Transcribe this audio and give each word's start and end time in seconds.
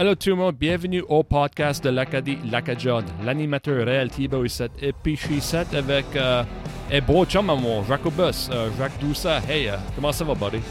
Allô 0.00 0.14
tout 0.14 0.28
le 0.28 0.36
monde, 0.36 0.54
bienvenue 0.54 1.02
au 1.08 1.24
podcast 1.24 1.82
de 1.82 1.90
l'Acadie 1.90 2.38
Lacadjon. 2.48 3.02
L'animateur 3.24 3.84
réel 3.84 4.08
Thibaut 4.08 4.44
ici, 4.44 4.62
et 4.80 4.92
puis 4.92 5.16
je 5.16 5.22
suis 5.22 5.34
ici 5.38 5.56
avec 5.56 6.04
euh, 6.14 6.44
un 6.92 7.00
beau 7.00 7.24
chum 7.24 7.50
à 7.50 7.56
moi, 7.56 7.82
Jacobus, 7.88 8.48
euh, 8.52 8.70
Jacques 8.78 8.96
Doussa. 9.00 9.40
Hey, 9.48 9.66
euh, 9.66 9.76
comment 9.96 10.12
ça 10.12 10.24
va, 10.24 10.36
buddy? 10.36 10.62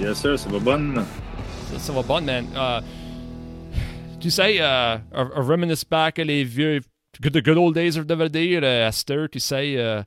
Yes, 0.00 0.20
sir, 0.20 0.36
ça 0.36 0.48
va 0.48 0.58
bon. 0.58 0.96
Ça, 1.70 1.78
ça 1.78 1.92
va 1.92 2.02
bon, 2.02 2.20
man. 2.20 2.46
Euh, 2.56 2.80
tu 4.18 4.28
sais, 4.28 4.60
euh, 4.60 4.64
a, 4.66 4.98
a 5.12 5.40
reminisce 5.40 5.84
back 5.84 6.18
à 6.18 6.24
les 6.24 6.42
vieux, 6.42 6.80
the 7.22 7.44
good 7.44 7.56
old 7.56 7.76
days, 7.76 7.92
je 7.92 8.00
devrais 8.00 8.28
dire, 8.28 8.62
euh, 8.64 8.88
Esther, 8.88 9.28
tu 9.30 9.38
sais, 9.38 9.76
euh, 9.76 10.02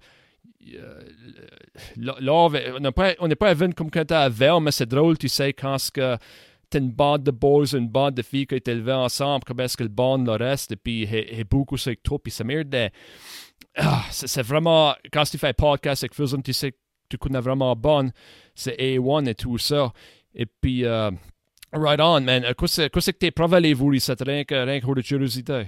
euh, 0.75 1.01
là, 1.95 2.33
on 2.33 2.49
n'est 2.81 2.91
pas, 2.91 3.13
on 3.19 3.29
n'est 3.29 3.35
pas 3.35 3.47
à 3.47 3.53
vivre 3.53 3.73
comme 3.73 3.89
quand 3.89 4.03
t'es 4.03 4.13
à 4.13 4.27
Vel, 4.27 4.59
mais 4.59 4.71
c'est 4.71 4.89
drôle, 4.89 5.17
tu 5.17 5.29
sais, 5.29 5.53
quand 5.53 5.77
ce 5.77 5.89
que 5.89 6.17
t'as 6.69 6.79
une 6.79 6.91
bande 6.91 7.23
de 7.23 7.31
boys, 7.31 7.73
une 7.73 7.87
bande 7.87 8.15
de 8.15 8.21
filles 8.21 8.47
qui 8.47 8.55
ont 8.55 8.57
été 8.57 8.71
élevées 8.71 8.93
ensemble, 8.93 9.43
comment 9.45 9.63
est-ce 9.63 9.77
que 9.77 9.83
le 9.83 9.89
bande 9.89 10.25
le 10.25 10.33
reste, 10.33 10.71
et 10.71 10.75
puis 10.75 11.03
et, 11.03 11.39
et 11.39 11.43
beaucoup 11.43 11.75
avec 11.85 12.03
toi, 12.03 12.19
puis 12.19 12.31
ça 12.31 12.43
merde 12.43 12.69
de... 12.69 12.89
Ah, 13.75 14.03
c'est 14.11 14.41
vraiment, 14.41 14.95
quand 15.11 15.23
tu 15.23 15.37
fais 15.37 15.49
un 15.49 15.53
podcast 15.53 16.03
avec 16.03 16.13
Fusion, 16.13 16.41
tu 16.41 16.53
sais 16.53 16.71
que 16.71 16.77
tu 17.09 17.17
connais 17.17 17.39
vraiment 17.39 17.75
bon, 17.75 18.11
c'est 18.55 18.75
A1 18.79 19.27
et 19.27 19.35
tout 19.35 19.57
ça. 19.57 19.93
Et 20.33 20.45
puis, 20.45 20.83
euh, 20.83 21.11
right 21.73 21.99
on, 22.01 22.21
man. 22.21 22.43
Euh, 22.43 22.53
Qu'est-ce 22.53 23.11
que 23.11 23.17
t'es 23.17 23.31
provalé, 23.31 23.73
vous, 23.73 23.93
ici, 23.93 24.11
rien 24.19 24.43
que, 24.43 24.55
rien 24.55 24.79
que 24.79 24.93
de 24.93 25.01
curiosité? 25.01 25.67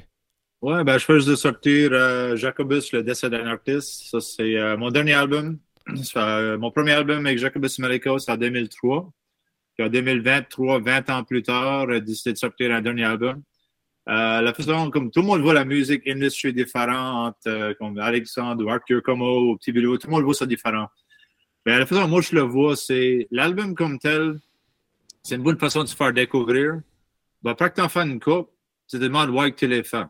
Ouais, 0.62 0.84
ben, 0.84 0.98
je 0.98 1.06
fais 1.06 1.16
juste 1.16 1.30
de 1.30 1.36
sortir 1.36 1.92
euh, 1.94 2.36
Jacobus, 2.36 2.92
le 2.92 3.02
décès 3.02 3.30
d'un 3.30 3.48
artiste. 3.48 4.10
Ça, 4.10 4.20
c'est 4.20 4.58
euh, 4.58 4.76
mon 4.76 4.92
dernier 4.92 5.14
album. 5.14 5.58
Euh, 6.18 6.58
mon 6.58 6.70
premier 6.70 6.92
album 6.92 7.26
avec 7.26 7.40
Jacobus 7.40 7.80
America, 7.80 8.12
c'est 8.20 8.32
en 8.32 8.38
2003. 8.38 9.10
Puis 9.80 9.88
en 9.88 9.92
2023, 9.92 10.82
20 10.82 11.10
ans 11.10 11.24
plus 11.24 11.42
tard, 11.42 11.90
j'ai 11.90 12.02
décidé 12.02 12.34
de 12.34 12.38
sortir 12.38 12.70
un 12.74 12.82
dernier 12.82 13.06
album. 13.06 13.42
Euh, 14.10 14.42
la 14.42 14.54
façon, 14.54 14.92
comme 14.92 15.10
tout 15.10 15.22
le 15.22 15.28
monde 15.28 15.40
voit 15.40 15.54
la 15.54 15.64
musique 15.64 16.06
industry 16.06 16.52
différente, 16.52 17.38
euh, 17.48 17.74
comme 17.80 17.98
Alexandre 17.98 18.66
ou 18.66 18.70
Arthur 18.70 19.02
Como 19.02 19.52
ou 19.52 19.56
Petit 19.56 19.72
Bilou, 19.72 19.98
tout 19.98 20.08
le 20.08 20.12
monde 20.12 20.26
voit 20.26 20.34
ça 20.34 20.46
différent. 20.46 20.88
Mais 21.66 21.80
la 21.80 21.86
façon 21.86 22.02
dont 22.02 22.08
moi 22.10 22.20
je 22.20 22.36
le 22.36 22.42
vois, 22.42 22.76
c'est 22.76 23.30
l'album 23.32 23.74
comme 23.74 24.00
tel, 24.00 24.38
c'est 25.24 25.36
une 25.36 25.44
bonne 25.44 25.58
façon 25.58 25.84
de 25.84 25.88
se 25.88 25.96
faire 25.96 26.12
découvrir. 26.12 26.82
Ben, 27.42 27.52
après 27.52 27.70
que 27.70 27.76
tu 27.76 27.82
en 27.82 27.88
fais 27.88 28.02
une 28.02 28.20
coupe, 28.20 28.50
tu 28.86 29.00
te 29.00 29.02
demandes 29.02 29.34
que 29.34 29.56
tu 29.56 29.68
les 29.68 29.86
fais. 29.86 30.04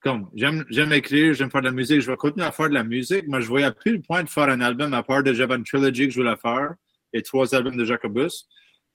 Comme, 0.00 0.30
j'aime, 0.34 0.92
écrire, 0.94 1.34
j'aime 1.34 1.50
faire 1.50 1.60
de 1.60 1.66
la 1.66 1.72
musique, 1.72 2.00
je 2.00 2.10
vais 2.10 2.16
continuer 2.16 2.46
à 2.46 2.50
faire 2.50 2.70
de 2.70 2.74
la 2.74 2.84
musique, 2.84 3.26
mais 3.28 3.42
je 3.42 3.46
voyais 3.46 3.72
plus 3.72 3.92
le 3.92 4.00
point 4.00 4.22
de 4.22 4.30
faire 4.30 4.48
un 4.48 4.62
album 4.62 4.94
à 4.94 5.02
part 5.02 5.22
de 5.22 5.34
une 5.34 5.64
trilogy 5.64 6.06
que 6.06 6.14
je 6.14 6.20
voulais 6.20 6.36
faire 6.40 6.76
et 7.12 7.20
trois 7.20 7.54
albums 7.54 7.76
de 7.76 7.84
Jacobus. 7.84 8.46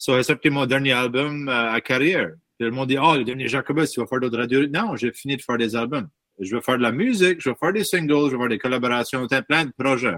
So, 0.06 0.16
j'ai 0.18 0.22
sorti 0.22 0.52
mon 0.52 0.68
dernier 0.68 0.92
album 0.92 1.50
euh, 1.50 1.72
à 1.72 1.82
carrière. 1.82 2.30
Puis 2.60 2.68
le 2.68 2.70
monde 2.70 2.90
dit, 2.90 2.98
oh, 3.02 3.16
le 3.18 3.24
dernier 3.24 3.48
Jacobus, 3.48 3.90
tu 3.90 4.00
vas 4.00 4.06
faire 4.06 4.20
d'autres 4.20 4.38
radios. 4.38 4.68
Non, 4.68 4.96
j'ai 4.96 5.12
fini 5.12 5.36
de 5.36 5.42
faire 5.42 5.58
des 5.58 5.76
albums. 5.76 6.08
Je 6.40 6.56
vais 6.56 6.62
faire 6.62 6.78
de 6.78 6.84
la 6.84 6.92
musique, 6.92 7.42
je 7.42 7.50
vais 7.50 7.56
faire 7.60 7.74
des 7.74 7.84
singles, 7.84 8.30
je 8.30 8.36
vais 8.36 8.38
faire 8.38 8.50
des 8.50 8.60
collaborations, 8.60 9.26
plein 9.50 9.66
de 9.66 9.72
projets. 9.76 10.18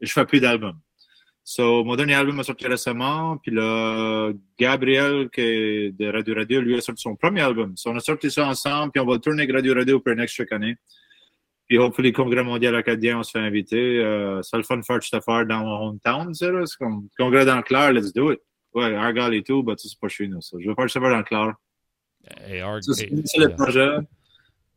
Et 0.00 0.06
je 0.06 0.12
fais 0.12 0.24
plus 0.24 0.40
d'albums. 0.40 0.80
So, 1.44 1.84
mon 1.84 1.94
dernier 1.94 2.14
album 2.14 2.40
a 2.40 2.42
sorti 2.42 2.66
récemment, 2.66 3.36
puis 3.36 3.52
là, 3.52 4.32
Gabriel, 4.58 5.30
qui 5.30 5.42
est 5.42 5.92
de 5.92 6.10
Radio 6.10 6.34
Radio, 6.34 6.60
lui 6.60 6.76
a 6.76 6.80
sorti 6.80 7.02
son 7.02 7.14
premier 7.14 7.42
album. 7.42 7.76
So, 7.76 7.90
on 7.90 7.96
a 7.96 8.00
sorti 8.00 8.32
ça 8.32 8.48
ensemble, 8.48 8.90
puis 8.90 9.00
on 9.00 9.06
va 9.06 9.12
le 9.12 9.20
tourner 9.20 9.46
Radio 9.46 9.74
Radio 9.74 10.00
pour 10.00 10.12
une 10.12 10.18
extra 10.18 10.42
chaque 10.42 10.52
année. 10.52 10.74
Puis, 11.68 11.78
hopefully, 11.78 12.08
le 12.08 12.16
Congrès 12.16 12.42
mondial 12.42 12.74
acadien, 12.74 13.20
on 13.20 13.22
se 13.22 13.30
fait 13.30 13.38
inviter. 13.38 14.00
Euh, 14.00 14.42
c'est 14.42 14.56
le 14.56 14.64
fun 14.64 14.78
de 14.78 14.82
faire 14.82 15.46
dans 15.46 15.60
mon 15.60 15.88
hometown. 15.90 16.34
C'est 16.34 16.50
comme 16.80 17.06
Congrès 17.16 17.44
dans 17.44 17.58
le 17.58 17.62
clair, 17.62 17.92
let's 17.92 18.12
do 18.12 18.32
it. 18.32 18.40
Ouais, 18.74 18.94
Argyle 18.94 19.34
et 19.34 19.42
tout, 19.42 19.64
ça, 19.68 19.74
c'est 19.76 19.98
pas 20.00 20.08
chez 20.08 20.26
nous, 20.26 20.40
ça. 20.40 20.56
Je 20.60 20.68
veux 20.68 20.74
faire 20.74 20.90
ça 20.90 21.00
dans 21.00 21.16
le 21.16 21.22
clair. 21.22 21.54
Hey, 22.46 22.60
Ça, 22.82 22.92
C'est 22.92 23.10
le 23.38 23.44
euh, 23.44 23.48
projet. 23.50 23.88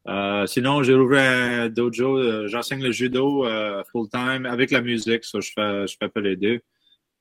Euh, 0.07 0.45
sinon, 0.45 0.83
j'ai 0.83 0.93
ouvert 0.93 1.63
un 1.63 1.69
dojo. 1.69 2.17
euh, 2.17 2.47
J'enseigne 2.47 2.81
le 2.83 2.91
judo 2.91 3.45
euh, 3.45 3.83
full-time 3.91 4.45
avec 4.45 4.71
la 4.71 4.81
musique. 4.81 5.23
So, 5.23 5.41
je 5.41 5.51
fais, 5.53 5.87
je 5.87 5.97
fais 5.99 6.09
pas 6.09 6.21
les 6.21 6.35
deux. 6.35 6.61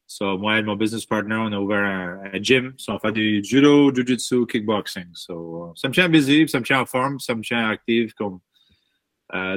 So, 0.06 0.38
moi 0.38 0.58
et 0.58 0.62
mon 0.62 0.76
business 0.76 1.04
partner, 1.04 1.34
on 1.34 1.50
a 1.52 1.58
ouvert 1.58 1.82
un, 1.82 2.20
un 2.32 2.42
gym. 2.42 2.74
So, 2.76 2.92
on 2.92 2.98
fait 2.98 3.12
du 3.12 3.42
judo, 3.42 3.92
jujitsu, 3.94 4.46
kickboxing. 4.46 5.08
So, 5.14 5.72
ça 5.74 5.88
me 5.88 5.94
tient 5.94 6.08
busy, 6.08 6.48
ça 6.48 6.60
me 6.60 6.64
tient 6.64 6.80
en 6.80 6.86
forme, 6.86 7.18
ça 7.18 7.34
me 7.34 7.42
tient 7.42 7.68
active. 7.68 8.12
Comme, 8.14 8.38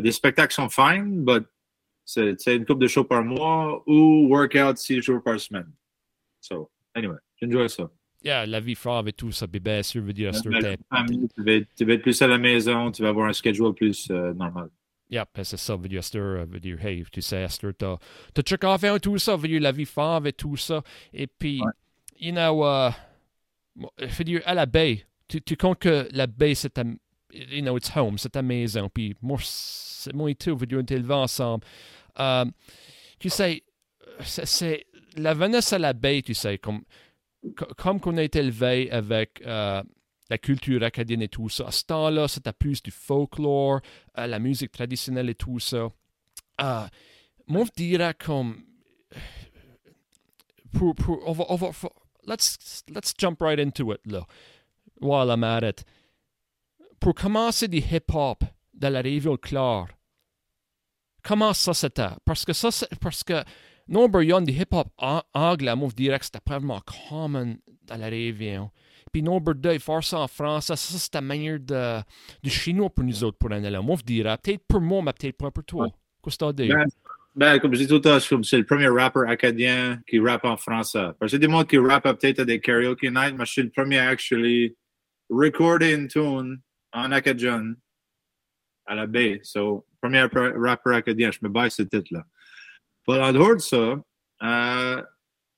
des 0.01 0.11
spectacles 0.11 0.53
sont 0.53 0.69
fine, 0.69 1.23
but 1.23 1.45
c'est 2.03 2.55
une 2.55 2.65
coupe 2.65 2.79
de 2.79 2.87
show 2.87 3.03
par 3.03 3.23
mois 3.23 3.83
ou 3.85 4.27
workout 4.27 4.77
six 4.77 4.99
jours 5.03 5.21
par 5.21 5.39
semaine. 5.39 5.71
So, 6.41 6.71
anyway, 6.95 7.17
j'enjoy 7.41 7.69
ça. 7.69 7.89
Yeah, 8.23 8.45
la 8.45 8.59
vie 8.59 8.75
frave 8.75 9.07
et 9.07 9.13
tout 9.13 9.31
ça, 9.31 9.47
bien 9.47 9.81
sûr, 9.81 10.01
veut 10.03 10.11
dire, 10.13 10.31
Tu 10.31 10.49
vas, 10.49 10.59
être- 10.59 12.01
plus 12.01 12.21
à 12.21 12.27
la 12.27 12.37
maison, 12.37 12.91
tu 12.91 13.01
vas 13.01 13.09
avoir 13.09 13.29
un 13.29 13.33
schedule 13.33 13.73
plus 13.73 14.09
euh, 14.11 14.33
normal. 14.33 14.69
Yeah, 15.09 15.25
c'est 15.41 15.57
ça, 15.57 15.75
veut 15.75 15.87
dire, 15.87 15.99
Esther, 15.99 16.21
euh, 16.21 16.45
veut 16.45 16.59
dire, 16.59 16.85
hey, 16.85 17.03
tu 17.11 17.21
sais, 17.21 17.43
Esther, 17.43 17.71
t'as, 17.77 17.97
t'as 18.33 18.41
check 18.41 18.63
off 18.63 18.83
et 18.83 18.99
tout 18.99 19.17
ça, 19.17 19.35
veut 19.35 19.47
dire, 19.47 19.61
la 19.61 19.71
vie 19.71 19.85
fave 19.85 20.27
et 20.27 20.33
tout 20.33 20.57
ça. 20.57 20.83
Et 21.13 21.27
puis, 21.27 21.61
Ouais. 21.61 21.71
you 22.19 22.31
know, 22.31 22.63
uh, 22.63 22.91
veut 23.99 24.23
dire, 24.25 24.41
à 24.45 24.53
la 24.53 24.65
baie, 24.65 25.05
tu, 25.27 25.41
tu 25.41 25.55
comptes 25.55 25.79
que 25.79 26.07
la 26.11 26.27
baie, 26.27 26.53
c'est 26.55 26.71
ta, 26.71 26.83
you 27.33 27.61
know, 27.61 27.77
it's 27.77 27.89
home, 27.95 28.17
c'est 28.17 28.29
ta 28.29 28.41
maison. 28.41 28.89
Puis, 28.93 29.15
moi, 29.21 29.37
c'est 29.41 30.13
moi 30.13 30.29
et 30.29 30.35
tout, 30.35 30.55
veut 30.57 30.67
dire, 30.67 30.79
on 30.79 30.83
élevés 30.93 31.13
ensemble. 31.13 31.65
Euh, 32.19 32.45
tu 33.17 33.29
sais, 33.29 33.63
c'est 34.21 34.85
la 35.15 35.31
à 35.31 35.77
la 35.77 35.93
baie, 35.93 36.21
tu 36.21 36.33
sais, 36.33 36.57
comme, 36.57 36.83
co- 37.55 37.73
comme 37.77 37.99
qu'on 37.99 38.17
a 38.17 38.23
été 38.23 38.39
élevé 38.39 38.89
avec 38.91 39.41
euh, 39.45 39.81
la 40.29 40.37
culture 40.37 40.83
acadienne 40.83 41.21
et 41.21 41.29
tout 41.29 41.49
ça. 41.49 41.67
À 41.67 41.71
ce 41.71 41.85
temps-là, 41.85 42.27
c'était 42.27 42.53
plus 42.53 42.81
du 42.83 42.91
folklore, 42.91 43.81
euh, 44.17 44.27
la 44.27 44.39
musique 44.39 44.71
traditionnelle 44.71 45.29
et 45.29 45.35
tout 45.35 45.59
ça. 45.59 45.87
Euh, 46.61 46.87
moi, 47.47 47.65
je 47.65 47.71
dirais 47.75 48.13
comme. 48.13 48.63
Pour, 50.71 50.93
pour, 50.93 51.19
on 51.27 51.31
va, 51.31 51.45
on 51.49 51.55
va, 51.55 51.71
for- 51.71 51.93
let's, 52.27 52.83
let's 52.93 53.13
jump 53.17 53.41
right 53.41 53.59
into 53.59 53.91
it, 53.91 54.01
là, 54.05 54.25
while 55.01 55.31
I'm 55.31 55.43
at 55.43 55.63
it. 55.63 55.83
Pour 56.99 57.15
commencer 57.15 57.67
du 57.67 57.77
hip-hop 57.79 58.43
de 58.73 58.87
la 58.87 59.01
région 59.01 59.35
Clare, 59.37 59.87
comment 61.23 61.53
ça 61.53 61.73
c'était? 61.73 62.09
Parce 62.23 62.45
que 62.45 62.53
ça, 62.53 62.69
parce 63.01 63.23
que 63.23 63.43
nombre 63.89 64.21
yon 64.21 64.41
du 64.41 64.53
hip-hop 64.53 64.87
an- 64.97 65.23
anglais, 65.33 65.75
moi, 65.75 65.89
je 65.89 65.95
dirais 65.95 66.19
que 66.19 66.25
c'était 66.25 66.39
vraiment 66.45 66.81
common 67.09 67.57
dans 67.83 67.97
la 67.97 68.07
région. 68.07 68.71
Puis 69.11 69.23
nombre 69.23 69.53
deux, 69.53 69.79
faire 69.79 70.03
ça 70.03 70.19
en 70.19 70.27
français, 70.27 70.75
ça, 70.75 70.97
c'est 70.97 71.15
la 71.15 71.21
manière 71.21 71.59
de, 71.59 71.99
du 72.43 72.49
chinois 72.49 72.89
pour 72.89 73.03
nous 73.03 73.23
autres, 73.23 73.37
pour 73.37 73.51
un 73.51 73.63
élève. 73.63 73.81
Moi, 73.81 73.95
je 73.99 74.03
dirais, 74.03 74.37
peut-être 74.41 74.63
pour 74.67 74.81
moi, 74.81 75.01
mais 75.01 75.13
peut-être 75.13 75.37
pas 75.37 75.51
pour 75.51 75.63
toi. 75.63 75.87
Qu'est-ce 76.23 76.37
que 76.37 76.43
tu 76.43 76.49
as 76.49 76.53
dit? 76.53 76.67
Ben, 76.67 76.85
Ben, 77.35 77.59
comme 77.59 77.73
je 77.73 77.79
dis 77.79 77.87
tout 77.87 77.95
le 77.95 78.01
temps, 78.01 78.19
c'est 78.19 78.57
le 78.57 78.65
premier 78.65 78.87
rapper 78.87 79.21
acadien 79.27 80.01
qui 80.07 80.19
rappe 80.19 80.45
en 80.45 80.57
français. 80.57 81.07
Parce 81.19 81.31
que 81.31 81.37
des 81.37 81.47
mots 81.47 81.63
qui 81.63 81.77
rappent 81.77 82.03
peut-être 82.19 82.39
à 82.39 82.45
des 82.45 82.59
karaoke 82.59 83.03
nights, 83.03 83.35
mais 83.37 83.45
je 83.45 83.51
suis 83.51 83.63
le 83.63 83.69
premier 83.69 83.99
à 83.99 84.09
actually 84.09 84.75
recorder 85.29 85.93
une 85.93 86.07
tune 86.07 86.59
en 86.91 87.11
acadien 87.11 87.75
à 88.85 88.95
la 88.95 89.07
baie. 89.07 89.39
So, 89.43 89.85
premier 90.01 90.21
rapper 90.21 90.95
acadien, 90.95 91.31
je 91.31 91.39
me 91.41 91.49
baille 91.49 91.71
ce 91.71 91.83
titre-là. 91.83 92.25
En 93.17 93.33
dehors 93.33 93.55
de 93.55 93.61
ça, 93.61 94.01
euh, 94.43 95.01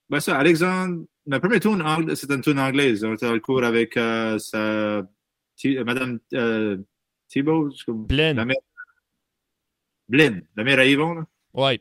ben 0.09 0.19
ça, 0.19 0.37
Alexandre, 0.37 1.05
ma 1.25 1.39
première 1.39 1.59
angla- 1.59 2.15
c'est 2.15 2.31
une 2.31 2.41
tune 2.41 2.59
anglaise. 2.59 3.03
On 3.03 3.13
était 3.13 3.31
le 3.31 3.39
cours 3.39 3.63
avec 3.63 3.97
euh, 3.97 4.37
sa, 4.39 4.57
euh, 4.57 5.03
Madame 5.85 6.19
euh, 6.33 6.77
Thibault, 7.27 7.69
Blin. 7.87 8.33
la 8.33 8.45
mère, 8.45 8.55
Blin, 10.07 10.41
la 10.55 10.63
mère 10.63 10.79
à 10.79 10.85
Yvon, 10.85 11.13
là. 11.13 11.25
Ouais. 11.53 11.79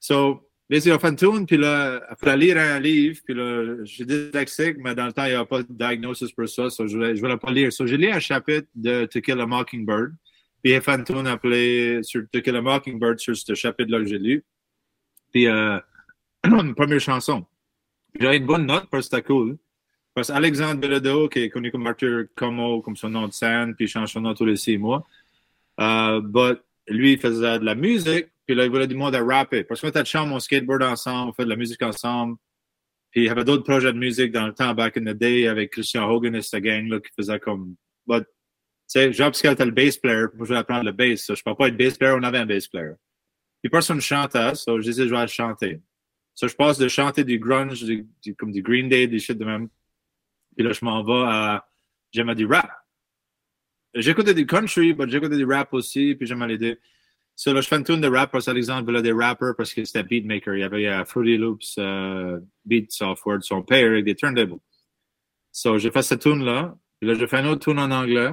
So, 0.00 0.48
basically, 0.68 0.92
on 0.96 0.98
fait 0.98 1.22
une 1.22 1.46
puis 1.46 1.56
là, 1.56 2.00
fallait 2.20 2.46
lire 2.46 2.58
un 2.58 2.78
livre, 2.78 3.20
puis 3.24 3.34
là, 3.34 3.84
j'ai 3.84 4.04
dyslexique, 4.04 4.76
mais 4.78 4.94
dans 4.94 5.06
le 5.06 5.12
temps, 5.12 5.24
il 5.24 5.30
n'y 5.30 5.34
avait 5.34 5.46
pas 5.46 5.62
de 5.62 5.72
diagnosis 5.72 6.32
pour 6.32 6.48
ça, 6.48 6.70
so 6.70 6.86
je 6.86 6.96
voulais, 6.96 7.16
je 7.16 7.20
voulais 7.20 7.36
pas 7.36 7.50
lire. 7.50 7.72
So, 7.72 7.86
j'ai 7.86 7.96
lu 7.96 8.08
un 8.08 8.20
chapitre 8.20 8.68
de 8.74 9.06
To 9.06 9.20
Kill 9.20 9.40
a 9.40 9.46
Mockingbird, 9.46 10.14
puis 10.62 10.72
il 10.72 10.74
a 10.74 10.80
fait 10.80 10.92
une 10.92 11.04
tune 11.04 11.26
appelée 11.26 12.00
sur 12.02 12.22
To 12.32 12.40
Kill 12.40 12.56
a 12.56 12.62
Mockingbird 12.62 13.18
sur 13.18 13.36
ce 13.36 13.54
chapitre-là 13.54 14.00
que 14.00 14.06
j'ai 14.06 14.18
lu. 14.18 14.44
Puis, 15.32 15.46
euh, 15.46 15.78
première 16.76 17.00
chanson. 17.00 17.46
J'avais 18.18 18.38
une 18.38 18.46
bonne 18.46 18.66
note 18.66 18.88
parce 18.90 19.08
que 19.08 19.16
c'était 19.16 19.26
cool. 19.26 19.58
Parce 20.14 20.28
qu'Alexandre 20.28 20.80
Bellodo, 20.80 21.28
qui 21.28 21.40
est 21.40 21.50
connu 21.50 21.70
comme 21.70 21.86
Arthur 21.86 22.24
Como, 22.34 22.80
comme 22.82 22.96
son 22.96 23.10
nom 23.10 23.28
de 23.28 23.32
scène, 23.32 23.74
puis 23.76 23.84
il 23.84 23.88
change 23.88 24.12
son 24.12 24.22
nom 24.22 24.34
tous 24.34 24.46
les 24.46 24.56
six 24.56 24.78
mois. 24.78 25.06
But 25.78 26.60
lui, 26.88 27.12
il 27.12 27.18
faisait 27.20 27.58
de 27.58 27.64
la 27.64 27.74
musique, 27.74 28.26
puis 28.46 28.54
là, 28.56 28.64
il 28.64 28.70
voulait 28.70 28.86
du 28.86 28.94
monde 28.94 29.14
à 29.14 29.22
rapper. 29.22 29.64
Parce 29.64 29.80
qu'on 29.80 29.88
était 29.88 30.02
de 30.02 30.06
chambre, 30.06 30.34
on 30.34 30.40
skateboard 30.40 30.82
ensemble, 30.82 31.30
on 31.30 31.32
fait 31.32 31.44
de 31.44 31.50
la 31.50 31.56
musique 31.56 31.82
ensemble. 31.82 32.36
Puis 33.10 33.24
il 33.24 33.28
avait 33.28 33.44
d'autres 33.44 33.62
projets 33.62 33.92
de 33.92 33.98
musique 33.98 34.32
dans 34.32 34.46
le 34.46 34.54
temps, 34.54 34.74
back 34.74 34.96
in 34.96 35.04
the 35.04 35.16
day, 35.16 35.46
avec 35.46 35.70
Christian 35.72 36.10
Hogan 36.10 36.34
et 36.34 36.42
cette 36.42 36.62
gang-là 36.62 37.00
qui 37.00 37.10
faisait 37.16 37.38
comme. 37.38 37.74
But, 38.06 38.24
sais, 38.88 39.12
Jean-Pascal 39.12 39.52
était 39.52 39.64
le 39.64 39.70
bass 39.70 39.96
player, 39.96 40.26
moi, 40.34 40.40
je 40.40 40.44
voulais 40.44 40.58
apprendre 40.58 40.84
le 40.84 40.92
bass. 40.92 41.20
So, 41.20 41.34
je 41.34 41.42
ne 41.44 41.50
peux 41.50 41.56
pas 41.56 41.68
être 41.68 41.76
bass 41.76 41.96
player, 41.96 42.14
on 42.16 42.22
avait 42.22 42.38
un 42.38 42.46
bass 42.46 42.68
player. 42.68 42.94
Puis 43.62 43.70
personne 43.70 44.00
chantait, 44.00 44.54
so 44.54 44.80
je 44.80 44.84
disais, 44.84 45.08
je 45.08 45.14
vais 45.14 45.26
chanter. 45.26 45.80
So, 46.34 46.48
je 46.48 46.54
passe 46.54 46.78
de 46.78 46.88
chanter 46.88 47.24
du 47.24 47.38
grunge, 47.38 47.82
du, 47.84 48.06
comme 48.36 48.52
du 48.52 48.62
Green 48.62 48.88
Day, 48.88 49.06
des 49.06 49.18
shit 49.18 49.36
de 49.36 49.44
même. 49.44 49.68
Puis 50.56 50.64
là, 50.64 50.72
je 50.72 50.84
m'en 50.84 51.02
vais 51.02 51.28
à 51.28 51.68
j'aimais 52.12 52.34
du 52.34 52.46
rap. 52.46 52.70
J'écoutais 53.94 54.34
du 54.34 54.46
country, 54.46 54.94
mais 54.94 55.08
j'écoutais 55.08 55.36
du 55.36 55.44
rap 55.44 55.72
aussi, 55.72 56.14
puis 56.14 56.26
j'aimais 56.26 56.46
les 56.46 56.58
deux. 56.58 56.78
So, 57.34 57.52
là, 57.52 57.60
je 57.60 57.68
fais 57.68 57.76
une 57.76 57.84
tune 57.84 58.00
de 58.00 58.08
rap, 58.08 58.32
par 58.32 58.56
exemple, 58.56 58.90
là, 58.90 59.00
des 59.00 59.12
rappers, 59.12 59.54
parce 59.56 59.72
que 59.72 59.84
c'était 59.84 60.02
beatmaker. 60.02 60.54
Il 60.54 60.60
y 60.60 60.64
avait 60.64 60.82
uh, 60.84 61.04
Fruity 61.04 61.36
Loops, 61.36 61.76
uh, 61.76 62.44
Beat 62.64 62.90
Software, 62.90 63.42
son 63.42 63.62
père, 63.62 63.90
avec 63.90 64.04
des 64.04 64.16
turntables. 64.16 64.58
So, 65.52 65.78
j'ai 65.78 65.90
fait 65.90 66.02
cette 66.02 66.22
tune-là. 66.22 66.76
Puis 67.00 67.08
là, 67.08 67.14
j'ai 67.14 67.26
fait 67.28 67.38
une 67.38 67.46
autre 67.46 67.64
tune 67.64 67.78
en 67.78 67.90
anglais. 67.90 68.32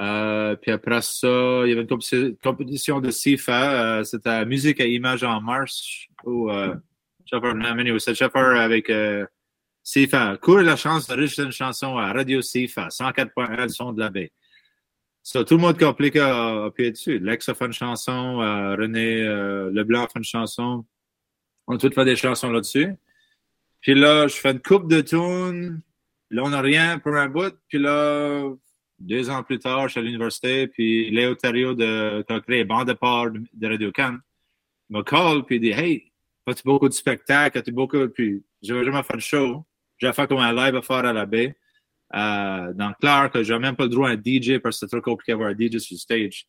Euh, 0.00 0.56
puis 0.56 0.70
après 0.70 1.02
ça, 1.02 1.62
il 1.64 1.68
y 1.68 1.72
avait 1.72 1.82
une 1.82 2.36
compétition 2.42 3.00
de 3.00 3.10
CIFA. 3.10 3.98
Euh, 3.98 4.04
c'était 4.04 4.44
musique 4.46 4.80
à 4.80 4.86
image 4.86 5.22
en 5.22 5.40
mars. 5.40 6.06
Ou, 6.24 6.50
euh, 6.50 6.74
c'était 7.26 8.14
chauffeur 8.14 8.60
avec 8.60 8.88
euh, 8.90 9.26
CIFA. 9.82 10.38
Cours 10.38 10.62
la 10.62 10.76
chance 10.76 11.06
de 11.06 11.12
enregistrer 11.12 11.44
une 11.44 11.52
chanson 11.52 11.98
à 11.98 12.12
Radio 12.12 12.40
CIFA, 12.40 12.88
104.1, 12.88 13.62
le 13.62 13.68
son 13.68 13.92
de 13.92 14.00
la 14.00 14.10
baie. 14.10 14.32
So, 15.22 15.44
tout 15.44 15.54
le 15.54 15.60
monde 15.60 15.78
compliqué 15.78 16.20
à 16.20 16.68
pied 16.74 16.90
dessus. 16.90 17.18
Lex 17.20 17.48
a 17.48 17.54
fait 17.54 17.66
une 17.66 17.72
chanson, 17.72 18.40
euh, 18.40 18.74
René 18.74 19.22
Leblanc 19.70 20.04
a 20.04 20.08
fait 20.08 20.18
une 20.18 20.24
chanson. 20.24 20.84
On 21.68 21.76
a 21.76 21.78
tous 21.78 21.94
fait 21.94 22.04
des 22.04 22.16
chansons 22.16 22.50
là-dessus. 22.50 22.94
Puis 23.80 23.94
là, 23.94 24.26
je 24.26 24.34
fais 24.34 24.50
une 24.50 24.60
coupe 24.60 24.90
de 24.90 25.00
tunes. 25.00 25.80
Là, 26.30 26.42
on 26.44 26.50
n'a 26.50 26.60
rien 26.60 26.98
pour 26.98 27.14
un 27.14 27.28
bout. 27.28 27.54
Puis 27.68 27.78
là, 27.78 28.50
deux 29.02 29.30
ans 29.30 29.42
plus 29.42 29.58
tard, 29.58 29.88
je 29.88 29.92
suis 29.92 30.00
à 30.00 30.02
l'université. 30.02 30.68
Puis 30.68 31.10
Léo 31.10 31.34
Thériault, 31.34 31.74
de, 31.74 32.24
qui 32.26 32.32
a 32.32 32.40
créé 32.40 32.64
Bande 32.64 32.88
de 32.88 32.92
part 32.92 33.30
de 33.30 33.66
Radio 33.66 33.90
Cannes, 33.92 34.20
me 34.90 35.02
call. 35.02 35.44
Puis 35.44 35.60
dit 35.60 35.70
Hey, 35.70 36.12
beaucoup 36.64 36.88
de 36.88 36.94
spectacles? 36.94 37.58
As-tu 37.58 37.72
beaucoup? 37.72 38.08
Puis 38.08 38.42
j'avais 38.62 38.84
jamais 38.84 39.02
fait 39.02 39.16
de 39.16 39.20
show. 39.20 39.64
J'ai 39.98 40.12
fait 40.12 40.26
comme 40.26 40.38
un 40.38 40.52
live 40.52 40.76
à 40.76 40.82
faire 40.82 41.04
à 41.04 41.12
la 41.12 41.26
baie 41.26 41.56
euh, 42.14 42.72
dans 42.74 42.92
Clark, 43.00 43.32
que 43.32 43.42
j'ai 43.42 43.58
même 43.58 43.76
pas 43.76 43.84
le 43.84 43.90
droit 43.90 44.08
à 44.08 44.12
un 44.12 44.16
DJ 44.16 44.58
parce 44.58 44.76
que 44.76 44.86
c'est 44.86 44.88
trop 44.88 45.00
compliqué 45.00 45.32
d'avoir 45.32 45.50
un 45.50 45.54
DJ 45.54 45.78
sur 45.78 45.94
le 45.94 45.98
stage. 45.98 46.46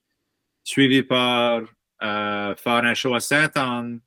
Suivi 0.63 1.03
par 1.03 1.61
euh, 2.03 2.55
faire 2.55 2.83
un 2.83 2.93
show 2.93 3.13
à 3.13 3.19
Saint-Anne, 3.19 3.99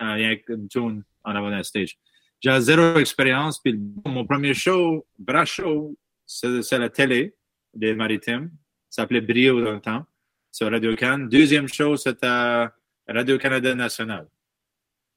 il 0.00 0.20
y 0.20 0.24
a 0.24 0.36
une 0.48 0.68
tune 0.68 1.04
en 1.24 1.34
avant 1.34 1.50
d'un 1.50 1.62
stage. 1.62 1.98
J'ai 2.40 2.60
zéro 2.60 2.98
expérience, 2.98 3.60
puis 3.60 3.78
mon 4.04 4.26
premier 4.26 4.54
show, 4.54 5.06
vrai 5.26 5.46
show, 5.46 5.96
c'est 6.26 6.78
la 6.78 6.90
télé 6.90 7.35
des 7.76 7.94
maritimes. 7.94 8.50
Ça 8.88 9.02
s'appelait 9.02 9.20
Brio 9.20 9.62
dans 9.62 9.72
le 9.72 9.80
temps, 9.80 10.04
sur 10.50 10.70
Radio 10.70 10.94
Canada. 10.96 11.28
Deuxième 11.28 11.68
show, 11.68 11.96
c'était 11.96 12.66
Radio-Canada 13.08 13.74
National. 13.74 14.26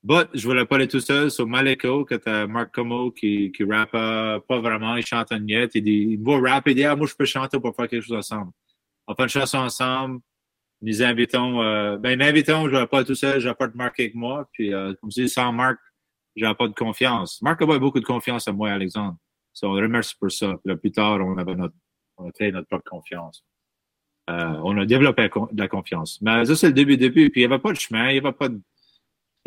But 0.02 0.30
je 0.34 0.48
voulais 0.48 0.66
pas 0.66 0.76
aller 0.76 0.88
tout 0.88 1.02
seul 1.02 1.30
sur 1.30 1.46
Maleko, 1.46 2.06
que 2.06 2.16
t'as 2.16 2.48
Marc 2.48 2.74
Como 2.74 3.12
qui, 3.12 3.52
qui 3.52 3.64
rappe 3.66 3.92
pas 3.92 4.60
vraiment, 4.60 4.96
il 4.96 5.06
chante 5.06 5.32
en 5.32 5.40
net. 5.40 5.72
Il 5.76 5.84
dit, 5.84 6.08
il 6.12 6.24
va 6.24 6.40
rapper, 6.40 6.72
il 6.72 6.76
dit, 6.76 6.86
ah, 6.86 6.96
moi, 6.96 7.06
je 7.06 7.16
peux 7.16 7.26
chanter 7.26 7.60
pour 7.60 7.76
faire 7.76 7.88
quelque 7.88 8.04
chose 8.04 8.18
ensemble. 8.18 8.52
On 9.08 9.16
fait 9.16 9.24
une 9.24 9.30
chanson 9.30 9.58
ensemble. 9.58 10.22
Nous 10.82 11.04
invitons, 11.04 11.62
euh, 11.62 11.98
ben, 11.98 12.22
invitons, 12.22 12.70
je 12.70 12.78
vais 12.78 12.88
pas 12.88 13.04
tout 13.04 13.16
seul, 13.16 13.42
de 13.42 13.78
Marc 13.78 14.00
avec 14.00 14.16
moi. 14.16 14.48
Puis, 14.54 14.74
euh, 14.74 14.94
comme 15.02 15.12
je 15.12 15.24
dis, 15.24 15.30
sans 15.30 15.52
Marc, 15.52 15.80
j'ai 16.36 16.54
pas 16.58 16.68
de 16.70 16.74
confiance. 16.74 17.42
Marc 17.42 17.62
a 17.62 17.80
beaucoup 17.80 18.00
de 18.00 18.06
confiance 18.06 18.48
en 18.48 18.54
moi, 18.54 18.72
Alexandre. 18.72 19.18
So, 19.52 19.68
on 19.68 19.74
remercie 19.74 20.16
pour 20.18 20.32
ça. 20.32 20.48
Puis 20.64 20.72
là, 20.72 20.78
plus 20.78 20.92
tard, 20.92 21.20
on 21.20 21.38
avait 21.38 21.56
notre, 21.56 21.76
on 22.20 22.30
a 22.30 22.32
créé 22.32 22.52
notre 22.52 22.68
propre 22.68 22.90
confiance. 22.90 23.44
Euh, 24.30 24.62
on 24.64 24.78
a 24.78 24.86
développé 24.86 25.28
de 25.28 25.60
la 25.60 25.68
confiance. 25.68 26.22
Mais 26.22 26.46
ça, 26.46 26.56
c'est 26.56 26.68
le 26.68 26.74
début, 26.74 26.98
début. 26.98 27.30
Puis 27.32 27.42
il 27.42 27.48
n'y 27.48 27.52
avait 27.52 27.62
pas 27.62 27.72
de 27.72 27.80
chemin, 27.80 28.10
il 28.10 28.14
n'y 28.14 28.20
avait 28.20 28.32
pas 28.32 28.50
de, 28.50 28.62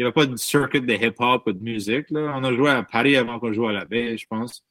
avait 0.00 0.12
pas 0.12 0.26
de 0.26 0.36
circuit 0.36 0.80
de 0.80 0.92
hip-hop 0.92 1.46
ou 1.46 1.52
de 1.52 1.62
musique. 1.62 2.10
Là. 2.10 2.34
On 2.36 2.44
a 2.44 2.52
joué 2.52 2.70
à 2.70 2.82
Paris 2.82 3.16
avant 3.16 3.38
qu'on 3.38 3.52
joue 3.52 3.69
à 3.69 3.72
la 3.72 3.84
baie, 3.84 4.16
je 4.16 4.26
pense. 4.26 4.64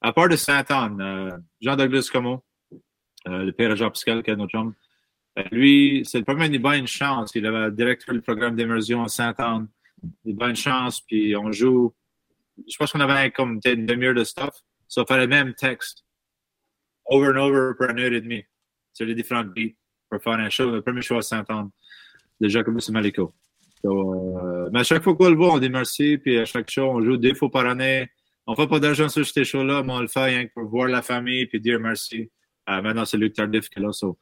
À 0.00 0.12
part 0.12 0.28
de 0.28 0.36
Saint-Anne, 0.36 1.00
euh, 1.00 1.36
Jean-Douglas 1.60 2.08
Como, 2.10 2.42
euh, 3.28 3.44
le 3.44 3.52
père 3.52 3.74
Jean 3.76 3.90
Pascal, 3.90 4.22
qui 4.22 4.30
est 4.30 4.36
notre 4.36 4.56
homme, 4.56 4.74
euh, 5.38 5.42
lui, 5.52 6.02
c'est 6.04 6.18
le 6.18 6.24
premier, 6.24 6.46
il 6.46 6.66
a 6.66 6.76
une 6.76 6.86
chance. 6.86 7.32
Il 7.34 7.46
avait 7.46 7.70
directeur 7.70 8.14
du 8.14 8.22
programme 8.22 8.56
d'immersion 8.56 9.04
à 9.04 9.08
Saint-Anne. 9.08 9.68
Il 10.24 10.42
a 10.42 10.48
une 10.48 10.56
chance, 10.56 11.00
puis 11.00 11.36
on 11.36 11.52
joue. 11.52 11.94
Je 12.66 12.76
pense 12.76 12.92
qu'on 12.92 13.00
avait 13.00 13.30
comme 13.30 13.60
une 13.64 13.86
demi-heure 13.86 14.14
de 14.14 14.24
stuff. 14.24 14.62
Ça 14.88 15.04
fait 15.06 15.18
le 15.18 15.26
même 15.26 15.54
texte. 15.54 16.04
Over 17.10 17.32
and 17.32 17.36
over 17.36 17.74
pour 17.76 17.90
une 17.90 17.98
heure 17.98 18.12
et 18.12 18.20
demie. 18.20 18.44
Sur 18.92 19.06
les 19.06 19.14
différents 19.14 19.44
beats 19.44 19.74
pour 20.08 20.22
faire 20.22 20.34
un 20.34 20.48
show. 20.48 20.70
Le 20.70 20.80
premier 20.80 21.02
show 21.02 21.16
à 21.16 21.22
Saint-Anne 21.22 21.70
de 22.40 22.48
Jacobus 22.48 22.88
Malico. 22.90 23.34
Euh, 23.84 24.70
mais 24.72 24.80
à 24.80 24.84
chaque 24.84 25.02
fois 25.02 25.14
qu'on 25.16 25.28
le 25.28 25.36
voit, 25.36 25.52
on 25.52 25.58
dit 25.58 25.70
merci. 25.70 26.18
Puis 26.18 26.38
à 26.38 26.44
chaque 26.44 26.70
show, 26.70 26.82
on 26.82 27.02
joue 27.02 27.16
deux 27.16 27.34
fois 27.34 27.50
par 27.50 27.66
année. 27.66 28.08
On 28.46 28.54
fait 28.54 28.66
pas 28.66 28.80
d'argent 28.80 29.08
sur 29.08 29.26
ces 29.26 29.44
shows-là, 29.44 29.82
mais 29.82 29.92
on 29.92 30.00
le 30.00 30.08
fait 30.08 30.24
rien 30.24 30.46
que 30.46 30.52
pour 30.54 30.68
voir 30.68 30.88
la 30.88 31.02
famille 31.02 31.46
puis 31.46 31.60
dire 31.60 31.80
merci. 31.80 32.30
Euh, 32.68 32.80
maintenant, 32.82 33.04
c'est 33.04 33.16
Luc 33.16 33.34
Tardif 33.34 33.68
qui 33.68 33.78
est 33.78 33.82
là. 33.82 33.92
So. 33.92 34.18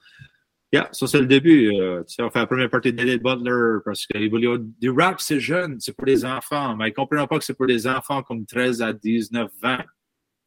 Ça, 0.73 1.07
c'est 1.07 1.21
le 1.21 1.27
début. 1.27 1.75
Euh, 1.75 2.03
on 2.21 2.31
fait 2.31 2.39
la 2.39 2.47
première 2.47 2.71
partie 2.71 2.93
d'Eddie 2.93 3.19
Butler 3.19 3.79
parce 3.85 4.07
qu'il 4.07 4.29
voulait 4.29 4.59
du 4.81 4.91
rap, 4.91 5.21
c'est 5.21 5.41
jeune, 5.41 5.81
c'est 5.81 5.97
pour 5.97 6.07
les 6.07 6.25
enfants. 6.25 6.77
Mais 6.77 6.87
ils 6.87 6.91
ne 6.91 6.95
comprennent 6.95 7.27
pas 7.27 7.39
que 7.39 7.45
c'est 7.45 7.55
pour 7.55 7.67
les 7.67 7.87
enfants 7.87 8.23
comme 8.23 8.45
13 8.45 8.83
à 8.83 8.93
19, 8.93 9.51
20. 9.63 9.85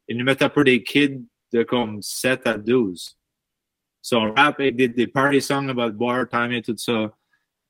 Ils 0.08 0.16
nous 0.16 0.24
mettent 0.24 0.42
un 0.42 0.48
peu 0.48 0.64
des 0.64 0.82
kids 0.82 1.24
de 1.52 1.62
comme 1.62 2.00
7 2.00 2.46
à 2.46 2.58
12. 2.58 3.18
So, 4.00 4.16
on 4.16 4.32
rap 4.32 4.58
avec 4.58 4.76
des, 4.76 4.88
des 4.88 5.06
party 5.06 5.40
songs 5.40 5.68
about 5.68 5.92
bar 5.92 6.28
time 6.28 6.52
et 6.52 6.62
tout 6.62 6.76
ça. 6.76 7.12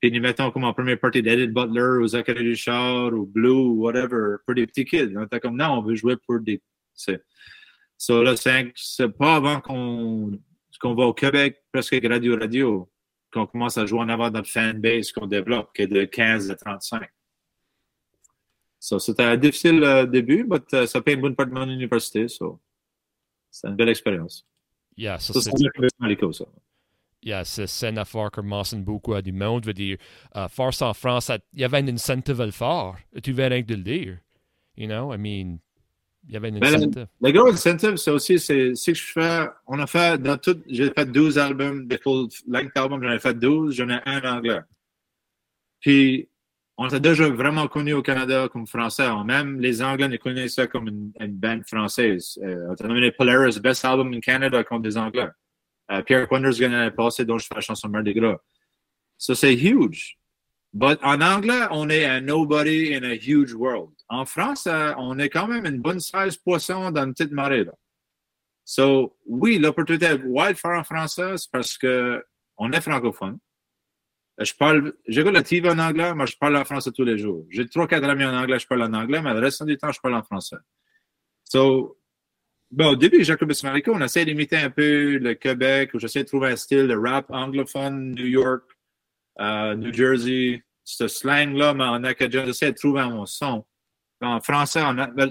Puis 0.00 0.10
nous 0.10 0.20
mettons 0.20 0.50
comme 0.50 0.64
en 0.64 0.74
première 0.74 0.98
partie 0.98 1.22
d'Edith 1.22 1.52
Butler 1.52 2.02
ou 2.02 2.06
Zachary 2.08 2.48
Richard 2.48 3.12
ou 3.12 3.24
Blue 3.24 3.50
ou 3.50 3.82
whatever 3.82 4.36
pour 4.44 4.54
des 4.56 4.66
petits 4.66 4.84
kids. 4.84 5.16
On 5.16 5.24
était 5.24 5.38
comme 5.38 5.56
non, 5.56 5.78
on 5.78 5.82
veut 5.82 5.94
jouer 5.94 6.16
pour 6.26 6.40
des. 6.40 6.60
C'est 6.92 7.22
so, 7.96 8.22
là, 8.22 8.34
c'est 8.36 9.08
pas 9.16 9.36
avant 9.36 9.60
qu'on 9.60 10.38
va 10.82 11.04
au 11.04 11.14
Québec, 11.14 11.62
presque 11.72 11.96
Radio 12.02 12.36
Radio, 12.36 12.90
qu'on 13.32 13.46
commence 13.46 13.78
à 13.78 13.86
jouer 13.86 14.00
en 14.00 14.08
avant 14.08 14.28
notre 14.30 14.50
fanbase 14.50 15.12
qu'on 15.12 15.26
développe, 15.26 15.72
qui 15.72 15.82
est 15.82 15.86
de 15.86 16.04
15 16.04 16.50
à 16.50 16.56
35. 16.56 17.08
So, 18.80 18.98
c'était 18.98 19.22
un 19.22 19.36
difficile 19.36 19.84
euh, 19.84 20.06
début, 20.06 20.44
mais 20.44 20.58
uh, 20.72 20.86
ça 20.88 21.00
paye 21.00 21.14
une 21.14 21.20
bonne 21.20 21.36
partie 21.36 21.52
de 21.52 21.58
mon 21.58 21.68
université. 21.70 22.26
So, 22.26 22.60
c'est 23.52 23.68
une 23.68 23.76
belle 23.76 23.90
expérience. 23.90 24.44
Yeah, 24.96 25.18
ça, 25.20 25.32
ça 25.32 25.40
c'est 25.40 25.50
ça 26.32 26.44
yeah, 27.22 27.44
c'est 27.44 27.88
une 27.88 27.98
affaire 27.98 28.30
qui 28.30 28.40
mentionne 28.40 28.82
beaucoup 28.82 29.14
à 29.14 29.22
du 29.22 29.32
monde. 29.32 29.64
Veut 29.64 29.72
dire, 29.72 29.96
uh, 30.34 30.48
force 30.50 30.82
en 30.82 30.92
France, 30.92 31.30
il 31.52 31.60
y 31.60 31.64
avait 31.64 31.78
un 31.78 31.88
incentive 31.88 32.40
à 32.40 32.46
le 32.46 32.52
faire. 32.52 32.96
Tu 33.22 33.32
viens 33.32 33.48
rien 33.48 33.62
de 33.62 33.74
le 33.74 33.82
dire. 33.82 34.18
You 34.76 34.86
know, 34.86 35.12
I 35.12 35.18
mean, 35.18 35.58
il 36.26 36.34
y 36.34 36.36
avait 36.36 36.48
un 36.48 36.58
ben, 36.58 36.74
incentive. 36.74 37.06
Le, 37.20 37.28
le, 37.28 37.32
gros 37.32 37.52
incentive, 37.52 37.96
c'est 37.96 38.10
aussi, 38.10 38.38
c'est 38.38 38.74
si 38.74 38.94
je 38.94 39.02
fais, 39.02 39.46
on 39.66 39.78
a 39.78 39.86
fait, 39.86 40.20
dans 40.20 40.38
tout, 40.38 40.60
j'ai 40.66 40.90
fait 40.90 41.06
12 41.06 41.38
albums, 41.38 41.86
des 41.86 41.98
full 41.98 42.28
length 42.48 42.76
albums, 42.76 43.02
j'en 43.02 43.12
ai 43.12 43.18
fait 43.18 43.34
12, 43.34 43.74
j'en 43.74 43.88
ai 43.88 44.00
un 44.06 44.20
en 44.22 44.36
anglais. 44.38 44.60
Puis, 45.80 46.28
on 46.78 46.88
s'est 46.88 47.00
déjà 47.00 47.28
vraiment 47.28 47.68
connu 47.68 47.92
au 47.92 48.02
Canada 48.02 48.48
comme 48.50 48.66
français. 48.66 49.08
Même 49.24 49.60
les 49.60 49.82
Anglais 49.82 50.08
nous 50.08 50.18
connaissaient 50.18 50.68
comme 50.68 50.88
une, 50.88 51.12
une 51.20 51.32
band 51.32 51.60
française. 51.66 52.38
Euh, 52.42 52.68
on 52.68 52.84
a 52.84 52.88
nommé 52.88 53.12
Polaris 53.12 53.60
Best 53.60 53.84
Album 53.84 54.12
in 54.12 54.20
Canada 54.20 54.64
contre 54.64 54.82
des 54.82 54.96
Anglais. 54.96 55.28
Uh, 55.90 56.02
Pierre 56.02 56.26
Quenders 56.28 56.58
gagne 56.58 56.72
l'année 56.72 56.90
passée, 56.90 57.24
dont 57.24 57.38
je 57.38 57.46
fais 57.46 57.54
la 57.56 57.60
chanson 57.60 57.88
Mardi 57.88 58.14
Gras. 58.14 58.38
Ça, 59.18 59.34
c'est 59.34 59.54
huge. 59.54 60.16
But 60.72 60.98
en 61.02 61.20
anglais, 61.20 61.66
on 61.70 61.90
est 61.90 62.06
un 62.06 62.22
nobody 62.22 62.94
in 62.94 63.02
a 63.02 63.14
huge 63.14 63.52
world. 63.52 63.92
En 64.08 64.24
France, 64.24 64.66
on 64.96 65.18
est 65.18 65.28
quand 65.28 65.46
même 65.46 65.66
une 65.66 65.80
bonne 65.80 66.00
size 66.00 66.38
poisson 66.38 66.90
dans 66.90 67.04
une 67.04 67.12
petite 67.12 67.32
marée. 67.32 67.64
Là. 67.64 67.72
So, 68.64 69.18
oui, 69.26 69.58
l'opportunité 69.58 70.16
de 70.16 70.54
faire 70.54 70.70
en 70.70 70.84
français, 70.84 71.34
parce 71.52 71.76
que 71.76 72.24
on 72.56 72.72
est 72.72 72.80
francophone. 72.80 73.38
Je 74.38 74.52
parle, 74.54 74.94
la 75.06 75.42
TV 75.42 75.68
en 75.68 75.78
anglais, 75.78 76.14
mais 76.14 76.26
je 76.26 76.36
parle 76.36 76.56
en 76.56 76.64
français 76.64 76.90
tous 76.90 77.04
les 77.04 77.18
jours. 77.18 77.46
J'ai 77.50 77.68
trois, 77.68 77.86
quatre 77.86 78.04
amis 78.04 78.24
en 78.24 78.34
anglais, 78.34 78.58
je 78.58 78.66
parle 78.66 78.82
en 78.82 78.92
anglais, 78.94 79.20
mais 79.22 79.34
le 79.34 79.40
reste 79.40 79.62
du 79.64 79.76
temps, 79.76 79.92
je 79.92 80.00
parle 80.00 80.14
en 80.14 80.22
français. 80.22 80.56
So, 81.44 81.98
Bon, 82.72 82.92
au 82.92 82.96
début, 82.96 83.22
Jacobus 83.22 83.62
Marico, 83.64 83.92
on 83.92 84.00
essaie 84.00 84.24
d'imiter 84.24 84.56
un 84.56 84.70
peu 84.70 85.18
le 85.18 85.34
Québec, 85.34 85.90
où 85.92 85.98
j'essaie 85.98 86.22
de 86.22 86.28
trouver 86.28 86.52
un 86.52 86.56
style 86.56 86.88
de 86.88 86.96
rap 86.96 87.26
anglophone, 87.28 88.12
New 88.14 88.24
York, 88.24 88.62
euh, 89.40 89.74
New 89.74 89.92
Jersey, 89.92 90.64
ce 90.82 91.06
slang-là, 91.06 91.74
mais 91.74 91.84
en 91.84 92.02
acadien, 92.02 92.46
j'essaie 92.46 92.72
de 92.72 92.76
trouver 92.78 93.04
mon 93.04 93.26
son. 93.26 93.66
En 94.22 94.40
français, 94.40 94.80
en 94.80 94.94
ben, 94.94 95.30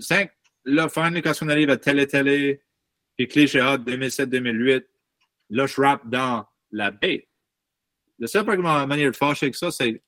là, 0.66 0.88
finally, 0.88 1.24
quand 1.24 1.34
on 1.42 1.50
arrive 1.50 1.72
à 1.72 1.78
Télé 1.78 2.06
Télé, 2.06 2.62
puis 3.18 3.28
Cliché 3.28 3.60
Hot 3.60 3.80
2007-2008, 3.80 4.86
là, 5.50 5.66
je 5.66 5.82
rappe 5.82 6.08
dans 6.08 6.46
la 6.70 6.92
baie. 6.92 7.28
Le 8.22 8.28
seul 8.28 8.46
manière 8.46 9.10
de 9.10 9.16
fâcher 9.16 9.48
avec 9.48 9.56
ça, 9.56 9.72
c'est 9.72 10.00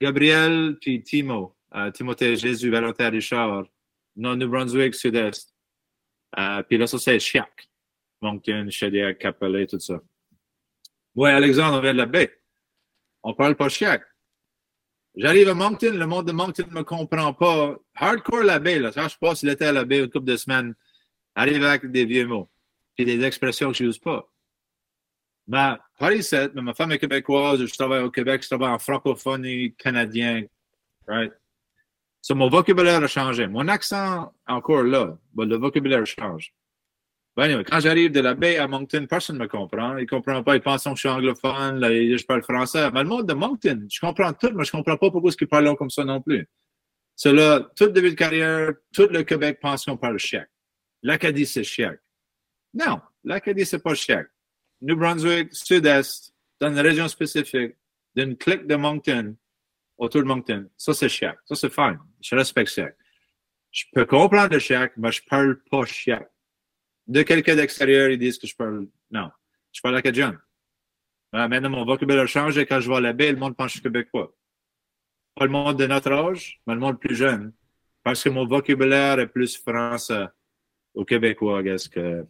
Gabriel 0.00 0.76
puis 0.80 1.00
Timo, 1.04 1.56
euh, 1.72 1.88
Timothée 1.92 2.34
Jésus, 2.34 2.68
Valentin 2.68 3.10
Richard, 3.10 3.64
non 4.16 4.34
New 4.34 4.48
Brunswick, 4.48 4.92
Sud-Est. 4.92 5.54
Euh, 6.36 6.64
puis 6.64 6.76
là, 6.76 6.88
ça, 6.88 6.98
c'est 6.98 7.20
Chiac. 7.20 7.70
Moncton, 8.20 8.66
Chaudière, 8.70 9.16
Capelé, 9.16 9.68
tout 9.68 9.78
ça. 9.78 10.00
Ouais, 11.14 11.30
Alexandre, 11.30 11.78
on 11.78 11.80
vient 11.80 11.92
de 11.92 11.98
la 11.98 12.06
baie. 12.06 12.40
On 13.22 13.32
parle 13.34 13.54
pas 13.54 13.68
Chiac. 13.68 14.02
J'arrive 15.14 15.48
à 15.48 15.54
Moncton, 15.54 15.92
le 15.94 16.06
monde 16.06 16.26
de 16.26 16.32
Moncton 16.32 16.66
ne 16.68 16.74
me 16.74 16.82
comprend 16.82 17.32
pas. 17.34 17.76
Hardcore 17.94 18.42
la 18.42 18.58
baie, 18.58 18.80
là. 18.80 18.90
Ça, 18.90 19.06
je 19.06 19.16
passe 19.16 19.44
l'été 19.44 19.66
à 19.66 19.72
la 19.72 19.84
baie 19.84 20.00
une 20.00 20.10
couple 20.10 20.26
de 20.26 20.36
semaines. 20.36 20.74
Arrive 21.36 21.62
avec 21.62 21.88
des 21.92 22.04
vieux 22.04 22.26
mots. 22.26 22.50
puis 22.96 23.04
des 23.04 23.24
expressions 23.24 23.70
que 23.70 23.76
je 23.76 23.84
n'use 23.84 23.98
pas. 24.00 24.28
Mais 25.48 25.76
par 25.98 26.12
ici, 26.12 26.36
mais 26.54 26.62
ma 26.62 26.74
femme 26.74 26.92
est 26.92 26.98
québécoise, 26.98 27.64
je 27.64 27.74
travaille 27.74 28.02
au 28.02 28.10
Québec, 28.10 28.42
je 28.42 28.48
travaille 28.48 28.74
en 28.74 28.78
francophonie 28.78 29.74
canadien, 29.76 30.44
right? 31.06 31.32
So, 32.20 32.34
mon 32.34 32.50
vocabulaire 32.50 33.02
a 33.02 33.06
changé. 33.06 33.46
Mon 33.46 33.66
accent, 33.68 34.32
encore 34.46 34.82
là, 34.82 35.16
but 35.32 35.46
le 35.46 35.56
vocabulaire 35.56 36.04
change. 36.04 36.52
Ben 37.34 37.44
anyway, 37.44 37.64
quand 37.64 37.80
j'arrive 37.80 38.10
de 38.10 38.20
la 38.20 38.34
baie 38.34 38.58
à 38.58 38.66
Moncton, 38.66 39.06
personne 39.08 39.36
ne 39.36 39.42
me 39.42 39.48
comprend. 39.48 39.96
Ils 39.96 40.02
ne 40.02 40.06
comprennent 40.06 40.42
pas. 40.42 40.56
Ils 40.56 40.60
pensent 40.60 40.84
que 40.84 40.90
je 40.90 40.98
suis 40.98 41.08
anglophone, 41.08 41.78
là, 41.78 41.88
je 41.88 42.24
parle 42.26 42.42
français. 42.42 42.90
Mais 42.90 43.02
le 43.02 43.08
monde 43.08 43.26
de 43.26 43.34
Moncton, 43.34 43.86
je 43.88 44.00
comprends 44.00 44.32
tout, 44.32 44.50
mais 44.52 44.64
je 44.64 44.76
ne 44.76 44.82
comprends 44.82 44.96
pas 44.96 45.10
pourquoi 45.10 45.30
ils 45.40 45.46
parlent 45.46 45.76
comme 45.76 45.88
ça 45.88 46.04
non 46.04 46.20
plus. 46.20 46.46
C'est 47.14 47.32
là, 47.32 47.60
toute 47.76 47.92
début 47.92 48.10
de 48.10 48.16
carrière, 48.16 48.72
tout 48.92 49.08
le 49.08 49.22
Québec 49.22 49.60
pense 49.62 49.84
qu'on 49.84 49.96
parle 49.96 50.18
chic. 50.18 50.42
L'Acadie, 51.02 51.46
c'est 51.46 51.64
chic. 51.64 51.86
Non, 52.74 53.00
l'Acadie, 53.22 53.64
c'est 53.64 53.82
pas 53.82 53.94
chic. 53.94 54.26
New 54.80 54.96
Brunswick, 54.96 55.48
Sud-Est, 55.52 56.34
dans 56.60 56.70
une 56.70 56.80
région 56.80 57.08
spécifique, 57.08 57.74
d'une 58.14 58.36
clique 58.36 58.66
de 58.66 58.76
Moncton, 58.76 59.36
autour 59.96 60.22
de 60.22 60.26
Moncton, 60.26 60.68
ça, 60.76 60.94
c'est 60.94 61.08
chic. 61.08 61.34
Ça, 61.44 61.54
c'est 61.54 61.72
fine. 61.72 61.98
Je 62.20 62.34
respecte 62.34 62.70
chic. 62.70 62.94
Je 63.70 63.84
peux 63.92 64.06
comprendre 64.06 64.52
le 64.52 64.58
chic, 64.58 64.90
mais 64.96 65.12
je 65.12 65.22
parle 65.28 65.60
pas 65.70 65.84
chic 65.84 66.22
de 67.08 67.22
quelqu'un 67.22 67.56
d'extérieur, 67.56 68.10
ils 68.10 68.18
disent 68.18 68.38
que 68.38 68.46
je 68.46 68.54
parle. 68.54 68.86
Non, 69.10 69.30
je 69.72 69.80
parle 69.80 69.96
acadien. 69.96 70.38
Ah, 71.32 71.48
maintenant, 71.48 71.70
mon 71.70 71.84
vocabulaire 71.84 72.28
change 72.28 72.56
et 72.58 72.66
quand 72.66 72.80
je 72.80 72.86
vois 72.86 73.00
la 73.00 73.12
le 73.12 73.36
monde 73.36 73.56
pense 73.56 73.66
que 73.66 73.68
je 73.68 73.72
suis 73.74 73.82
québécois. 73.82 74.34
Pas 75.34 75.44
le 75.44 75.50
monde 75.50 75.78
de 75.78 75.86
notre 75.86 76.12
âge, 76.12 76.60
mais 76.66 76.74
le 76.74 76.80
monde 76.80 77.00
plus 77.00 77.14
jeune. 77.14 77.52
Parce 78.02 78.22
que 78.22 78.28
mon 78.28 78.46
vocabulaire 78.46 79.18
est 79.18 79.26
plus 79.26 79.56
français 79.56 80.26
au 80.94 81.04
québécois, 81.04 81.62
qu'est-ce 81.62 81.88
que. 81.88 82.26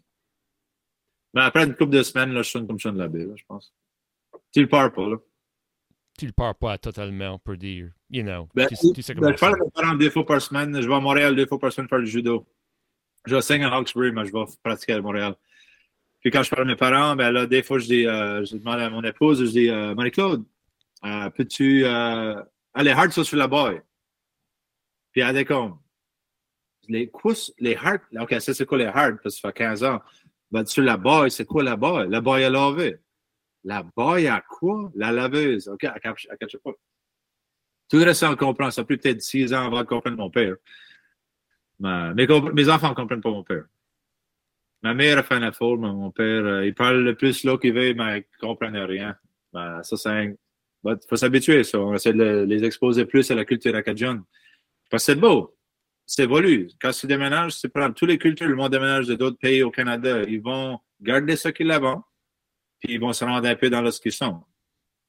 Mais 1.34 1.42
après 1.42 1.64
une 1.64 1.74
couple 1.74 1.92
de 1.92 2.02
semaines, 2.02 2.32
là, 2.32 2.42
je 2.42 2.50
sonne 2.50 2.66
comme 2.66 2.80
ça 2.80 2.90
de 2.90 2.98
la 2.98 3.08
baie, 3.08 3.26
je 3.34 3.44
pense. 3.46 3.72
Tu 4.52 4.60
le 4.60 4.68
parles 4.68 4.92
pas, 4.92 5.08
là. 5.08 5.16
Tu 6.18 6.26
le 6.26 6.32
parles 6.32 6.54
pas 6.54 6.78
totalement, 6.78 7.34
on 7.34 7.38
peut 7.38 7.56
dire. 7.56 7.90
You 8.10 8.22
know. 8.22 8.48
Ben, 8.54 8.66
tu, 8.66 8.76
sais 8.76 9.14
ben, 9.14 9.32
je 9.32 9.38
parle 9.38 9.56
mes 9.62 9.70
parents 9.70 9.94
deux 9.94 10.10
fois 10.10 10.26
par 10.26 10.40
semaine. 10.40 10.80
Je 10.80 10.88
vais 10.88 10.94
à 10.94 11.00
Montréal 11.00 11.36
deux 11.36 11.46
fois 11.46 11.58
par 11.58 11.72
semaine 11.72 11.88
faire 11.88 12.00
du 12.00 12.06
judo 12.06 12.46
je 13.28 13.36
vais 13.36 13.64
à 13.64 13.74
Hawkesbury, 13.74 14.12
mais 14.12 14.24
je 14.24 14.32
vais 14.32 14.44
pratiquer 14.62 14.94
à 14.94 15.02
Montréal. 15.02 15.34
Puis 16.20 16.30
quand 16.30 16.42
je 16.42 16.50
parle 16.50 16.62
à 16.62 16.64
mes 16.66 16.76
parents, 16.76 17.14
ben 17.14 17.30
là, 17.30 17.46
des 17.46 17.62
fois, 17.62 17.78
je 17.78 17.86
dis, 17.86 18.06
euh, 18.06 18.44
je 18.44 18.56
demande 18.56 18.80
à 18.80 18.90
mon 18.90 19.02
épouse, 19.04 19.44
je 19.44 19.50
dis, 19.50 19.70
euh, 19.70 19.94
Marie-Claude, 19.94 20.44
euh, 21.04 21.30
peux-tu 21.30 21.84
aller 21.86 22.90
hard 22.90 23.12
sur 23.12 23.36
la 23.36 23.46
boy? 23.46 23.80
Puis 25.12 25.20
elle 25.20 25.36
dit 25.36 25.44
comme, 25.44 25.78
les 26.88 27.10
les 27.58 27.76
hard, 27.76 28.00
ok, 28.18 28.40
ça 28.40 28.54
c'est 28.54 28.66
quoi 28.66 28.78
les 28.78 28.86
hard, 28.86 29.18
parce 29.22 29.36
que 29.36 29.40
ça 29.40 29.48
fait 29.48 29.58
15 29.58 29.84
ans. 29.84 30.00
Ben, 30.50 30.64
sur 30.64 30.82
la 30.82 30.96
boy, 30.96 31.30
c'est 31.30 31.44
quoi 31.44 31.62
la 31.62 31.76
boy? 31.76 32.08
La 32.08 32.20
boy 32.20 32.44
à 32.44 32.50
laver. 32.50 32.98
La 33.64 33.82
boy 33.82 34.26
à 34.26 34.40
quoi? 34.40 34.90
La 34.94 35.12
laveuse. 35.12 35.68
Ok, 35.68 35.84
elle 35.84 35.92
ne 35.92 36.58
pas. 36.58 36.72
Tout 37.88 37.96
le 37.96 38.04
reste, 38.04 38.22
on 38.22 38.36
comprend. 38.36 38.70
Ça 38.70 38.84
peut 38.84 38.96
peut-être 38.96 39.22
6 39.22 39.52
ans 39.54 39.66
avant 39.66 39.80
de 39.80 39.86
comprendre 39.86 40.16
mon 40.16 40.30
père. 40.30 40.56
Mais, 41.80 42.14
mes, 42.14 42.68
enfants 42.68 42.90
ne 42.90 42.94
comprennent 42.94 43.20
pas 43.20 43.30
mon 43.30 43.44
père. 43.44 43.64
Ma 44.82 44.94
mère 44.94 45.18
a 45.18 45.22
fait 45.22 45.34
un 45.34 45.48
effort, 45.48 45.76
mais 45.76 45.88
mon 45.88 46.10
père, 46.10 46.44
euh, 46.44 46.66
il 46.66 46.74
parle 46.74 47.02
le 47.02 47.14
plus 47.14 47.44
là 47.44 47.58
qu'il 47.58 47.74
veut, 47.74 47.94
mais 47.94 48.18
il 48.18 48.24
ne 48.42 48.46
comprend 48.46 48.70
rien. 48.86 49.16
Ben, 49.52 49.82
ça, 49.82 49.96
c'est 49.96 50.38
Il 50.84 50.98
faut 51.08 51.16
s'habituer, 51.16 51.64
ça. 51.64 51.80
On 51.80 51.94
essaie 51.94 52.12
de 52.12 52.44
les 52.48 52.64
exposer 52.64 53.04
plus 53.04 53.30
à 53.30 53.34
la 53.34 53.44
culture 53.44 53.74
acadienne. 53.74 54.22
Parce 54.90 55.04
que 55.06 55.12
c'est 55.12 55.20
beau. 55.20 55.57
C'est 56.10 56.22
évolue. 56.22 56.70
Quand 56.80 56.90
tu 56.90 57.06
déménages, 57.06 57.52
c'est 57.52 57.68
prendre 57.68 57.94
toutes 57.94 58.08
les 58.08 58.16
cultures, 58.16 58.48
le 58.48 58.56
monde 58.56 58.72
déménage 58.72 59.08
de 59.08 59.14
d'autres 59.14 59.36
pays 59.36 59.62
au 59.62 59.70
Canada. 59.70 60.22
Ils 60.22 60.40
vont 60.40 60.80
garder 61.02 61.36
ce 61.36 61.48
qu'ils 61.50 61.70
avaient, 61.70 62.00
puis 62.80 62.94
ils 62.94 62.98
vont 62.98 63.12
se 63.12 63.26
rendre 63.26 63.46
un 63.46 63.54
peu 63.54 63.68
dans 63.68 63.88
ce 63.90 64.00
qu'ils 64.00 64.12
sont. 64.12 64.42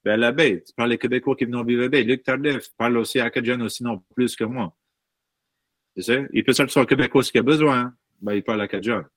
Ben, 0.03 0.19
la 0.19 0.33
baie, 0.33 0.61
tu 0.61 0.73
parles 0.73 0.89
les 0.89 0.97
Québécois 0.97 1.37
qui 1.37 1.45
viennent 1.45 1.65
vivre 1.65 1.85
à 1.85 1.87
baie. 1.87 2.03
Luc 2.03 2.23
Tardif 2.23 2.73
parle 2.77 2.97
aussi 2.97 3.17
acadien 3.21 3.61
aussi, 3.61 3.81
non 3.81 4.03
plus 4.13 4.35
que 4.35 4.43
moi. 4.43 4.75
Il 5.95 6.43
peut 6.43 6.51
sortir 6.51 6.73
son 6.73 6.85
québécois 6.85 7.23
s'il 7.23 7.39
a 7.39 7.43
besoin. 7.43 7.95
Ben, 8.21 8.33
il 8.33 8.43
parle 8.43 8.59
acadien. 8.59 9.09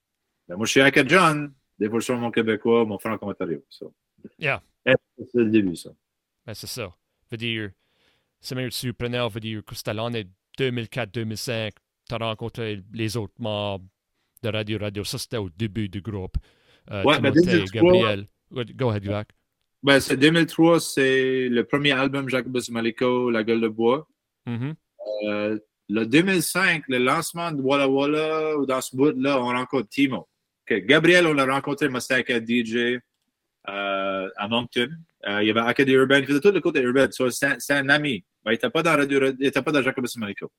Ben, 0.46 0.56
moi, 0.56 0.66
je 0.66 0.70
suis 0.70 0.80
acadien. 0.80 1.50
Des 1.80 1.90
fois, 1.90 1.98
je 1.98 2.04
suis 2.04 2.14
mon 2.14 2.30
québécois, 2.30 2.84
mon 2.84 3.00
franco-ontario. 3.00 3.64
So. 3.68 3.92
Yeah. 4.38 4.62
C'est 4.86 5.34
le 5.34 5.50
début, 5.50 5.74
ça? 5.74 5.90
Ben, 6.46 6.54
c'est 6.54 6.68
ça. 6.68 6.94
Veut 7.28 7.36
dire, 7.36 7.72
c'est 8.40 8.54
même 8.54 8.70
surprenant, 8.70 9.26
veut 9.26 9.40
dire 9.40 9.64
que 9.64 9.74
c'était 9.74 9.94
l'année 9.94 10.28
2004-2005. 10.58 11.72
Tu 12.08 12.14
as 12.14 12.18
rencontré 12.18 12.82
les 12.92 13.16
autres 13.16 13.34
membres 13.38 13.84
de 14.42 14.48
Radio 14.48 14.78
Radio. 14.78 15.04
Ça, 15.04 15.18
c'était 15.18 15.36
au 15.36 15.48
début 15.50 15.88
du 15.88 16.00
groupe. 16.00 16.36
Euh, 16.90 17.04
ouais, 17.04 17.20
ben, 17.20 17.32
2003, 17.32 17.80
Gabriel. 17.80 18.26
Go 18.52 18.90
ahead, 18.90 19.04
Jack. 19.04 19.28
Ben, 19.82 19.98
c'est 20.00 20.16
2003, 20.16 20.80
c'est 20.80 21.48
le 21.48 21.64
premier 21.64 21.92
album 21.92 22.28
Jacobus 22.28 22.70
Maliko, 22.70 23.30
La 23.30 23.42
gueule 23.42 23.60
de 23.60 23.68
bois. 23.68 24.06
Mm 24.46 24.56
-hmm. 24.56 24.74
euh, 25.28 25.58
le 25.88 26.06
2005, 26.06 26.84
le 26.88 26.98
lancement 26.98 27.52
de 27.52 27.60
Walla 27.62 27.88
Walla, 27.88 28.54
dans 28.66 28.80
ce 28.80 28.96
bout-là, 28.96 29.40
on 29.40 29.46
rencontre 29.46 29.88
Timo. 29.88 30.28
Gabriel, 30.70 31.26
on 31.26 31.34
l'a 31.34 31.44
rencontré, 31.44 31.88
c'était 32.00 32.40
DJ 32.40 33.00
à 33.64 34.48
Moncton. 34.48 34.88
Euh, 35.26 35.42
il 35.42 35.48
y 35.48 35.50
avait 35.50 35.60
Acadie 35.60 35.92
Urban, 35.92 36.16
il 36.16 36.26
faisait 36.26 36.40
tout 36.40 36.50
le 36.50 36.60
côté 36.60 36.80
urbain. 36.80 37.08
c'est 37.10 37.72
un 37.74 37.88
ami. 37.88 38.24
il 38.46 38.50
n'était 38.50 38.70
pas 38.70 38.82
dans 38.82 38.96
Radio, 38.96 39.20
il 39.24 39.36
n'était 39.38 39.62
pas 39.62 39.70
dans 39.70 39.82
Jacobus 39.82 40.16
Marico. 40.16 40.50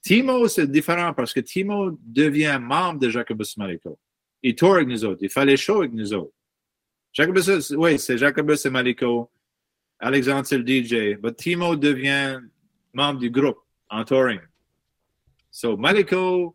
Timo, 0.00 0.46
c'est 0.48 0.70
différent 0.70 1.12
parce 1.14 1.32
que 1.32 1.40
Timo 1.40 1.98
devient 2.00 2.58
membre 2.60 3.00
de 3.00 3.08
Jacobus 3.08 3.56
Marico. 3.56 3.98
Il 4.42 4.54
tourne 4.54 4.76
avec 4.76 4.88
nous 4.88 5.04
autres. 5.04 5.20
Il 5.22 5.30
fait 5.30 5.44
les 5.44 5.70
avec 5.70 5.92
nous 5.92 6.12
autres. 6.12 6.34
Jacobus, 7.12 7.72
oui, 7.76 7.98
c'est 7.98 8.18
Jacobus 8.18 8.64
et 8.64 8.70
Marico. 8.70 9.30
Alexandre, 9.98 10.46
c'est 10.46 10.58
le 10.58 10.66
DJ. 10.66 11.18
Mais 11.22 11.32
Timo 11.32 11.74
devient 11.74 12.38
membre 12.92 13.20
du 13.20 13.30
groupe 13.30 13.58
en 13.88 14.04
touring. 14.04 14.40
So, 15.50 15.76
Maliko 15.76 16.54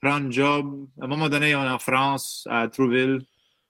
prend 0.00 0.14
un 0.14 0.30
job. 0.30 0.88
À 1.00 1.04
un 1.04 1.08
moment 1.08 1.28
donné, 1.28 1.54
on 1.54 1.64
est 1.64 1.68
en 1.68 1.78
France, 1.78 2.46
à 2.50 2.68
Trouville, 2.68 3.20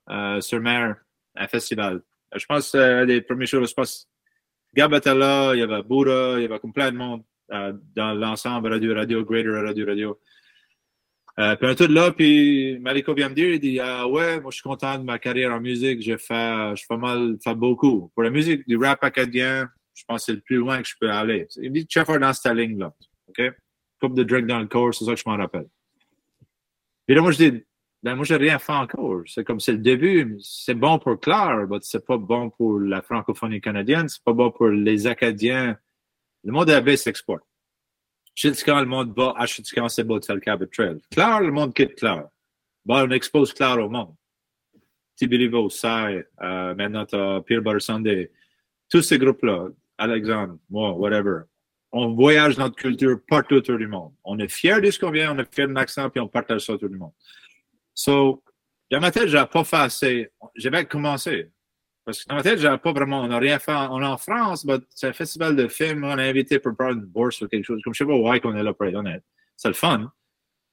euh, 0.08 0.40
sur 0.40 0.60
mer, 0.60 0.96
un 1.36 1.48
festival. 1.48 2.02
Je 2.34 2.44
pense 2.46 2.74
euh, 2.74 3.04
les 3.04 3.20
premiers 3.20 3.46
jours, 3.46 3.64
je 3.64 3.74
pense, 3.74 4.08
Gab 4.74 4.92
était 4.94 5.14
là, 5.14 5.54
il 5.54 5.60
y 5.60 5.62
avait 5.62 5.82
Bouddha, 5.82 6.34
il 6.38 6.42
y 6.42 6.44
avait 6.44 6.58
plein 6.72 6.90
de 6.90 6.96
monde 6.96 7.22
euh, 7.52 7.72
dans 7.94 8.14
l'ensemble 8.14 8.68
Radio 8.68 8.94
Radio, 8.94 9.24
Greater 9.24 9.62
Radio 9.64 9.86
Radio. 9.86 10.20
Euh, 11.38 11.54
puis 11.54 11.66
on 11.66 11.70
est 11.70 11.88
là, 11.88 12.12
puis 12.12 12.78
Maliko 12.78 13.14
vient 13.14 13.28
me 13.28 13.34
dire, 13.34 13.50
il 13.50 13.60
dit 13.60 13.78
ah, 13.78 14.08
Ouais, 14.08 14.40
moi 14.40 14.50
je 14.50 14.56
suis 14.56 14.62
content 14.62 14.98
de 14.98 15.04
ma 15.04 15.18
carrière 15.18 15.52
en 15.52 15.60
musique, 15.60 16.00
j'ai 16.00 16.18
fait, 16.18 16.74
je 16.76 16.84
fais 16.86 16.96
mal, 16.96 17.36
fait 17.42 17.54
beaucoup. 17.54 18.10
Pour 18.14 18.22
la 18.22 18.30
musique 18.30 18.66
du 18.66 18.76
rap 18.76 19.04
acadien, 19.04 19.68
je 19.94 20.04
pense 20.06 20.22
que 20.22 20.26
c'est 20.26 20.32
le 20.32 20.40
plus 20.40 20.56
loin 20.56 20.80
que 20.80 20.88
je 20.88 20.94
peux 20.98 21.10
aller. 21.10 21.46
Il 21.56 21.70
me 21.70 21.80
dit 21.80 21.86
Cheffer 21.88 22.18
dans 22.18 22.32
cette 22.32 22.54
ligne-là. 22.54 22.94
OK? 23.28 23.42
Coupe 24.00 24.14
de 24.14 24.22
drink 24.22 24.46
dans 24.46 24.60
le 24.60 24.66
corps, 24.66 24.94
c'est 24.94 25.04
ça 25.04 25.14
que 25.14 25.20
je 25.20 25.24
m'en 25.26 25.36
rappelle. 25.36 25.66
Et 27.08 27.14
là, 27.14 27.22
moi, 27.22 27.30
je 27.32 27.38
dis, 27.38 27.64
ben, 28.06 28.14
moi, 28.14 28.24
j'ai 28.24 28.36
rien 28.36 28.60
fait 28.60 28.72
encore. 28.72 29.22
C'est 29.26 29.42
comme 29.42 29.58
c'est 29.58 29.72
le 29.72 29.78
début. 29.78 30.38
C'est 30.40 30.74
bon 30.74 30.96
pour 31.00 31.18
Claire, 31.18 31.66
mais 31.68 31.78
c'est 31.80 32.06
pas 32.06 32.16
bon 32.16 32.50
pour 32.50 32.78
la 32.78 33.02
francophonie 33.02 33.60
canadienne. 33.60 34.08
C'est 34.08 34.22
pas 34.22 34.32
bon 34.32 34.52
pour 34.52 34.68
les 34.68 35.08
Acadiens. 35.08 35.76
Le 36.44 36.52
monde 36.52 36.70
baie 36.84 36.96
s'exporte. 36.96 37.42
quand 38.64 38.78
le 38.78 38.86
monde 38.86 39.12
va 39.16 39.34
à 39.36 39.46
quand 39.74 39.88
c'est 39.88 40.04
beau 40.04 40.20
de 40.20 40.32
le 40.32 40.38
Cabot 40.38 40.66
Trail. 40.66 40.98
Claire, 41.10 41.40
le 41.40 41.50
monde 41.50 41.74
quitte 41.74 41.96
Claire. 41.96 42.28
Bon, 42.84 43.08
on 43.08 43.10
expose 43.10 43.52
Claire 43.52 43.84
au 43.84 43.88
monde. 43.88 44.14
Tiberivo, 45.16 45.68
Sai, 45.68 46.24
euh, 46.42 46.76
maintenant, 46.76 47.06
t'as 47.06 47.40
Pierre 47.40 47.62
Sunday. 47.80 48.30
Tous 48.88 49.02
ces 49.02 49.18
groupes-là. 49.18 49.70
Alexandre, 49.98 50.58
moi, 50.70 50.92
whatever. 50.92 51.40
On 51.90 52.14
voyage 52.14 52.56
notre 52.56 52.76
culture 52.76 53.18
partout 53.28 53.56
autour 53.56 53.78
du 53.78 53.88
monde. 53.88 54.12
On 54.22 54.38
est 54.38 54.48
fiers 54.48 54.80
de 54.80 54.92
ce 54.92 55.00
qu'on 55.00 55.10
vient, 55.10 55.34
on 55.34 55.38
est 55.40 55.52
fiers 55.52 55.66
de 55.66 55.72
l'accent, 55.72 56.08
puis 56.08 56.20
on 56.20 56.28
partage 56.28 56.66
ça 56.66 56.74
autour 56.74 56.88
du 56.88 56.96
monde. 56.96 57.10
So, 57.96 58.44
dans 58.90 59.00
ma 59.00 59.10
tête, 59.10 59.26
j'avais 59.26 59.48
pas 59.48 59.64
fait 59.64 59.76
assez. 59.76 60.30
J'avais 60.54 60.84
commencé. 60.84 61.50
Parce 62.04 62.22
que 62.22 62.28
dans 62.28 62.36
ma 62.36 62.42
tête, 62.42 62.58
j'avais 62.58 62.78
pas 62.78 62.92
vraiment, 62.92 63.22
on 63.22 63.26
n'a 63.26 63.38
rien 63.38 63.58
fait. 63.58 63.72
On 63.72 64.00
est 64.00 64.06
en 64.06 64.18
France, 64.18 64.64
mais 64.64 64.76
c'est 64.90 65.08
un 65.08 65.12
festival 65.12 65.56
de 65.56 65.66
films, 65.66 66.04
on 66.04 66.18
est 66.18 66.28
invité 66.28 66.60
pour 66.60 66.76
prendre 66.76 66.98
une 66.98 67.06
bourse 67.06 67.40
ou 67.40 67.48
quelque 67.48 67.64
chose. 67.64 67.80
Comme 67.82 67.94
je 67.94 67.98
sais 67.98 68.06
pas 68.06 68.14
why 68.14 68.40
qu'on 68.40 68.54
est 68.54 68.62
là 68.62 68.74
pour 68.74 68.86
être 68.86 68.94
honnête. 68.94 69.24
C'est 69.56 69.68
le 69.68 69.74
fun. 69.74 70.12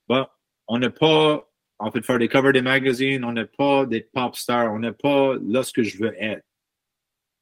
Mais 0.09 0.21
on 0.67 0.77
n'est 0.77 0.89
pas, 0.89 1.49
on 1.79 1.89
peut 1.91 2.01
faire 2.01 2.19
des 2.19 2.27
covers 2.27 2.51
des 2.51 2.61
magazines, 2.61 3.23
on 3.23 3.31
n'est 3.31 3.45
pas 3.45 3.85
des 3.85 4.01
pop 4.01 4.35
stars, 4.35 4.71
on 4.73 4.79
n'est 4.79 4.91
pas 4.91 5.35
là 5.41 5.63
ce 5.63 5.71
que 5.71 5.81
je 5.81 5.97
veux 5.97 6.13
être. 6.21 6.45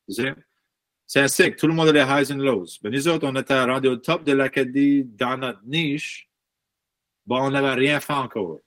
C'est 0.08 1.20
un 1.20 1.28
cycle. 1.28 1.58
Tout 1.58 1.68
le 1.68 1.74
monde 1.74 1.90
a 1.90 1.92
des 1.92 2.00
highs 2.00 2.32
and 2.32 2.38
lows. 2.38 2.78
Ben, 2.84 2.94
nous 2.94 3.08
autres, 3.08 3.28
on 3.28 3.36
était 3.36 3.62
rendu 3.64 3.88
au 3.88 3.98
top 3.98 4.24
de 4.24 4.32
l'Acadie 4.32 5.04
dans 5.06 5.38
notre 5.38 5.62
niche. 5.66 6.30
Bon, 7.26 7.42
on 7.42 7.50
n'avait 7.50 7.74
rien 7.74 8.00
fait 8.00 8.14
encore. 8.14 8.60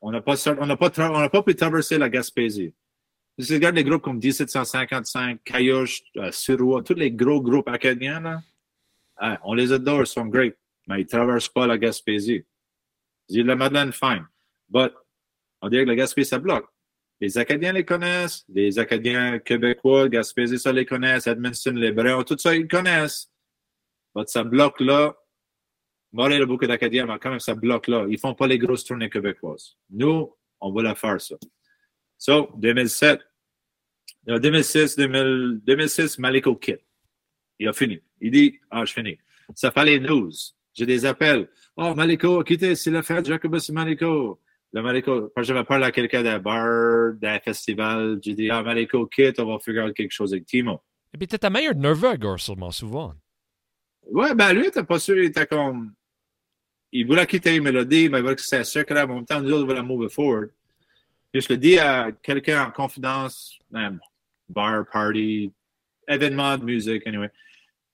On 0.00 0.10
n'a 0.10 0.20
pas, 0.20 0.34
on 0.48 0.66
n'a 0.66 0.76
pas, 0.76 0.90
on 0.98 1.20
n'a 1.20 1.28
pas 1.28 1.42
pu 1.42 1.54
traverser 1.54 1.98
la 1.98 2.08
Gaspésie. 2.08 2.74
Si 3.38 3.48
tu 3.48 3.54
regardes 3.54 3.76
les 3.76 3.84
groupes 3.84 4.02
comme 4.02 4.18
1755, 4.18 5.42
Caillouche, 5.44 6.02
euh, 6.16 6.82
tous 6.82 6.94
les 6.94 7.10
gros 7.10 7.42
groupes 7.42 7.68
acadiens, 7.68 8.20
là, 8.20 8.40
hein, 9.18 9.38
on 9.44 9.52
les 9.52 9.72
adore, 9.72 10.00
ils 10.00 10.06
sont 10.06 10.26
great, 10.26 10.56
mais 10.86 11.00
ils 11.00 11.04
ne 11.04 11.08
traversent 11.08 11.48
pas 11.48 11.66
la 11.66 11.76
Gaspésie. 11.76 12.44
Ils 13.28 13.44
la 13.44 13.56
Madeleine, 13.56 13.92
fine. 13.92 14.26
But 14.68 14.92
On 15.60 15.68
dirait 15.68 15.84
que 15.84 15.88
la 15.88 15.96
Gaspésie, 15.96 16.30
ça 16.30 16.38
bloque. 16.38 16.66
Les 17.20 17.38
Acadiens 17.38 17.72
les 17.72 17.84
connaissent, 17.84 18.44
les 18.48 18.78
Acadiens 18.78 19.38
québécois, 19.38 20.08
Gaspésie, 20.08 20.58
ça 20.58 20.72
les 20.72 20.86
connaissent, 20.86 21.26
Edmonton, 21.26 21.76
les 21.76 21.92
Bruns, 21.92 22.24
tout 22.24 22.38
ça, 22.38 22.54
ils 22.54 22.68
connaissent. 22.68 23.30
Mais 24.14 24.22
ça 24.26 24.44
bloque 24.44 24.80
là. 24.80 25.14
Montréal 26.16 26.42
a 26.42 26.46
beaucoup 26.46 26.66
d'Acadiens, 26.66 27.04
mais 27.04 27.18
quand 27.20 27.28
même, 27.28 27.40
ça 27.40 27.54
bloque 27.54 27.88
là. 27.88 28.06
Ils 28.08 28.18
font 28.18 28.34
pas 28.34 28.46
les 28.46 28.56
grosses 28.56 28.84
tournées 28.84 29.10
québécoises. 29.10 29.76
Nous, 29.90 30.34
on 30.60 30.72
va 30.72 30.82
la 30.82 30.94
faire, 30.94 31.20
ça. 31.20 31.36
So, 32.16 32.50
2007, 32.56 33.20
2006, 34.26 34.96
2000, 34.96 35.60
2006, 35.62 36.18
Maliko 36.18 36.56
quitte. 36.56 36.80
Il 37.58 37.68
a 37.68 37.74
fini. 37.74 38.00
Il 38.22 38.30
dit, 38.30 38.58
ah, 38.70 38.86
je 38.86 38.94
finis. 38.94 39.18
Ça 39.54 39.70
fait 39.70 39.84
les 39.84 40.00
news. 40.00 40.32
J'ai 40.72 40.86
des 40.86 41.04
appels. 41.04 41.48
Oh, 41.76 41.94
Maliko 41.94 42.40
a 42.40 42.44
quitté, 42.44 42.74
c'est 42.74 42.90
la 42.90 43.02
fête, 43.02 43.26
Jacobus 43.26 43.68
Maliko. 43.68 44.40
Le 44.72 44.82
Maliko, 44.82 45.30
quand 45.36 45.42
j'avais 45.42 45.64
parlé 45.64 45.84
à 45.84 45.92
quelqu'un 45.92 46.22
d'un 46.22 46.38
bar, 46.38 47.12
d'un 47.14 47.38
festival, 47.40 48.18
j'ai 48.22 48.34
dit, 48.34 48.48
ah, 48.50 48.62
Maliko 48.62 49.06
quitte, 49.06 49.38
on 49.38 49.52
va 49.52 49.58
faire 49.58 49.92
quelque 49.92 50.12
chose 50.12 50.32
avec 50.32 50.46
Timo. 50.46 50.82
Et 51.12 51.18
puis, 51.18 51.26
t'étais 51.26 51.50
meilleur 51.50 51.74
nerveux, 51.74 52.16
sûrement, 52.38 52.70
souvent. 52.70 53.14
Ouais, 54.06 54.34
ben 54.34 54.52
lui, 54.52 54.70
t'es 54.70 54.84
pas 54.84 54.98
sûr, 54.98 55.18
il 55.18 55.24
était 55.24 55.46
comme. 55.46 55.92
Il 56.92 57.06
voulait 57.06 57.26
quitter 57.26 57.56
une 57.56 57.64
mélodie, 57.64 58.08
mais 58.08 58.18
il 58.18 58.22
voulait 58.22 58.36
que 58.36 58.42
c'était 58.42 58.64
secret. 58.64 59.02
En 59.02 59.08
même 59.08 59.26
temps, 59.26 59.40
nous 59.40 59.52
autres, 59.52 59.64
on 59.64 59.66
voulait 59.66 59.82
move 59.82 60.08
forward. 60.08 60.50
Puis 61.32 61.42
je 61.42 61.48
le 61.52 61.56
dis 61.58 61.78
à 61.78 62.12
quelqu'un 62.22 62.66
en 62.66 62.70
confidence, 62.70 63.58
ben, 63.70 63.98
bar, 64.48 64.86
party, 64.90 65.52
événement 66.08 66.56
de 66.56 66.64
musique, 66.64 67.06
anyway. 67.06 67.30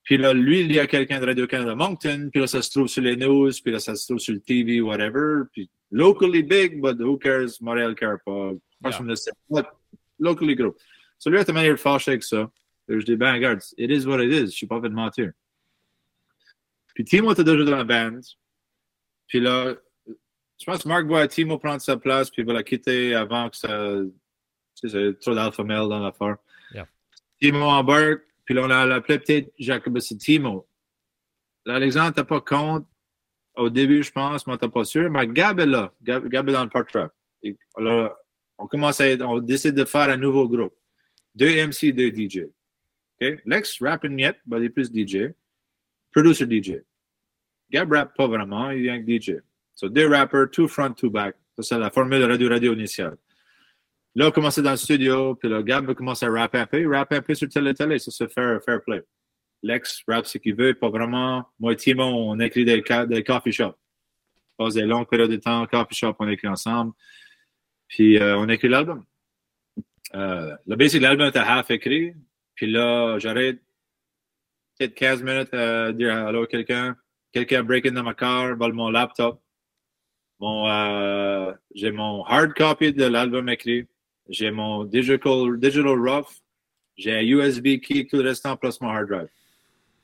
Puis 0.04 0.16
là, 0.16 0.34
lui, 0.34 0.60
il 0.60 0.72
y 0.72 0.78
a 0.78 0.86
quelqu'un 0.86 1.20
de 1.20 1.26
Radio-Canada 1.26 1.74
Moncton, 1.74 2.28
puis 2.30 2.40
là, 2.40 2.46
ça 2.46 2.60
se 2.60 2.70
trouve 2.70 2.88
sur 2.88 3.02
les 3.02 3.16
news, 3.16 3.50
puis 3.62 3.72
là, 3.72 3.78
ça 3.78 3.94
se 3.94 4.06
trouve 4.06 4.18
sur 4.18 4.34
le 4.34 4.40
TV, 4.40 4.80
whatever. 4.80 5.44
Puis 5.52 5.70
locally 5.90 6.42
big, 6.42 6.80
but 6.80 7.00
who 7.00 7.16
cares? 7.18 7.60
Montréal 7.60 7.94
care 7.94 8.18
pas. 8.24 8.52
Franchement, 8.82 9.14
yeah. 9.50 9.62
locally 10.18 10.56
gros. 10.56 10.76
So 11.18 11.30
lui, 11.30 11.38
il 11.40 11.48
a 11.48 11.52
manière 11.52 11.72
de 11.72 11.76
fâcher 11.76 12.12
avec 12.12 12.24
ça. 12.24 12.50
Et 12.88 12.98
je 12.98 13.04
dis, 13.04 13.16
ben, 13.16 13.32
regarde, 13.32 13.60
it 13.78 13.90
is 13.90 14.06
what 14.06 14.22
it 14.22 14.32
is. 14.32 14.46
Je 14.46 14.56
suis 14.56 14.66
pas 14.66 14.80
fait 14.80 14.88
de 14.88 14.94
mentir. 14.94 15.30
Puis 16.94 17.04
Timo 17.04 17.32
était 17.32 17.44
déjà 17.44 17.64
dans 17.64 17.76
la 17.76 17.84
band. 17.84 18.20
Puis 19.32 19.40
là, 19.40 19.74
je 20.06 20.64
pense 20.66 20.82
que 20.82 20.88
Marc 20.88 21.06
voit 21.06 21.26
Timo 21.26 21.56
prendre 21.58 21.80
sa 21.80 21.96
place, 21.96 22.28
puis 22.28 22.42
il 22.42 22.46
va 22.46 22.52
la 22.52 22.62
quitter 22.62 23.14
avant 23.14 23.48
que 23.48 23.56
ça. 23.56 23.96
Tu 24.78 24.88
sais, 24.88 24.88
c'est 24.90 25.18
trop 25.20 25.34
d'alpha 25.34 25.64
male 25.64 25.88
dans 25.88 26.00
l'affaire. 26.00 26.36
Yeah. 26.74 26.86
Timo 27.40 27.64
embarque, 27.64 28.24
puis 28.44 28.54
là, 28.54 28.64
on 28.64 28.66
l'a 28.66 28.82
appelé 28.94 29.18
peut-être 29.18 29.50
Jacob, 29.58 29.98
Timo. 30.00 30.68
Là, 31.64 31.76
Alexandre, 31.76 32.12
t'as 32.12 32.24
pas 32.24 32.42
compte. 32.42 32.86
Au 33.56 33.70
début, 33.70 34.02
je 34.02 34.12
pense, 34.12 34.46
mais 34.46 34.58
t'as 34.58 34.68
pas 34.68 34.84
sûr. 34.84 35.10
Mais 35.10 35.26
Gab 35.28 35.60
est 35.60 35.64
là. 35.64 35.94
Gab, 36.02 36.28
Gab 36.28 36.46
est 36.50 36.52
dans 36.52 36.64
le 36.64 36.68
park 36.68 36.92
trap. 36.92 37.10
Alors, 37.78 38.14
on 38.58 38.66
commence 38.66 39.00
à 39.00 39.06
on 39.26 39.38
décide 39.38 39.76
de 39.76 39.86
faire 39.86 40.10
un 40.10 40.18
nouveau 40.18 40.46
groupe. 40.46 40.74
Deux 41.34 41.48
MC, 41.66 41.94
deux 41.94 42.10
DJ. 42.10 42.48
Lex 43.46 43.80
rap 43.80 44.04
and 44.04 44.18
yet, 44.18 44.36
mais 44.44 44.58
il 44.58 44.64
est 44.64 44.68
plus 44.68 44.92
DJ. 44.92 45.32
Producer 46.12 46.44
DJ. 46.44 46.82
Gab 47.72 47.90
rap 47.92 48.14
pas 48.16 48.26
vraiment, 48.26 48.70
il 48.70 48.86
est 48.86 48.90
un 48.90 49.00
DJ. 49.00 49.40
So, 49.74 49.88
deux 49.88 50.08
rappers, 50.08 50.50
two 50.50 50.68
front, 50.68 50.92
two 50.92 51.10
back. 51.10 51.34
Ça, 51.56 51.62
c'est 51.62 51.78
la 51.78 51.90
formule 51.90 52.22
radio-radio 52.22 52.74
initiale. 52.74 53.16
Là, 54.14 54.28
on 54.28 54.30
commence 54.30 54.58
dans 54.58 54.72
le 54.72 54.76
studio, 54.76 55.34
puis 55.34 55.48
là, 55.48 55.62
Gab 55.62 55.92
commence 55.94 56.22
à 56.22 56.28
rapper 56.28 56.58
un 56.58 56.66
peu. 56.66 56.80
Il 56.80 56.88
rappe 56.88 57.12
un 57.12 57.22
peu 57.22 57.34
sur 57.34 57.48
télé-télé, 57.48 57.98
ça 57.98 58.10
c'est 58.10 58.30
fair, 58.30 58.60
fair 58.62 58.82
play. 58.84 59.02
Lex 59.62 60.02
rap 60.06 60.26
ce 60.26 60.38
qu'il 60.38 60.54
veut, 60.54 60.74
pas 60.74 60.90
vraiment. 60.90 61.44
Moi 61.58 61.72
et 61.72 61.76
Timo, 61.76 62.04
on 62.04 62.38
écrit 62.40 62.64
des, 62.64 62.82
des 63.08 63.24
coffee 63.24 63.52
shops. 63.52 63.76
On 64.58 64.64
passe 64.64 64.74
des 64.74 64.82
longues 64.82 65.08
périodes 65.08 65.30
de 65.30 65.36
temps, 65.36 65.66
coffee 65.66 65.94
shop, 65.94 66.16
on 66.18 66.28
écrit 66.28 66.48
ensemble. 66.48 66.92
Puis 67.88 68.18
euh, 68.18 68.36
on 68.36 68.48
écrit 68.48 68.68
l'album. 68.68 69.04
Euh, 70.14 70.54
le 70.66 70.76
basic, 70.76 71.00
l'album 71.00 71.28
était 71.28 71.38
half 71.38 71.70
écrit. 71.70 72.12
Puis 72.54 72.70
là, 72.70 73.18
j'arrête 73.18 73.60
peut-être 74.76 74.94
15 74.94 75.22
minutes 75.22 75.54
à 75.54 75.92
dire 75.92 76.14
allô 76.14 76.42
à 76.42 76.46
quelqu'un. 76.46 76.96
Quelqu'un 77.32 77.62
break 77.62 77.88
dans 77.88 78.02
ma 78.02 78.14
car, 78.14 78.56
vole 78.56 78.72
mon 78.74 78.90
laptop. 78.90 79.40
Euh, 80.42 81.54
j'ai 81.74 81.92
mon 81.92 82.24
hard 82.24 82.52
copy 82.54 82.92
de 82.92 83.04
l'album 83.04 83.48
écrit. 83.48 83.86
J'ai 84.28 84.50
mon 84.50 84.84
digital, 84.84 85.96
rough. 85.96 86.40
J'ai 86.96 87.14
un 87.14 87.22
USB 87.22 87.80
key, 87.80 88.06
tout 88.06 88.16
le 88.16 88.28
restant, 88.28 88.56
plus 88.56 88.80
mon 88.80 88.90
hard 88.90 89.08
drive. 89.08 89.28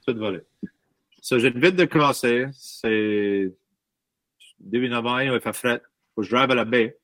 Tout 0.07 0.17
volé. 0.17 0.41
So, 1.21 1.39
j'ai 1.39 1.49
une 1.49 1.61
vite 1.61 1.77
de 1.77 1.85
classer. 1.85 2.47
C'est 2.53 3.53
début 4.59 4.89
novembre, 4.89 5.35
il 5.35 5.41
fait 5.41 5.53
fret. 5.53 5.83
Faut 6.15 6.23
que 6.23 6.27
je 6.27 6.35
drive 6.35 6.51
à 6.51 6.55
la 6.55 6.65
baie 6.65 6.97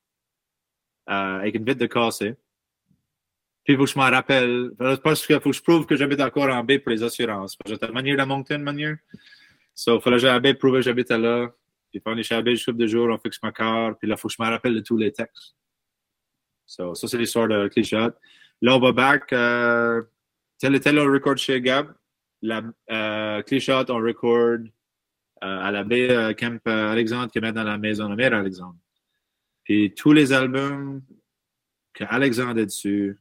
euh, 1.10 1.40
avec 1.40 1.54
une 1.56 1.64
vite 1.64 1.78
de 1.78 1.86
casser. 1.86 2.34
Puis, 3.64 3.76
faut 3.76 3.84
que 3.84 3.90
je 3.90 3.98
m'en 3.98 4.10
rappelle. 4.10 4.70
Parce 5.02 5.26
qu'il 5.26 5.40
faut 5.40 5.50
que 5.50 5.56
je 5.56 5.62
prouve 5.62 5.86
que 5.86 5.96
j'habite 5.96 6.20
encore 6.20 6.48
en 6.48 6.62
baie 6.62 6.78
pour 6.78 6.90
les 6.90 7.02
assurances. 7.02 7.56
J'étais 7.66 7.86
à 7.86 7.90
manière 7.90 8.16
de 8.16 8.24
Moncton, 8.24 8.58
manière. 8.58 8.96
So, 9.74 9.96
il 9.96 10.02
fallait 10.02 10.18
que 10.18 10.38
baie 10.38 10.54
prouver 10.54 10.78
que 10.78 10.84
j'habite 10.84 11.10
là. 11.10 11.50
Puis, 11.90 12.00
chez 12.22 12.34
la 12.34 12.42
baie, 12.42 12.56
je 12.56 12.70
de 12.70 12.86
jour, 12.86 13.08
on 13.10 13.18
fixe 13.18 13.42
ma 13.42 13.52
carte. 13.52 13.98
Puis 13.98 14.08
là, 14.08 14.14
il 14.16 14.20
faut 14.20 14.28
que 14.28 14.34
je 14.36 14.42
me 14.42 14.48
rappelle 14.48 14.74
de 14.74 14.80
tous 14.80 14.96
les 14.96 15.12
textes. 15.12 15.54
So, 16.66 16.94
ça, 16.94 17.08
c'est 17.08 17.18
l'histoire 17.18 17.48
de 17.48 17.68
Clishot. 17.68 18.12
Là, 18.62 18.76
on 18.76 18.80
va 18.80 18.92
back. 18.92 19.32
Euh, 19.32 20.02
tel 20.58 20.74
et 20.74 20.80
tel, 20.80 20.98
on 20.98 21.12
record 21.12 21.36
chez 21.36 21.60
Gab. 21.60 21.92
La, 22.42 22.62
euh, 22.90 23.42
Clishot, 23.42 23.90
on 23.90 23.98
record 23.98 24.58
euh, 25.44 25.60
à 25.60 25.70
la 25.70 25.84
baie 25.84 26.10
euh, 26.10 26.32
Camp 26.32 26.60
euh, 26.68 26.92
Alexandre, 26.92 27.30
qui 27.30 27.38
est 27.38 27.40
maintenant 27.40 27.64
la 27.64 27.76
maison 27.76 28.08
de 28.08 28.14
mère 28.14 28.32
Alexandre. 28.32 28.76
Puis 29.64 29.92
tous 29.94 30.12
les 30.12 30.32
albums 30.32 31.02
que 31.92 32.04
Alexandre 32.04 32.60
est 32.60 32.66
dessus, 32.66 33.18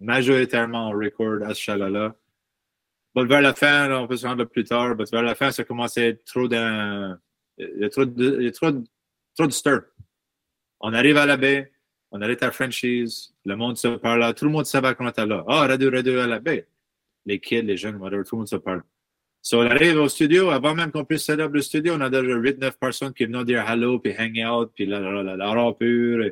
majoritairement, 0.00 0.88
on 0.88 0.92
record 0.92 1.42
à 1.44 1.54
ce 1.54 1.60
chalet-là. 1.60 2.16
Bon, 3.14 3.26
vers 3.26 3.42
la 3.42 3.54
fin, 3.54 3.90
on 3.92 4.06
peut 4.06 4.16
se 4.16 4.26
rendre 4.26 4.44
plus 4.44 4.64
tard, 4.64 4.96
mais 4.96 5.04
vers 5.10 5.22
la 5.22 5.34
fin, 5.34 5.50
ça 5.50 5.64
commence 5.64 5.98
à 5.98 6.02
être 6.02 6.24
trop 6.24 6.48
d'un. 6.48 7.18
Y 7.58 7.84
a 7.84 7.88
trop 7.90 8.06
de, 8.06 8.46
a 8.46 8.50
trop 8.50 8.70
trop 9.36 9.46
de 9.46 9.52
stir. 9.52 9.82
On 10.80 10.94
arrive 10.94 11.16
à 11.18 11.26
la 11.26 11.36
baie, 11.36 11.72
on 12.10 12.20
arrête 12.22 12.42
à 12.42 12.50
Frenchies, 12.50 13.30
le 13.44 13.56
monde 13.56 13.76
se 13.76 13.88
parle 13.88 14.34
tout 14.34 14.44
le 14.46 14.50
monde 14.50 14.66
savait 14.66 14.94
qu'on 14.94 15.08
était 15.08 15.26
là. 15.26 15.44
Ah, 15.46 15.62
oh, 15.64 15.68
Radio 15.68 15.90
Radio 15.90 16.18
à 16.20 16.26
la 16.26 16.40
baie. 16.40 16.66
Les 17.26 17.38
kids, 17.38 17.62
les 17.62 17.76
jeunes, 17.76 17.96
whatever, 17.96 18.24
tout 18.24 18.36
le 18.36 18.40
monde 18.40 18.48
se 18.48 18.56
parle. 18.56 18.82
So, 19.40 19.58
on 19.58 19.66
arrive 19.66 19.98
au 19.98 20.08
studio, 20.08 20.50
avant 20.50 20.74
même 20.74 20.92
qu'on 20.92 21.04
puisse 21.04 21.24
set 21.24 21.38
le 21.38 21.60
studio, 21.62 21.94
on 21.96 22.00
a 22.00 22.08
déjà 22.08 22.22
8-9 22.22 22.78
personnes 22.78 23.12
qui 23.12 23.24
venaient 23.24 23.44
dire 23.44 23.68
hello, 23.68 23.98
puis 23.98 24.14
hang 24.16 24.38
out, 24.46 24.70
puis 24.74 24.86
la, 24.86 25.00
la, 25.00 25.22
la, 25.22 25.36
la 25.36 25.72
pure, 25.72 26.30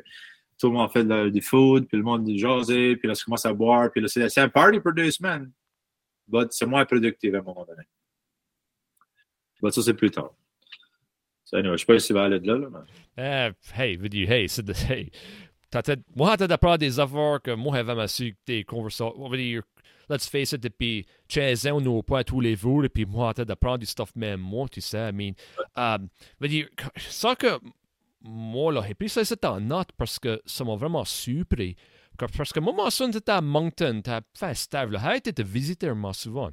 tout 0.57 0.67
le 0.67 0.73
monde 0.73 0.91
fait 0.91 1.03
du 1.29 1.41
food, 1.41 1.87
puis 1.87 1.97
le 1.97 2.03
monde 2.03 2.23
dit 2.23 2.39
jaser, 2.39 2.95
puis 2.95 3.07
là, 3.07 3.15
ça 3.15 3.25
commence 3.25 3.45
à 3.45 3.53
boire, 3.53 3.91
puis 3.91 4.01
là, 4.01 4.07
c'est 4.07 4.37
un 4.37 4.49
party 4.49 4.79
pour 4.79 4.93
deux 4.93 5.11
semaines. 5.11 5.51
But 6.31 6.51
c'est 6.51 6.65
moins 6.65 6.85
productif 6.85 7.33
à 7.33 7.37
un 7.37 7.41
moment 7.41 7.65
donné. 7.65 7.83
But 9.61 9.73
ça, 9.73 9.81
c'est 9.81 9.93
plus 9.93 10.11
tard. 10.11 10.33
So, 11.45 11.57
anyway, 11.57 11.77
je 11.77 11.81
sais 11.81 11.85
pas 11.85 11.99
si 11.99 12.07
ça 12.07 12.13
va 12.13 12.23
aller 12.23 12.39
de 12.39 12.47
là, 12.47 12.57
là 12.57 12.67
mais... 13.17 13.49
Uh, 13.49 13.53
hey, 13.75 13.97
dire, 13.97 14.31
hey, 14.31 14.47
c'est 14.47 14.63
de, 14.63 14.73
hey, 14.89 15.11
moi, 16.15 16.35
t'as 16.37 16.47
d'apprendre 16.47 16.77
des 16.77 16.99
affaires 16.99 17.39
que 17.41 17.51
moi, 17.51 17.75
j'avais 17.77 18.07
su 18.07 18.35
des 18.45 18.63
conversations. 18.63 19.13
On 19.17 19.29
va 19.29 19.37
dire, 19.37 19.63
let's 20.09 20.27
face 20.27 20.51
it, 20.53 20.61
depuis 20.61 21.05
15 21.29 21.67
ans, 21.67 21.77
on 21.77 21.81
n'a 21.81 22.03
pas 22.03 22.23
tous 22.23 22.41
les 22.41 22.55
jours, 22.55 22.83
et 22.83 22.89
puis 22.89 23.05
moi, 23.05 23.33
t'as 23.33 23.45
d'apprendre 23.45 23.79
du 23.79 23.85
stuff 23.85 24.15
même 24.15 24.39
moi, 24.39 24.67
tu 24.69 24.81
sais. 24.81 25.09
I 25.09 25.11
mean, 25.11 25.33
um, 25.75 26.09
veux 26.39 26.47
dire, 26.47 26.67
ça 26.97 27.35
que 27.35 27.59
moi, 28.21 28.71
là, 28.71 28.83
et 28.89 28.95
puis 28.95 29.09
ça, 29.09 29.23
c'est 29.23 29.45
en 29.45 29.59
note 29.59 29.91
parce 29.97 30.19
que 30.19 30.41
ça 30.45 30.63
m'a 30.63 30.75
vraiment 30.75 31.05
surpris. 31.05 31.75
Parce 32.37 32.53
que 32.53 32.59
moi, 32.59 32.91
ça, 32.91 33.09
j'étais 33.11 33.31
à 33.31 33.41
Moncton, 33.41 34.01
t'as 34.03 34.21
fait 34.37 34.53
stage, 34.55 34.89
là, 34.89 34.99
j'ai 35.11 35.29
été 35.29 35.43
visiter 35.43 35.91
moi 35.93 36.13
souvent. 36.13 36.51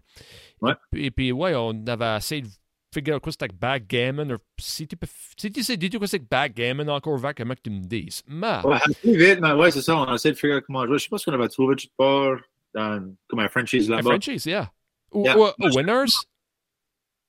Ouais. 0.61 0.75
Et 0.95 1.11
puis, 1.11 1.33
ouais, 1.33 1.55
on 1.55 1.87
avait 1.87 2.17
essayé 2.17 2.43
de 2.43 2.49
figure 2.93 3.17
out 3.17 3.23
quoi 3.23 3.33
c'est 3.33 3.53
backgammon, 3.53 4.31
ou 4.31 4.39
si 4.59 4.87
tu 4.89 4.97
peux, 4.97 5.07
si 5.37 5.53
tu 5.53 5.63
sais, 5.63 5.77
dis-tu 5.77 5.99
quoi 5.99 6.07
c'est 6.07 6.21
que 6.21 6.29
backgammon 6.29 6.89
encore, 6.89 7.19
va 7.19 7.35
comment 7.35 7.55
tu 7.63 7.71
me 7.71 7.81
dises. 7.81 8.23
Mais. 8.27 8.61
Ouais, 8.65 8.79
vite, 9.05 9.41
mais 9.41 9.53
ouais, 9.53 9.71
c'est 9.71 9.83
ça, 9.83 9.97
on 9.97 10.05
a 10.05 10.15
essayé 10.15 10.35
de 10.35 10.39
figure 10.39 10.57
out 10.57 10.65
comment 10.67 10.87
jouer. 10.87 10.99
Je 10.99 11.05
sais 11.05 11.09
pas 11.11 11.19
ce 11.19 11.25
qu'on 11.25 11.35
avait 11.35 11.49
trouvé 11.49 11.77
quelque 11.77 11.97
part 11.97 12.39
dans, 12.75 13.15
comme 13.29 13.41
un 13.41 13.49
franchise 13.49 13.89
là-bas. 13.89 14.01
Un 14.01 14.13
franchise, 14.13 14.47
yeah. 14.47 14.73
Ou, 15.13 15.25
yeah. 15.25 15.39
ou, 15.39 15.47
ou 15.59 15.77
Winners? 15.77 16.13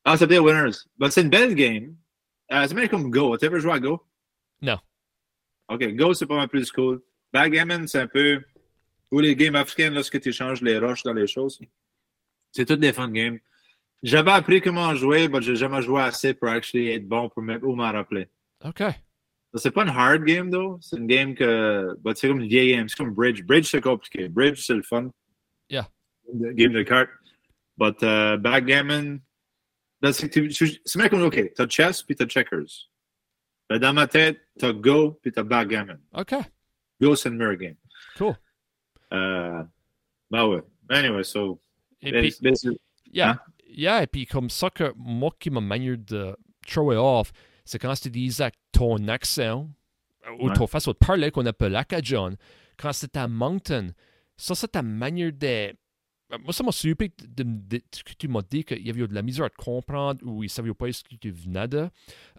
Ah, 0.06 0.18
c'est 0.18 0.28
bien 0.28 0.42
Winners. 0.42 0.78
Mais 0.98 1.12
c'est 1.12 1.22
une 1.22 1.30
belle 1.30 1.56
game. 1.56 1.96
Uh, 2.52 2.66
c'est 2.68 2.74
même 2.74 2.90
comme 2.90 3.12
Go. 3.12 3.38
Tu 3.38 3.46
ever 3.46 3.60
joué 3.60 3.74
à 3.74 3.80
Go? 3.80 4.02
Non. 4.62 4.80
OK, 5.68 5.96
Go, 5.96 6.14
c'est 6.14 6.26
pas 6.26 6.36
mal 6.36 6.48
plus 6.48 6.72
cool. 6.72 7.02
Backgammon, 7.34 7.88
c'est 7.88 8.00
un 8.00 8.08
peu. 8.08 8.42
Ou 9.12 9.20
les 9.20 9.36
games 9.36 9.56
africaines, 9.56 9.94
lorsque 9.94 10.20
tu 10.20 10.30
échanges 10.30 10.62
les 10.62 10.78
roches 10.78 11.04
dans 11.04 11.14
les 11.14 11.28
choses. 11.28 11.60
C'est 12.52 12.66
toutes 12.66 12.80
des 12.80 12.94
fun 12.94 13.10
games. 13.10 13.40
J'avais 14.04 14.32
appris 14.32 14.62
comment 14.62 14.94
jouer, 14.96 15.28
mais 15.28 15.42
j'ai 15.42 15.56
jamais 15.56 15.82
joué 15.82 16.02
assez 16.02 16.34
pour 16.34 16.50
actually 16.50 16.90
être 16.90 17.08
bon 17.08 17.28
pour 17.30 17.44
m'en 17.44 17.92
rappeler. 17.92 18.28
OK. 18.64 18.84
C'est 19.56 19.72
pas 19.72 19.84
une 19.84 19.90
hard 19.90 20.24
game, 20.24 20.52
though. 20.52 20.78
C'est 20.82 20.98
une 20.98 21.08
game 21.08 21.34
que. 21.34 21.96
Bah, 22.02 22.12
c'est 22.16 22.28
comme 22.28 22.42
une 22.42 22.48
vieille 22.48 22.76
game. 22.76 22.88
C'est 22.88 22.98
comme 22.98 23.14
Bridge. 23.14 23.42
Bridge, 23.44 23.68
c'est 23.70 23.82
compliqué. 23.82 24.30
Bridge, 24.30 24.64
c'est 24.64 24.76
le 24.76 24.84
fun. 24.84 25.10
Yeah. 25.70 25.90
Game 26.32 26.72
de 26.72 26.84
cartes. 26.84 27.10
But 27.78 28.04
uh, 28.04 28.38
backgammon, 28.38 29.22
c'est 30.12 30.96
même 30.96 31.10
comme, 31.10 31.24
OK, 31.24 31.54
t'as 31.56 31.68
chess 31.68 32.04
puis 32.04 32.16
t'as 32.16 32.26
checkers. 32.26 32.90
Ben, 33.70 33.80
dans 33.80 33.94
ma 33.94 34.08
tête, 34.08 34.40
t'as 34.58 34.74
Go 34.74 35.20
puis 35.22 35.32
t'as 35.32 35.44
Backgammon. 35.44 36.00
OK. 36.14 36.34
C'est 37.02 37.30
une 37.30 37.38
mirror 37.38 37.56
game. 37.56 37.76
Cool. 38.18 38.36
Euh, 39.14 39.64
ben 40.30 40.46
ouais. 40.48 40.62
Anyway, 40.90 41.24
so. 41.24 41.62
Et 42.02 42.12
ben, 42.12 42.22
puis, 42.22 42.36
ben, 42.42 42.56
c'est- 42.56 42.70
yeah, 43.12 43.32
Hein? 43.32 43.40
yeah, 43.68 44.04
et 44.04 44.08
puis 44.08 44.26
comme 44.26 44.50
ça 44.50 44.70
que 44.70 44.94
moi 44.96 45.32
qui 45.40 45.50
ma 45.50 45.62
manière 45.62 45.98
de 45.98 46.36
throw 46.68 46.92
it 46.92 46.98
off, 47.00 47.32
c'est 47.66 47.80
quand 47.80 47.94
tu 48.00 48.10
disais 48.10 48.52
ton 48.72 49.08
accent, 49.08 49.70
ou 50.40 50.48
Ouais. 50.50 50.54
ton 50.56 50.68
façon 50.68 50.92
de 50.92 50.98
parler 50.98 51.32
qu'on 51.32 51.46
appelle 51.46 51.72
l'acadian, 51.72 52.32
quand 52.78 52.94
c'était 52.94 53.20
à 53.20 53.28
Moncton, 53.28 53.94
ça 54.38 54.54
c'est 54.56 54.68
ta 54.70 54.82
manière 54.82 55.32
de... 55.34 55.74
Moi, 56.44 56.54
ça 56.54 56.64
m'a 56.64 56.72
surpris 56.72 57.10
que 57.12 57.26
tu 58.20 58.28
m'as 58.28 58.44
dit 58.44 58.64
qu'il 58.64 58.86
y 58.86 58.92
avait 58.92 59.02
eu 59.02 59.08
de 59.08 59.16
la 59.16 59.24
misère 59.24 59.46
à 59.46 59.50
te 59.50 59.56
comprendre 59.56 60.20
ou 60.24 60.44
ils 60.44 60.46
ne 60.46 60.50
savaient 60.50 60.74
pas 60.76 60.92
ce 60.92 61.04
que 61.04 61.16
tu 61.16 61.32
venais 61.32 61.68
de. 61.68 61.90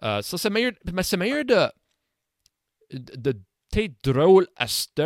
Euh, 0.03 0.21
ça, 0.21 0.37
c'est 0.37 0.49
meilleur, 0.49 0.71
mais 0.93 1.03
c'est 1.03 1.17
meilleur 1.17 1.43
de, 1.43 1.67
de, 2.97 3.31
de 3.31 3.39
t'être 3.71 4.03
drôle 4.03 4.47
à 4.55 4.67
cette 4.67 5.01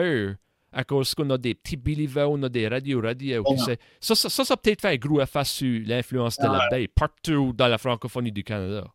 à 0.77 0.83
cause 0.83 1.15
qu'on 1.15 1.29
a 1.29 1.37
des 1.37 1.55
petits 1.55 1.77
believers, 1.77 2.29
on 2.29 2.43
a 2.43 2.49
des 2.49 2.67
radios 2.67 2.99
radio. 3.01 3.43
tu 3.45 3.53
Ouais. 3.53 3.57
sais. 3.59 3.77
Ça, 4.01 4.13
ça, 4.15 4.43
ça, 4.43 4.57
peut-être 4.57 4.81
fait 4.81 4.89
un 4.89 4.97
gros 4.97 5.21
effet 5.21 5.45
sur 5.45 5.81
l'influence 5.87 6.37
de 6.37 6.43
la 6.47 6.67
baie 6.69 6.87
partout 6.89 7.53
dans 7.55 7.67
la 7.69 7.77
francophonie 7.77 8.31
du 8.33 8.43
Canada. 8.43 8.85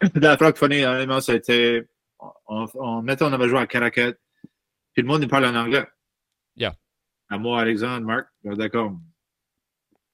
Dans 0.14 0.20
la 0.28 0.36
francophonie, 0.36 0.84
honnêtement, 0.84 1.20
ça 1.20 1.32
a 1.32 1.36
été. 1.36 1.82
On, 2.46 2.66
on, 2.74 3.02
mettons, 3.02 3.26
on 3.26 3.32
avait 3.32 3.48
joué 3.48 3.58
à 3.58 3.66
Caracat, 3.66 4.12
puis 4.92 5.02
le 5.02 5.08
monde, 5.08 5.26
parle 5.28 5.46
en 5.46 5.54
anglais. 5.56 5.86
Yeah. 6.56 6.74
À 7.28 7.38
moi, 7.38 7.60
Alexandre, 7.60 8.04
Marc, 8.06 8.26
on 8.44 8.54
d'accord. 8.54 8.92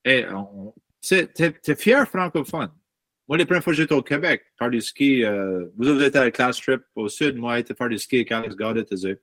Hey, 0.05 0.27
on- 0.33 0.73
t'es 1.07 1.27
t'es- 1.27 1.53
t'es 1.53 1.75
fier 1.77 2.07
francophone. 2.09 2.71
Moi, 3.31 3.39
les 3.39 3.45
premières 3.45 3.63
fois 3.63 3.73
que 3.73 3.77
j'étais 3.77 3.95
au 3.95 4.03
Québec, 4.03 4.43
faire 4.59 4.71
du 4.71 4.81
ski, 4.81 5.25
euh, 5.25 5.67
vous 5.77 5.87
avez 5.87 6.07
été 6.07 6.19
à 6.19 6.25
la 6.25 6.31
class 6.33 6.61
trip 6.61 6.81
au 6.97 7.09
sud, 7.09 7.37
moi, 7.37 7.59
j'étais 7.59 7.77
faire 7.77 7.89
du 7.89 7.97
ski 7.97 8.27
avec 8.29 8.61
Alex 8.61 8.89
faisait. 8.91 9.21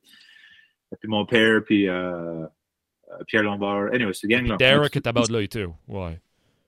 Et 0.90 0.96
puis 0.98 1.10
mon 1.10 1.26
père, 1.26 1.62
puis 1.62 1.86
euh, 1.86 2.42
euh, 2.42 2.46
Pierre 3.26 3.42
Lombard. 3.42 3.92
Anyway, 3.92 4.14
c'est 4.14 4.26
gang 4.26 4.46
là. 4.46 4.56
Derek 4.56 4.96
est 4.96 5.06
about 5.06 5.30
là 5.30 5.46
tout. 5.46 5.74
Ouais. 5.86 6.18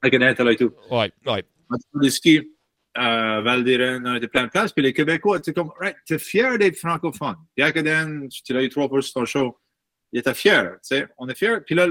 Avec 0.02 0.20
un 0.20 0.26
intellect 0.26 0.60
et 0.60 0.66
tout. 0.66 0.74
Ouais, 0.90 1.10
ouais. 1.24 1.44
on 1.70 1.98
a 2.00 2.02
du 2.02 2.10
ski 2.10 2.46
à 2.94 3.40
Val 3.40 3.64
d'Irène, 3.64 4.06
on 4.06 4.16
était 4.16 4.28
plein 4.28 4.44
de 4.44 4.50
places. 4.50 4.72
Puis 4.72 4.82
les 4.82 4.92
Québécois, 4.92 5.40
tu 5.40 5.54
comme, 5.54 5.72
right, 5.80 5.96
t'es 6.04 6.18
fier 6.18 6.58
d'être 6.58 6.76
francophone. 6.76 7.36
Pierre 7.56 7.72
Caden, 7.72 8.28
tu 8.28 8.52
l'as 8.52 8.64
eu 8.64 8.68
trois 8.68 8.86
fois 8.86 9.00
sur 9.00 9.14
ton 9.14 9.24
show, 9.24 9.58
il 10.12 10.18
était 10.18 10.34
fier, 10.34 10.72
tu 10.72 10.94
sais. 10.94 11.08
On 11.16 11.26
est 11.26 11.34
fier. 11.34 11.64
Puis 11.64 11.74
là, 11.74 11.86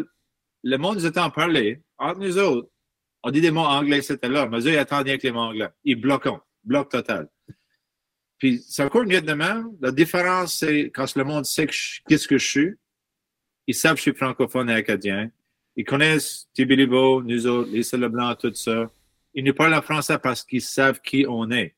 le 0.64 0.78
monde, 0.78 0.98
ils 1.00 1.08
étaient 1.08 1.20
en 1.20 1.32
parler. 1.32 1.82
Entre 1.98 2.20
nous 2.20 2.38
autres, 2.38 2.70
on 3.24 3.32
dit 3.32 3.42
des 3.42 3.52
mots 3.52 3.62
anglais, 3.62 4.02
c'était. 4.02 4.30
Mais 4.30 4.60
eux, 4.60 4.72
ils 4.72 4.78
attendaient 4.78 5.12
avec 5.12 5.24
les 5.24 5.32
mots 5.32 5.40
anglais. 5.40 5.70
Ils 5.84 5.96
bloquent. 5.96 6.42
Bloc 6.64 6.90
total. 6.90 7.30
Puis 8.38 8.64
c'est 8.68 8.84
mieux 8.94 9.22
de 9.22 9.34
même. 9.34 9.76
La 9.82 9.92
différence, 9.92 10.60
c'est 10.60 10.92
quand 10.94 11.14
le 11.16 11.24
monde 11.24 11.46
sait 11.46 11.68
que 11.68 11.74
qu'est-ce 12.08 12.28
que 12.28 12.38
je 12.38 12.48
suis, 12.48 12.74
ils 13.68 13.76
savent 13.76 13.94
que 13.94 13.98
je 13.98 14.04
suis 14.04 14.14
francophone 14.14 14.70
et 14.70 14.74
acadien. 14.74 15.30
Ils 15.76 15.86
connaissent 15.86 16.48
Tibilibo, 16.54 17.22
nous 17.22 17.48
autres, 17.48 17.70
Lisa 17.72 17.98
Leblanc, 17.98 18.36
tout 18.36 18.54
ça. 18.54 18.90
Ils 19.34 19.44
nous 19.44 19.54
parlent 19.54 19.74
en 19.74 19.82
français 19.82 20.18
parce 20.18 20.44
qu'ils 20.44 20.62
savent 20.62 21.02
qui 21.02 21.26
on 21.28 21.52
est. 21.52 21.76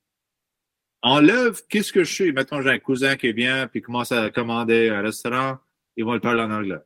Enlève 1.02 1.62
qu'est-ce 1.68 1.92
que 1.92 2.04
je 2.04 2.14
suis? 2.14 2.32
Mettons, 2.32 2.62
j'ai 2.62 2.70
un 2.70 2.80
cousin 2.80 3.16
qui 3.16 3.34
vient 3.34 3.68
puis 3.68 3.82
commence 3.82 4.12
à 4.12 4.30
commander 4.30 4.90
un 4.90 5.02
restaurant, 5.02 5.58
ils 5.98 6.06
vont 6.06 6.14
le 6.14 6.20
parler 6.20 6.42
en 6.42 6.52
anglais. 6.52 6.80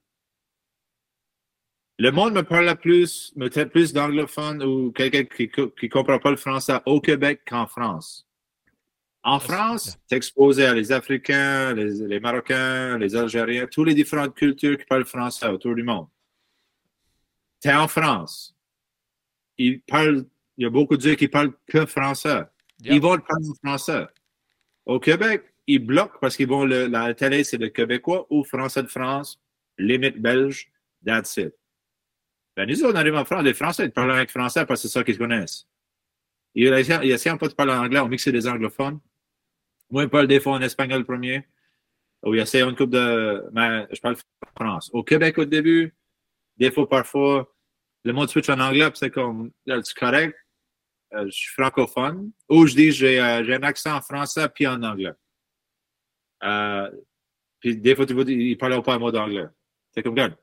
Le 1.97 2.11
monde 2.11 2.33
me 2.33 2.43
parle 2.43 2.75
plus, 2.75 3.31
me 3.37 3.49
traite 3.49 3.71
plus 3.71 3.93
d'anglophone 3.93 4.61
ou 4.61 4.91
quelqu'un 4.91 5.23
qui 5.23 5.49
ne 5.57 5.87
comprend 5.87 6.19
pas 6.19 6.31
le 6.31 6.35
français 6.35 6.79
au 6.85 6.99
Québec 6.99 7.41
qu'en 7.47 7.67
France. 7.67 8.27
En 9.23 9.39
France, 9.39 9.97
tu 10.07 10.13
es 10.13 10.17
exposé 10.17 10.65
à 10.65 10.73
les 10.73 10.91
Africains, 10.91 11.73
les, 11.73 12.05
les 12.05 12.19
Marocains, 12.19 12.97
les 12.97 13.15
Algériens, 13.15 13.65
toutes 13.65 13.87
les 13.87 13.95
différentes 13.95 14.35
cultures 14.35 14.77
qui 14.77 14.85
parlent 14.85 15.05
français 15.05 15.47
autour 15.47 15.73
du 15.73 15.83
monde. 15.83 16.07
Tu 17.61 17.69
es 17.69 17.73
en 17.73 17.87
France. 17.87 18.55
Ils 19.57 19.81
parlent, 19.81 20.25
il 20.57 20.63
y 20.63 20.67
a 20.67 20.69
beaucoup 20.69 20.97
de 20.97 21.01
gens 21.01 21.15
qui 21.15 21.29
parlent 21.29 21.53
que 21.65 21.85
français. 21.85 22.43
Yep. 22.83 22.93
Ils 22.93 23.01
vont 23.01 23.15
le 23.15 23.21
parler 23.21 23.47
en 23.49 23.55
français. 23.55 24.05
Au 24.85 24.99
Québec, 24.99 25.45
ils 25.65 25.79
bloquent 25.79 26.19
parce 26.19 26.35
qu'ils 26.35 26.47
vont, 26.47 26.65
le, 26.65 26.87
la 26.87 27.13
télé, 27.13 27.43
c'est 27.45 27.57
le 27.57 27.69
québécois 27.69 28.27
ou 28.29 28.43
français 28.43 28.83
de 28.83 28.87
France, 28.87 29.41
limite 29.79 30.21
belge, 30.21 30.69
that's 31.03 31.37
it. 31.37 31.55
Ben, 32.55 32.69
nous, 32.69 32.85
on 32.85 32.95
arrive 32.95 33.15
en 33.15 33.25
France, 33.25 33.43
les 33.43 33.53
Français, 33.53 33.85
ils 33.85 33.91
parlent 33.91 34.11
avec 34.11 34.29
français 34.29 34.65
parce 34.65 34.81
que 34.81 34.87
c'est 34.87 34.93
ça 34.93 35.03
qu'ils 35.03 35.17
connaissent. 35.17 35.67
Ils 36.53 36.67
ils 36.67 37.11
essaient 37.11 37.35
pas 37.37 37.47
de 37.49 37.53
parler 37.53 37.73
anglais, 37.73 37.99
on 37.99 38.07
mixe 38.07 38.27
des 38.27 38.47
anglophones. 38.47 38.99
Moi, 39.89 40.03
je 40.03 40.07
parle 40.07 40.27
des 40.27 40.39
fois 40.39 40.53
en 40.53 40.61
espagnol 40.61 41.03
premier. 41.05 41.45
Ou 42.23 42.33
ils 42.33 42.39
essayent 42.39 42.63
une 42.63 42.75
coupe 42.75 42.89
de. 42.89 43.43
Mais 43.51 43.87
je 43.91 43.99
parle 44.01 44.15
France. 44.57 44.89
Au 44.93 45.03
Québec, 45.03 45.37
au 45.37 45.45
début, 45.45 45.93
des 46.57 46.71
fois, 46.71 46.87
parfois, 46.87 47.53
le 48.03 48.13
mot 48.13 48.25
switch 48.27 48.49
en 48.49 48.59
anglais, 48.59 48.89
c'est 48.95 49.11
comme, 49.11 49.51
c'est 49.67 49.93
correct, 49.95 50.35
euh, 51.13 51.25
je 51.25 51.31
suis 51.31 51.51
francophone. 51.53 52.31
Ou 52.49 52.65
je 52.67 52.75
dis, 52.75 52.91
j'ai 52.91 53.19
euh, 53.19 53.57
un 53.57 53.63
accent 53.63 53.97
en 53.97 54.01
français 54.01 54.47
puis 54.49 54.65
en 54.65 54.81
anglais. 54.81 55.13
Euh, 56.43 56.89
puis 57.59 57.77
des 57.77 57.95
fois, 57.95 58.05
tu 58.05 58.13
vois, 58.13 58.23
ils 58.27 58.57
parlent 58.57 58.81
pas 58.81 58.95
un 58.95 58.99
mot 58.99 59.11
d'anglais. 59.11 59.45
C'est 59.91 60.01
comme, 60.03 60.13
regarde, 60.13 60.35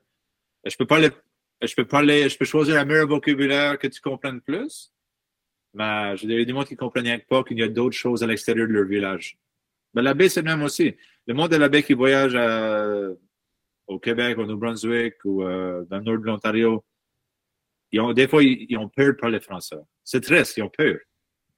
je 0.65 0.75
peux 0.75 0.85
parler, 0.85 1.09
je 1.65 1.75
peux 1.75 1.85
parler, 1.85 2.29
je 2.29 2.37
peux 2.37 2.45
choisir 2.45 2.77
un 2.77 2.85
meilleur 2.85 3.07
vocabulaire 3.07 3.77
que 3.77 3.87
tu 3.87 4.01
comprennes 4.01 4.41
plus. 4.41 4.91
Mais 5.73 6.15
j'ai 6.17 6.27
des 6.27 6.51
gens 6.51 6.63
qui 6.63 6.73
ne 6.73 6.79
comprennent 6.79 7.21
pas 7.27 7.43
qu'il 7.43 7.57
y 7.57 7.63
a 7.63 7.67
d'autres 7.67 7.95
choses 7.95 8.23
à 8.23 8.27
l'extérieur 8.27 8.67
de 8.67 8.73
leur 8.73 8.85
village. 8.85 9.37
Mais 9.93 10.01
la 10.01 10.13
baie, 10.13 10.29
c'est 10.29 10.43
même 10.43 10.61
aussi. 10.63 10.95
Le 11.25 11.33
monde 11.33 11.51
de 11.51 11.55
la 11.57 11.69
baie 11.69 11.83
qui 11.83 11.93
voyage 11.93 12.35
à- 12.35 13.09
au 13.87 13.99
Québec, 13.99 14.37
au 14.37 14.45
New-Brunswick 14.45 15.15
ou 15.25 15.43
euh, 15.43 15.83
dans 15.89 15.97
le 15.97 16.03
nord 16.03 16.17
de 16.19 16.25
l'Ontario, 16.25 16.83
des 17.91 18.27
fois, 18.27 18.43
ils, 18.43 18.77
ont 18.77 18.89
peur 18.89 19.07
de 19.07 19.11
parler 19.19 19.39
français. 19.39 19.77
C'est 20.03 20.21
triste, 20.21 20.57
ils 20.57 20.63
ont 20.63 20.69
peur. 20.69 20.97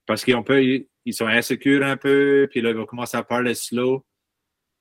Parce 0.06 0.24
qu'ils 0.24 0.36
ont 0.36 0.44
peur, 0.44 0.60
ils 0.60 1.13
sont 1.13 1.28
insécures 1.28 1.86
un 1.86 1.98
peu, 1.98 2.48
puis 2.52 2.62
là, 2.62 2.72
ils 2.72 2.76
vont 2.76 2.86
commencer 2.86 3.15
à 3.15 3.24
parler 3.24 3.56
slow. 3.56 4.06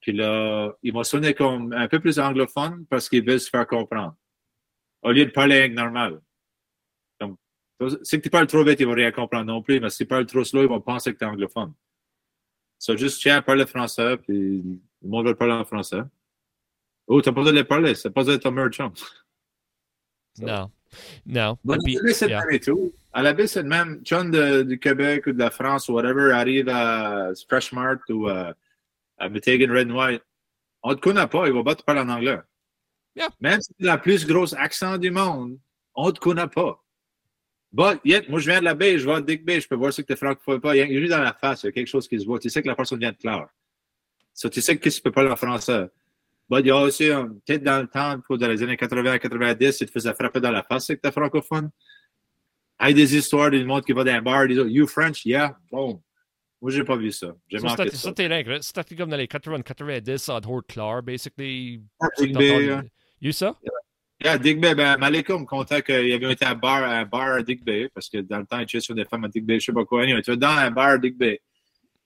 Puis 0.01 0.13
là, 0.13 0.73
ils 0.83 0.93
vont 0.93 1.05
sonner 1.05 1.33
comme 1.33 1.73
un 1.73 1.89
peu 1.89 2.01
plus 2.01 2.19
anglophone 2.19 2.85
parce 2.91 3.09
qu'ils 3.09 3.25
veulent 3.25 3.41
se 3.41 3.49
faire 3.49 3.67
comprendre. 3.67 4.17
Au 5.05 5.13
lieu 5.13 5.27
de 5.27 5.31
parler 5.31 5.69
normal. 5.69 6.21
Donc, 7.21 7.39
si 8.03 8.21
tu 8.21 8.31
parles 8.31 8.47
trop 8.47 8.65
vite, 8.65 8.81
ils 8.81 8.87
vont 8.87 8.95
rien 8.95 9.13
comprendre 9.13 9.45
non 9.45 9.63
plus, 9.63 9.79
mais 9.79 9.91
si 9.91 9.99
tu 9.99 10.07
parles 10.07 10.27
trop 10.27 10.45
slow, 10.45 10.63
ils 10.63 10.69
vont 10.69 10.81
penser 10.81 11.13
que 11.13 11.19
tu 11.19 11.25
es 11.25 11.29
anglophone. 11.29 11.75
So, 12.79 12.97
juste 12.97 13.21
tiens 13.21 13.37
à 13.37 13.43
parler 13.43 13.67
français, 13.67 14.17
puis 14.17 14.63
le 15.03 15.09
monde 15.09 15.27
va 15.27 15.35
parler 15.35 15.55
en 15.55 15.65
français. 15.65 16.01
Oh, 17.07 17.21
t'as 17.21 17.33
pas 17.33 17.41
besoin 17.41 17.53
de 17.53 17.59
les 17.59 17.65
parler, 17.65 17.95
c'est 17.95 18.11
pas 18.11 18.23
besoin 18.23 18.35
d'être 18.35 18.47
un 18.47 18.51
merchant. 18.51 18.93
Non. 20.37 20.69
Non. 21.27 21.57
Bon, 21.63 21.77
puis, 21.85 21.97
à 21.97 22.01
la 22.01 22.07
baie, 22.07 22.13
c'est 22.13 22.25
le 22.25 22.31
yeah. 22.33 22.41
même 22.41 22.55
et 22.57 22.59
tout. 22.59 22.93
À 23.13 23.23
la 23.23 23.33
baie, 23.33 23.47
c'est 23.47 23.63
le 23.63 23.69
même. 23.69 24.01
John 24.03 24.33
de, 24.33 24.65
du 24.65 24.81
Québec 24.81 25.29
ou 25.29 25.33
de 25.33 25.39
la 25.39 25.53
France 25.53 25.89
ou 25.89 25.93
whatever 25.93 26.33
arrive 26.33 26.69
à 26.69 27.31
Freshmart 27.49 28.01
ou 28.09 28.27
à, 28.27 28.53
à 29.19 29.29
Metegan 29.29 29.73
Red 29.73 29.93
and 29.93 29.95
White. 29.95 30.23
On 30.83 30.91
ne 30.91 30.95
te 30.97 31.01
connaît 31.01 31.29
pas, 31.29 31.47
il 31.47 31.53
va 31.53 31.63
pas 31.63 31.77
te 31.77 31.85
parler 31.85 32.01
en 32.01 32.09
anglais. 32.09 32.41
Yeah. 33.17 33.29
Même 33.41 33.61
si 33.61 33.73
tu 33.79 33.89
as 33.89 33.95
le 33.97 34.01
plus 34.01 34.27
gros 34.27 34.55
accent 34.57 34.99
du 34.99 35.11
monde, 35.11 35.59
on 35.95 36.07
ne 36.07 36.11
te 36.13 36.19
connaît 36.21 36.49
pas. 36.49 36.81
But, 37.73 38.01
yet, 38.05 38.29
moi, 38.29 38.39
je 38.41 38.51
viens 38.51 38.61
de 38.61 38.65
la 38.65 38.75
baie, 38.75 38.99
je 38.99 39.07
vais 39.07 39.15
à 39.15 39.21
Dick 39.21 39.45
Bay, 39.45 39.61
je 39.61 39.67
peux 39.69 39.75
voir 39.75 39.93
ce 39.93 40.01
que 40.03 40.07
tu 40.07 40.13
es 40.13 40.17
francophone 40.17 40.61
pas. 40.61 40.77
Il 40.77 40.79
y 40.79 40.97
a 40.97 41.01
juste 41.01 41.11
dans 41.13 41.23
la 41.23 41.33
face, 41.33 41.63
il 41.63 41.67
y 41.67 41.69
a 41.71 41.73
quelque 41.73 41.89
chose 41.89 42.07
qui 42.07 42.19
se 42.21 42.25
voit. 42.25 42.39
Tu 42.39 42.49
sais 42.51 42.63
que 42.63 42.69
la 42.69 42.77
personne 42.77 42.99
vient 43.01 43.11
de 43.13 43.17
Clare. 43.17 43.49
So, 44.33 44.49
tu 44.49 44.61
sais 44.61 44.77
que 44.77 44.89
tu 44.89 45.01
peux 45.01 45.11
parler 45.11 45.31
en 45.31 45.37
français. 45.37 45.89
But, 46.49 46.61
il 46.61 46.67
y 46.67 46.71
a 46.71 46.77
aussi, 46.77 47.09
peut-être 47.09 47.63
dans 47.65 47.81
le 47.81 47.87
temps, 47.89 48.21
pour 48.21 48.39
dans 48.39 48.49
les 48.49 48.63
années 48.63 48.77
80-90, 48.77 49.73
si 49.73 49.79
tu 49.79 49.87
te 49.87 49.91
faisais 49.93 50.13
frapper 50.15 50.41
dans 50.41 50.51
la 50.51 50.63
face, 50.63 50.87
c'est 50.87 50.97
que 50.97 51.03
tu 51.03 51.09
es 51.09 51.13
francophone. 51.13 51.71
Il 52.81 52.89
y 52.89 52.91
a 52.91 52.93
des 52.93 53.17
histoires 53.17 53.51
du 53.51 53.65
monde 53.65 53.85
qui 53.85 53.93
va 53.93 54.05
dans 54.05 54.13
un 54.13 54.23
bar, 54.23 54.45
ils 54.47 54.57
disent 54.57 54.73
You 54.73 54.87
French? 54.87 55.25
Yeah. 55.25 55.57
Bon. 55.71 56.03
Moi, 56.61 56.71
j'ai 56.71 56.83
pas 56.85 56.97
vu 56.97 57.13
ça. 57.13 57.35
J'ai 57.49 57.59
Ça, 57.59 57.67
manqué 57.67 57.85
c'était- 57.85 57.97
ça. 57.97 58.03
ça, 58.03 58.13
t'es 58.13 58.29
dingue. 58.29 58.59
C'était 58.63 58.97
comme 58.97 59.11
dans 59.11 59.17
les 59.17 59.27
80-90 59.27 60.29
à 60.31 60.41
Horde 60.83 61.05
basically. 61.05 61.83
Dick 62.19 62.33
Bay, 62.37 62.69
T'entends- 62.69 62.89
You 63.25 63.33
ça? 63.33 63.57
Yeah, 64.23 64.37
Dick 64.37 64.61
Bay, 64.61 64.75
ben, 64.75 64.99
Malika 64.99 65.37
me 65.37 65.47
contait 65.47 65.83
qu'il 65.83 66.13
avait 66.13 66.33
été 66.33 66.45
à 66.45 66.51
un 66.51 66.55
bar, 66.55 66.85
à 66.85 67.05
bar 67.07 67.37
à 67.37 67.43
Dick 67.43 67.65
Bay, 67.65 67.89
parce 67.93 68.11
que 68.11 68.19
dans 68.19 68.39
le 68.39 68.45
temps, 68.47 68.59
il 68.59 68.67
tuait 68.67 68.81
sur 68.81 68.95
des 68.95 69.07
femmes 69.07 69.25
à 69.25 69.29
Dick 69.29 69.47
Bay, 69.47 69.59
je 69.59 69.65
sais 69.65 69.73
pas 69.73 69.85
quoi. 69.87 70.03
Anyway, 70.03 70.21
tu 70.21 70.31
vas 70.31 70.37
dans 70.37 70.49
un 70.49 70.71
bar 70.71 70.89
à 70.91 70.99
Dick 70.99 71.17
Bay. 71.17 71.41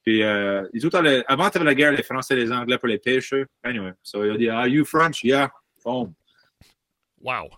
Puis, 0.04 0.22
euh, 0.22 0.66
ils 0.72 0.87
ont 0.87 0.90
avant, 1.26 1.50
tu 1.50 1.59
la 1.59 1.74
guerre, 1.74 1.90
les 1.90 2.04
Français 2.04 2.35
et 2.35 2.37
les 2.37 2.52
Anglais 2.52 2.78
pour 2.78 2.87
les 2.87 2.98
pêcheurs. 2.98 3.46
Anyway, 3.64 3.92
so, 4.00 4.24
il 4.24 4.31
a 4.31 4.37
dit, 4.37 4.48
Are 4.48 4.68
you 4.68 4.85
French? 4.85 5.24
Yeah. 5.24 5.50
Boom. 5.85 6.14
Wow. 7.20 7.48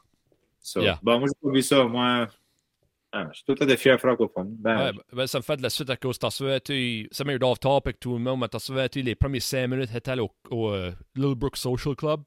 So, 0.61 0.81
Yeah. 0.81 0.99
Bon, 1.03 1.21
moi, 1.21 1.29
j'ai 1.29 1.47
pas 1.47 1.55
vu 1.55 1.63
ça. 1.63 1.85
Moi, 1.85 2.29
ah, 3.13 3.29
je 3.33 3.37
suis 3.37 3.45
tout 3.45 3.63
à 3.63 3.67
fait 3.67 3.77
fier 3.77 4.01
francophone. 4.01 4.57
Ben, 4.59 4.93
Ouais, 4.93 4.93
ben, 5.13 5.27
ça 5.27 5.39
me 5.39 5.43
fait 5.43 5.57
de 5.59 5.63
la 5.63 5.71
suite 5.71 5.91
à 5.91 5.97
cause 5.99 6.19
t'as 6.19 6.31
souhaité, 6.31 7.09
ça 7.13 7.25
m'a 7.25 7.35
off 7.43 7.61
topic 7.61 8.01
tout 8.01 8.15
le 8.15 8.21
monde, 8.21 8.41
mais 8.41 8.49
t'as 8.49 8.59
souhaité 8.59 9.03
les 9.03 9.15
premiers 9.15 9.41
5 9.41 9.67
minutes 9.69 9.95
étaient 9.95 10.19
au, 10.19 10.31
au 10.51 10.71
euh, 10.71 10.93
Little 11.15 11.35
Brook 11.35 11.57
Social 11.57 11.95
Club. 11.95 12.23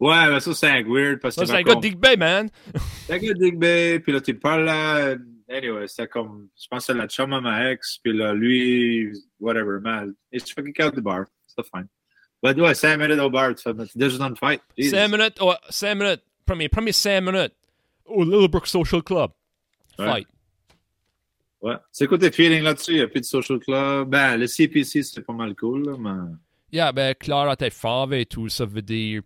Ouais, 0.00 0.30
mais 0.30 0.40
ça, 0.40 0.54
c'est 0.54 0.68
un 0.68 0.82
weird 0.82 1.20
parce 1.20 1.36
que. 1.36 1.46
Ça, 1.46 1.52
c'est 1.52 1.58
un 1.58 1.62
gars 1.62 1.74
de 1.74 1.80
Dick 1.80 1.98
Bay, 1.98 2.16
man. 2.16 2.48
C'est 3.06 3.14
un 3.14 3.18
gars 3.18 3.34
de 3.34 3.38
Dick 3.38 3.58
Bay, 3.58 4.00
puis 4.00 4.12
là, 4.12 4.20
tu 4.20 4.34
parles 4.34 4.64
là, 4.64 5.16
anyway, 5.48 5.86
c'était 5.88 6.08
comme, 6.08 6.48
je 6.60 6.66
pense 6.68 6.86
que 6.86 6.92
c'est 6.92 6.98
la 6.98 7.08
chum 7.08 7.32
à 7.32 7.40
ma 7.40 7.70
ex, 7.70 7.98
puis 8.02 8.16
là, 8.16 8.32
lui, 8.32 9.12
whatever, 9.40 9.80
man, 9.80 10.14
he's 10.32 10.50
fucking 10.52 10.74
out 10.82 10.94
the 10.94 11.00
bar. 11.00 11.26
C'est 11.46 11.64
fine. 11.74 11.88
But 12.42 12.56
ouais, 12.60 12.74
5 12.74 12.98
minutes 12.98 13.18
au 13.18 13.30
bar, 13.30 13.54
tu 13.54 13.62
fais, 13.62 13.72
déjà 13.94 14.18
dans 14.18 14.28
le 14.28 14.36
fight. 14.36 14.60
Jesus. 14.76 14.90
5 14.90 15.08
minutes, 15.08 15.38
oh, 15.40 15.54
5 15.70 15.94
minutes, 15.94 16.22
premier, 16.46 16.68
premier 16.68 16.92
5 16.92 17.20
minutes 17.20 17.54
au 18.04 18.24
Littlebrook 18.24 18.66
Social 18.66 19.02
Club. 19.02 19.30
Ouais. 19.98 20.06
Fight. 20.06 20.28
Ouais. 21.60 21.74
C'est 21.90 22.06
quoi 22.06 22.18
tes 22.18 22.30
feelings 22.30 22.62
là-dessus? 22.62 22.92
Il 22.92 22.96
n'y 22.98 23.02
a 23.02 23.08
plus 23.08 23.20
de 23.20 23.26
social 23.26 23.58
club? 23.58 24.08
Ben, 24.08 24.36
le 24.36 24.46
CPC, 24.46 25.02
c'est 25.02 25.22
pas 25.22 25.32
mal 25.32 25.56
cool, 25.56 25.86
là, 25.86 25.96
mais. 25.98 26.32
Yeah, 26.70 26.92
ben, 26.92 27.14
clair 27.14 27.48
à 27.48 27.56
tes 27.56 27.70
faves 27.70 28.12
et 28.12 28.26
tout 28.26 28.48
ça 28.48 28.64
veut 28.64 28.82
dire. 28.82 29.22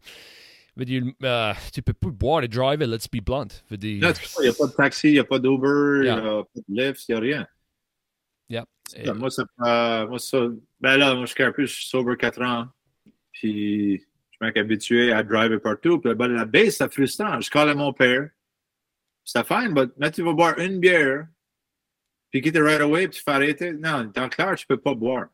Veut 0.77 0.85
dire, 0.87 1.03
euh, 1.23 1.53
tu 1.73 1.83
peux 1.83 1.93
pas 1.93 2.09
boire 2.09 2.43
et 2.43 2.49
driver, 2.49 2.87
let's 2.87 3.07
be 3.09 3.23
blunt. 3.23 3.49
Veut 3.71 3.77
dire. 3.77 4.01
Vois, 4.01 4.13
il 4.41 4.43
n'y 4.45 4.49
a 4.49 4.53
pas 4.55 4.67
de 4.67 4.73
taxi, 4.73 5.09
il 5.09 5.13
n'y 5.13 5.19
a 5.19 5.25
pas 5.25 5.39
d'Uber, 5.39 6.01
il 6.01 6.05
Yeah. 6.07 6.21
n'y 6.21 6.27
a 6.29 6.43
pas 6.45 6.49
de 6.57 6.65
Lyft, 6.69 7.09
il 7.09 7.13
n'y 7.13 7.17
a 7.17 7.21
rien. 7.21 7.47
Yeah. 8.49 8.65
Et- 8.97 9.13
Moi, 9.13 9.29
pas. 9.59 10.07
Moi, 10.07 10.19
ça. 10.19 10.47
Ben 10.81 10.97
là, 10.97 11.15
moi, 11.15 11.27
je 11.27 11.33
suis 11.33 11.43
un 11.43 11.53
peu, 11.53 11.67
je 11.67 11.75
suis 11.75 11.87
sober 11.89 12.17
4 12.17 12.41
ans. 12.43 12.69
Puis, 13.33 13.99
je 13.99 14.47
suis 14.47 14.59
habitué 14.61 15.13
à 15.13 15.23
driver 15.23 15.61
partout. 15.61 15.99
Puis, 16.01 16.15
ben, 16.15 16.29
la 16.29 16.45
base, 16.47 16.77
c'est 16.77 16.91
frustrant. 16.93 17.41
Je 17.41 17.51
colle 17.51 17.69
à 17.69 17.75
mon 17.75 17.93
père. 17.93 18.29
C'est 19.25 19.47
fine, 19.47 19.73
mais 19.75 19.85
là, 19.99 20.11
tu 20.11 20.23
vas 20.23 20.33
boire 20.33 20.59
une 20.59 20.81
bière. 20.81 21.27
Puis, 22.31 22.41
quitter 22.41 22.61
right 22.61 22.81
away, 22.81 23.09
puis 23.09 23.19
tu 23.19 23.23
fais 23.23 23.31
arrêter. 23.33 23.73
Non, 23.75 24.11
dans 24.15 24.23
le 24.25 24.29
clair, 24.31 24.55
tu 24.57 24.67
peux 24.67 24.79
pas 24.79 24.95
boire. 24.95 25.27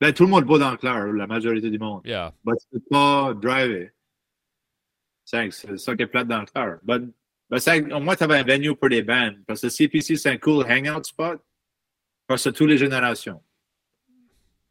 Ben, 0.00 0.12
tout 0.12 0.24
le 0.24 0.30
monde 0.30 0.44
boit 0.44 0.58
dans 0.58 0.70
le 0.72 0.76
clair, 0.78 1.06
la 1.06 1.26
majorité 1.26 1.70
du 1.70 1.78
monde. 1.78 2.00
Yeah. 2.04 2.34
Ben, 2.44 2.54
tu 2.56 2.66
peux 2.72 2.84
pas 2.90 3.34
driver. 3.34 3.90
C'est 5.24 5.50
ça 5.78 5.96
qui 5.96 6.02
est 6.02 6.06
plate 6.06 6.28
dans 6.28 6.40
le 6.40 6.46
clair. 6.46 6.78
Ben, 6.82 7.10
ben, 7.48 7.58
c'est- 7.58 7.92
au 7.92 8.00
moins, 8.00 8.14
tu 8.16 8.24
avais 8.24 8.38
un 8.38 8.42
venue 8.44 8.74
pour 8.76 8.88
les 8.88 9.02
bands. 9.02 9.32
Parce 9.46 9.62
que 9.62 9.68
CPC, 9.68 10.16
c'est 10.16 10.30
un 10.30 10.36
cool 10.38 10.64
hangout 10.70 11.02
spot. 11.04 11.40
Parce 12.26 12.44
que 12.44 12.50
toutes 12.50 12.68
les 12.68 12.78
générations. 12.78 13.42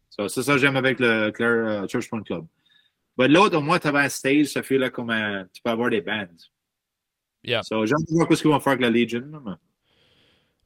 So, 0.09 0.27
c'est 0.27 0.43
ça 0.43 0.53
que 0.53 0.59
j'aime 0.59 0.75
avec 0.75 0.99
le 0.99 1.31
Claire 1.31 1.83
euh, 1.83 1.87
Church 1.87 2.07
Point 2.09 2.23
Club. 2.23 2.45
Mais 3.17 3.27
l'autre, 3.27 3.57
au 3.57 3.61
moins, 3.61 3.79
tu 3.79 3.87
avais 3.87 3.99
un 3.99 4.09
stage, 4.09 4.47
ça 4.47 4.63
fait 4.63 4.77
là 4.77 4.89
comme 4.89 5.09
un- 5.09 5.45
tu 5.53 5.61
peux 5.61 5.69
avoir 5.71 5.89
des 5.89 6.01
bands. 6.01 6.27
Yeah. 7.43 7.61
So, 7.63 7.85
j'ai 7.85 7.93
hâte 7.93 8.01
de 8.07 8.13
voir 8.13 8.27
ce 8.31 8.41
qu'ils 8.41 8.51
vont 8.51 8.59
faire 8.59 8.73
avec 8.73 8.81
la 8.81 8.89
Legion. 8.89 9.21
mais- 9.45 9.51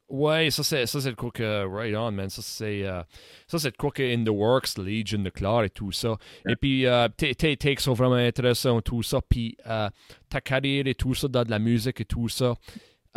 Ouais, 0.10 0.50
ça 0.52 0.64
c'est 0.64 0.86
ça 0.86 1.02
c'est 1.02 1.10
le 1.10 1.18
quoi 1.18 1.32
que 1.32 1.66
right 1.66 1.94
on 1.94 2.12
man, 2.12 2.30
ça 2.30 2.42
c'est 2.42 2.86
euh, 2.86 3.04
ça 3.46 3.60
c'est 3.60 3.72
le 3.72 3.78
quoi 3.78 3.92
que 3.92 4.02
in 4.02 4.24
the 4.24 4.30
works 4.30 4.78
Legion 4.78 5.20
de 5.20 5.30
Clare 5.30 5.66
et 5.66 5.70
tout 5.70 5.92
ça. 5.92 6.16
Et 6.48 6.56
puis 6.56 6.86
euh, 6.86 7.10
tes 7.10 7.36
takes 7.36 7.82
sont 7.82 7.94
vraiment 7.94 8.16
intéressants 8.16 8.80
tout 8.82 9.04
ça 9.04 9.20
puis 9.28 9.58
euh, 9.66 9.90
ta 10.30 10.40
carrière 10.40 10.88
et 10.88 10.96
tout 10.96 11.14
ça 11.14 11.28
dans 11.28 11.44
de 11.44 11.50
la 11.50 11.60
musique 11.60 12.00
et 12.00 12.06
tout 12.06 12.30
ça. 12.30 12.56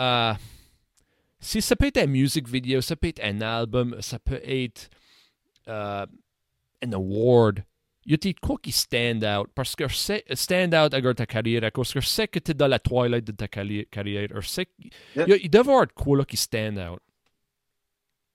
Euh, 0.00 0.35
si 1.38 1.62
ça 1.62 1.76
peut 1.76 1.87
être 1.87 2.03
une 2.03 2.11
musique 2.11 2.48
vidéo, 2.48 2.81
ça 2.81 2.96
peut 2.96 3.09
être 3.09 3.22
un 3.24 3.40
album, 3.40 3.96
ça 4.00 4.18
peut 4.18 4.40
être 4.44 4.90
euh, 5.68 6.07
un 6.83 6.92
award. 6.92 7.62
Y 8.06 8.14
a-t-il 8.14 8.34
quoi 8.40 8.56
qui 8.62 8.72
stand 8.72 9.22
out? 9.24 9.48
Parce 9.54 9.76
que 9.76 9.84
stand 9.88 10.74
out 10.74 10.90
ta 11.16 11.26
carrière, 11.26 11.70
parce 11.72 11.92
que 11.92 12.00
sais 12.00 12.26
que 12.28 12.38
tu 12.38 12.52
es 12.52 12.54
dans 12.54 12.66
la 12.66 12.78
twilight 12.78 13.24
de 13.26 13.32
ta. 13.32 13.46
Je 13.52 14.48
sais 14.48 14.66
que- 14.66 14.72
Yeah. 15.16 15.28
y 15.28 15.32
a- 15.32 15.36
il 15.36 15.50
doit 15.50 15.60
y 15.60 15.64
avoir 15.68 15.86
de 15.86 15.92
quoi 15.92 16.16
là 16.18 16.24
qui 16.24 16.36
stand 16.36 16.78
out. 16.78 17.00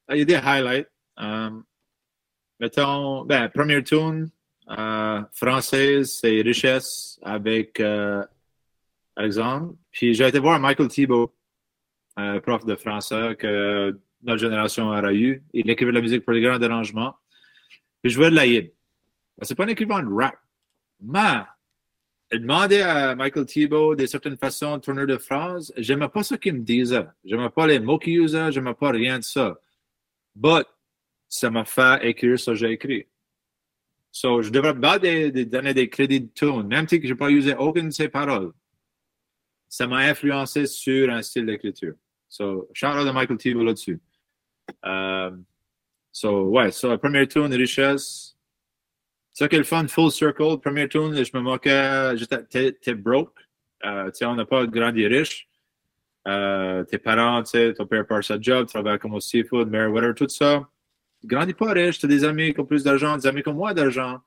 Ah, 0.08 0.15
Il 0.15 0.19
y 0.19 0.21
a 0.21 0.25
des 0.25 0.36
highlights. 0.36 0.88
Um, 1.17 1.63
mettons, 2.60 3.25
ben, 3.25 3.49
première 3.49 3.84
tune 3.84 4.30
euh, 4.69 5.21
française, 5.34 6.17
c'est 6.21 6.41
Richesse 6.41 7.19
avec 7.23 7.80
euh, 7.80 8.23
Alexandre. 9.15 9.75
Puis 9.91 10.13
j'ai 10.13 10.28
été 10.28 10.39
voir 10.39 10.60
Michael 10.60 10.88
Thibault, 10.89 11.34
euh, 12.19 12.39
prof 12.39 12.65
de 12.65 12.75
français 12.75 13.36
que 13.38 13.99
notre 14.23 14.39
génération 14.39 14.89
aura 14.89 15.13
eu. 15.13 15.43
Il 15.54 15.69
écrivait 15.69 15.91
de 15.91 15.95
la 15.97 16.01
musique 16.01 16.23
pour 16.23 16.34
les 16.34 16.41
grands 16.41 16.60
dérangements. 16.60 17.15
Puis 18.01 18.12
je 18.12 18.15
jouais 18.15 18.30
de 18.30 18.36
la 18.36 18.45
hip. 18.45 18.73
C'est 19.41 19.56
pas 19.56 19.65
un 19.65 19.69
écrivain 19.69 20.02
de 20.04 20.13
rap. 20.13 20.36
Mais, 21.02 21.41
il 22.32 22.41
demandait 22.41 22.82
à 22.82 23.15
Michael 23.15 23.45
Thibault 23.45 23.95
de 23.95 24.06
certaines 24.06 24.38
façons 24.38 24.78
de 24.78 24.82
tourner 24.82 25.06
de 25.06 25.17
phrases. 25.17 25.74
J'aimais 25.78 26.10
pas 26.10 26.24
ce 26.24 26.36
qu'il 26.36 26.54
me 26.54 26.62
disait. 26.62 27.06
J'aimais 27.24 27.50
pas 27.50 27.67
les 27.67 27.80
mots 27.80 28.00
qu'il 28.00 28.21
usait. 28.21 28.52
J'aimais 28.52 28.74
pas 28.74 28.91
rien 28.91 29.19
de 29.19 29.24
ça. 29.24 29.60
But, 30.36 30.65
ça 31.28 31.50
m'a 31.50 31.65
fait 31.65 32.08
écrire 32.08 32.39
ce 32.39 32.52
que 32.52 32.56
j'ai 32.56 32.71
écrit. 32.71 33.08
So, 34.12 34.41
je 34.41 34.50
devrais 34.50 34.80
pas 34.80 34.98
des, 34.98 35.30
des- 35.32 35.45
donner 35.45 35.74
des 35.74 35.89
crédits 35.89 36.21
de 36.21 36.30
tune, 36.34 36.63
même 36.67 36.88
si 36.88 37.02
je 37.04 37.10
n'ai 37.10 37.15
pas 37.15 37.30
usé 37.30 37.54
aucune 37.56 37.89
de 37.89 37.93
ces 37.93 38.08
paroles. 38.08 38.54
Ça 39.67 39.88
m'a 39.88 39.98
influencé 39.98 40.65
sur 40.67 41.10
un 41.10 41.21
style 41.21 41.45
d'écriture. 41.45 41.95
So, 42.30 42.69
shout 42.74 42.88
out 42.88 43.08
à 43.08 43.13
Michael 43.13 43.38
Thibault 43.38 43.63
là-dessus. 43.63 44.00
Um, 44.84 45.43
so, 46.12 46.45
ouais, 46.45 46.71
so, 46.71 46.89
la 46.89 46.98
première 46.98 47.28
tune, 47.28 47.54
Richesse. 47.54 48.35
Ça 49.36 49.50
qui 49.50 49.56
est 49.56 49.60
le 49.60 49.65
fun, 49.65 49.86
Full 49.86 50.12
Circle. 50.12 50.60
Première 50.62 50.88
tune, 50.88 51.13
je 51.13 51.38
me 51.38 51.41
moquais, 51.41 52.15
t'es, 52.82 52.95
broke. 52.95 53.38
Euh, 53.84 54.10
on 54.21 54.36
n'a 54.36 54.45
pas 54.45 54.65
grandi 54.65 55.06
riche. 55.06 55.50
Euh, 56.26 56.86
tes 56.86 56.98
parents, 56.98 57.43
ton 57.43 57.86
père 57.86 58.08
part 58.08 58.24
sa 58.24 58.39
job, 58.39 58.65
travaille 58.65 58.98
comme 58.98 59.13
au 59.13 59.19
seafood, 59.19 59.69
Meriwether, 59.69 60.13
tout 60.15 60.30
ça. 60.30 60.69
Tu 61.19 61.28
grandis 61.28 61.54
pas 61.54 61.74
riche, 61.74 62.00
tu 62.00 62.06
as 62.06 62.10
des 62.10 62.24
amis 62.24 62.54
qui 62.54 62.62
ont 62.62 62.65
plus 62.65 62.82
d'argent, 62.82 63.17
des 63.17 63.28
amis 63.28 63.43
qui 63.43 63.50
ont 63.50 63.54
moins 63.54 63.74
d'argent. 63.74 64.21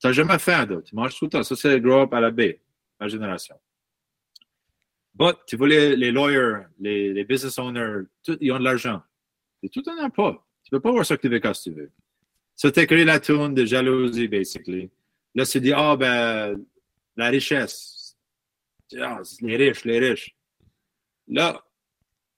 Tu 0.00 0.08
n'as 0.08 0.12
jamais 0.12 0.40
faim, 0.40 0.66
d'autres. 0.66 0.88
Tu 0.88 0.96
manges 0.96 1.16
tout 1.16 1.26
le 1.26 1.30
temps. 1.30 1.44
Ça, 1.44 1.54
c'est 1.54 1.80
grow 1.80 2.00
up 2.00 2.12
à 2.12 2.20
la 2.20 2.32
baie, 2.32 2.60
ma 2.98 3.06
génération. 3.06 3.54
But, 5.14 5.36
tu 5.46 5.54
vois, 5.56 5.68
les, 5.68 6.10
lawyers, 6.10 6.64
les, 6.80 7.12
les 7.12 7.24
business 7.24 7.56
owners, 7.58 8.06
tout- 8.24 8.38
ils 8.40 8.50
ont 8.50 8.58
de 8.58 8.64
l'argent. 8.64 9.02
Et 9.62 9.68
tout 9.68 9.84
as 9.88 10.10
pas. 10.10 10.44
Tu 10.64 10.70
peux 10.70 10.80
pas 10.80 10.90
voir 10.90 11.06
ça 11.06 11.16
que 11.16 11.22
tu 11.22 11.28
veux 11.28 11.38
quand 11.38 11.52
tu 11.52 11.70
veux. 11.70 11.92
T'as 12.60 12.86
créé 12.86 13.04
la 13.04 13.20
tune 13.20 13.54
de 13.54 13.64
jalousie, 13.64 14.28
basically. 14.28 14.90
Là, 15.34 15.46
tu 15.46 15.60
dis, 15.60 15.72
ah, 15.72 15.96
ben, 15.96 16.62
la 17.16 17.28
richesse. 17.28 18.16
Les 18.92 19.56
riches, 19.56 19.84
les 19.84 19.98
riches. 19.98 20.36
Là, 21.28 21.64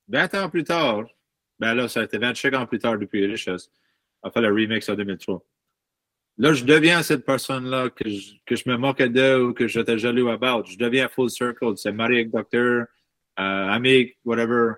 20 0.08 0.34
ans 0.34 0.48
plus 0.50 0.64
tard, 0.64 1.04
ben 1.58 1.74
là, 1.74 1.88
ça 1.88 2.00
a 2.00 2.04
été 2.04 2.18
25 2.18 2.54
ans 2.54 2.66
plus 2.66 2.78
tard 2.78 2.98
depuis 2.98 3.24
Richesse, 3.24 3.70
a 4.22 4.30
fait 4.30 4.40
le 4.40 4.48
remix 4.48 4.88
en 4.88 4.94
2003. 4.94 5.42
Là, 6.38 6.52
je 6.52 6.64
deviens 6.64 7.02
cette 7.02 7.24
personne-là 7.24 7.90
que 7.90 8.08
je, 8.08 8.32
que 8.44 8.56
je 8.56 8.68
me 8.68 8.76
moquais 8.76 9.08
d'eux 9.08 9.42
ou 9.44 9.54
que 9.54 9.68
j'étais 9.68 9.98
jaloux 9.98 10.28
about. 10.28 10.64
Je 10.66 10.76
deviens 10.76 11.08
full 11.08 11.30
circle. 11.30 11.76
C'est 11.76 11.92
marié 11.92 12.20
avec 12.20 12.30
docteur, 12.30 12.86
euh, 13.38 13.68
ami, 13.68 14.12
whatever. 14.24 14.72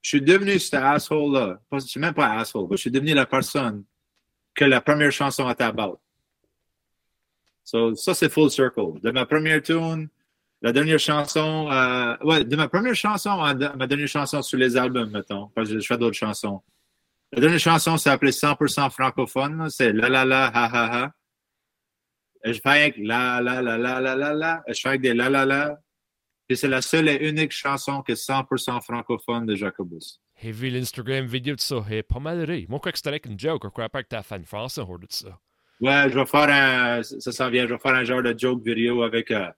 Je 0.00 0.08
suis 0.10 0.22
devenu 0.22 0.58
cet 0.58 0.74
asshole-là. 0.74 1.60
Je 1.72 1.78
suis 1.80 2.00
même 2.00 2.14
pas 2.14 2.38
asshole. 2.38 2.68
Je 2.70 2.76
suis 2.76 2.90
devenu 2.90 3.14
la 3.14 3.26
personne 3.26 3.84
que 4.54 4.64
la 4.64 4.80
première 4.80 5.12
chanson 5.12 5.48
était 5.50 5.64
about. 5.64 6.00
So, 7.64 7.94
ça, 7.94 8.14
c'est 8.14 8.28
full 8.28 8.50
circle. 8.50 9.00
De 9.02 9.10
ma 9.10 9.26
première 9.26 9.62
tune, 9.62 10.08
la 10.62 10.72
dernière 10.72 10.98
chanson, 10.98 11.70
euh, 11.70 12.16
ouais, 12.22 12.44
de 12.44 12.56
ma 12.56 12.68
première 12.68 12.94
chanson 12.94 13.30
à 13.30 13.54
ma 13.54 13.86
dernière 13.86 14.08
chanson 14.08 14.42
sur 14.42 14.58
les 14.58 14.76
albums, 14.76 15.10
mettons, 15.10 15.48
parce 15.54 15.70
que 15.70 15.78
je 15.78 15.86
fais 15.86 15.96
d'autres 15.96 16.16
chansons. 16.16 16.62
La 17.32 17.40
dernière 17.40 17.60
chanson 17.60 17.96
s'appelait 17.96 18.32
100% 18.32 18.90
francophone, 18.90 19.68
c'est 19.70 19.92
La 19.92 20.08
La 20.08 20.24
La 20.24 20.46
Ha 20.46 20.64
Ha 20.66 21.04
Ha. 21.04 21.12
Et 22.44 22.52
je 22.54 22.60
fais 22.60 22.68
avec 22.68 22.96
La 22.98 23.40
La 23.40 23.62
La 23.62 23.78
La 23.78 24.00
La 24.00 24.16
La 24.16 24.34
La, 24.34 24.62
et 24.66 24.74
je 24.74 24.80
fais 24.80 24.88
avec 24.88 25.00
des 25.00 25.14
La 25.14 25.30
La 25.30 25.46
La. 25.46 25.80
Et 26.48 26.56
c'est 26.56 26.68
la 26.68 26.82
seule 26.82 27.08
et 27.08 27.28
unique 27.28 27.52
chanson 27.52 28.02
qui 28.02 28.12
est 28.12 28.28
100% 28.28 28.82
francophone 28.82 29.46
de 29.46 29.54
Jacobus. 29.54 30.20
J'ai 30.42 30.52
vu 30.52 30.70
l'Instagram 30.70 31.26
vidéo 31.26 31.54
de 31.54 31.60
ça, 31.60 31.84
j'ai 31.88 32.02
pas 32.02 32.18
mal 32.18 32.42
ri. 32.44 32.66
Moi, 32.68 32.80
quoi 32.80 32.92
que 32.92 32.98
c'était 32.98 33.10
avec 33.10 33.26
une 33.26 33.38
joke, 33.38 33.62
je 33.64 33.68
crois 33.68 33.90
pas 33.90 34.02
que 34.02 34.08
t'as 34.08 34.22
fait 34.22 34.36
une 34.36 34.46
français 34.46 34.80
hors 34.80 34.98
de 34.98 35.06
ça. 35.10 35.38
Ouais, 35.80 36.08
je 36.08 36.18
vais 36.18 36.26
faire 36.26 36.48
un, 36.48 37.02
ça 37.02 37.32
s'en 37.32 37.50
vient, 37.50 37.66
je 37.66 37.74
vais 37.74 37.78
faire 37.78 37.94
un 37.94 38.04
genre 38.04 38.22
de 38.22 38.34
joke 38.36 38.62
vidéo 38.64 39.02
avec, 39.02 39.30
euh, 39.30 39.48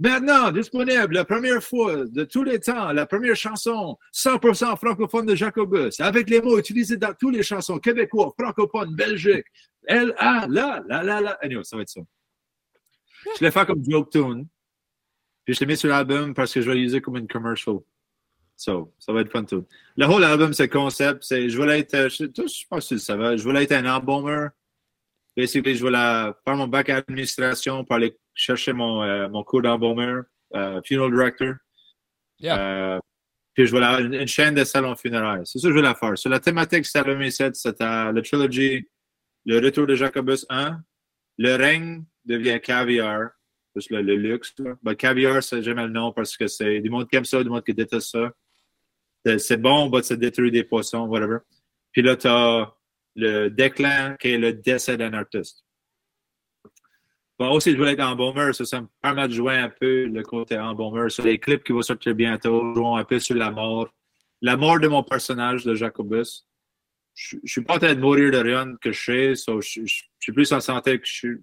maintenant, 0.00 0.50
disponible, 0.50 1.14
la 1.14 1.24
première 1.24 1.62
fois 1.62 2.06
de 2.06 2.24
tous 2.24 2.42
les 2.42 2.58
temps, 2.58 2.92
la 2.92 3.06
première 3.06 3.36
chanson 3.36 3.96
100% 4.12 4.76
francophone 4.76 5.26
de 5.26 5.34
Jacobus, 5.36 6.00
avec 6.00 6.28
les 6.28 6.40
mots 6.40 6.58
utilisés 6.58 6.96
dans 6.96 7.14
toutes 7.14 7.36
les 7.36 7.42
chansons 7.44 7.78
québécois, 7.78 8.34
francophones, 8.38 8.94
Belgique, 8.96 9.46
L, 9.86 10.12
A, 10.18 10.46
la, 10.48 10.82
la, 10.88 11.02
la, 11.04 11.20
la. 11.20 11.38
Anyway, 11.42 11.64
ça 11.64 11.76
va 11.76 11.82
être 11.82 11.88
ça. 11.88 12.00
Je 13.38 13.44
l'ai 13.44 13.50
fait 13.52 13.66
comme 13.66 13.82
joke 13.88 14.10
tune, 14.10 14.46
puis 15.44 15.54
je 15.54 15.60
l'ai 15.60 15.66
mis 15.66 15.76
sur 15.76 15.88
l'album 15.88 16.34
parce 16.34 16.52
que 16.52 16.60
je 16.60 16.66
vais 16.68 16.74
l'utiliser 16.74 17.00
comme 17.00 17.16
une 17.16 17.28
commercial. 17.28 17.78
So, 18.62 18.94
ça 18.96 19.12
va 19.12 19.22
être 19.22 19.32
fun 19.32 19.42
tout. 19.42 19.66
Le 19.96 20.06
whole 20.06 20.22
album, 20.22 20.52
c'est 20.52 20.68
concept, 20.68 21.24
c'est, 21.24 21.48
je 21.48 21.56
voulais 21.56 21.80
être, 21.80 22.08
je, 22.08 22.26
je 22.26 22.46
sais 22.46 22.64
pas 22.70 22.80
si 22.80 22.88
tu 22.88 22.94
le 22.94 23.00
savais, 23.00 23.36
je 23.36 23.42
voulais 23.42 23.64
être 23.64 23.72
un 23.72 23.92
embaumer. 23.92 24.46
Basically, 25.36 25.74
je 25.74 25.84
voulais 25.84 26.30
faire 26.44 26.56
mon 26.56 26.68
bac 26.68 26.88
à 26.88 26.98
administration 26.98 27.84
pour 27.84 27.96
aller 27.96 28.16
chercher 28.36 28.72
mon, 28.72 29.02
euh, 29.02 29.28
mon 29.28 29.42
cours 29.42 29.62
d'embaumer, 29.62 30.20
euh, 30.54 30.80
funeral 30.84 31.10
director. 31.10 31.54
Yeah. 32.38 32.58
Euh, 32.60 32.98
puis 33.52 33.66
je 33.66 33.72
voulais 33.72 34.00
une, 34.00 34.14
une 34.14 34.28
chaîne 34.28 34.54
de 34.54 34.62
salons 34.62 34.94
funéraires. 34.94 35.42
C'est 35.44 35.58
ça 35.58 35.66
que 35.66 35.74
je 35.74 35.78
voulais 35.80 35.94
faire. 35.94 36.16
Sur 36.16 36.30
la 36.30 36.38
thématique 36.38 36.86
c'est 36.86 37.02
2007, 37.02 37.56
c'était 37.56 38.12
le 38.12 38.22
trilogy, 38.22 38.88
le 39.44 39.58
retour 39.58 39.88
de 39.88 39.96
Jacobus 39.96 40.46
1, 40.48 40.78
le 41.38 41.56
règne 41.56 42.04
devient 42.24 42.60
caviar, 42.60 43.30
le, 43.74 44.02
le 44.02 44.14
luxe. 44.14 44.54
là. 44.60 44.74
Ben, 44.84 44.94
caviar, 44.94 45.42
c'est 45.42 45.64
jamais 45.64 45.82
le 45.82 45.92
nom 45.92 46.12
parce 46.12 46.36
que 46.36 46.46
c'est 46.46 46.78
du 46.78 46.90
monde 46.90 47.08
qui 47.08 47.16
aime 47.16 47.24
ça, 47.24 47.42
du 47.42 47.50
monde 47.50 47.64
qui 47.64 47.74
déteste 47.74 48.10
ça. 48.10 48.32
C'est 49.38 49.56
bon, 49.56 49.88
bah, 49.88 50.02
ça 50.02 50.16
détruit 50.16 50.50
des 50.50 50.64
poissons, 50.64 51.06
whatever. 51.06 51.38
Puis 51.92 52.02
là, 52.02 52.16
tu 52.16 52.26
as 52.26 52.72
le 53.14 53.48
déclin 53.48 54.16
qui 54.16 54.28
est 54.28 54.38
le 54.38 54.52
décès 54.52 54.96
d'un 54.96 55.12
artiste. 55.12 55.64
Bon, 57.38 57.50
aussi, 57.50 57.72
je 57.72 57.76
voulais 57.76 57.92
être 57.92 58.00
en 58.00 58.14
bomber, 58.14 58.52
ça, 58.52 58.64
ça 58.64 58.80
me 58.80 58.86
permet 59.00 59.26
de 59.26 59.32
jouer 59.32 59.56
un 59.56 59.68
peu 59.68 60.04
le 60.04 60.22
côté 60.22 60.58
en 60.58 60.74
bomber 60.74 61.08
sur 61.08 61.24
les 61.24 61.38
clips 61.38 61.64
qui 61.64 61.72
vont 61.72 61.82
sortir 61.82 62.14
bientôt, 62.14 62.74
jouons 62.74 62.96
un 62.96 63.04
peu 63.04 63.18
sur 63.18 63.36
la 63.36 63.50
mort. 63.50 63.92
La 64.42 64.56
mort 64.56 64.80
de 64.80 64.88
mon 64.88 65.02
personnage 65.02 65.64
de 65.64 65.74
Jacobus. 65.74 66.46
Je, 67.14 67.36
ne 67.36 67.46
suis 67.46 67.62
pas 67.62 67.76
en 67.76 67.78
train 67.78 67.94
de 67.94 68.00
mourir 68.00 68.30
de 68.30 68.38
rien 68.38 68.74
que 68.80 68.92
je 68.92 69.02
sais, 69.02 69.34
so 69.34 69.60
je, 69.60 69.80
suis 69.84 70.32
plus 70.32 70.52
en 70.52 70.60
santé 70.60 70.98
que 70.98 71.06
je 71.06 71.12
suis 71.12 71.36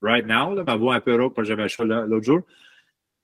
right 0.00 0.26
now, 0.26 0.54
là, 0.54 0.64
ma 0.64 0.76
voix 0.76 0.94
un 0.94 1.00
peu 1.00 1.20
rauque 1.20 1.34
parce 1.34 1.48
que 1.48 1.54
j'avais 1.54 1.68
chaud 1.68 1.84
l'autre 1.84 2.24
jour. 2.24 2.42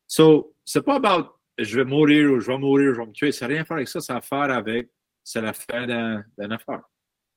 So, 0.07 0.55
c'est 0.65 0.83
pas 0.83 0.97
about 0.97 1.34
je 1.59 1.77
vais 1.77 1.85
mourir 1.85 2.33
ou 2.33 2.41
je 2.41 2.47
vais 2.47 2.59
mourir, 2.59 2.95
je 2.95 3.01
vais 3.01 3.07
me 3.07 3.13
tuer. 3.13 3.33
Ça 3.33 3.47
n'a 3.47 3.55
rien 3.55 3.63
à 3.63 3.65
faire 3.65 3.77
avec 3.77 3.89
ça, 3.89 4.01
ça 4.01 4.15
a 4.15 4.19
à 4.19 4.21
faire 4.21 4.51
avec, 4.51 4.89
c'est 5.23 5.41
la 5.41 5.53
fin 5.53 5.87
d'une 5.87 6.53
affaire. 6.53 6.83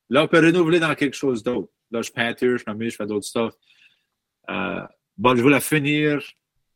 Là, 0.09 0.23
on 0.23 0.27
peut 0.27 0.39
renouveler 0.39 0.79
dans 0.79 0.95
quelque 0.95 1.15
chose 1.15 1.43
d'autre. 1.43 1.71
Là, 1.91 2.01
je 2.01 2.11
peinture, 2.11 2.57
je 2.57 2.63
m'amuse, 2.67 2.93
je 2.93 2.97
fais 2.97 3.05
d'autres 3.05 3.25
stuff. 3.25 3.53
Euh, 4.49 4.81
bon, 5.17 5.35
je 5.35 5.41
voulais 5.41 5.59
finir 5.59 6.21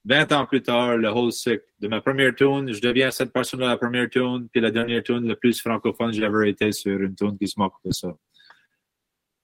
20 0.05 0.31
ans 0.31 0.45
plus 0.45 0.61
tard 0.61 0.97
le 0.97 1.09
whole 1.09 1.31
cycle. 1.31 1.65
De 1.79 1.87
ma 1.87 2.01
première 2.01 2.33
tune, 2.35 2.71
je 2.71 2.81
deviens 2.81 3.11
cette 3.11 3.31
personne 3.31 3.59
de 3.59 3.65
la 3.65 3.77
première 3.77 4.09
tune, 4.09 4.47
puis 4.51 4.61
la 4.61 4.71
dernière 4.71 5.03
tune 5.03 5.27
le 5.27 5.35
plus 5.35 5.59
francophone 5.61 6.07
que 6.07 6.15
j'ai 6.15 6.21
jamais 6.21 6.49
été 6.49 6.71
sur 6.71 6.99
une 6.99 7.15
tune 7.15 7.37
qui 7.37 7.47
se 7.47 7.59
moque 7.59 7.73
de 7.85 7.91
ça. 7.91 8.13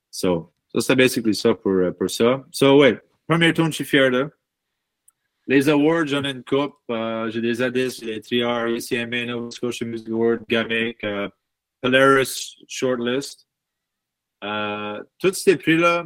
So, 0.10 0.54
ça, 0.74 0.82
c'est 0.82 0.96
basically 0.96 1.36
ça 1.36 1.54
pour, 1.54 1.80
pour 1.98 2.10
ça. 2.10 2.46
So, 2.52 2.80
ouais, 2.80 3.00
première 3.28 3.54
tune, 3.54 3.68
je 3.68 3.76
suis 3.76 3.86
fier 3.86 4.10
de. 4.10 4.30
Les 5.50 5.70
awards, 5.70 6.08
j'en 6.08 6.26
ai 6.26 6.32
une 6.32 6.44
coupe. 6.44 6.76
Euh, 6.90 7.30
j'ai 7.30 7.40
des 7.40 7.62
ADIS, 7.62 8.00
j'ai 8.02 8.06
les 8.06 8.22
TR, 8.22 8.68
ECMA, 8.68 9.26
Nova 9.26 9.50
Scotia 9.50 9.88
Music 9.88 10.10
Award, 10.10 10.44
GAMIC, 10.50 11.02
uh, 11.04 11.30
Polaris 11.82 12.58
Shortlist. 12.68 13.48
Euh, 14.44 15.02
tous 15.18 15.34
ces 15.34 15.56
prix-là 15.56 16.06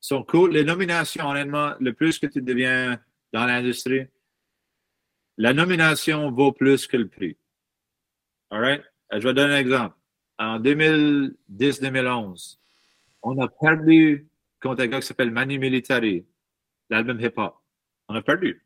sont 0.00 0.22
cool. 0.22 0.52
Les 0.52 0.64
nominations, 0.64 1.26
honnêtement, 1.28 1.72
le 1.80 1.94
plus 1.94 2.18
que 2.18 2.26
tu 2.26 2.42
deviens 2.42 3.00
dans 3.32 3.46
l'industrie, 3.46 4.06
la 5.38 5.54
nomination 5.54 6.30
vaut 6.30 6.52
plus 6.52 6.86
que 6.86 6.98
le 6.98 7.08
prix. 7.08 7.38
All 8.50 8.60
right? 8.60 8.82
Je 9.12 9.26
vais 9.26 9.32
donner 9.32 9.54
un 9.54 9.58
exemple. 9.58 9.96
En 10.38 10.60
2010-2011, 10.60 12.58
on 13.22 13.40
a 13.40 13.48
perdu 13.48 14.28
contre 14.60 14.82
un 14.82 14.88
gars 14.88 15.00
qui 15.00 15.06
s'appelle 15.06 15.30
Manu 15.30 15.58
Militari, 15.58 16.26
l'album 16.90 17.18
hip-hop. 17.18 17.59
On 18.10 18.16
a 18.16 18.22
perdu. 18.22 18.60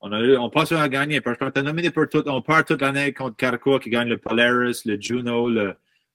On, 0.00 0.10
a, 0.10 0.18
on 0.40 0.50
pense 0.50 0.72
à 0.72 0.88
gagner 0.88 1.20
parce 1.20 1.38
qu'on 1.38 1.52
est 1.52 1.62
nominé 1.62 1.92
pour 1.92 2.08
tout. 2.08 2.24
On 2.26 2.42
part 2.42 2.64
toute 2.64 2.80
l'année 2.80 3.12
contre 3.12 3.36
Carco 3.36 3.78
qui 3.78 3.90
gagne 3.90 4.08
le 4.08 4.18
Polaris, 4.18 4.82
le 4.84 5.00
Juno. 5.00 5.48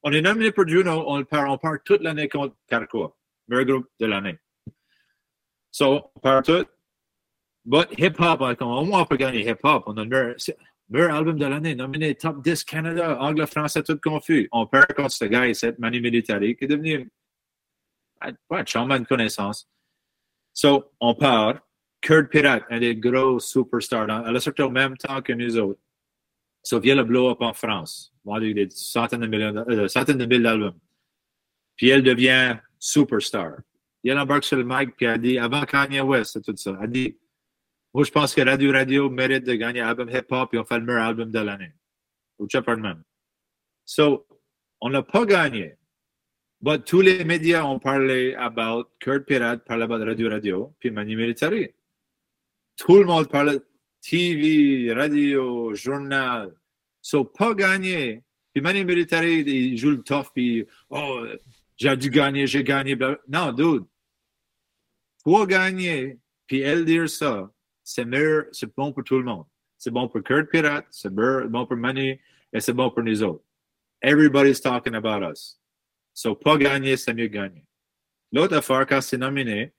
On 0.03 0.11
est 0.11 0.21
nominé 0.21 0.51
pour 0.51 0.67
Juno. 0.67 1.05
On 1.07 1.23
part, 1.23 1.49
on 1.49 1.57
part 1.57 1.77
toute 1.85 2.01
l'année 2.01 2.27
contre 2.27 2.57
Carco. 2.67 3.15
Meilleur 3.47 3.65
groupe 3.65 3.89
de 4.01 4.05
l'année. 4.05 4.37
So, 5.71 6.11
on 6.13 6.19
part 6.19 6.43
tout. 6.43 6.65
But 7.63 7.87
hip-hop, 7.97 8.41
au 8.41 8.85
moins 8.85 9.03
on 9.03 9.05
peut 9.05 9.15
gagner 9.15 9.49
hip-hop. 9.49 9.83
On 9.87 9.95
a 9.95 10.03
le 10.03 10.35
meilleur, 10.89 11.15
album 11.15 11.37
de 11.37 11.45
l'année, 11.45 11.73
nominé 11.73 12.15
Top 12.15 12.43
10 12.43 12.65
Canada, 12.65 13.17
anglais, 13.21 13.47
français, 13.47 13.81
tout 13.81 13.97
confus. 13.97 14.49
On 14.51 14.67
perd 14.67 14.91
contre 14.93 15.11
ce 15.11 15.23
gars, 15.23 15.53
cette 15.53 15.79
Manu 15.79 16.01
Militari, 16.01 16.57
qui 16.57 16.65
est 16.65 16.67
devenu 16.67 17.09
ouais, 18.49 18.65
changement 18.65 18.99
de 18.99 19.05
connaissance. 19.05 19.69
So, 20.53 20.91
on 20.99 21.15
part. 21.15 21.61
Kurt 22.07 22.29
Pirat, 22.29 22.61
un 22.69 22.79
des 22.79 22.95
gros 22.95 23.37
superstars. 23.37 24.23
Elle 24.25 24.37
a 24.37 24.39
sorti 24.39 24.61
au 24.61 24.69
même 24.69 24.95
temps 24.95 25.21
que 25.21 25.33
nous 25.33 25.57
autres. 25.57 25.81
Ça 26.63 26.79
vient 26.79 26.95
le 26.95 27.03
blow-up 27.03 27.41
en 27.41 27.51
France. 27.51 28.13
Vendu 28.23 28.53
des 28.53 28.69
centaines 28.69 29.19
de 29.19 29.27
millions, 29.27 29.53
euh, 29.69 29.89
centaines 29.89 30.17
de 30.17 30.25
mille 30.25 30.41
d'albums. 30.41 30.79
Puis 31.75 31.89
elle 31.89 32.03
devient 32.03 32.55
superstar. 32.79 33.57
Et 34.05 34.09
elle 34.09 34.19
embarque 34.19 34.45
sur 34.45 34.55
le 34.55 34.63
mic 34.63 34.95
puis 34.95 35.05
elle 35.05 35.19
dit, 35.19 35.37
avant 35.37 35.63
Kanye 35.63 35.99
West, 35.99 36.31
c'est 36.31 36.41
tout 36.41 36.55
ça. 36.55 36.79
Elle 36.81 36.91
dit, 36.91 37.17
moi, 37.93 38.05
je 38.05 38.11
pense 38.11 38.33
que 38.33 38.39
Radio 38.39 38.71
Radio 38.71 39.09
mérite 39.09 39.43
de 39.43 39.55
gagner 39.55 39.81
album 39.81 40.09
hip-hop 40.09 40.53
et 40.53 40.59
on 40.59 40.63
fait 40.63 40.79
le 40.79 40.85
meilleur 40.85 41.03
album 41.03 41.29
de 41.29 41.39
l'année. 41.39 41.73
Au 42.39 42.47
même. 42.77 43.03
So, 43.83 44.25
on 44.79 44.89
n'a 44.91 45.03
pas 45.03 45.25
gagné. 45.25 45.75
Mais 46.61 46.79
tous 46.79 47.01
les 47.01 47.25
médias 47.25 47.65
ont 47.65 47.79
parlé 47.79 48.33
about 48.35 48.85
Kurt 48.97 49.25
Pirat, 49.25 49.57
parlé 49.57 49.83
about 49.83 50.05
Radio 50.05 50.29
Radio, 50.29 50.73
puis 50.79 50.89
Manu 50.89 51.17
Militari. 51.17 51.73
Tout 52.77 52.99
le 52.99 53.05
monde 53.05 53.27
parle 53.27 53.59
TV, 54.01 54.93
radio, 54.93 55.73
journal. 55.73 56.53
So, 57.01 57.25
pas 57.25 57.53
gagner. 57.55 58.23
Puis 58.53 58.61
Manu 58.61 58.85
Militari, 58.85 59.41
il 59.41 59.77
joue 59.77 59.91
le 59.91 60.03
tough, 60.03 60.27
puis 60.33 60.65
oh, 60.89 61.25
j'ai 61.75 61.97
dû 61.97 62.09
gagner, 62.09 62.45
j'ai 62.47 62.63
gagné. 62.63 62.97
Non, 63.27 63.51
dude. 63.51 63.85
Pour 65.23 65.47
gagner, 65.47 66.19
puis 66.45 66.61
elle 66.61 66.85
dire 66.85 67.09
ça, 67.09 67.51
c'est 67.83 68.05
meilleur, 68.05 68.45
c'est 68.51 68.73
bon 68.75 68.93
pour 68.93 69.03
tout 69.03 69.17
le 69.17 69.25
monde. 69.25 69.45
C'est 69.77 69.91
bon 69.91 70.07
pour 70.07 70.23
Kurt 70.23 70.49
Pirat, 70.49 70.83
c'est 70.89 71.13
bon 71.13 71.65
pour 71.65 71.77
Manu, 71.77 72.19
et 72.53 72.59
c'est 72.59 72.73
bon 72.73 72.89
pour 72.89 73.03
nous 73.03 73.23
autres. 73.23 73.43
Everybody's 74.01 74.61
talking 74.61 74.95
about 74.95 75.23
us. 75.23 75.59
So, 76.13 76.35
pas 76.35 76.57
gagner, 76.57 76.95
c'est 76.95 77.13
mieux 77.13 77.27
gagner. 77.27 77.65
L'autre 78.31 78.57
affaire, 78.57 78.85
quand 78.85 79.01
c'est 79.01 79.17
nominé, 79.17 79.73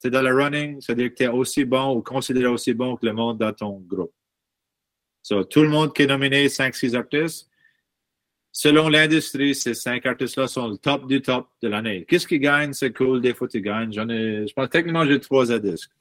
c'est 0.00 0.10
dans 0.10 0.22
le 0.22 0.34
running, 0.34 0.80
c'est-à-dire 0.80 1.10
que 1.10 1.14
tu 1.14 1.22
es 1.24 1.28
aussi 1.28 1.64
bon 1.64 1.94
ou 1.94 2.02
considéré 2.02 2.46
aussi 2.46 2.72
bon 2.72 2.96
que 2.96 3.04
le 3.04 3.12
monde 3.12 3.38
dans 3.38 3.52
ton 3.52 3.78
groupe. 3.80 4.12
So, 5.22 5.44
tout 5.44 5.62
le 5.62 5.68
monde 5.68 5.94
qui 5.94 6.02
est 6.02 6.06
nominé, 6.06 6.48
5-6 6.48 6.96
artistes, 6.96 7.50
selon 8.50 8.88
l'industrie, 8.88 9.54
ces 9.54 9.74
cinq 9.74 10.06
artistes-là 10.06 10.48
sont 10.48 10.68
le 10.68 10.78
top 10.78 11.06
du 11.06 11.20
top 11.20 11.48
de 11.62 11.68
l'année. 11.68 12.06
Qu'est-ce 12.08 12.26
qui 12.26 12.38
gagne? 12.38 12.72
C'est 12.72 12.92
cool, 12.94 13.20
des 13.20 13.34
fois 13.34 13.46
tu 13.46 13.60
gagnes. 13.60 13.92
Je 13.92 14.52
pense 14.54 14.70
techniquement, 14.70 15.04
j'ai 15.04 15.20
trois 15.20 15.52
à 15.52 15.58
disques. 15.58 15.92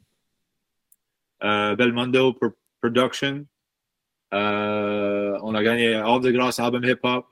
Euh, 1.44 1.76
Belmondo 1.76 2.38
Production. 2.82 3.46
Euh, 4.34 5.38
on 5.44 5.54
a 5.56 5.64
gagné 5.64 5.96
All 5.96 6.22
the 6.22 6.32
Grass 6.32 6.60
Album 6.60 6.86
Hip 6.86 7.00
Hop. 7.04 7.26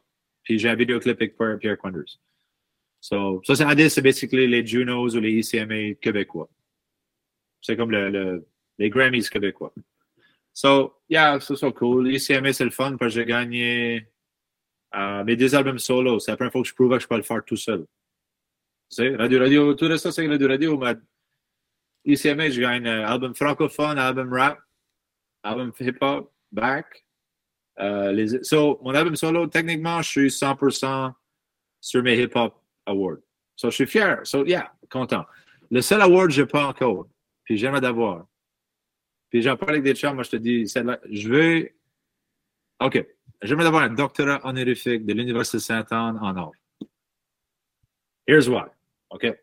Puis 0.44 0.60
j'ai 0.60 0.70
un 0.70 0.76
vidéoclip 0.76 1.18
avec 1.18 1.38
Pierre 1.60 1.78
Quanders. 1.78 2.20
So, 3.00 3.42
ça, 3.46 3.56
c'est 3.56 3.64
ADIS, 3.64 3.90
c'est 3.90 4.02
basically 4.02 4.48
les 4.48 4.66
Junos 4.66 5.16
ou 5.16 5.20
les 5.20 5.32
ICMA 5.32 5.96
québécois. 6.02 6.50
C'est 7.62 7.76
comme 7.76 7.92
le, 7.92 8.46
les 8.78 8.90
Grammys 8.90 9.30
québécois. 9.30 9.74
So, 10.54 10.96
yeah, 11.08 11.40
c'est 11.40 11.56
so 11.56 11.72
cool. 11.72 12.12
ICMA, 12.12 12.52
c'est 12.52 12.64
le 12.64 12.72
fun 12.72 12.98
parce 12.98 13.14
que 13.14 13.20
j'ai 13.20 13.26
gagné 13.26 14.08
uh, 14.92 15.24
mes 15.24 15.36
deux 15.36 15.54
albums 15.54 15.78
solo. 15.78 16.20
C'est 16.20 16.32
la 16.32 16.38
première 16.38 16.52
fois 16.52 16.64
que 16.64 16.68
je 16.68 16.74
prouve 16.74 16.94
que 16.94 17.00
je 17.00 17.08
peux 17.08 17.16
le 17.16 17.22
faire 17.22 17.46
tout 17.46 17.56
seul. 17.56 17.86
Tu 18.90 18.96
sais, 18.96 19.16
Radio 19.16 19.40
Radio, 19.40 19.74
tout 19.76 19.96
ça, 19.98 20.12
c'est 20.12 20.28
Radio 20.28 20.48
Radio. 20.48 20.78
Mais 20.80 20.96
ICMA, 22.06 22.50
je 22.50 22.62
gagne 22.62 22.88
un 22.88 23.04
album 23.04 23.36
francophone, 23.36 24.00
album 24.00 24.34
rap, 24.34 24.58
album 25.44 25.72
hip-hop, 25.80 26.34
back. 26.52 27.06
Uh, 27.80 28.12
les, 28.12 28.44
so, 28.44 28.80
mon 28.82 28.96
album 28.96 29.16
solo, 29.16 29.46
techniquement, 29.46 30.02
je 30.02 30.10
suis 30.10 30.28
100% 30.30 31.14
sur 31.80 32.02
mes 32.02 32.20
hip-hop 32.20 32.56
awards. 32.88 33.22
So, 33.56 33.70
je 33.70 33.76
suis 33.76 33.86
fier. 33.86 34.26
So, 34.26 34.44
yeah, 34.44 34.72
content. 34.90 35.26
Le 35.70 35.82
seul 35.82 36.02
award, 36.02 36.32
je 36.32 36.42
n'ai 36.42 36.48
pas 36.48 36.66
encore 36.66 37.08
puis 37.48 37.58
j'aimerais 37.58 37.80
d'avoir. 37.80 38.28
Puis 39.30 39.42
j'en 39.42 39.56
parle 39.56 39.76
avec 39.76 39.84
des 39.84 39.96
chums, 39.96 40.16
moi 40.16 40.24
je 40.24 40.32
te 40.32 40.36
dis, 40.36 40.68
je 40.68 41.30
veux. 41.30 41.70
OK. 42.82 43.08
J'aimerais 43.42 43.64
d'avoir 43.64 43.84
un 43.84 43.94
doctorat 43.94 44.46
honorifique 44.46 45.06
de 45.06 45.14
l'Université 45.14 45.60
Sainte-Anne 45.60 46.18
en 46.22 46.36
or. 46.36 46.52
Here's 48.28 48.50
why. 48.50 48.66
OK? 49.12 49.34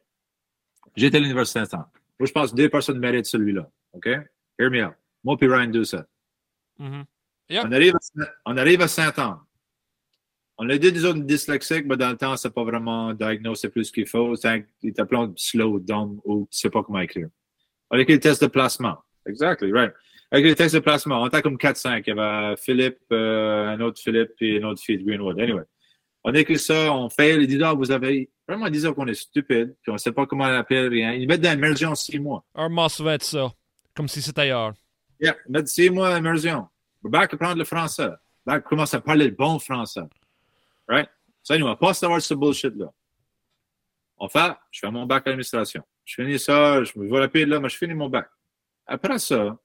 J'étais 0.94 1.16
à 1.16 1.20
l'Université 1.20 1.60
Sainte-Anne. 1.60 1.86
Moi, 2.18 2.26
je 2.26 2.32
pense 2.32 2.50
que 2.50 2.56
deux 2.56 2.68
personnes 2.68 2.98
méritent 2.98 3.24
celui-là. 3.24 3.70
OK? 3.92 4.06
Hear 4.06 4.70
me 4.70 4.84
out. 4.84 4.94
Moi 5.22 5.38
puis 5.38 5.48
Ryan 5.48 5.68
Doucet. 5.68 6.04
Mm-hmm. 6.78 7.04
on, 7.64 7.72
arrive 7.72 7.94
à, 7.94 8.26
on 8.44 8.56
arrive 8.58 8.82
à 8.82 8.88
Sainte-Anne. 8.88 9.38
On 10.58 10.68
a 10.68 10.76
dit 10.76 10.92
des 10.92 11.06
autres 11.06 11.20
dyslexiques, 11.20 11.86
mais 11.86 11.96
dans 11.96 12.10
le 12.10 12.18
temps, 12.18 12.36
c'est 12.36 12.52
pas 12.52 12.64
vraiment 12.64 13.14
diagnosé 13.14 13.70
plus 13.70 13.90
qu'il 13.90 14.06
faut. 14.06 14.34
Il 14.82 14.92
t'appelle 14.92 15.32
slow, 15.36 15.80
dumb 15.80 16.20
ou 16.24 16.46
tu 16.50 16.58
sais 16.58 16.68
pas 16.68 16.82
comment 16.82 17.00
écrire. 17.00 17.28
Avec 17.94 18.08
les 18.08 18.18
tests 18.18 18.42
de 18.42 18.48
placement. 18.48 18.98
Exactly, 19.24 19.72
right. 19.72 19.92
Avec 20.32 20.44
les 20.44 20.54
tests 20.56 20.74
de 20.74 20.80
placement, 20.80 21.22
on 21.22 21.28
était 21.28 21.40
comme 21.42 21.56
4-5. 21.56 22.02
Il 22.04 22.16
y 22.16 22.18
avait 22.18 22.56
Philippe, 22.56 22.98
euh, 23.12 23.68
un 23.68 23.80
autre 23.80 24.00
Philippe 24.00 24.32
et 24.40 24.60
un 24.60 24.64
autre 24.64 24.82
fille 24.82 24.98
de 24.98 25.04
Greenwood. 25.04 25.38
Anyway. 25.38 25.62
On 26.24 26.34
écrit 26.34 26.58
ça, 26.58 26.92
on 26.92 27.08
fait, 27.08 27.36
ils 27.36 27.46
disent, 27.46 27.62
ah, 27.62 27.72
vous 27.72 27.92
avez 27.92 28.30
vraiment 28.48 28.68
dit 28.68 28.82
qu'on 28.94 29.06
est 29.06 29.14
stupide, 29.14 29.76
puis 29.80 29.90
on 29.90 29.92
ne 29.92 29.98
sait 29.98 30.10
pas 30.10 30.26
comment 30.26 30.44
on 30.44 30.58
appelle 30.58 30.88
rien. 30.88 31.12
Ils 31.12 31.28
mettent 31.28 31.42
dans 31.42 31.52
l'immersion 31.52 31.94
six 31.94 32.18
mois. 32.18 32.44
Un 32.54 32.68
mois 32.68 32.88
va 32.98 33.14
être 33.14 33.22
ça, 33.22 33.52
comme 33.94 34.08
si 34.08 34.20
c'était 34.20 34.40
ailleurs. 34.40 34.72
Yeah, 35.20 35.36
mettre 35.48 35.68
six 35.68 35.88
mois 35.88 36.16
d'immersion. 36.16 36.66
Back 37.02 37.36
prendre 37.36 37.58
le 37.58 37.64
français. 37.64 38.08
Back 38.44 38.64
commence 38.64 38.92
à 38.94 39.00
parler 39.00 39.26
le 39.26 39.34
bon 39.36 39.58
français. 39.60 40.00
Right? 40.88 41.08
Ça, 41.42 41.56
nous, 41.58 41.66
on 41.66 41.68
va 41.68 41.76
pas 41.76 41.94
savoir 41.94 42.20
ce 42.20 42.34
bullshit-là. 42.34 42.90
On 44.18 44.28
fait, 44.28 44.52
je 44.70 44.80
fais 44.80 44.90
mon 44.90 45.06
bac 45.06 45.26
à 45.26 45.30
l'administration. 45.30 45.84
Je 46.04 46.14
finis 46.22 46.38
ça, 46.38 46.84
je 46.84 46.98
me 46.98 47.08
vois 47.08 47.20
la 47.20 47.28
pile 47.28 47.48
là, 47.48 47.60
mais 47.60 47.68
je 47.68 47.76
finis 47.76 47.94
mon 47.94 48.08
bac. 48.08 48.28
Après 48.86 49.18
ça, 49.18 49.58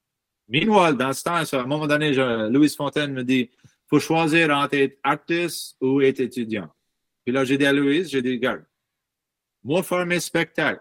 meanwhile, 0.48 0.96
dans 0.96 1.12
ce 1.12 1.22
temps, 1.22 1.34
à 1.34 1.62
un 1.62 1.66
moment 1.66 1.86
donné, 1.86 2.12
Louise 2.48 2.74
Fontaine 2.76 3.12
me 3.12 3.24
dit 3.24 3.50
faut 3.90 3.98
choisir 3.98 4.50
entre 4.50 4.74
être 4.74 4.98
artiste 5.02 5.76
ou 5.80 6.00
être 6.00 6.20
étudiant. 6.20 6.70
Puis 7.24 7.34
là, 7.34 7.44
j'ai 7.44 7.58
dit 7.58 7.66
à 7.66 7.72
Louise, 7.72 8.08
j'ai 8.08 8.22
dit, 8.22 8.32
regarde, 8.32 8.64
moi, 9.64 9.82
faire 9.82 10.06
mes 10.06 10.20
spectacles 10.20 10.80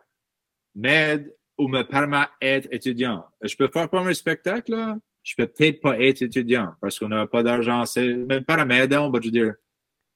m'aide 0.75 1.35
ou 1.57 1.67
me 1.67 1.81
permet 1.81 2.25
d'être 2.41 2.67
étudiant. 2.71 3.25
Je 3.41 3.55
peux 3.55 3.67
faire 3.67 3.89
pas 3.89 4.03
mes 4.03 4.13
spectacles, 4.13 4.71
là, 4.71 4.97
je 5.23 5.35
peux 5.35 5.47
peut-être 5.47 5.81
pas 5.81 5.99
être 5.99 6.21
étudiant 6.21 6.73
parce 6.79 6.97
qu'on 6.97 7.09
n'a 7.09 7.27
pas 7.27 7.43
d'argent. 7.43 7.85
C'est 7.85 8.13
même 8.13 8.45
pas 8.45 8.63
m'aider, 8.63 8.95
on 8.97 9.09
va 9.09 9.19
dire, 9.19 9.55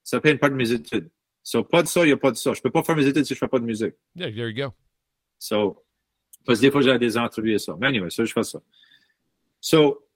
ça 0.03 0.21
une 0.23 0.37
part 0.37 0.51
de 0.51 0.55
mes 0.55 0.71
études. 0.71 1.09
So, 1.41 1.63
pas 1.63 1.83
de 1.83 1.87
ça, 1.87 2.03
il 2.03 2.07
n'y 2.07 2.13
a 2.13 2.17
pas 2.17 2.31
de 2.31 2.37
ça. 2.37 2.53
Je 2.53 2.61
peux 2.61 2.71
pas 2.71 2.83
faire 2.83 2.95
mes 2.95 3.05
études 3.05 3.25
si 3.25 3.33
je 3.33 3.39
fais 3.39 3.49
pas 3.49 3.59
de 3.59 3.65
musique. 3.65 3.95
Yeah, 4.15 4.31
there 4.31 4.49
you 4.49 4.55
go. 4.55 4.73
So, 5.43 5.83
parce 6.45 6.59
que 6.59 6.65
des 6.65 6.71
fois, 6.71 6.81
j'ai 6.81 6.97
des 6.97 7.17
entrevues 7.17 7.53
et 7.55 7.59
ça. 7.59 7.75
Mais 7.77 7.87
anyway, 7.87 8.09
ça, 8.09 8.23
je 8.23 8.31
fais 8.31 8.43
ça. 8.43 8.61
So, 9.59 10.07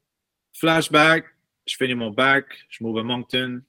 flashback, 0.53 1.25
je 1.67 1.75
finis 1.75 1.95
mon 1.95 2.11
bac, 2.11 2.45
je 2.69 2.81
m'ouvre 2.81 3.01
à 3.01 3.03
Moncton. 3.03 3.61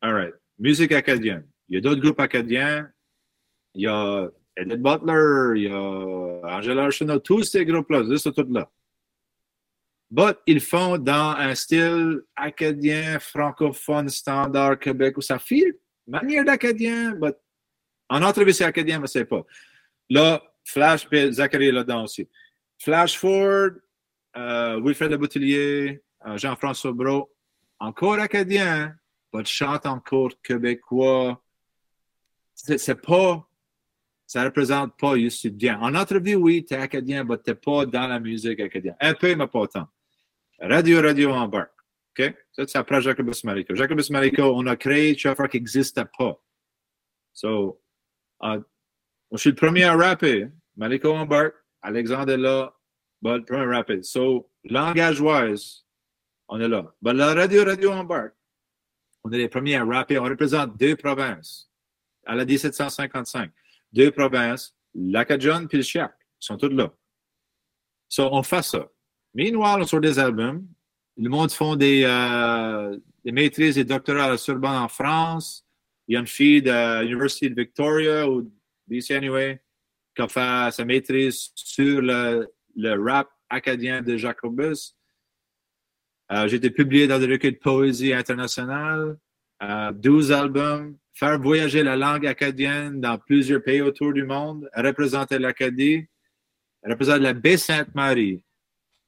All 0.00 0.14
right. 0.14 0.34
Musique 0.58 0.92
acadienne. 0.92 1.46
Il 1.68 1.74
y 1.74 1.78
a 1.78 1.80
d'autres 1.82 2.00
groupes 2.00 2.18
acadiens. 2.18 2.90
Il 3.74 3.82
y 3.82 3.86
a 3.86 4.30
Edith 4.56 4.80
Butler, 4.80 5.60
il 5.60 5.62
y 5.64 5.68
a 5.68 6.56
Angela 6.56 6.84
Arsenault, 6.84 7.18
tous 7.18 7.42
ces 7.42 7.66
groupes-là, 7.66 8.16
c'est 8.16 8.32
tout 8.32 8.46
là. 8.50 8.70
But 10.10 10.38
ils 10.46 10.62
font 10.62 10.96
dans 10.96 11.36
un 11.36 11.54
style 11.54 12.22
acadien, 12.34 13.18
francophone, 13.18 14.08
standard, 14.08 14.78
Québec, 14.78 15.18
où 15.18 15.20
ça 15.20 15.38
file 15.38 15.74
manière 16.06 16.44
d'acadien, 16.46 17.12
but 17.12 17.36
en 18.08 18.22
entrevue, 18.22 18.54
c'est 18.54 18.64
acadien, 18.64 18.98
mais 18.98 19.08
c'est 19.08 19.26
pas. 19.26 19.44
Là, 20.08 20.42
Flash, 20.66 21.08
Zachary 21.30 21.70
là-dedans 21.70 22.04
aussi. 22.04 22.28
Flash 22.78 23.18
Ford, 23.18 23.70
euh, 24.36 24.80
Wilfred 24.82 25.10
Le 25.10 25.16
Boutillier, 25.16 26.02
euh, 26.26 26.36
Jean-François 26.36 26.92
Bro, 26.92 27.30
encore 27.78 28.18
acadien, 28.18 28.94
mais 29.32 29.44
chante 29.44 29.86
encore 29.86 30.32
québécois. 30.42 31.40
C'est 32.54 33.00
pas, 33.00 33.48
ça 34.26 34.44
représente 34.44 34.96
pas 34.98 35.14
bien. 35.52 35.78
En 35.80 35.94
entrevue, 35.94 36.34
oui, 36.34 36.64
tu 36.64 36.74
es 36.74 36.78
acadien, 36.78 37.22
mais 37.22 37.36
tu 37.38 37.54
pas 37.54 37.86
dans 37.86 38.08
la 38.08 38.18
musique 38.18 38.58
acadienne. 38.60 38.96
Un 39.00 39.14
peu, 39.14 39.34
mais 39.34 39.46
pas. 39.46 39.66
Radio, 40.58 41.00
radio 41.00 41.32
embarque. 41.32 41.72
OK? 42.18 42.34
Ça, 42.52 42.66
c'est 42.66 42.78
après 42.78 43.02
Jacobus 43.02 43.44
Marico. 43.44 43.74
Jacobus 43.74 44.10
Marico, 44.10 44.42
on 44.42 44.66
a 44.66 44.76
créé 44.76 45.16
une 45.22 45.30
affaire 45.30 45.48
qui 45.48 45.58
n'existait 45.58 46.06
pas. 46.18 46.40
So, 47.34 47.78
uh, 48.42 48.58
je 49.32 49.38
suis 49.38 49.50
le 49.50 49.56
premier 49.56 49.84
à 49.84 49.96
rapper. 49.96 50.48
Marico 50.76 51.12
embarque, 51.12 51.54
Alexandre 51.82 52.32
est 52.32 52.36
là, 52.36 52.72
le 53.22 53.44
premier 53.44 53.62
à 53.62 53.76
rapper. 53.76 54.02
So, 54.02 54.50
langage-wise, 54.64 55.84
on 56.48 56.60
est 56.60 56.68
là. 56.68 56.94
But 57.02 57.14
la 57.14 57.34
radio, 57.34 57.64
radio 57.64 57.92
embarque. 57.92 58.34
On 59.24 59.32
est 59.32 59.38
les 59.38 59.48
premiers 59.48 59.76
à 59.76 59.84
rapper. 59.84 60.18
On 60.18 60.24
représente 60.24 60.76
deux 60.78 60.96
provinces. 60.96 61.70
À 62.24 62.34
la 62.34 62.44
1755. 62.44 63.50
Deux 63.92 64.10
provinces, 64.10 64.76
l'Acadjon 64.94 65.66
puis 65.66 65.78
le 65.78 65.84
Chiac. 65.84 66.12
Ils 66.40 66.46
sont 66.46 66.56
tous 66.56 66.68
là. 66.68 66.92
So, 68.08 68.28
on 68.32 68.42
fait 68.42 68.62
ça. 68.62 68.88
Meanwhile, 69.34 69.82
on 69.82 69.86
sort 69.86 70.00
des 70.00 70.18
albums. 70.18 70.66
Le 71.16 71.28
monde 71.28 71.50
font 71.50 71.76
des, 71.76 72.04
euh, 72.04 72.98
des 73.24 73.32
maîtrises 73.32 73.78
et 73.78 73.84
doctorats 73.84 74.24
à 74.24 74.30
la 74.30 74.38
Sorbonne 74.38 74.76
en 74.76 74.88
France. 74.88 75.66
Il 76.06 76.14
y 76.14 76.16
a 76.16 76.20
une 76.20 76.26
fille 76.26 76.62
de 76.62 77.02
l'Université 77.02 77.48
de 77.48 77.60
Victoria, 77.60 78.28
ou 78.28 78.50
DC 78.88 79.10
anyway, 79.12 79.60
qui 80.14 80.22
a 80.22 80.28
fait 80.28 80.72
sa 80.72 80.84
maîtrise 80.84 81.50
sur 81.54 82.00
le, 82.00 82.48
le 82.76 83.02
rap 83.02 83.28
acadien 83.48 84.02
de 84.02 84.16
Jacobus. 84.16 84.96
Euh, 86.32 86.48
j'ai 86.48 86.56
été 86.56 86.70
publié 86.70 87.06
dans 87.06 87.18
des 87.18 87.26
recueils 87.26 87.52
de 87.52 87.58
poésie 87.58 88.12
internationale, 88.12 89.16
euh, 89.62 89.92
12 89.92 90.32
albums, 90.32 90.98
faire 91.14 91.40
voyager 91.40 91.82
la 91.82 91.96
langue 91.96 92.26
acadienne 92.26 93.00
dans 93.00 93.18
plusieurs 93.18 93.62
pays 93.62 93.80
autour 93.80 94.12
du 94.12 94.24
monde, 94.24 94.68
représenter 94.74 95.38
l'Acadie, 95.38 96.06
représenter 96.84 97.20
la 97.20 97.32
baie 97.32 97.56
Sainte-Marie, 97.56 98.42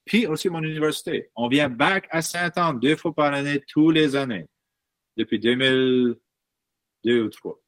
puis 0.04 0.26
aussi 0.26 0.48
mon 0.48 0.62
université. 0.62 1.30
On 1.36 1.48
vient 1.48 1.68
back 1.68 2.06
à 2.10 2.22
Saint-Anne 2.22 2.78
deux 2.78 2.96
fois 2.96 3.14
par 3.14 3.34
année, 3.34 3.60
tous 3.68 3.90
les 3.90 4.14
années, 4.14 4.46
depuis 5.16 5.38
2002 5.38 6.10
ou 6.10 6.16
2003. 7.04 7.60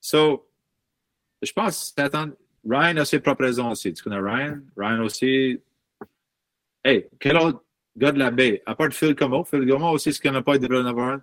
So, 0.00 0.48
je 1.44 1.52
pense 1.52 1.94
que 1.96 2.02
Ryan 2.68 2.96
a 2.96 3.04
ses 3.04 3.20
propres 3.20 3.44
raisons 3.44 3.70
aussi. 3.70 3.92
Tu 3.92 4.02
connais 4.02 4.18
Ryan? 4.18 4.60
Ryan 4.76 5.00
aussi. 5.00 5.60
Hey, 6.82 7.08
quel 7.18 7.36
autre 7.36 7.64
gars 7.96 8.12
de 8.12 8.18
la 8.18 8.30
baie? 8.30 8.62
À 8.66 8.74
part 8.74 8.92
Phil 8.92 9.14
Como, 9.14 9.44
Phil 9.44 9.66
Como 9.68 9.90
aussi, 9.90 10.12
ce 10.12 10.20
qu'on 10.20 10.32
n'a 10.32 10.42
pas 10.42 10.58
de 10.58 10.66
Navarre. 10.66 11.20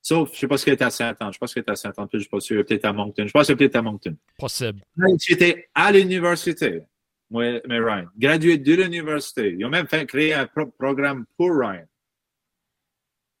Sauf, 0.00 0.30
je 0.30 0.34
ne 0.34 0.38
sais 0.40 0.48
pas 0.48 0.58
ce 0.58 0.64
qu'il 0.64 0.72
était 0.74 0.84
à 0.84 0.90
Saint-Anne. 0.90 1.32
Je 1.32 1.38
pense 1.38 1.52
qu'il 1.52 1.62
était 1.62 1.70
à 1.70 1.76
Saint-Anne, 1.76 2.08
je 2.12 2.18
ne 2.18 2.22
suis 2.22 2.30
pas 2.30 2.40
sûr. 2.40 2.64
Peut-être 2.64 2.84
à 2.84 2.92
Moncton. 2.92 3.26
Je 3.26 3.32
pense 3.32 3.46
qu'il 3.46 3.62
était 3.62 3.78
à 3.78 3.82
Moncton. 3.82 4.16
Possible. 4.38 4.82
J'étais 5.18 5.68
à 5.74 5.90
l'université 5.92 6.82
moi, 7.30 7.60
mais 7.66 7.78
Ryan. 7.78 8.06
Gradué 8.16 8.58
de 8.58 8.74
l'université. 8.74 9.56
Ils 9.58 9.64
ont 9.64 9.70
même 9.70 9.88
fait 9.88 10.06
créer 10.06 10.34
un 10.34 10.46
propre 10.46 10.72
programme 10.78 11.26
pour 11.36 11.50
Ryan. 11.50 11.86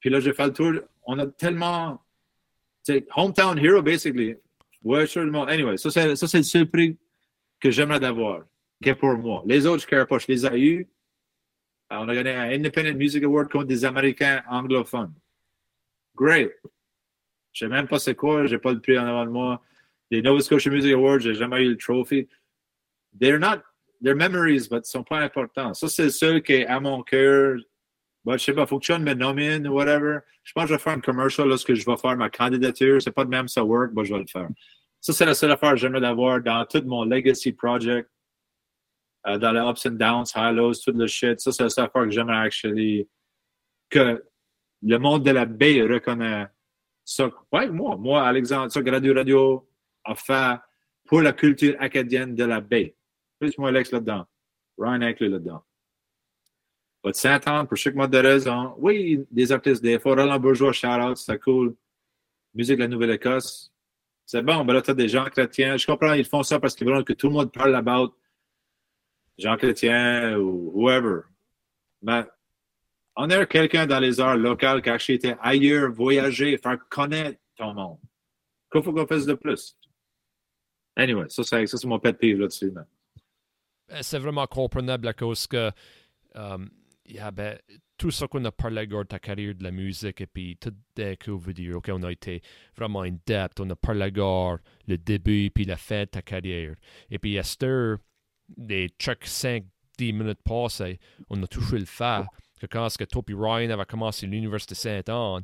Puis 0.00 0.10
là, 0.10 0.20
j'ai 0.20 0.32
fait 0.32 0.46
le 0.46 0.52
tour. 0.52 0.72
On 1.04 1.18
a 1.18 1.26
tellement. 1.26 2.02
C'est 2.82 3.06
hometown 3.16 3.58
hero, 3.58 3.82
basically. 3.82 4.36
Le 4.84 5.30
monde. 5.30 5.48
Anyway, 5.48 5.76
ça, 5.78 5.90
c'est, 5.90 6.14
ça, 6.14 6.28
c'est 6.28 6.38
le 6.38 6.44
seul 6.44 6.70
prix 6.70 6.98
que 7.58 7.70
j'aimerais 7.70 8.00
d'avoir, 8.00 8.44
qui 8.82 8.90
est 8.90 8.94
pour 8.94 9.16
moi. 9.16 9.42
Les 9.46 9.66
autres, 9.66 9.86
je 9.88 9.96
ne 9.96 10.26
les 10.28 10.46
ai 10.46 10.60
eus. 10.60 10.88
Euh, 11.92 11.96
on 12.00 12.08
a 12.08 12.14
gagné 12.14 12.32
un 12.32 12.50
Independent 12.50 12.96
Music 12.96 13.24
Award 13.24 13.50
contre 13.50 13.66
des 13.66 13.84
Américains 13.84 14.42
anglophones. 14.48 15.14
Great. 16.14 16.52
Je 17.52 17.64
ne 17.64 17.70
sais 17.70 17.74
même 17.74 17.88
pas 17.88 17.98
c'est 17.98 18.14
quoi. 18.14 18.46
Je 18.46 18.54
n'ai 18.54 18.58
pas 18.60 18.72
le 18.72 18.80
prix 18.80 18.98
en 18.98 19.06
avant 19.06 19.24
de 19.24 19.30
moi. 19.30 19.62
Les 20.10 20.20
Nova 20.20 20.40
Scotia 20.40 20.70
Music 20.70 20.92
Awards, 20.92 21.20
je 21.20 21.30
n'ai 21.30 21.34
jamais 21.34 21.62
eu 21.64 21.70
le 21.70 21.76
trophy. 21.76 22.28
They're 23.18 23.38
not 23.38 23.62
their 24.02 24.14
memories, 24.14 24.68
but 24.68 24.84
sont 24.84 25.04
pas 25.04 25.20
importants. 25.20 25.72
Ça, 25.74 25.88
c'est 25.88 26.10
ce 26.10 26.38
qui 26.38 26.52
est 26.52 26.66
à 26.66 26.78
mon 26.80 27.02
cœur. 27.02 27.56
Bah, 28.24 28.36
je 28.38 28.44
sais 28.44 28.54
pas, 28.54 28.66
faut 28.66 28.78
que 28.78 28.86
Sean 28.86 29.00
me 29.00 29.12
nomine 29.12 29.68
whatever. 29.68 30.18
Je 30.42 30.52
pense 30.52 30.64
que 30.64 30.68
je 30.70 30.74
vais 30.74 30.78
faire 30.78 30.94
un 30.94 31.00
commercial 31.00 31.48
lorsque 31.48 31.74
je 31.74 31.84
vais 31.84 31.96
faire 31.96 32.16
ma 32.16 32.30
candidature. 32.30 33.00
C'est 33.02 33.12
pas 33.12 33.24
de 33.24 33.30
même 33.30 33.48
ça 33.48 33.62
work, 33.62 33.92
bah, 33.92 34.02
je 34.04 34.14
vais 34.14 34.20
le 34.20 34.26
faire. 34.26 34.48
Ça, 35.00 35.12
c'est 35.12 35.26
la 35.26 35.34
seule 35.34 35.50
affaire 35.50 35.72
que 35.72 35.76
j'aimerais 35.76 36.06
avoir 36.06 36.40
dans 36.40 36.64
tout 36.64 36.82
mon 36.86 37.04
legacy 37.04 37.52
project, 37.52 38.08
euh, 39.26 39.36
dans 39.36 39.52
les 39.52 39.60
ups 39.60 39.86
and 39.86 39.96
downs, 39.96 40.24
high 40.34 40.54
lows, 40.54 40.74
tout 40.82 40.92
le 40.92 41.06
shit. 41.06 41.38
Ça, 41.40 41.52
c'est 41.52 41.62
la 41.62 41.68
seule 41.68 41.84
affaire 41.84 42.04
que 42.04 42.10
j'aimerais 42.10 42.46
actually 42.46 43.06
que 43.90 44.24
le 44.82 44.98
monde 44.98 45.22
de 45.22 45.30
la 45.30 45.44
baie 45.44 45.82
reconnaît 45.82 46.46
ça. 47.04 47.30
Ouais, 47.52 47.68
moi, 47.68 47.96
moi, 47.96 48.26
Alexandre, 48.26 48.72
ça, 48.72 48.80
Radio 48.84 49.14
Radio 49.14 49.68
a 50.04 50.14
fait 50.14 50.58
pour 51.04 51.20
la 51.20 51.32
culture 51.32 51.76
acadienne 51.78 52.34
de 52.34 52.44
la 52.44 52.60
baie. 52.60 52.96
Plus 53.38 53.56
moi 53.58 53.68
Alex 53.68 53.92
là-dedans. 53.92 54.26
Ryan 54.78 55.02
inclus 55.02 55.28
là-dedans. 55.28 55.62
Votre 57.04 57.18
Saint-Anne, 57.18 57.66
pour 57.66 57.76
chaque 57.76 57.94
mode 57.94 58.10
de 58.10 58.18
raison. 58.18 58.74
Oui, 58.78 59.26
des 59.30 59.52
artistes, 59.52 59.82
des 59.82 59.98
fois, 59.98 60.14
Roland 60.14 60.40
Bourgeois, 60.40 60.72
shout-out, 60.72 61.18
c'est 61.18 61.38
cool. 61.38 61.76
Musique 62.54 62.76
de 62.76 62.80
la 62.80 62.88
Nouvelle-Écosse. 62.88 63.70
C'est 64.24 64.42
bon, 64.42 64.64
ben 64.64 64.72
là, 64.72 64.80
t'as 64.80 64.94
des 64.94 65.08
gens 65.08 65.26
chrétiens. 65.26 65.76
Je 65.76 65.84
comprends, 65.84 66.14
ils 66.14 66.24
font 66.24 66.42
ça 66.42 66.58
parce 66.58 66.74
qu'ils 66.74 66.86
veulent 66.86 67.04
que 67.04 67.12
tout 67.12 67.26
le 67.26 67.34
monde 67.34 67.52
parle 67.52 67.74
about 67.74 68.16
Jean 69.36 69.58
chrétiens 69.58 70.38
ou 70.38 70.72
whoever. 70.74 71.24
Mais 72.00 72.24
on 73.16 73.28
a 73.28 73.44
quelqu'un 73.44 73.86
dans 73.86 74.00
les 74.00 74.18
arts 74.18 74.38
locales 74.38 74.80
qui 74.80 74.88
a 74.88 74.96
été 75.14 75.34
ailleurs, 75.42 75.92
voyager, 75.92 76.56
faire 76.56 76.78
connaître 76.88 77.38
ton 77.54 77.74
monde. 77.74 77.98
Qu'il 78.72 78.82
faut 78.82 78.94
qu'on 78.94 79.06
fasse 79.06 79.26
de 79.26 79.34
plus. 79.34 79.76
Anyway, 80.96 81.26
ça, 81.28 81.42
c'est 81.44 81.84
mon 81.84 81.98
pet 81.98 82.14
peeve 82.14 82.38
là-dessus. 82.38 82.72
Euh, 83.90 83.98
c'est 84.00 84.18
vraiment 84.18 84.46
comprenable 84.46 85.06
à 85.06 85.12
cause 85.12 85.46
que 85.46 85.70
um, 86.34 86.70
yeah, 87.06 87.30
ben, 87.30 87.58
tout 87.96 88.10
ce 88.10 88.24
qu'on 88.24 88.44
a 88.44 88.52
parlé 88.52 88.86
de 88.86 89.02
ta 89.04 89.18
carrière 89.18 89.54
de 89.54 89.62
la 89.62 89.70
musique 89.70 90.20
et 90.20 90.26
puis 90.26 90.56
tout 90.56 90.74
dès 90.94 91.16
que 91.16 91.30
vous 91.30 91.52
dire, 91.52 91.76
OK, 91.76 91.90
on 91.92 92.02
a 92.02 92.12
été 92.12 92.42
vraiment 92.76 93.02
in 93.02 93.16
depth, 93.26 93.60
on 93.60 93.70
a 93.70 93.76
parlé 93.76 94.10
de 94.10 94.58
le 94.86 94.98
début 94.98 95.50
puis 95.50 95.64
la 95.64 95.76
fin 95.76 96.00
de 96.02 96.06
ta 96.06 96.22
carrière. 96.22 96.74
Et 97.10 97.18
puis, 97.18 97.38
à 97.38 97.42
cette 97.42 98.00
des 98.56 98.90
chaque 98.98 99.24
5-10 99.24 99.62
minutes 100.00 100.42
passées, 100.44 100.98
on 101.30 101.42
a 101.42 101.46
touché 101.46 101.78
le 101.78 101.86
fait 101.86 102.24
que 102.60 102.66
quand 102.66 102.88
que 102.96 103.04
toi 103.04 103.22
et 103.28 103.34
Ryan 103.34 103.70
avaient 103.70 103.84
commencé 103.84 104.26
l'Université 104.26 104.74
Sainte-Anne, 104.74 105.42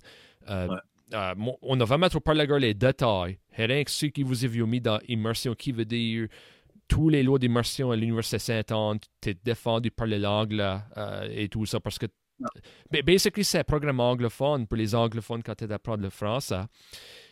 euh, 0.48 0.68
ouais. 0.68 0.76
euh, 1.14 1.34
on 1.62 1.80
a 1.80 1.84
vraiment 1.84 2.08
trop 2.08 2.20
parlé 2.20 2.46
de 2.46 2.54
les 2.54 2.74
détails. 2.74 3.38
Et 3.56 3.66
rien 3.66 3.84
que 3.84 3.90
ceux 3.90 4.08
qui 4.08 4.22
vous 4.22 4.44
avez 4.44 4.62
mis 4.62 4.80
dans 4.80 5.00
immersion, 5.08 5.54
qui 5.54 5.72
veut 5.72 5.84
dire 5.84 6.28
tous 6.90 7.08
les 7.08 7.22
lois 7.22 7.38
d'immersion 7.38 7.92
à 7.92 7.96
l'Université 7.96 8.38
Sainte-Anne, 8.38 8.98
tu 9.22 9.30
es 9.30 9.34
défendu 9.44 9.90
par 9.92 10.08
les 10.08 10.18
langues 10.18 10.60
euh, 10.60 11.28
et 11.30 11.48
tout 11.48 11.64
ça, 11.64 11.80
parce 11.80 11.98
que 11.98 12.06
mais 12.90 13.02
basically, 13.02 13.44
c'est 13.44 13.58
un 13.58 13.64
programme 13.64 14.00
anglophone 14.00 14.66
pour 14.66 14.78
les 14.78 14.94
anglophones 14.94 15.42
quand 15.42 15.54
tu 15.54 15.70
apprendre 15.70 16.02
le 16.02 16.08
français. 16.08 16.62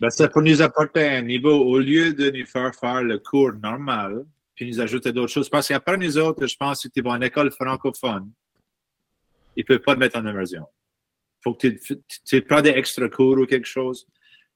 Ben, 0.01 0.11
c'est 0.11 0.31
pour 0.31 0.43
nous 0.43 0.61
apporter 0.61 1.09
un 1.09 1.23
niveau, 1.23 1.65
au 1.65 1.79
lieu 1.79 2.13
de 2.13 2.31
nous 2.31 2.45
faire 2.45 2.75
faire 2.75 3.03
le 3.03 3.19
cours 3.19 3.55
normal, 3.55 4.27
puis 4.55 4.69
nous 4.69 4.83
ajouter 4.83 5.11
d'autres 5.11 5.33
choses. 5.33 5.49
Parce 5.49 5.69
qu'après 5.69 5.97
nous 5.97 6.19
autres, 6.19 6.47
je 6.47 6.57
pense 6.57 6.83
que 6.83 6.89
tu 6.89 7.01
vas 7.01 7.13
en 7.13 7.23
école 7.23 7.51
francophone, 7.51 8.31
ils 9.57 9.61
ne 9.61 9.65
peuvent 9.65 9.81
pas 9.81 9.95
te 9.95 10.01
mettre 10.01 10.19
en 10.19 10.27
immersion. 10.27 10.67
Il 11.41 11.43
faut 11.43 11.55
que 11.55 11.69
tu, 11.69 11.97
tu 12.27 12.43
prends 12.43 12.61
des 12.61 12.71
extra 12.71 13.09
cours 13.09 13.39
ou 13.39 13.47
quelque 13.47 13.67
chose. 13.67 14.07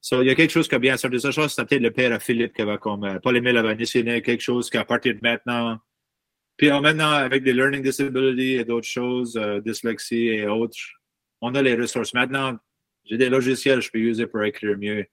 So, 0.05 0.21
il 0.21 0.27
y 0.27 0.31
a 0.31 0.35
quelque 0.35 0.51
chose 0.51 0.67
qui 0.67 0.75
a 0.75 0.81
bien 0.81 0.97
sorti. 0.97 1.21
Ça, 1.21 1.31
je 1.31 1.47
c'est 1.47 1.65
peut-être 1.65 1.81
le 1.81 1.93
père 1.93 2.21
Philippe 2.21 2.55
qui 2.55 2.63
va 2.65 2.77
comme 2.77 3.05
euh, 3.05 3.21
Paul-Émile 3.21 3.57
avait 3.57 3.73
initié 3.73 4.03
quelque 4.21 4.41
chose 4.41 4.69
qu'à 4.69 4.85
partir 4.85 5.15
de 5.15 5.21
maintenant, 5.23 5.79
puis 6.57 6.71
maintenant, 6.71 7.11
avec 7.11 7.45
des 7.45 7.53
learning 7.53 7.83
disabilities 7.83 8.55
et 8.55 8.65
d'autres 8.65 8.87
choses, 8.87 9.37
euh, 9.37 9.61
dyslexie 9.61 10.29
et 10.29 10.47
autres, 10.47 10.77
on 11.41 11.55
a 11.55 11.63
les 11.63 11.75
ressources. 11.75 12.15
Maintenant, 12.15 12.57
j'ai 13.05 13.17
des 13.17 13.29
logiciels 13.29 13.79
que 13.79 13.85
je 13.85 13.91
peux 13.91 13.99
utiliser 13.99 14.27
pour 14.27 14.43
écrire 14.43 14.77
mieux. 14.77 15.07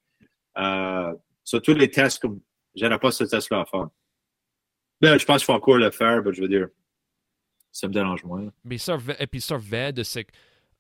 Euh, 0.58 1.14
sur 1.44 1.62
tous 1.62 1.74
les 1.74 1.90
tests, 1.90 2.20
comme 2.20 2.42
j'aurais 2.76 3.00
pas 3.00 3.12
ce 3.12 3.24
test-là 3.24 3.62
à 3.62 3.66
faire. 3.66 3.88
Ben, 5.02 5.18
je 5.18 5.26
pense 5.26 5.38
qu'il 5.38 5.46
faut 5.46 5.54
encore 5.54 5.78
le 5.78 5.92
faire, 5.92 6.22
mais 6.24 6.34
je 6.34 6.42
veux 6.42 6.50
dire, 6.50 6.68
ça 7.72 7.88
me 7.88 7.94
dérange 7.94 8.24
moins. 8.24 8.52
Mais 8.64 8.78
ça, 8.78 8.98
et 9.20 9.28
puis 9.28 9.42
ça, 9.42 9.58
de 9.92 10.04
c'est 10.04 10.26
que, 10.26 10.32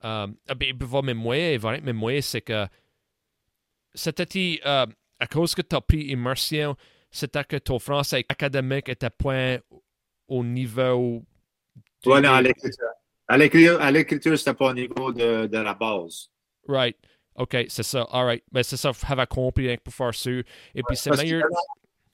euh, 0.03 0.27
ben, 0.55 1.03
même 1.03 1.17
moi, 1.17 1.57
même 1.81 1.95
moi, 1.95 2.21
c'est 2.21 2.41
que 2.41 2.67
c'était 3.93 4.59
euh, 4.65 4.85
à 5.19 5.27
cause 5.27 5.55
que 5.55 5.61
tu 5.61 5.75
as 5.75 5.81
pris 5.81 6.05
immersion, 6.05 6.75
c'était 7.11 7.43
que 7.43 7.57
ton 7.57 7.79
français 7.79 8.25
académique 8.29 8.89
était 8.89 9.09
point 9.09 9.57
au 10.27 10.43
niveau. 10.43 11.23
Oui, 12.05 12.21
non, 12.21 12.31
à 12.33 12.41
l'écriture. 12.41 12.87
À 13.27 13.91
l'écriture, 13.91 14.37
c'était 14.37 14.53
pas 14.53 14.69
au 14.69 14.73
niveau 14.73 15.11
de, 15.11 15.47
de 15.47 15.57
la 15.57 15.73
base. 15.73 16.29
Right. 16.67 16.97
OK, 17.35 17.55
c'est 17.69 17.83
ça. 17.83 18.01
All 18.11 18.25
right. 18.25 18.43
Ben, 18.51 18.63
c'est 18.63 18.77
ça, 18.77 18.91
avoir 19.07 19.27
compris 19.27 19.77
pour 19.77 19.93
faire 19.93 20.13
ça. 20.13 20.31
Et 20.31 20.83
puis, 20.87 20.95
c'est 20.95 21.15
meilleur. 21.15 21.43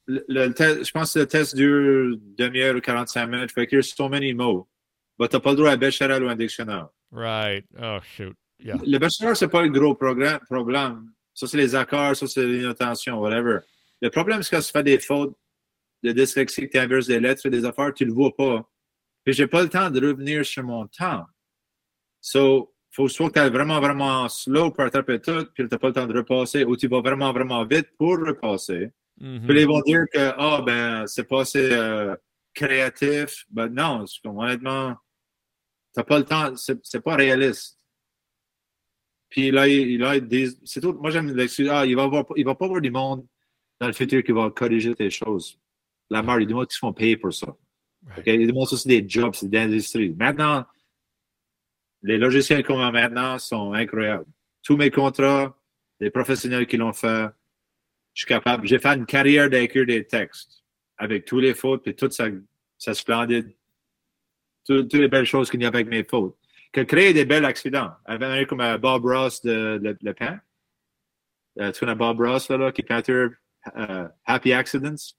Le, 0.08 0.24
le 0.28 0.54
je 0.58 0.92
pense 0.92 1.14
que 1.14 1.20
le 1.20 1.28
test 1.28 1.56
dure 1.56 2.18
demi-heure 2.38 2.76
ou 2.76 2.82
45 2.82 3.26
minutes. 3.26 3.50
Il 3.52 3.54
faut 3.54 3.62
écrire 3.62 3.84
so 3.84 4.08
many 4.08 4.34
mots. 4.34 4.68
Mais 5.18 5.28
tu 5.28 5.36
n'as 5.36 5.40
pas 5.40 5.52
le 5.52 5.56
droit 5.56 5.72
à 5.72 5.78
Bachelor 5.78 6.22
ou 6.22 6.28
un 6.28 6.36
dictionnaire. 6.36 6.90
Right. 7.12 7.66
Oh, 7.82 7.98
shoot. 8.04 8.36
Yeah. 8.60 8.78
Le 8.86 8.98
Bachelor, 9.00 9.36
c'est 9.36 9.48
pas 9.48 9.64
le 9.64 9.70
gros 9.70 9.96
problème. 9.96 10.40
Ça, 11.36 11.48
c'est 11.48 11.58
les 11.58 11.76
accords, 11.76 12.16
ça, 12.16 12.28
c'est 12.28 12.46
l'inattention, 12.46 13.20
whatever. 13.20 13.60
Le 14.02 14.10
problème, 14.10 14.42
c'est 14.42 14.56
quand 14.56 14.62
tu 14.62 14.72
fais 14.72 14.84
des 14.84 15.00
fautes 15.00 15.36
de 16.02 16.12
dyslexie, 16.12 16.70
tu 16.70 16.78
inverses 16.78 17.08
des 17.08 17.20
lettres, 17.20 17.48
des 17.50 17.66
affaires, 17.66 17.94
tu 17.94 18.06
le 18.06 18.14
vois 18.14 18.36
pas. 18.36 18.68
Puis 19.24 19.34
j'ai 19.34 19.48
pas 19.48 19.62
le 19.62 19.70
temps 19.70 19.90
de 19.90 20.08
revenir 20.08 20.46
sur 20.46 20.64
mon 20.64 20.88
temps. 20.88 21.26
So, 22.22 22.74
faut 22.92 23.10
soit 23.10 23.30
que 23.30 23.46
tu 23.46 23.52
vraiment, 23.52 23.82
vraiment 23.82 24.30
slow 24.30 24.72
pour 24.72 24.86
attraper 24.86 25.20
tout, 25.20 25.46
puis 25.54 25.68
tu 25.68 25.70
n'as 25.70 25.78
pas 25.78 25.88
le 25.88 25.94
temps 25.94 26.08
de 26.08 26.18
repasser, 26.18 26.64
ou 26.64 26.78
tu 26.78 26.88
vas 26.88 27.02
vraiment, 27.02 27.34
vraiment 27.34 27.66
vite 27.66 27.90
pour 27.98 28.18
repasser. 28.18 28.92
Mm-hmm. 29.20 29.46
Puis 29.46 29.62
ils 29.62 29.68
vont 29.68 29.82
dire 29.82 30.06
que, 30.12 30.34
ah, 30.38 30.60
oh, 30.60 30.64
ben, 30.64 31.06
c'est 31.08 31.26
pas 31.26 31.42
assez 31.42 31.72
euh, 31.72 32.16
créatif. 32.54 33.46
Ben 33.50 33.68
non, 33.68 34.06
honnêtement, 34.24 34.96
t'as 35.94 36.04
pas 36.04 36.20
le 36.20 36.26
temps, 36.26 36.54
c'est 36.56 37.02
pas 37.02 37.16
réaliste. 37.16 37.75
Puis 39.30 39.52
là, 39.52 39.68
il, 39.68 40.00
là, 40.00 40.16
c'est 40.64 40.82
tout. 40.82 40.94
Moi, 40.94 41.12
j'aime 41.12 41.36
l'excuse. 41.36 41.68
Ah, 41.70 41.86
il 41.86 41.96
va, 41.96 42.04
avoir, 42.04 42.26
il 42.36 42.46
va 42.46 42.56
pas 42.56 42.66
avoir 42.66 42.82
du 42.82 42.92
monde 42.92 43.26
dans 43.80 43.88
le 43.88 43.94
futur 43.94 44.24
qui 44.24 44.32
va 44.32 44.50
corriger 44.50 44.96
tes 44.96 45.10
choses. 45.10 45.60
La 46.10 46.22
marque, 46.22 46.42
il 46.42 46.44
y 46.44 46.46
a 46.46 46.48
des 46.48 46.54
gens 46.54 46.66
qui 46.66 46.76
se 46.76 46.80
font 46.80 46.94
payer 46.94 47.18
pour 47.18 47.34
ça. 47.34 47.56
Il 48.26 48.32
y 48.32 48.36
a 48.36 48.38
des 48.38 48.54
gens 48.54 48.66
qui 48.66 48.88
des 48.88 49.06
jobs, 49.08 49.34
c'est 49.34 49.50
des 49.50 49.58
industries. 49.58 50.12
Maintenant, 50.12 50.66
les 52.04 52.18
logiciels 52.18 52.64
qu'on 52.64 52.80
a 52.80 52.92
maintenant 52.92 53.40
sont 53.40 53.74
incroyables. 53.74 54.28
Tous 54.64 54.78
mes 54.78 54.92
contrats, 54.92 55.58
les 56.00 56.12
professionnels 56.12 56.68
qui 56.68 56.78
l'ont 56.78 56.94
fait, 56.94 57.28
je 58.14 58.22
suis 58.22 58.28
capable. 58.28 58.68
J'ai 58.68 58.80
fait 58.80 58.96
une 58.96 59.06
carrière 59.06 59.50
d'écrire 59.50 59.86
des 59.86 60.06
textes 60.06 60.64
avec 60.98 61.26
tous 61.26 61.40
les 61.40 61.54
fautes 61.54 61.88
et 61.88 61.96
toute 61.96 62.14
sa, 62.14 62.28
sa 62.78 62.94
splendide, 62.94 63.54
toutes, 64.66 64.94
les 64.94 65.08
belles 65.08 65.26
choses 65.26 65.50
qu'il 65.50 65.62
y 65.62 65.66
a 65.66 65.68
avec 65.68 65.88
mes 65.88 66.04
fautes 66.04 66.38
qui 66.76 66.82
a 66.82 66.86
créé 66.86 67.14
des 67.14 67.24
bels 67.24 67.46
accidents. 67.46 67.92
Un 68.06 68.44
comme 68.44 68.60
euh, 68.60 68.78
Bob 68.78 69.06
Ross 69.06 69.42
de, 69.42 69.80
Le 69.82 70.14
Pen. 70.14 70.42
Euh, 71.58 71.72
tu 71.72 71.80
connais 71.80 71.96
Bob 71.96 72.20
Ross, 72.20 72.50
là, 72.50 72.70
qui 72.74 72.82
est 72.82 72.84
peinture 72.84 73.32
euh, 73.78 74.10
Happy 74.26 74.52
Accidents? 74.52 75.16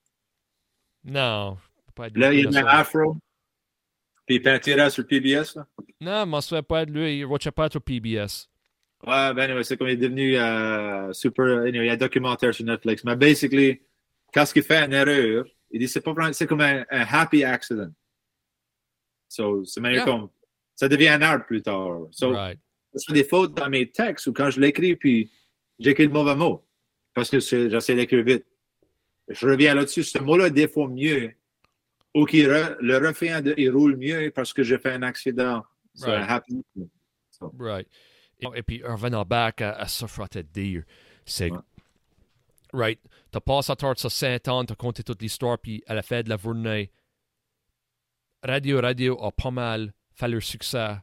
Non. 1.02 1.56
Pas 1.94 2.08
là, 2.14 2.34
il 2.34 2.54
a 2.54 2.60
un 2.60 2.66
afro. 2.66 3.16
Puis 4.26 4.36
il 4.36 4.42
peinturait 4.42 4.90
sur 4.90 5.06
PBS. 5.06 5.56
Là. 5.56 5.66
Non, 5.98 6.20
je 6.20 6.26
ne 6.26 6.36
me 6.36 6.40
souviens 6.42 6.62
pas 6.62 6.84
de 6.84 6.92
lui. 6.92 7.20
Il 7.20 7.26
ne 7.26 7.50
pas 7.50 7.70
sur 7.70 7.80
PBS. 7.80 8.50
Ouais, 9.06 9.32
ben 9.32 9.38
anyway, 9.38 9.64
c'est 9.64 9.78
comme 9.78 9.88
il 9.88 9.92
est 9.92 10.08
devenu 10.08 10.34
super. 11.14 11.60
Anyway, 11.60 11.86
il 11.86 11.86
y 11.86 11.90
a 11.90 11.94
un 11.94 11.96
documentaire 11.96 12.52
sur 12.52 12.66
Netflix. 12.66 13.02
Mais 13.02 13.16
basically, 13.16 13.80
quand 14.34 14.44
il 14.54 14.62
fait 14.62 14.84
une 14.84 14.92
erreur, 14.92 15.46
il 15.70 15.80
dit 15.80 15.88
c'est 15.88 16.02
pas 16.02 16.12
c'est 16.34 16.46
comme 16.46 16.60
un, 16.60 16.84
happy 16.90 17.44
accident. 17.44 17.90
So, 19.28 19.64
c'est 19.64 19.80
meilleur 19.80 20.04
comme 20.04 20.28
ça 20.76 20.88
devient 20.88 21.08
un 21.08 21.22
art 21.22 21.44
plus 21.46 21.62
tard. 21.62 22.06
So, 22.12 22.30
right. 22.30 22.60
C'est 22.94 23.12
des 23.12 23.24
fautes 23.24 23.54
dans 23.54 23.68
mes 23.68 23.90
textes 23.90 24.26
ou 24.26 24.32
quand 24.32 24.50
je 24.50 24.60
l'écris, 24.60 24.96
puis 24.96 25.30
j'écris 25.78 26.04
le 26.04 26.12
mauvais 26.12 26.36
mot 26.36 26.64
parce 27.12 27.30
que 27.30 27.40
j'essaie 27.40 27.94
d'écrire 27.94 28.24
vite. 28.24 28.46
Je 29.28 29.46
reviens 29.46 29.74
là-dessus. 29.74 30.04
Ce 30.04 30.18
mot-là 30.18 30.50
défaut 30.50 30.88
mieux 30.88 31.32
ou 32.14 32.24
qu'il 32.24 32.46
le 32.46 33.06
refait, 33.06 33.32
il 33.58 33.70
roule 33.70 33.96
mieux 33.96 34.30
parce 34.30 34.52
que 34.52 34.62
j'ai 34.62 34.78
fait 34.78 34.92
un 34.92 35.02
accident. 35.02 35.64
C'est 35.94 36.06
right. 36.06 36.30
happy. 36.30 36.64
So. 37.30 37.52
Right. 37.58 37.88
Et, 38.54 38.62
puis, 38.62 38.82
revenant 38.82 39.24
back 39.24 39.62
à, 39.62 39.72
à 39.72 39.88
ça, 39.88 40.06
faut 40.06 40.26
te 40.26 40.38
dire, 40.38 40.84
c'est. 41.24 41.50
Ouais. 41.50 41.58
Right. 42.72 43.00
T'as 43.30 43.40
passé 43.40 43.72
à 43.72 43.76
tort 43.76 43.98
ça 43.98 44.10
5 44.10 44.48
ans, 44.48 44.64
t'as 44.64 44.74
compté 44.74 45.02
toute 45.02 45.22
l'histoire, 45.22 45.58
puis 45.58 45.82
à 45.86 45.94
la 45.94 46.02
fin 46.02 46.22
de 46.22 46.28
la 46.28 46.36
journée, 46.36 46.90
Radio 48.42 48.80
Radio 48.80 49.22
a 49.22 49.32
pas 49.32 49.50
mal 49.50 49.92
fait 50.16 50.28
leur 50.28 50.42
succès 50.42 50.96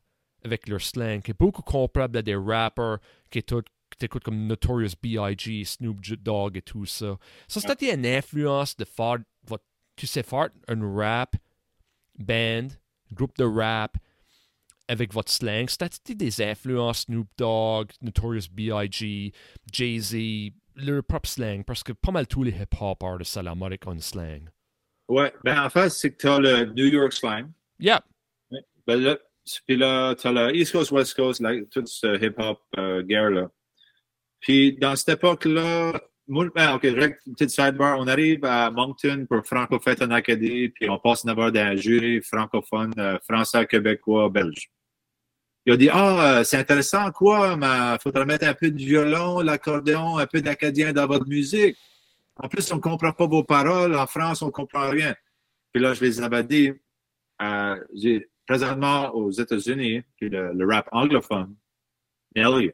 avec 0.44 0.68
leur 0.68 0.82
slang, 0.82 1.22
qui 1.22 1.32
est 1.32 1.40
beaucoup 1.40 1.62
comparable 1.62 2.18
à 2.18 2.22
des 2.22 2.36
rappers 2.36 2.98
qui 3.30 3.40
écoutent 3.40 4.24
comme 4.24 4.48
Notorious 4.48 4.96
B.I.G., 5.02 5.64
Snoop 5.64 6.02
Dogg 6.02 6.58
et 6.58 6.62
tout 6.62 6.86
ça. 6.86 7.18
Ça, 7.48 7.62
c'était 7.62 7.94
une 7.94 8.06
influence 8.06 8.76
de 8.76 8.84
faire, 8.86 9.20
tu 9.96 10.08
sais, 10.08 10.24
faire 10.24 10.50
un 10.68 10.96
rap 10.96 11.36
band, 12.18 12.68
groupe 13.14 13.38
de 13.38 13.46
rap 13.46 13.98
avec 14.88 15.14
votre 15.14 15.32
slang. 15.32 15.70
C'était 15.70 16.16
des 16.16 16.42
influences 16.42 17.06
Snoop 17.06 17.30
Dogg, 17.38 17.92
Notorious 18.02 18.50
B.I.G., 18.52 19.32
Jay-Z, 19.72 20.52
leur 20.76 21.04
propre 21.04 21.30
slang, 21.30 21.64
parce 21.64 21.84
que 21.84 21.94
pas 21.94 22.12
mal 22.12 22.28
tous 22.28 22.44
les 22.44 22.52
hip-hop 22.52 23.02
artists 23.04 23.38
à 23.38 23.54
ont 23.54 23.72
un 23.72 24.00
slang. 24.00 24.50
Ouais, 25.08 25.34
ben 25.44 25.64
en 25.64 25.70
fait, 25.70 25.90
c'est 25.90 26.12
que 26.12 26.18
tu 26.18 26.28
as 26.28 26.40
le 26.40 26.66
New 26.74 26.88
York 26.88 27.14
slang. 27.14 27.52
Yeah. 27.80 28.04
Ben 28.88 29.02
là, 29.02 29.18
puis 29.68 29.78
là, 29.78 30.16
tu 30.16 30.28
as 30.28 30.32
le 30.32 30.56
East 30.56 30.72
Coast, 30.72 30.92
West 30.92 31.16
Coast, 31.16 31.42
là, 31.42 31.52
toute 31.72 31.88
ce 31.88 32.24
hip-hop 32.24 32.60
euh, 32.78 33.04
guerre-là. 33.04 33.50
Puis 34.40 34.74
dans 34.74 34.96
cette 34.96 35.18
époque-là, 35.18 35.94
ben, 36.28 36.76
OK, 36.76 36.82
petite 36.82 37.50
sidebar, 37.50 38.00
on 38.00 38.08
arrive 38.08 38.46
à 38.46 38.72
Moncton 38.72 39.26
pour 39.30 39.46
Franco 39.46 39.80
Fête 39.80 40.02
en 40.02 40.12
Acadie, 40.12 40.70
puis 40.70 40.90
on 40.90 40.98
passe 40.98 41.26
d'abord 41.26 41.52
d'un 41.52 41.76
jury 41.76 42.22
francophone, 42.22 42.94
euh, 42.98 43.18
français, 43.28 43.66
québécois, 43.66 44.30
belge. 44.30 44.70
Il 45.66 45.74
a 45.74 45.78
dit, 45.78 45.90
ah, 45.90 46.40
euh, 46.40 46.44
c'est 46.44 46.58
intéressant, 46.58 47.12
quoi, 47.12 47.56
mais 47.56 47.96
il 47.96 47.98
faudrait 48.02 48.26
mettre 48.26 48.48
un 48.48 48.54
peu 48.54 48.70
de 48.70 48.78
violon, 48.78 49.40
l'accordéon, 49.40 50.18
un 50.18 50.28
peu 50.28 50.42
d'acadien 50.42 50.92
dans 50.92 51.08
votre 51.08 51.28
musique. 51.28 51.78
En 52.36 52.48
plus, 52.50 52.70
on 52.72 52.78
ne 52.78 52.82
comprend 52.82 53.14
pas 53.14 53.28
vos 53.28 53.44
paroles. 53.44 53.96
En 53.96 54.08
France, 54.08 54.42
on 54.42 54.48
ne 54.48 54.52
comprend 54.52 54.90
rien. 54.90 55.16
Puis 55.72 55.82
là, 55.82 55.94
je 55.94 56.04
les 56.04 56.22
avais 56.22 56.44
dit, 56.44 56.72
euh, 57.42 57.76
présentement 58.46 59.14
aux 59.16 59.32
États-Unis, 59.32 60.04
le, 60.22 60.66
rap 60.66 60.90
anglophone, 60.92 61.56
Nelly, 62.36 62.72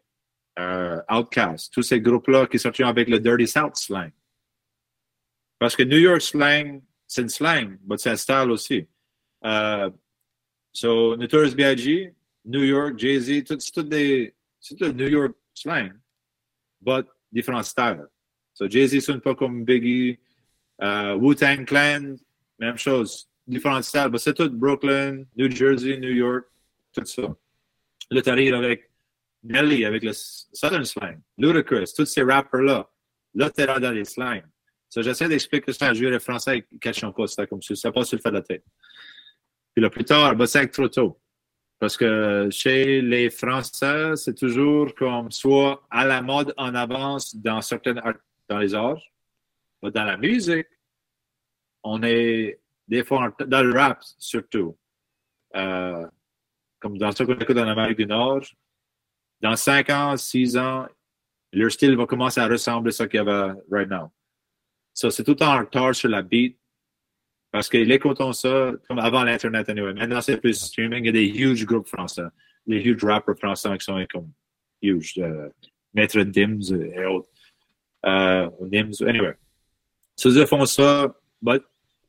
euh, 0.58 1.02
Outkast, 1.10 1.74
tous 1.74 1.84
ces 1.84 2.02
groupes-là 2.02 2.48
qui 2.48 2.60
sortent 2.60 2.80
avec 2.82 3.08
le 3.10 3.20
Dirty 3.20 3.48
South 3.48 3.76
slang. 3.76 4.12
Parce 5.60 5.76
que 5.76 5.84
New 5.84 5.98
York 5.98 6.22
slang, 6.22 6.82
c'est 7.06 7.22
une 7.22 7.30
slang, 7.30 7.78
mais 7.86 7.98
c'est 7.98 8.12
un 8.12 8.16
style 8.16 8.50
aussi. 8.50 8.88
Euh, 9.46 9.90
so, 10.72 11.16
Notorious 11.16 11.56
B.I.G., 11.56 12.14
New 12.46 12.64
York, 12.64 12.98
Jay-Z, 12.98 13.44
c'est 13.48 13.74
tout, 13.74 14.86
le 14.86 14.92
New 14.92 15.08
York 15.08 15.34
slang, 15.54 15.94
but 16.82 17.06
différents 17.32 17.64
styles. 17.64 18.08
So, 18.54 18.68
Jay-Z 18.70 19.02
sonne 19.02 19.22
pas 19.22 19.36
comme 19.36 19.64
Biggie, 19.64 20.18
uh, 20.82 21.14
Wu-Tang 21.16 21.66
Clan, 21.66 22.16
même 22.58 22.78
chose 22.78 23.29
différents 23.50 23.82
styles. 23.82 24.10
c'est 24.18 24.34
tout 24.34 24.50
Brooklyn, 24.50 25.24
New 25.36 25.50
Jersey, 25.50 25.98
New 25.98 26.12
York, 26.12 26.46
tout 26.94 27.06
ça. 27.06 27.24
Là, 28.12 28.22
tu 28.22 28.30
arrives 28.30 28.54
avec 28.54 28.90
Nelly, 29.44 29.86
avec 29.86 30.04
le 30.04 30.12
Southern 30.14 30.86
slang, 30.86 31.20
Ludacris, 31.38 31.94
tous 31.96 32.06
ces 32.06 32.24
rappers-là. 32.24 32.90
Là, 33.36 33.52
es 33.56 33.66
dans 33.66 33.92
les 33.92 34.06
slangs. 34.06 34.42
So, 34.90 35.04
J'essaie 35.04 35.30
d'expliquer 35.30 35.72
ça 35.72 35.88
à 35.88 35.90
un 35.92 35.94
jury 35.94 36.20
français 36.20 36.64
qui 36.64 36.76
ne 36.76 36.80
cachent 36.80 37.06
pas 37.16 37.28
ça 37.28 37.46
comme 37.46 37.62
ça. 37.62 37.76
Ça 37.76 37.92
passe 37.92 38.08
sur 38.08 38.18
le 38.18 38.22
fait 38.22 38.30
de 38.30 38.36
la 38.36 38.42
tête. 38.42 38.64
Puis 39.76 39.84
là, 39.84 39.90
plus 39.90 40.04
tard, 40.04 40.36
bah, 40.36 40.48
c'est 40.48 40.68
trop 40.68 40.88
tôt. 40.88 41.20
Parce 41.78 41.96
que 41.96 42.50
chez 42.52 43.02
les 43.02 43.30
Français, 43.30 44.16
c'est 44.16 44.36
toujours 44.36 44.94
comme 44.96 45.32
soit 45.32 45.82
à 45.90 46.06
la 46.06 46.22
mode 46.22 46.54
en 46.58 46.76
avance 46.76 47.36
dans 47.36 47.62
certaines 47.62 48.02
dans 48.50 48.58
les 48.58 48.74
arts, 48.74 49.02
mais 49.82 49.92
dans 49.92 50.04
la 50.04 50.18
musique, 50.18 50.68
on 51.84 52.04
est 52.04 52.60
des 52.90 53.04
fois, 53.04 53.32
dans 53.48 53.62
le 53.62 53.72
rap 53.72 54.00
surtout, 54.18 54.76
euh, 55.56 56.08
comme 56.80 56.98
dans 56.98 57.12
ce 57.12 57.24
qu'on 57.24 57.36
écoute 57.36 57.58
en 57.58 57.68
Amérique 57.68 57.98
du 57.98 58.06
Nord, 58.08 58.42
dans 59.42 59.56
5 59.56 59.90
ans, 59.92 60.18
6 60.18 60.58
ans, 60.58 60.88
leur 61.54 61.72
style 61.72 61.96
va 61.96 62.06
commencer 62.06 62.42
à 62.42 62.48
ressembler 62.48 62.90
à 62.90 62.92
ce 62.92 63.04
qu'il 63.04 63.18
y 63.18 63.22
avait 63.22 63.54
right 63.72 63.90
now. 63.90 64.12
Ça, 64.94 65.12
c'est 65.12 65.24
tout 65.24 65.42
en 65.44 65.60
retard 65.60 65.96
sur 65.96 66.10
la 66.10 66.22
beat. 66.22 66.58
Parce 67.52 67.68
qu'ils 67.68 67.92
écoutent 67.92 68.34
ça 68.34 68.74
comme 68.88 69.00
avant 69.00 69.24
l'Internet 69.24 69.70
anyway. 69.70 69.94
Maintenant, 69.94 70.22
c'est 70.22 70.38
plus 70.38 70.54
streaming. 70.54 71.04
Il 71.04 71.06
y 71.08 71.10
a 71.10 71.12
des 71.14 71.28
huge 71.28 71.66
groupes 71.66 71.88
français. 71.88 72.28
Des 72.68 72.80
huge 72.80 73.04
rappers 73.04 73.38
français 73.38 73.76
qui 73.78 73.86
sont 73.86 74.06
comme 74.12 74.32
huge. 74.82 75.16
Euh, 75.18 75.50
Maître 75.94 76.22
Dims 76.22 76.72
et 76.72 77.06
autres. 77.06 77.30
Euh, 78.06 78.50
Dims, 78.62 79.02
anyway. 79.02 79.36
So, 80.16 80.30
ils 80.30 80.46
font 80.46 80.66
ça. 80.66 81.16
But 81.42 81.64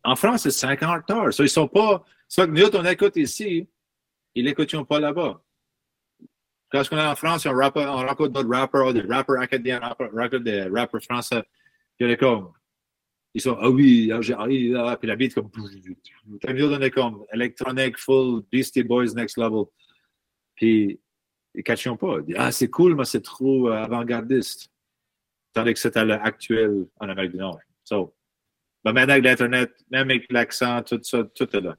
en 0.04 0.16
France, 0.16 0.42
c'est 0.42 0.50
5 0.50 0.82
ans 0.82 0.90
en 0.90 0.96
retard. 0.96 1.32
So, 1.32 1.44
ils 1.44 1.48
sont 1.48 1.68
pas. 1.68 2.04
Ça 2.28 2.46
nous, 2.46 2.64
on 2.74 2.84
écoute 2.84 3.16
ici, 3.16 3.68
ils 4.34 4.44
l'écoutent 4.44 4.86
pas 4.86 5.00
là-bas. 5.00 5.42
Quand 6.70 6.82
on 6.92 6.98
est 6.98 7.06
en 7.06 7.16
France, 7.16 7.46
on, 7.46 7.52
rappe, 7.52 7.76
on 7.76 8.06
rencontre 8.06 8.28
d'autres 8.28 8.48
rappers, 8.48 8.94
des 8.94 9.00
rappers 9.00 9.40
acadiens, 9.40 9.80
des 10.40 10.62
rappers 10.62 11.02
français. 11.02 11.42
Puis 11.98 12.06
on 12.06 12.10
est 12.10 12.16
comme, 12.16 12.52
ils 13.34 13.40
sont, 13.40 13.56
ah 13.60 13.68
oui, 13.68 14.10
ah, 14.12 14.20
j'arrive, 14.20 14.76
ah, 14.76 14.96
puis 14.96 15.08
la 15.08 15.16
beat 15.16 15.34
comme, 15.34 15.50
t'as 16.40 16.52
mieux 16.52 16.68
donné 16.68 16.90
comme 16.90 17.24
électronique, 17.32 17.98
full, 17.98 18.42
Beastie 18.50 18.84
Boys, 18.84 19.14
next 19.14 19.36
level. 19.36 19.64
Puis 20.54 21.00
ils 21.54 21.58
ne 21.58 21.62
catchent 21.62 21.96
pas. 21.96 22.18
Ils 22.18 22.26
disent, 22.26 22.36
ah, 22.38 22.52
c'est 22.52 22.70
cool, 22.70 22.94
mais 22.94 23.04
c'est 23.04 23.22
trop 23.22 23.68
euh, 23.68 23.72
avant-gardiste. 23.72 24.70
Tandis 25.52 25.74
que 25.74 25.80
c'est 25.80 25.96
à 25.96 26.04
l'actuel 26.04 26.86
en 27.00 27.08
Amérique 27.08 27.32
du 27.32 27.38
Nord. 27.38 27.58
So, 27.82 28.14
ben 28.84 28.92
maintenant 28.92 29.12
avec 29.12 29.24
l'Internet, 29.24 29.72
même 29.90 30.10
avec 30.10 30.30
l'accent, 30.32 30.82
tout 30.82 31.00
ça, 31.02 31.24
tout 31.34 31.56
est 31.56 31.60
là. 31.60 31.76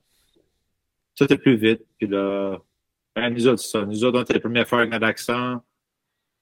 Tout 1.15 1.31
est 1.31 1.37
plus 1.37 1.55
vite. 1.55 1.85
Puis 1.97 2.07
là, 2.07 2.59
ben, 3.15 3.29
nous 3.29 3.47
autres, 3.47 3.61
ça. 3.61 3.85
Nous 3.85 4.03
autres, 4.03 4.19
on 4.19 4.21
était 4.23 4.33
les 4.33 4.39
premiers 4.39 4.61
à 4.61 4.65
faire 4.65 4.79
avec 4.79 4.91
notre 4.91 5.05
accent. 5.05 5.63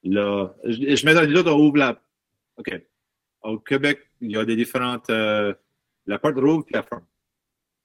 Là, 0.04 0.54
je, 0.64 1.04
mets 1.04 1.14
dans 1.14 1.22
les 1.22 1.38
autres, 1.38 1.50
on 1.50 1.58
ouvre 1.58 1.78
la. 1.78 2.02
OK. 2.56 2.82
Au 3.42 3.58
Québec, 3.58 4.00
il 4.20 4.32
y 4.32 4.36
a 4.36 4.44
des 4.44 4.56
différentes. 4.56 5.08
Euh, 5.10 5.54
la 6.06 6.18
porte 6.18 6.36
rouvre 6.36 6.64
et 6.68 6.74
la 6.74 6.82
ferme 6.82 7.04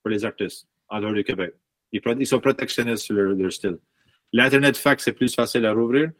pour 0.02 0.10
les 0.10 0.26
artistes 0.26 0.68
en 0.90 1.00
dehors 1.00 1.14
du 1.14 1.24
Québec. 1.24 1.54
Ils, 1.92 2.28
sont 2.28 2.40
protectionnistes 2.40 3.06
sur 3.06 3.16
leur, 3.16 3.52
style. 3.52 3.80
L'Internet 4.34 4.76
fax, 4.76 5.04
c'est 5.04 5.14
plus 5.14 5.34
facile 5.34 5.66
à 5.66 5.72
rouvrir. 5.72 6.12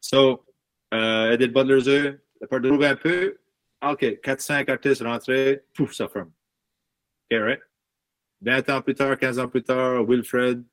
So, 0.00 0.44
euh, 0.92 1.32
Edith 1.32 1.52
Butler's 1.52 1.86
la 2.40 2.46
porte 2.46 2.66
rouvre 2.66 2.84
un 2.84 2.96
peu. 2.96 3.38
OK, 3.82 4.02
4-5 4.22 4.70
artistes 4.70 5.02
rentrés, 5.02 5.64
pouf, 5.74 5.94
ça 5.94 6.08
ferme. 6.08 6.30
OK, 7.30 7.38
right? 7.40 7.60
20 8.42 8.68
ans 8.70 8.82
plus 8.82 8.94
tard, 8.94 9.18
15 9.18 9.38
ans 9.38 9.48
plus 9.48 9.62
tard, 9.62 10.04
Wilfred, 10.04 10.64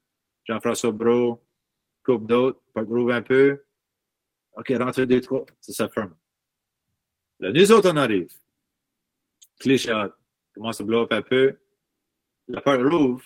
Jean-François 0.46 0.92
Bro, 0.92 1.44
coupe 2.04 2.26
d'autres, 2.28 2.62
rouvre 2.76 3.14
un 3.14 3.22
peu. 3.22 3.64
OK, 4.54 4.74
rentrez 4.78 5.06
deux, 5.06 5.22
trois, 5.22 5.46
ça, 5.62 5.74
ça 5.74 5.90
ferme. 5.90 6.16
Là, 7.40 7.52
nous 7.52 7.72
on 7.72 7.98
arrive. 7.98 8.32
Cliché, 9.60 9.94
commence 10.54 10.82
à 10.82 10.84
blow 10.84 11.04
up 11.04 11.14
un 11.14 11.22
peu. 11.22 11.58
La 12.48 12.62
porte 12.62 12.82
rouvre, 12.82 13.24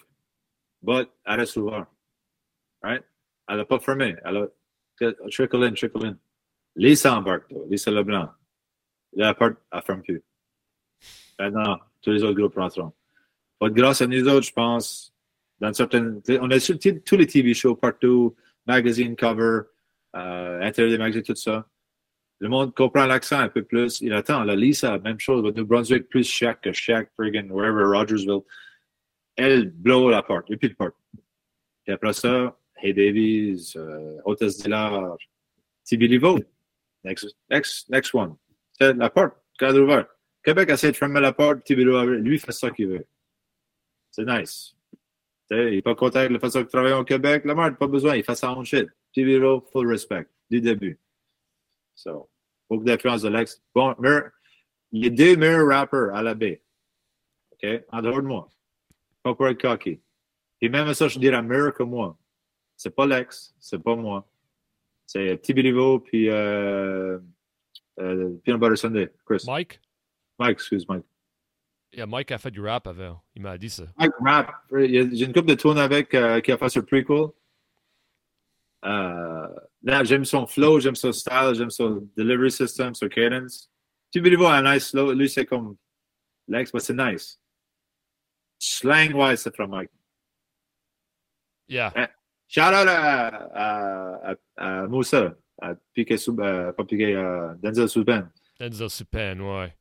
but 0.82 1.10
elle 1.26 1.40
reste 1.40 1.58
ouverte. 1.58 1.90
Right? 2.82 3.04
Elle 3.48 3.58
n'a 3.58 3.66
pas 3.66 3.80
fermé. 3.80 4.16
Elle 4.26 4.38
a 4.38 5.14
trickle 5.30 5.64
in, 5.64 5.74
trickle 5.74 6.06
in. 6.06 6.18
Lisa 6.76 7.16
embarque, 7.16 7.52
Lisa 7.70 7.92
Leblanc. 7.92 8.30
Porte, 9.38 9.57
elle 9.72 9.82
ferme 9.82 10.01
plus. 10.01 10.22
Maintenant, 11.39 11.80
tous 12.01 12.12
les 12.12 12.24
autres 12.24 12.39
groupes 12.39 12.55
rentrent. 12.55 12.91
grâce 13.62 14.01
à 14.01 14.07
nous 14.07 14.28
autres, 14.28 14.47
je 14.47 14.53
pense, 14.53 15.14
dans 15.59 15.74
certaines. 15.74 16.22
On 16.41 16.49
a 16.51 16.59
tous 16.59 17.16
les 17.18 17.28
TV 17.28 17.53
shows 17.53 17.76
partout, 17.76 18.36
magazine 18.66 19.16
cover, 19.16 19.62
euh, 20.16 20.62
intérieur 20.62 20.91
des 20.91 20.97
magazines, 20.97 21.24
tout 21.24 21.36
ça. 21.36 21.68
Le 22.39 22.49
monde 22.49 22.74
comprend 22.74 23.05
l'accent 23.05 23.39
un 23.39 23.49
peu 23.49 23.64
plus. 23.64 24.01
Il 24.01 24.14
attend. 24.14 24.43
La 24.43 24.55
Lisa, 24.55 24.97
même 24.99 25.20
chose. 25.20 25.43
New 25.55 25.66
Brunswick, 25.66 26.09
plus 26.09 26.28
Shaq 26.28 26.62
que 26.62 26.74
Shaq, 26.74 27.12
friggin' 27.16 27.49
wherever, 27.51 27.86
Rogersville. 27.86 28.41
Elle 29.36 29.70
blow 29.70 30.09
la 30.09 30.24
porte. 30.24 30.49
Et 30.49 30.57
puis 30.57 30.70
le 30.70 30.76
porte. 30.76 30.95
Puis 31.84 31.93
après 31.93 32.14
ça, 32.14 32.57
Hey 32.78 32.93
Davies, 32.93 33.74
euh, 33.76 34.18
Hôtesse 34.26 34.57
Dillard, 34.57 35.18
Tibilivo. 35.84 36.39
Next, 37.03 37.36
next, 37.49 37.89
next 37.89 38.14
one. 38.14 38.38
La 38.82 39.10
porte, 39.12 39.36
cadre 39.60 39.80
ouvert. 39.82 40.08
Québec 40.44 40.70
essaie 40.70 40.92
de 40.92 40.98
fermer 40.98 41.22
la 41.22 41.34
porte, 41.34 41.64
Tibilivo, 41.64 42.04
lui, 42.04 42.40
fait 42.40 42.52
ça 42.52 42.72
qu'il 42.72 42.88
veut. 42.88 43.06
C'est 44.10 44.26
nice. 44.26 44.76
T'sais, 45.46 45.68
il 45.68 45.76
n'est 45.76 45.82
pas 45.82 45.94
content 45.94 46.20
avec 46.20 46.32
la 46.32 46.40
façon 46.40 46.62
de 46.62 46.66
travailler 46.66 46.96
au 46.96 47.04
Québec. 47.04 47.46
La 47.46 47.54
merde, 47.54 47.78
pas 47.78 47.88
besoin. 47.88 48.16
Il 48.16 48.24
fait 48.24 48.36
sa 48.36 48.52
own 48.52 48.66
shit. 48.66 48.90
Tibilivo, 49.14 49.62
full 49.72 49.88
respect. 49.88 50.28
Du 50.50 50.62
début. 50.62 51.00
So, 51.94 52.30
beaucoup 52.68 52.84
d'influence 52.84 53.22
de 53.22 53.30
l'ex. 53.30 53.62
Bon, 53.76 53.96
il 54.92 55.04
y 55.04 55.08
a 55.08 55.10
deux 55.10 55.36
meilleurs 55.36 55.68
rappers 55.68 56.14
à 56.16 56.24
la 56.24 56.34
baie. 56.34 56.64
OK? 57.52 57.70
En 57.92 58.02
dehors 58.02 58.22
de 58.22 58.28
moi. 58.28 58.50
Pas 59.22 59.36
pour 59.36 59.48
être 59.48 59.62
cocky. 59.62 60.02
Et 60.60 60.70
même 60.70 60.92
ça, 60.94 61.08
je 61.08 61.20
dirais 61.20 61.42
meilleur 61.42 61.74
que 61.74 61.84
moi. 61.84 62.18
C'est 62.76 62.96
pas 62.96 63.06
l'ex, 63.06 63.54
c'est 63.60 63.82
pas 63.82 63.96
moi. 63.96 64.28
C'est 65.06 65.40
Bilivo 65.54 66.00
puis 66.00 66.30
euh, 66.30 67.20
euh, 68.02 68.41
Peanut 68.43 68.60
Butter 68.60 68.76
Sunday, 68.76 69.12
Chris. 69.26 69.43
Mike? 69.45 69.80
Mike, 70.39 70.54
excuse 70.54 70.88
Mike. 70.89 71.06
Yeah, 71.93 72.06
Mike 72.06 72.32
a 72.32 72.38
fait 72.38 72.52
du 72.52 72.62
rap 72.62 72.88
avant. 72.88 73.22
Il 73.36 73.41
m'a 73.41 73.58
dit 73.58 73.70
ça. 73.70 73.84
Mike 73.97 74.14
rap. 74.22 74.52
J'ai 74.72 75.26
une 75.26 75.34
couple 75.34 75.49
de 75.49 75.56
tournes 75.56 75.78
avec 75.78 76.14
euh, 76.14 76.39
qui 76.41 76.52
a 76.52 76.58
fait 76.58 76.70
ce 76.70 76.80
prequel. 76.80 77.28
Euh, 78.84 79.47
j'aime 80.04 80.26
son 80.26 80.47
flow, 80.47 80.80
j'aime 80.80 80.95
son 80.95 81.12
style, 81.12 81.54
j'aime 81.54 81.70
son 81.70 82.08
delivery 82.18 82.52
system, 82.52 82.95
son 82.95 83.08
cadence. 83.10 83.70
Tu 84.12 84.22
peux 84.22 84.36
voir 84.36 84.54
un 84.54 84.74
nice 84.74 84.91
flow. 84.91 85.14
Lui, 85.14 85.30
c'est 85.30 85.45
comme 85.45 85.76
Lex, 86.47 86.74
mais 86.74 86.80
c'est 86.80 86.93
nice. 86.93 87.39
Slang-wise, 88.60 89.41
c'est 89.41 89.56
from 89.56 89.72
Mike. 89.72 89.91
Yeah. 91.68 91.93
Eh, 91.95 92.08
shout 92.47 92.62
out 92.62 92.88
à, 92.88 93.28
à, 93.54 94.32
à, 94.32 94.36
à 94.58 94.88
Moussa, 94.88 95.36
à 95.62 95.76
Piqué 95.93 96.18
Sub, 96.18 96.39
euh, 96.39 96.74
pas 96.74 96.84
Piqué, 96.84 97.16
à 97.16 97.55
Denzel 97.62 97.88
Subban. 97.88 98.24
Denzel 98.59 98.89
Subban, 98.89 99.39
ouais. 99.39 99.74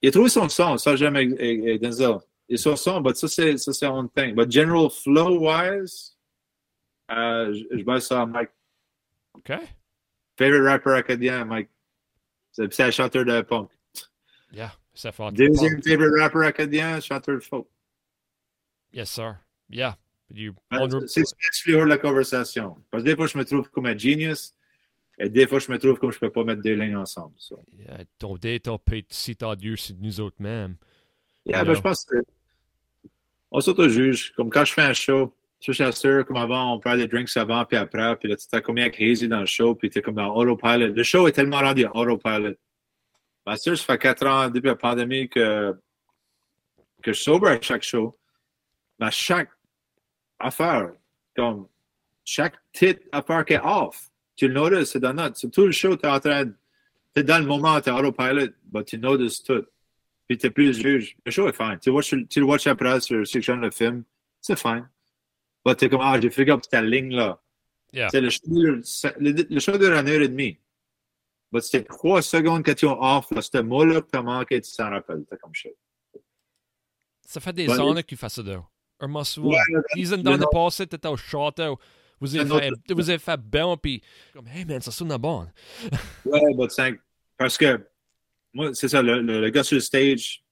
Il 0.00 0.08
a 0.08 0.12
trouvé 0.12 0.28
son 0.28 0.48
son, 0.48 0.78
ça 0.78 0.96
j'aime 0.96 1.16
avec, 1.16 1.32
avec, 1.32 1.80
Denzel. 1.80 2.18
Il 2.48 2.54
a 2.54 2.58
son 2.58 2.76
son, 2.76 3.00
mais 3.00 3.14
ça 3.14 3.28
c'est, 3.28 3.56
ça 3.58 3.72
c'est 3.72 3.86
un 3.86 4.08
thing. 4.08 4.34
But 4.34 4.50
general 4.50 4.90
flow-wise, 4.90 6.16
euh, 7.10 7.52
je, 7.52 7.78
je 7.78 7.84
base 7.84 8.06
ça 8.06 8.22
à 8.22 8.26
Mike. 8.26 8.50
OK. 9.34 9.52
Favorite 10.38 10.64
rapper 10.64 10.92
acadien, 10.92 11.44
Mike. 11.44 11.68
C'est 12.52 12.80
un 12.80 12.90
chanteur 12.90 13.24
de 13.24 13.40
punk. 13.42 13.70
Yeah, 14.52 14.72
c'est 14.94 15.12
fort. 15.12 15.32
Deuxième 15.32 15.82
favorite 15.82 16.14
rapper 16.18 16.46
acadien, 16.46 17.00
chanteur 17.00 17.36
de 17.36 17.40
folk. 17.40 17.68
Yes, 18.92 19.10
sir. 19.10 19.36
Yeah. 19.68 19.98
You... 20.30 20.54
C'est 21.06 21.20
excluant 21.20 21.84
de 21.84 21.90
la 21.90 21.98
conversation. 21.98 22.76
Parce 22.90 23.02
que 23.02 23.08
des 23.08 23.16
fois, 23.16 23.26
je 23.26 23.38
me 23.38 23.44
trouve 23.44 23.70
comme 23.70 23.86
un 23.86 23.96
genius. 23.96 24.54
Et 25.18 25.28
des 25.28 25.46
fois, 25.46 25.58
je 25.58 25.70
me 25.72 25.78
trouve 25.78 25.98
comme 25.98 26.12
je 26.12 26.16
ne 26.16 26.20
peux 26.20 26.30
pas 26.30 26.44
mettre 26.44 26.62
deux 26.62 26.74
lignes 26.74 26.96
ensemble. 26.96 27.34
So. 27.38 27.60
Yeah, 27.76 28.04
ton 28.18 28.36
être 28.92 29.06
si 29.10 29.36
Dieu, 29.56 29.76
c'est 29.76 29.98
nous 29.98 30.20
autres 30.20 30.40
mêmes. 30.40 30.76
Yeah, 31.44 31.64
ben, 31.64 31.74
je 31.74 31.80
pense 31.80 32.04
que 32.04 32.16
on 33.50 33.60
s'auto-juge. 33.60 34.32
Comme 34.36 34.50
quand 34.50 34.64
je 34.64 34.72
fais 34.72 34.82
un 34.82 34.92
show, 34.92 35.34
je 35.60 35.72
suis 35.72 35.92
sûr, 35.92 36.24
comme 36.24 36.36
avant, 36.36 36.74
on 36.74 36.78
prend 36.78 36.96
des 36.96 37.08
drinks 37.08 37.36
avant 37.36 37.64
puis 37.64 37.76
après, 37.76 38.16
puis 38.16 38.28
là, 38.28 38.36
tu 38.36 38.46
t'as 38.46 38.60
combien 38.60 38.90
crazy 38.90 39.26
dans 39.28 39.40
le 39.40 39.46
show, 39.46 39.74
puis 39.74 39.90
tu 39.90 39.98
es 39.98 40.02
comme 40.02 40.14
dans 40.14 40.34
autopilot. 40.34 40.94
Le 40.94 41.02
show 41.02 41.26
est 41.26 41.32
tellement 41.32 41.60
rendu 41.60 41.84
en 41.86 41.90
autopilot. 41.92 42.54
Ma 43.46 43.56
sûr, 43.56 43.76
ça 43.76 43.84
fait 43.84 43.98
quatre 43.98 44.26
ans 44.26 44.48
depuis 44.50 44.68
la 44.68 44.76
pandémie 44.76 45.28
que, 45.28 45.74
que 47.02 47.12
je 47.12 47.20
sober 47.20 47.48
à 47.48 47.60
chaque 47.60 47.82
show. 47.82 48.16
Mais 49.00 49.10
chaque 49.10 49.50
affaire, 50.38 50.92
comme 51.34 51.66
chaque 52.24 52.54
petite 52.72 53.02
affaire 53.10 53.44
qui 53.44 53.54
est 53.54 53.60
off, 53.64 54.07
tu 54.38 54.46
le 54.46 54.54
notices, 54.54 54.92
c'est 54.92 55.00
dans 55.00 55.12
notre. 55.12 55.46
Tout 55.48 55.66
le 55.66 55.72
show, 55.72 55.96
tu 55.96 56.06
es 56.06 56.08
en 56.08 56.20
train 56.20 56.44
de. 56.44 56.54
Tu 57.14 57.20
es 57.20 57.24
dans 57.24 57.40
le 57.40 57.44
moment, 57.44 57.80
tu 57.80 57.90
es 57.90 57.92
autopilot, 57.92 58.52
mais 58.72 58.84
tu 58.84 58.96
notices 58.96 59.42
tout. 59.42 59.66
Puis 60.28 60.38
tu 60.38 60.46
es 60.46 60.50
plus 60.50 60.80
juge. 60.80 61.16
Le 61.26 61.32
show 61.32 61.48
est 61.48 61.52
fine. 61.52 61.78
Tu, 61.82 61.90
watch, 61.90 62.14
tu 62.30 62.40
le 62.40 62.46
watches 62.46 62.68
après 62.68 63.00
sur 63.00 63.26
section 63.26 63.56
le 63.56 63.72
film, 63.72 64.04
c'est 64.40 64.56
fine. 64.56 64.88
Bah, 65.64 65.74
t'es 65.74 65.88
comme, 65.88 66.02
ah, 66.02 66.20
j'ai 66.20 66.30
figure 66.30 66.54
up 66.54 66.62
ta 66.70 66.80
ligne 66.80 67.16
là. 67.16 67.42
Yeah. 67.92 68.08
C'est 68.10 68.20
le, 68.20 68.28
le, 68.46 69.46
le, 69.50 69.60
show 69.60 69.76
dure 69.76 69.92
une 69.92 70.08
heure 70.08 70.22
et 70.22 70.28
demie. 70.28 70.58
Bah, 71.50 71.60
c'était 71.60 71.82
trois 71.82 72.22
secondes 72.22 72.62
que 72.62 72.72
tu 72.72 72.86
as 72.86 72.92
off, 72.92 73.30
là, 73.32 73.42
c'était 73.42 73.62
moi-là 73.62 74.02
que 74.02 74.06
t'as 74.06 74.22
manqué, 74.22 74.60
tu 74.60 74.70
t'en 74.76 74.90
rappelles, 74.90 75.24
t'es 75.28 75.36
comme 75.38 75.54
shit. 75.54 75.72
Ça 77.22 77.40
fait 77.40 77.52
des 77.54 77.68
années 77.70 78.02
que 78.02 78.08
tu 78.08 78.16
fais 78.16 78.28
ça, 78.28 78.42
là. 78.42 78.62
Un 79.00 79.08
mois 79.08 79.24
souvent. 79.24 79.50
Ouais, 79.50 79.82
Season 79.94 80.18
dans 80.18 80.36
le 80.36 80.46
passé, 80.50 80.86
t'étais 80.86 81.08
au 81.08 81.16
château. 81.16 81.78
Vous 82.20 82.36
avez, 82.36 82.48
fait, 82.48 82.92
vous 82.92 83.10
avez 83.10 83.18
fait 83.18 83.40
bien, 83.40 83.76
puis 83.76 84.02
comme, 84.32 84.48
hey 84.48 84.64
man, 84.64 84.80
ça 84.80 84.90
sonne 84.90 85.16
bon. 85.16 85.46
ouais, 86.24 86.54
but 86.54 86.70
cinq. 86.70 86.98
Parce 87.36 87.56
que, 87.56 87.86
moi, 88.52 88.74
c'est 88.74 88.88
ça, 88.88 89.02
le, 89.02 89.20
le, 89.20 89.40
le, 89.40 89.50
gars 89.50 89.62
sur 89.62 89.76
le 89.76 89.80
stage, 89.80 90.44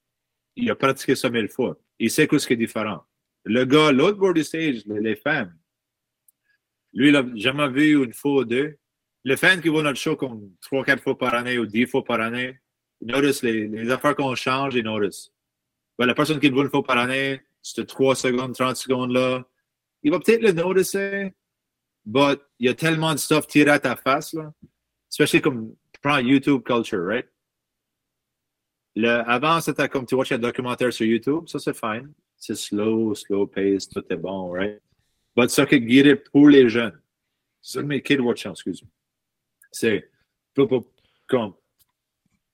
il 0.55 0.71
a 0.71 0.77
pratiqué 0.77 1.17
ça 1.17 1.29
mille 1.29 1.49
fois. 1.49 1.77
Il 1.99 2.11
sait 2.11 2.27
quoi 2.27 2.39
ce 2.39 2.47
qui 2.47 2.53
est 2.53 2.57
différent. 2.57 3.03
Le 3.45 3.65
gars, 3.65 3.91
l'autre 3.91 4.19
bord 4.19 4.35
du 4.35 4.45
stage, 4.45 4.83
les, 4.87 5.17
femmes, 5.17 5.57
lui, 6.93 7.09
il 7.09 7.13
n'a 7.13 7.25
jamais 7.35 7.69
vu 7.69 8.05
une 8.05 8.13
fois 8.13 8.43
ou 8.43 8.45
deux. 8.45 8.77
le 9.25 9.37
fan 9.37 9.61
qui 9.61 9.69
voit 9.69 9.83
notre 9.83 9.99
show 9.99 10.17
comme 10.17 10.53
3-4 10.71 11.01
fois 11.01 11.19
par 11.19 11.35
année 11.35 11.59
ou 11.59 11.67
10 11.67 11.87
fois 11.87 12.05
par 12.05 12.21
année, 12.21 12.59
il 13.01 13.09
notice 13.09 13.43
les, 13.43 13.67
les 13.67 13.91
affaires 13.91 14.15
qu'on 14.15 14.35
change, 14.35 14.75
il 14.75 14.85
notice. 14.85 15.33
Ben, 15.99 16.07
la 16.07 16.15
personne 16.15 16.39
qui 16.39 16.49
le 16.49 16.55
voit 16.55 16.65
une 16.65 16.71
fois 16.71 16.85
par 16.85 16.99
année, 16.99 17.41
c'était 17.63 17.87
3 17.87 18.15
secondes, 18.15 18.55
30 18.55 18.77
secondes 18.77 19.13
là, 19.13 19.45
il 20.03 20.11
va 20.13 20.21
peut-être 20.21 20.43
le 20.43 20.53
noticer, 20.53 21.35
but 22.07 22.41
il 22.59 22.67
y 22.67 22.69
a 22.69 22.75
tellement 22.75 23.13
de 23.13 23.19
stuff 23.19 23.47
tiré 23.47 23.71
à 23.71 23.79
ta 23.79 23.97
face, 23.97 24.33
là. 24.33 24.53
Especially 25.11 25.43
comme, 25.43 25.75
prends 26.01 26.19
YouTube 26.19 26.63
culture, 26.63 27.05
right? 27.05 27.27
Le, 28.95 29.29
avant, 29.29 29.61
c'était 29.61 29.89
comme 29.89 30.07
tu 30.07 30.15
watches 30.15 30.33
un 30.33 30.39
documentaire 30.39 30.93
sur 30.93 31.05
YouTube, 31.05 31.49
ça 31.49 31.59
c'est 31.59 31.77
fine. 31.77 32.13
C'est 32.39 32.55
slow, 32.55 33.15
slow 33.15 33.47
pace, 33.47 33.89
tout 33.89 34.05
est 34.09 34.17
bon, 34.17 34.51
right? 34.51 34.81
But 35.37 35.51
ça 35.51 35.67
qui 35.67 35.81
guidé 35.81 36.17
pour 36.17 36.49
les 36.49 36.69
jeunes. 36.69 36.99
C'est 37.61 37.83
mes 37.83 38.01
kids 38.01 38.21
watchent, 38.21 38.47
excuse-moi. 38.47 38.91
C'est 39.71 40.11
comme, 41.27 41.55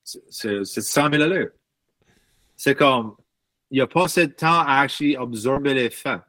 c'est 0.03 0.65
100 0.65 1.11
000 1.11 1.23
à 1.23 1.27
l'heure. 1.27 1.51
C'est 2.57 2.75
comme, 2.75 3.15
il 3.69 3.75
n'y 3.75 3.81
a 3.81 3.87
pas 3.87 4.05
assez 4.05 4.27
de 4.27 4.33
temps 4.33 4.59
à 4.59 4.81
actually 4.81 5.15
absorber 5.15 5.73
les 5.73 5.89
faits. 5.89 6.21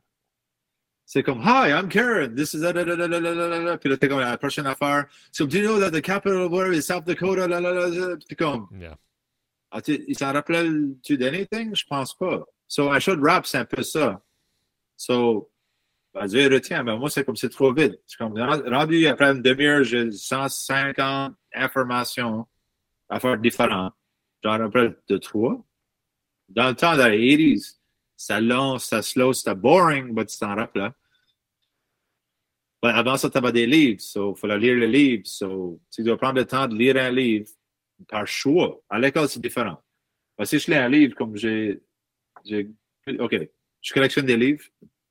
C'est 1.14 1.22
comme, 1.22 1.40
Hi, 1.42 1.70
I'm 1.70 1.88
Karen. 1.88 2.34
This 2.34 2.54
is 2.54 2.62
da, 2.62 2.72
da, 2.72 2.84
da. 2.84 3.78
Puis 3.78 3.88
là, 3.88 3.96
t'es 3.96 4.08
comme 4.08 4.18
la 4.18 4.36
prochaine 4.36 4.66
affaire. 4.66 5.06
So, 5.30 5.46
do 5.46 5.58
you 5.58 5.62
know 5.68 5.78
that 5.78 5.92
the 5.92 6.02
capital 6.02 6.46
of 6.46 6.50
where 6.50 6.72
is 6.72 6.82
South 6.88 7.04
Dakota? 7.04 7.46
Da, 7.46 7.60
da, 7.60 7.72
da, 7.72 7.88
da. 7.88 8.16
Puis 8.26 8.34
comme, 8.34 8.66
Yeah. 8.76 8.96
ah, 9.70 9.80
tu- 9.80 10.02
il 10.08 10.18
s'en 10.18 10.32
rappelle-tu 10.32 11.16
d'anything? 11.16 11.72
Je 11.72 11.84
pense 11.88 12.14
pas. 12.18 12.42
So, 12.66 12.92
I 12.92 12.98
should 12.98 13.20
rap, 13.22 13.46
c'est 13.46 13.58
un 13.58 13.64
peu 13.64 13.84
ça. 13.84 14.20
So, 14.96 15.52
ben, 16.12 16.26
Dieu 16.26 16.48
retient, 16.52 16.82
mais 16.82 16.96
moi, 16.98 17.08
c'est 17.08 17.22
comme 17.24 17.36
c'est 17.36 17.48
trop 17.48 17.72
vite. 17.72 17.94
C'est 18.08 18.18
comme, 18.18 18.36
rendu 18.36 19.06
après 19.06 19.30
une 19.30 19.40
demi-heure, 19.40 19.84
j'ai 19.84 20.10
150 20.10 21.32
informations 21.54 22.44
à 23.08 23.20
faire 23.20 23.38
différentes. 23.38 23.94
J'en 24.42 24.58
rappelle 24.58 24.96
de 25.08 25.16
trois. 25.18 25.64
Dans 26.48 26.70
le 26.70 26.74
temps, 26.74 26.96
dans 26.96 27.06
les 27.06 27.18
80s, 27.36 27.78
ça 28.16 28.40
long, 28.40 28.80
ça 28.80 29.00
slow, 29.00 29.32
c'était 29.32 29.54
boring, 29.54 30.12
mais 30.12 30.26
tu 30.26 30.36
t'en 30.38 30.56
rappelles. 30.56 30.92
Ben, 32.84 32.90
avant 32.90 33.16
ça, 33.16 33.30
tu 33.30 33.38
avais 33.38 33.50
des 33.50 33.64
livres, 33.66 33.98
so, 34.02 34.34
il 34.36 34.38
fallait 34.38 34.58
lire 34.58 34.76
les 34.76 34.86
livres. 34.86 35.22
So, 35.26 35.80
tu 35.90 36.02
dois 36.02 36.18
prendre 36.18 36.34
le 36.38 36.44
temps 36.44 36.66
de 36.68 36.74
lire 36.76 36.98
un 36.98 37.10
livre 37.10 37.48
par 38.06 38.26
choix. 38.26 38.78
À 38.90 38.98
l'école, 38.98 39.26
c'est 39.26 39.40
différent. 39.40 39.82
Ben, 40.36 40.44
si 40.44 40.58
je 40.58 40.70
lis 40.70 40.76
un 40.76 40.88
livre, 40.90 41.14
comme 41.14 41.34
j'ai. 41.34 41.80
OK, 43.18 43.36
je 43.80 43.92
collectionne 43.94 44.26
des 44.26 44.36
livres. 44.36 44.62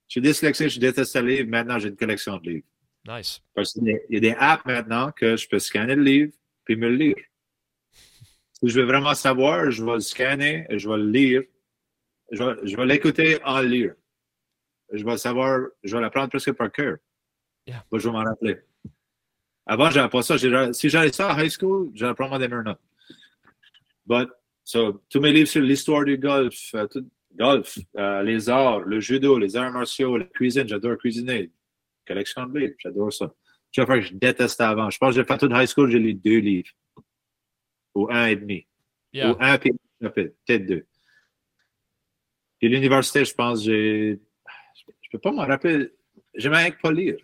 Je 0.08 0.20
suis 0.20 0.22
dyslexique, 0.22 0.70
je 0.70 0.80
déteste 0.80 1.16
les 1.16 1.38
livres. 1.38 1.50
Maintenant, 1.50 1.80
j'ai 1.80 1.88
une 1.90 1.96
collection 1.96 2.38
de 2.38 2.48
livres. 2.52 2.68
Nice. 3.08 3.42
Parce 3.56 3.74
qu'il 3.74 3.86
y 3.88 3.92
a- 3.96 4.00
il 4.08 4.14
y 4.14 4.18
a 4.18 4.20
des 4.20 4.36
apps 4.38 4.66
maintenant 4.66 5.12
que 5.12 5.36
je 5.36 5.48
peux 5.50 5.58
scanner 5.58 5.96
le 5.96 6.04
livre 6.04 6.32
puis 6.66 6.76
me 6.76 6.90
le 6.90 6.96
lire. 6.96 7.16
Si 7.92 8.70
je 8.70 8.80
veux 8.80 8.86
vraiment 8.86 9.16
savoir, 9.16 9.72
je 9.72 9.84
vais 9.84 9.94
le 9.96 10.00
scanner 10.00 10.68
et 10.70 10.78
je 10.78 10.88
vais 10.88 10.98
le 10.98 11.10
lire. 11.10 11.42
Je 12.32 12.44
vais, 12.44 12.56
je 12.68 12.78
vais 12.78 12.86
l'écouter 12.86 13.44
en 13.44 13.62
lire. 13.62 13.96
Je 14.92 15.04
vais 15.04 15.12
le 15.12 15.18
savoir, 15.18 15.68
je 15.84 15.96
vais 15.96 16.02
l'apprendre 16.04 16.30
presque 16.30 16.52
par 16.54 16.72
cœur. 16.72 16.98
Yeah. 17.66 17.86
Moi, 17.92 18.00
je 18.00 18.08
vais 18.08 18.14
m'en 18.14 18.24
rappeler. 18.24 18.58
Avant, 19.66 19.90
j'avais 19.90 20.10
pas 20.10 20.22
ça. 20.22 20.38
Si 20.38 20.90
j'avais 20.90 21.12
ça 21.12 21.32
à 21.32 21.44
high 21.44 21.50
school, 21.50 21.92
j'allais 21.94 22.14
prendre 22.14 22.38
des 22.38 22.48
notes. 22.48 22.80
But, 24.06 24.30
so, 24.64 25.04
tous 25.10 25.22
mes 25.22 25.32
livres 25.32 25.48
sur 25.48 25.62
l'histoire 25.62 26.04
du 26.04 26.18
golf, 26.18 26.74
euh, 26.76 26.88
tout, 26.88 27.08
golf, 27.36 27.78
euh, 27.98 28.22
les 28.24 28.50
arts, 28.50 28.82
le 28.82 29.00
judo, 29.00 29.38
les 29.38 29.56
arts 29.56 29.72
martiaux, 29.72 30.18
la 30.18 30.26
cuisine, 30.26 30.68
j'adore 30.68 30.98
cuisiner. 30.98 31.52
Collection 32.06 32.46
de 32.48 32.60
livres, 32.60 32.76
j'adore 32.80 33.14
ça. 33.14 33.34
Affaire 33.76 33.96
que 33.96 34.02
je 34.02 34.14
détestais 34.14 34.64
avant. 34.64 34.90
Je 34.90 34.98
pense 34.98 35.16
que 35.16 35.22
j'ai 35.22 35.26
fait 35.26 35.38
tout 35.38 35.50
high 35.52 35.66
school, 35.68 35.90
j'ai 35.90 36.00
lu 36.00 36.14
deux 36.14 36.40
livres. 36.40 36.70
Ou 37.96 38.08
un 38.12 38.28
et 38.28 38.36
demi. 38.36 38.68
Yeah. 39.14 39.32
Ou 39.32 39.38
un 39.40 39.58
puis 39.58 39.72
peut-être 40.00 40.66
deux. 40.66 40.86
Puis 42.60 42.70
l'université, 42.70 43.26
je 43.26 43.34
pense, 43.34 43.64
j'ai. 43.64 44.20
Je 45.02 45.10
peux 45.12 45.20
pas 45.20 45.32
m'en 45.32 45.46
rappeler. 45.46 45.92
J'aimais 46.36 46.72
pas 46.82 46.92
lire. 46.92 47.18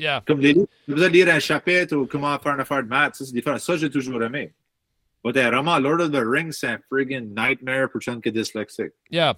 Yeah. 0.00 0.22
Comme 0.26 0.40
des 0.40 0.54
livres, 0.54 0.66
besoin 0.88 1.08
de 1.08 1.12
lire 1.12 1.28
un 1.28 1.38
chapitre 1.38 1.94
ou 1.94 2.06
comment 2.06 2.38
faire 2.38 2.54
une 2.54 2.60
affaire 2.60 2.82
de 2.82 2.88
maths, 2.88 3.16
ça 3.16 3.24
c'est 3.26 3.34
différent. 3.34 3.58
Ça, 3.58 3.76
j'ai 3.76 3.90
toujours 3.90 4.22
aimé. 4.22 4.54
Mais 5.22 5.38
un 5.42 5.50
roman, 5.58 5.78
Lord 5.78 6.00
of 6.00 6.10
the 6.10 6.22
Rings, 6.24 6.52
c'est 6.52 6.68
un 6.68 6.78
friggin' 6.90 7.34
nightmare 7.36 7.90
pour 7.90 8.00
quelqu'un 8.00 8.20
qui 8.22 8.30
est 8.30 8.32
dyslexique. 8.32 8.92
Yeah. 9.10 9.34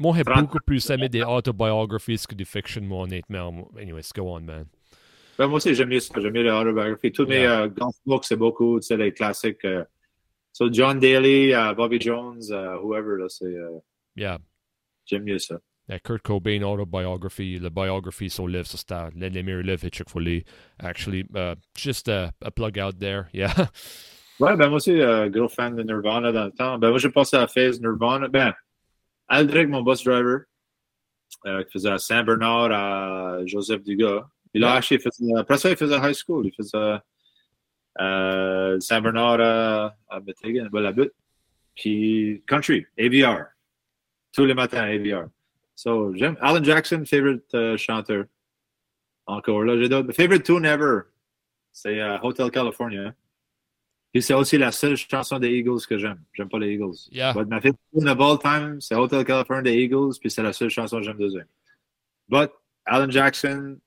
Moi, 0.00 0.16
j'ai 0.16 0.24
beaucoup 0.24 0.58
plus 0.66 0.90
aimé 0.90 1.08
des 1.08 1.22
autobiographies 1.22 2.18
que 2.28 2.34
des 2.34 2.44
fiction, 2.44 2.82
moi, 2.82 3.04
honnêtement. 3.04 3.70
Anyways, 3.78 4.08
go 4.12 4.22
on, 4.34 4.40
man. 4.40 4.64
Ben, 5.38 5.46
moi 5.46 5.58
aussi, 5.58 5.72
j'aime 5.74 5.90
mieux 5.90 6.00
ça. 6.00 6.20
J'aime 6.20 6.32
mieux 6.32 6.42
les 6.42 6.50
autobiographies. 6.50 7.12
Tous 7.12 7.26
mes 7.26 7.42
Yeah. 7.42 7.60
euh, 7.62 7.68
golf 7.68 7.94
books, 8.04 8.24
c'est 8.24 8.36
beaucoup, 8.36 8.80
tu 8.80 8.86
sais, 8.88 8.96
les 8.96 9.12
classiques. 9.12 9.64
euh, 9.64 9.84
so 10.52 10.68
John 10.72 10.98
Daly, 10.98 11.54
euh, 11.54 11.72
Bobby 11.74 12.00
Jones, 12.00 12.42
euh, 12.50 12.76
whoever, 12.80 13.18
là, 13.18 13.28
c'est, 13.28 13.44
euh, 13.44 13.78
Yeah. 14.16 14.38
j'aime 15.06 15.22
mieux 15.22 15.38
ça. 15.38 15.60
La 15.92 15.98
Kurt 15.98 16.22
Cobain 16.22 16.62
autobiography, 16.62 17.58
le 17.58 17.68
biography 17.68 18.30
le 18.46 18.52
livre, 18.52 18.66
ça 18.66 18.78
c'était 18.78 19.18
l'un 19.20 19.28
des 19.28 19.42
meilleurs 19.42 19.62
livres 19.62 19.86
j'ai 19.92 20.20
lu. 20.20 20.42
Actually, 20.78 21.26
uh, 21.34 21.54
just 21.76 22.08
a, 22.08 22.32
a 22.40 22.50
plug 22.50 22.78
out 22.78 22.98
there. 22.98 23.28
Yeah. 23.34 23.52
Ouais, 24.40 24.56
ben 24.56 24.68
moi 24.68 24.76
aussi, 24.76 24.98
euh, 24.98 25.28
gros 25.28 25.50
fan 25.50 25.76
de 25.76 25.82
Nirvana 25.82 26.32
dans 26.32 26.46
le 26.46 26.50
temps. 26.50 26.78
Ben 26.78 26.88
moi, 26.88 26.98
j'ai 26.98 27.10
passé 27.10 27.36
à 27.36 27.40
la 27.40 27.46
phase 27.46 27.78
Nirvana. 27.78 28.28
Ben, 28.28 28.54
Aldrich, 29.28 29.68
mon 29.68 29.82
bus 29.82 30.02
driver, 30.02 30.46
euh, 31.44 31.62
qui 31.64 31.72
faisait 31.72 31.90
à 31.90 31.98
Saint-Bernard 31.98 32.72
à 32.72 33.44
Joseph 33.44 33.82
Dugas. 33.82 34.20
A 34.20 34.58
Yeah. 34.58 34.72
acheté, 34.72 34.94
il 34.94 35.00
faisait, 35.02 35.36
après 35.36 35.58
ça, 35.58 35.70
il 35.70 35.76
faisait 35.76 35.98
high 35.98 36.14
school. 36.14 36.46
Il 36.46 36.54
faisait 36.54 36.98
euh, 38.00 38.80
Saint-Bernard 38.80 39.40
à, 39.40 39.94
à 40.08 40.20
Metighan, 40.20 40.68
ben, 40.72 40.80
la 40.80 40.92
butte. 40.92 41.12
Puis 41.76 42.42
country, 42.46 42.86
AVR. 42.98 43.44
Tous 44.32 44.46
les 44.46 44.54
matins, 44.54 44.84
AVR. 44.84 45.26
So, 45.74 46.14
j'aime. 46.14 46.36
Alan 46.40 46.62
Jackson, 46.62 47.04
favorite 47.04 47.54
euh, 47.54 47.76
chanteur. 47.76 48.24
Encore 49.26 49.62
là, 49.64 49.78
j'ai 49.78 49.88
d'autres. 49.88 50.12
Favorite 50.12 50.44
tune 50.44 50.64
ever, 50.64 51.02
c'est 51.72 52.00
euh, 52.00 52.18
Hotel 52.22 52.50
California. 52.50 53.14
Puis 54.12 54.22
c'est 54.22 54.34
aussi 54.34 54.58
la 54.58 54.72
seule 54.72 54.96
chanson 54.96 55.38
des 55.38 55.50
Eagles 55.50 55.86
que 55.88 55.96
j'aime. 55.96 56.22
J'aime 56.34 56.48
pas 56.48 56.58
les 56.58 56.74
Eagles. 56.74 56.96
Yeah. 57.10 57.32
But 57.32 57.48
ma 57.48 57.60
favorite 57.60 57.80
tune 57.94 58.08
of 58.08 58.20
all 58.20 58.38
time, 58.38 58.80
c'est 58.80 58.94
Hotel 58.94 59.24
California 59.24 59.62
des 59.62 59.78
Eagles, 59.78 60.18
puis 60.20 60.30
c'est 60.30 60.42
la 60.42 60.52
seule 60.52 60.68
chanson 60.68 60.98
que 60.98 61.04
j'aime 61.04 61.16
de 61.16 61.38
eux. 61.38 61.44
But 62.28 62.50
Alan 62.84 63.10
Jackson, 63.10 63.78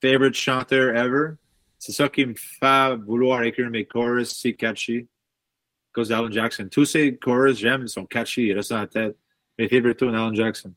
favorite 0.00 0.34
chanteur 0.34 0.96
ever. 0.96 1.36
C'est 1.78 1.92
ça 1.92 2.08
qui 2.08 2.24
me 2.24 2.34
fait 2.34 2.96
vouloir 2.96 3.42
écrire 3.42 3.68
mes 3.68 3.84
chorus 3.84 4.30
si 4.30 4.56
catchy. 4.56 5.08
Cause 5.92 6.08
d'Alan 6.08 6.30
Jackson. 6.30 6.68
Tous 6.70 6.86
ces 6.86 7.18
chorus, 7.18 7.58
j'aime, 7.58 7.82
ils 7.82 7.88
sont 7.88 8.06
catchy, 8.06 8.44
ils 8.44 8.54
restent 8.54 8.70
dans 8.70 8.78
la 8.78 8.86
tête. 8.86 9.16
Mes 9.58 9.68
favorite 9.68 9.98
tunes, 9.98 10.14
Alan 10.14 10.32
Jackson. 10.32 10.72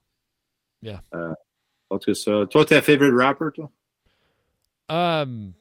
Yeah. 0.81 1.01
Euh, 1.13 1.33
autre 1.89 2.05
que 2.07 2.13
ça. 2.13 2.45
Toi, 2.49 2.65
t'es 2.65 2.75
un 2.77 2.81
favorite 2.81 3.13
rapper, 3.17 3.45
toi? 3.55 3.71
Um, 4.89 5.53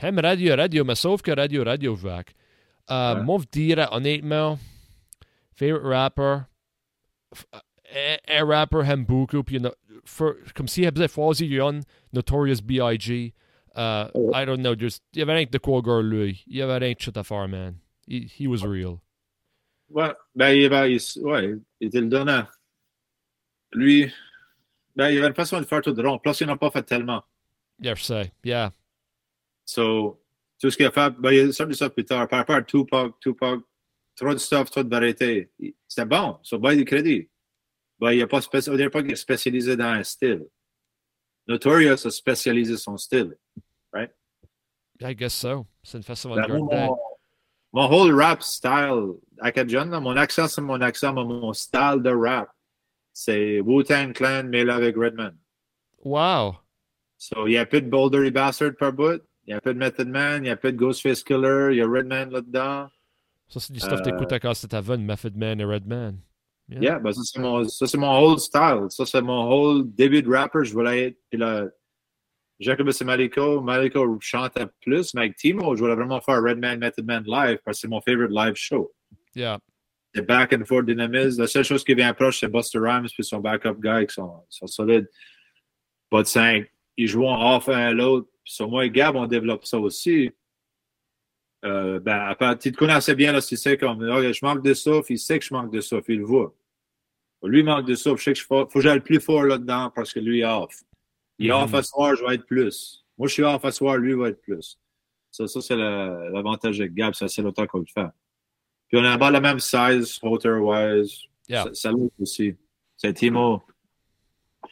hem 0.00 0.18
radio, 0.18 0.56
radio, 0.56 0.84
mais 0.84 0.94
sauf 0.96 1.22
que 1.22 1.30
radio, 1.32 1.62
radio, 1.64 1.94
vac. 1.94 2.34
Uh, 2.88 3.14
Ouais. 3.16 3.22
Moi, 3.22 3.38
je 3.40 3.46
dirais 3.60 3.86
honnêtement, 3.92 4.58
favorite 5.54 5.84
rapper, 5.84 6.38
f- 7.34 7.46
un, 8.28 8.44
rapper 8.44 8.80
aime 8.90 9.04
beaucoup, 9.04 9.42
puis 9.44 9.60
comme 10.54 10.68
si 10.68 10.82
il 10.82 10.90
faisait 10.92 11.08
Fawzi 11.08 11.46
Young, 11.46 11.82
Notorious 12.12 12.60
B.I.G. 12.62 13.32
Uh. 13.76 14.06
I 14.34 14.44
don't 14.44 14.60
know, 14.60 14.74
just, 14.78 15.02
il 15.14 15.20
y 15.20 15.22
avait 15.22 15.34
rien 15.34 15.46
que 15.46 15.50
de 15.52 15.58
quoi 15.58 15.80
gars, 15.82 16.00
lui. 16.02 16.44
Il 16.46 16.56
y 16.56 16.62
avait 16.62 16.76
rien 16.78 16.92
de 16.92 17.00
shit 17.00 17.16
à 17.16 17.22
faire, 17.24 17.48
man. 17.48 17.76
He, 18.06 18.26
he 18.38 18.46
was 18.46 18.64
real. 18.64 18.98
Ouais, 19.90 20.12
ben, 20.34 20.50
il, 20.50 20.64
avait- 20.72 20.92
il- 20.94 21.22
ouais, 21.22 21.54
il 21.80 21.86
était 21.88 22.00
le 22.00 22.08
donnant. 22.08 22.44
Lui, 23.74 24.12
ben, 24.96 25.10
il 25.10 25.18
avait 25.18 25.28
une 25.28 25.34
façon 25.34 25.60
de 25.60 25.64
faire 25.66 25.82
tout 25.82 25.92
de 25.92 26.02
rond. 26.06 26.18
Plus, 26.18 26.40
il 26.40 26.46
n'en 26.46 26.54
a 26.54 26.56
pas 26.56 26.70
fait 26.70 26.82
tellement. 26.82 27.22
Yeah, 27.80 27.94
je 27.94 28.04
sais. 28.04 28.32
Yeah. 28.44 28.72
So, 29.64 30.22
tout 30.60 30.70
ce 30.70 30.76
qu'il 30.76 30.86
a 30.86 30.90
fait, 30.90 31.10
ben, 31.18 31.32
il 31.32 31.48
a 31.48 31.52
sorti 31.52 31.74
ça 31.74 31.90
plus 31.90 32.04
tard. 32.04 32.28
Par 32.28 32.38
rapport 32.40 32.56
à 32.56 32.62
Tupac, 32.62 33.18
Tupac, 33.20 33.60
trop 34.16 34.32
de 34.32 34.38
stuff, 34.38 34.70
trop 34.70 34.82
de 34.82 34.88
variété. 34.88 35.50
C'était 35.88 36.06
bon, 36.06 36.38
sur 36.42 36.58
bail 36.58 36.76
du 36.76 36.84
crédit. 36.84 37.28
Ben, 37.98 38.12
il 38.12 38.20
n'a 38.20 38.26
pas, 38.26 38.40
spéci- 38.40 38.70
on 38.70 38.76
dirait 38.76 38.90
pas 38.90 39.02
qu'il 39.02 39.12
est 39.12 39.16
spécialisé 39.16 39.76
dans 39.76 39.84
un 39.86 40.02
style. 40.04 40.46
Notorious 41.46 42.06
a 42.06 42.10
spécialisé 42.10 42.76
son 42.76 42.96
style. 42.96 43.36
I 45.00 45.14
guess 45.14 45.34
so. 45.34 45.66
C'est 45.82 45.98
une 45.98 46.04
façon 46.04 46.30
de 46.30 46.36
Ben, 46.36 46.42
regarder. 46.44 46.88
mon, 47.72 47.88
whole 47.88 48.14
rap 48.14 48.42
style, 48.42 49.14
à 49.40 49.50
là, 49.50 50.00
mon 50.00 50.16
accent, 50.16 50.48
c'est 50.48 50.60
mon 50.60 50.80
accent, 50.80 51.12
mais 51.12 51.24
mon 51.24 51.52
style 51.52 52.00
de 52.00 52.10
rap, 52.10 52.53
c'est 53.14 53.60
Wu-Tang 53.60 54.12
Clan 54.12 54.44
mêlé 54.44 54.70
avec 54.70 54.96
Redman. 54.96 55.34
Wow. 56.04 56.56
So, 57.16 57.46
il 57.46 57.52
y 57.52 57.58
a 57.58 57.64
peu 57.64 57.80
de 57.80 57.88
Boulder 57.88 58.30
Bastard 58.30 58.72
par 58.78 58.92
bout, 58.92 59.22
il 59.46 59.52
y 59.52 59.52
a 59.54 59.60
peu 59.60 59.72
de 59.72 59.78
Method 59.78 60.08
Man, 60.08 60.44
il 60.44 60.48
y 60.48 60.50
a 60.50 60.56
peu 60.56 60.72
de 60.72 60.76
Ghostface 60.76 61.22
Killer, 61.22 61.68
il 61.70 61.78
y 61.78 61.80
a 61.80 61.86
Redman 61.86 62.30
là-dedans. 62.30 62.88
Ça, 63.48 63.60
c'est 63.60 63.72
du 63.72 63.78
stuff 63.78 64.00
Euh, 64.00 64.02
t'écoutais 64.02 64.40
quand 64.40 64.52
c'était 64.52 64.76
avant, 64.76 64.98
Method 64.98 65.36
Man 65.36 65.60
et 65.60 65.64
Redman. 65.64 66.18
Yeah. 66.68 66.80
Yeah, 66.80 66.98
ben 66.98 67.12
ça, 67.12 67.20
c'est 67.24 67.40
mon, 67.40 67.64
ça, 67.68 67.86
c'est 67.86 67.98
mon 67.98 68.18
whole 68.18 68.38
style. 68.38 68.86
Ça, 68.88 69.06
c'est 69.06 69.22
mon 69.22 69.48
whole 69.48 69.84
début 69.94 70.22
de 70.22 70.30
rapper, 70.30 70.64
je 70.64 70.72
voulais 70.72 71.08
être. 71.08 71.18
Puis 71.30 71.38
là, 71.38 71.66
Jacobus 72.58 73.00
et 73.00 73.04
Maliko, 73.04 73.60
Maliko 73.60 74.18
chantait 74.20 74.66
plus, 74.80 75.14
mais 75.14 75.22
avec 75.22 75.36
Timo, 75.36 75.76
je 75.76 75.82
voulais 75.82 75.94
vraiment 75.94 76.20
faire 76.20 76.42
Redman 76.42 76.78
Method 76.78 77.04
Man 77.04 77.24
live 77.26 77.58
parce 77.64 77.76
que 77.76 77.80
c'est 77.82 77.88
mon 77.88 78.00
favorite 78.00 78.30
live 78.30 78.54
show. 78.54 78.92
Yeah. 79.34 79.58
C'est 80.14 80.22
back 80.22 80.52
and 80.52 80.64
forth 80.64 80.86
dynamisme. 80.86 81.40
La 81.40 81.48
seule 81.48 81.64
chose 81.64 81.82
qui 81.82 81.94
vient 81.94 82.14
proche, 82.14 82.40
c'est 82.40 82.48
Buster 82.48 82.78
Rhymes 82.78 83.08
puis 83.12 83.24
son 83.24 83.40
backup 83.40 83.80
guy 83.80 84.06
qui 84.06 84.14
sont, 84.14 84.44
sont 84.48 84.66
solides. 84.66 85.08
Bud 86.10 86.26
5, 86.26 86.70
ils 86.96 87.08
jouent 87.08 87.26
en 87.26 87.56
off 87.56 87.68
un 87.68 87.88
à 87.88 87.92
l'autre. 87.92 88.28
Sur 88.44 88.68
moi 88.68 88.84
et 88.84 88.90
Gab, 88.90 89.16
on 89.16 89.26
développe 89.26 89.64
ça 89.64 89.78
aussi. 89.78 90.30
Euh, 91.64 91.98
ben, 91.98 92.36
tu 92.60 92.70
te 92.70 92.76
connais 92.76 92.92
assez 92.92 93.14
bien, 93.14 93.32
là, 93.32 93.40
tu 93.40 93.56
sais, 93.56 93.78
comme, 93.78 94.02
oh, 94.02 94.32
je 94.32 94.44
manque 94.44 94.62
de 94.62 94.74
souffle, 94.74 95.12
il 95.12 95.18
sait 95.18 95.38
que 95.38 95.44
je 95.44 95.54
manque 95.54 95.72
de 95.72 95.80
souffle, 95.80 96.12
il 96.12 96.18
le 96.18 96.26
voit. 96.26 96.54
Lui 97.42 97.62
manque 97.62 97.86
de 97.86 97.94
souffle, 97.94 98.18
je 98.18 98.24
sais 98.24 98.32
que 98.34 98.38
je 98.38 98.44
faut, 98.44 98.68
faut 98.68 98.78
que 98.78 98.80
j'aille 98.80 99.00
plus 99.00 99.20
fort 99.20 99.44
là-dedans 99.44 99.90
parce 99.94 100.12
que 100.12 100.20
lui 100.20 100.40
est 100.40 100.44
off. 100.44 100.74
Il 101.38 101.46
est 101.46 101.48
mm 101.48 101.52
-hmm. 101.52 101.64
off 101.64 101.74
à 101.74 101.82
soir, 101.82 102.16
je 102.16 102.24
vais 102.24 102.34
être 102.34 102.46
plus. 102.46 103.04
Moi, 103.18 103.28
je 103.28 103.32
suis 103.32 103.42
off 103.42 103.64
à 103.64 103.72
soir, 103.72 103.96
lui 103.96 104.14
va 104.14 104.28
être 104.28 104.40
plus. 104.42 104.78
Ça, 105.30 105.46
ça 105.46 105.60
c'est 105.60 105.76
l'avantage 105.76 106.78
de 106.78 106.86
Gab, 106.86 107.14
c'est 107.14 107.24
assez 107.24 107.42
longtemps 107.42 107.66
qu'on 107.66 107.80
le 107.80 107.86
fait. 107.92 108.10
Puis 108.94 109.02
on 109.02 109.06
a 109.06 109.12
about 109.14 109.30
la 109.30 109.40
même 109.40 109.58
size, 109.58 110.20
hauteur-wise. 110.22 111.26
Yeah. 111.48 111.64
Ça, 111.64 111.74
ça 111.74 111.92
aussi. 112.20 112.54
C'est 112.96 113.12
Timo. 113.12 113.60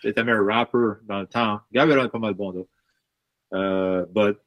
J'étais 0.00 0.20
un 0.20 0.44
rapper 0.44 1.00
dans 1.08 1.22
le 1.22 1.26
temps. 1.26 1.58
Gab 1.72 1.90
est 1.90 2.08
pas 2.08 2.18
mal 2.20 2.34
bon, 2.34 2.52
là. 2.52 2.62
Uh, 3.52 4.06
but 4.14 4.38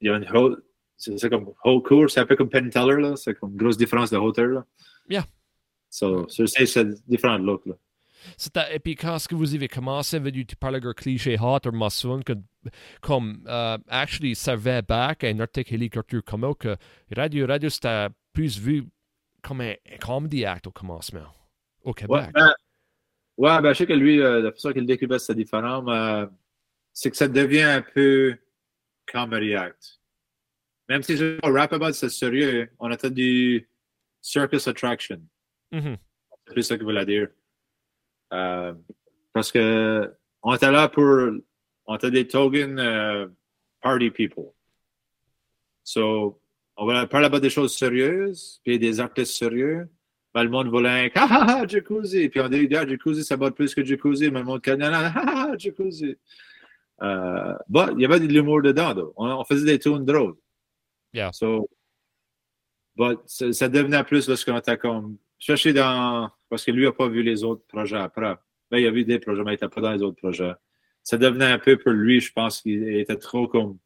il 0.00 0.06
y 0.06 0.10
a 0.10 0.16
une 0.16 0.30
haute. 0.32 0.64
C'est 0.96 1.28
comme 1.28 1.52
whole 1.64 1.82
court, 1.82 2.08
c'est 2.08 2.20
un 2.20 2.26
peu 2.26 2.36
comme 2.36 2.48
Penn 2.48 2.70
Teller, 2.70 3.02
là. 3.02 3.16
C'est 3.16 3.34
comme 3.34 3.50
une 3.50 3.56
grosse 3.56 3.76
différence 3.76 4.12
de 4.12 4.16
hauteur, 4.16 4.46
là. 4.46 4.64
Yeah. 5.08 5.26
So, 5.90 6.28
so 6.28 6.46
c'est 6.46 6.86
différent 7.08 7.38
look, 7.38 7.66
là. 7.66 7.74
Et 8.70 8.78
puis 8.78 8.94
quand 8.94 9.16
est-ce 9.16 9.26
que 9.26 9.34
vous 9.34 9.56
avez 9.56 9.66
commencé, 9.66 10.22
tu 10.22 10.54
parlais 10.54 10.78
de 10.78 10.92
cliché 10.92 11.36
hot 11.40 11.66
ou 11.66 11.72
maçon, 11.72 12.20
que 12.22 12.34
comme 13.00 13.42
uh, 13.44 13.76
actually 13.88 14.36
ça 14.36 14.54
va 14.54 14.82
back 14.82 15.24
à 15.24 15.26
un 15.26 15.40
article 15.40 15.74
littérature 15.74 16.22
comme 16.24 16.54
que 16.54 16.76
Radio 17.14 17.46
Radio 17.48 17.68
c'était 17.68 18.08
plus 18.34 18.58
vu 18.58 18.84
comme 19.42 19.62
un, 19.62 19.74
un 19.90 19.96
comedy 19.98 20.44
act 20.44 20.66
au 20.66 20.70
commencement 20.70 21.26
au 21.82 21.94
Québec. 21.94 22.10
Ouais, 22.10 22.32
ben, 22.32 22.54
ouais, 23.38 23.62
ben 23.62 23.72
je 23.72 23.78
sais 23.78 23.86
que 23.86 23.92
lui, 23.94 24.20
euh, 24.20 24.42
la 24.42 24.52
façon 24.52 24.72
qu'il 24.72 24.84
décrivait 24.84 25.18
c'était 25.18 25.42
différent, 25.42 25.82
mais 25.82 26.26
c'est 26.92 27.10
que 27.10 27.16
ça 27.16 27.28
devient 27.28 27.62
un 27.62 27.82
peu 27.82 28.36
comedy 29.10 29.54
act. 29.54 30.00
Même 30.88 31.02
si 31.02 31.16
je 31.16 31.38
rap 31.42 31.72
about 31.72 31.92
c'est 31.92 32.10
sérieux, 32.10 32.70
on 32.78 32.90
était 32.90 33.10
du 33.10 33.66
circus 34.20 34.68
attraction. 34.68 35.20
Mm 35.72 35.78
-hmm. 35.78 35.96
C'est 36.46 36.52
plus 36.52 36.62
ça 36.62 36.76
qu'il 36.76 36.84
voulait 36.84 37.06
dire. 37.06 37.28
Euh, 38.32 38.74
parce 39.32 39.50
que 39.50 40.14
on 40.42 40.54
était 40.54 40.70
là 40.70 40.88
pour. 40.88 41.40
On 41.86 41.96
était 41.96 42.10
des 42.10 42.26
token 42.26 42.78
uh, 42.78 43.30
party 43.82 44.10
people. 44.10 44.54
So, 45.82 46.40
on 46.76 46.86
va 46.86 47.06
parler 47.06 47.26
about 47.26 47.40
des 47.40 47.50
choses 47.50 47.76
sérieuses, 47.76 48.60
puis 48.64 48.78
des 48.78 49.00
artistes 49.00 49.34
sérieux. 49.34 49.88
Ben, 50.34 50.42
le 50.42 50.50
monde 50.50 50.68
voulait 50.68 51.06
un 51.06 51.08
ah 51.14 51.28
ah 51.30 51.46
ah 51.48 51.66
jacuzzi. 51.66 52.28
Puis 52.28 52.40
on 52.40 52.48
dit 52.48 52.68
ah, 52.74 52.86
jacuzzi, 52.86 53.24
ça 53.24 53.36
botte 53.36 53.54
plus 53.54 53.72
que 53.72 53.84
jacuzzi. 53.84 54.30
Mais 54.30 54.40
le 54.40 54.44
monde 54.44 54.60
dit 54.60 54.70
ah 54.70 55.12
ah 55.14 55.48
ah 55.52 55.52
jacuzzi. 55.56 56.16
Euh, 57.02 57.54
bon, 57.68 57.94
il 57.96 58.02
y 58.02 58.04
avait 58.04 58.20
de 58.20 58.26
l'humour 58.26 58.62
dedans. 58.62 58.94
On, 59.16 59.28
on, 59.28 59.44
faisait 59.44 59.66
des 59.66 59.78
tunes 59.78 60.04
drôles. 60.04 60.34
Yeah. 61.12 61.32
So, 61.32 61.68
but, 62.96 63.20
ça, 63.26 63.52
ça 63.52 63.68
devenait 63.68 64.02
plus 64.04 64.28
lorsqu'on 64.28 64.56
était 64.56 64.76
comme. 64.76 65.18
Chercher 65.38 65.72
dans. 65.72 66.30
Parce 66.48 66.64
que 66.64 66.70
lui 66.72 66.84
n'a 66.84 66.92
pas 66.92 67.08
vu 67.08 67.22
les 67.22 67.44
autres 67.44 67.64
projets 67.66 67.98
après. 67.98 68.34
Ben, 68.70 68.78
il 68.78 68.86
a 68.86 68.90
vu 68.90 69.04
des 69.04 69.18
projets, 69.20 69.42
mais 69.44 69.52
il 69.52 69.54
n'était 69.54 69.68
pas 69.68 69.80
dans 69.80 69.92
les 69.92 70.02
autres 70.02 70.16
projets. 70.16 70.54
Ça 71.04 71.18
devenait 71.18 71.52
un 71.52 71.58
peu 71.58 71.76
pour 71.76 71.92
lui, 71.92 72.20
je 72.20 72.32
pense 72.32 72.62
qu'il 72.62 72.88
était 72.96 73.16
trop 73.16 73.46
comme. 73.46 73.78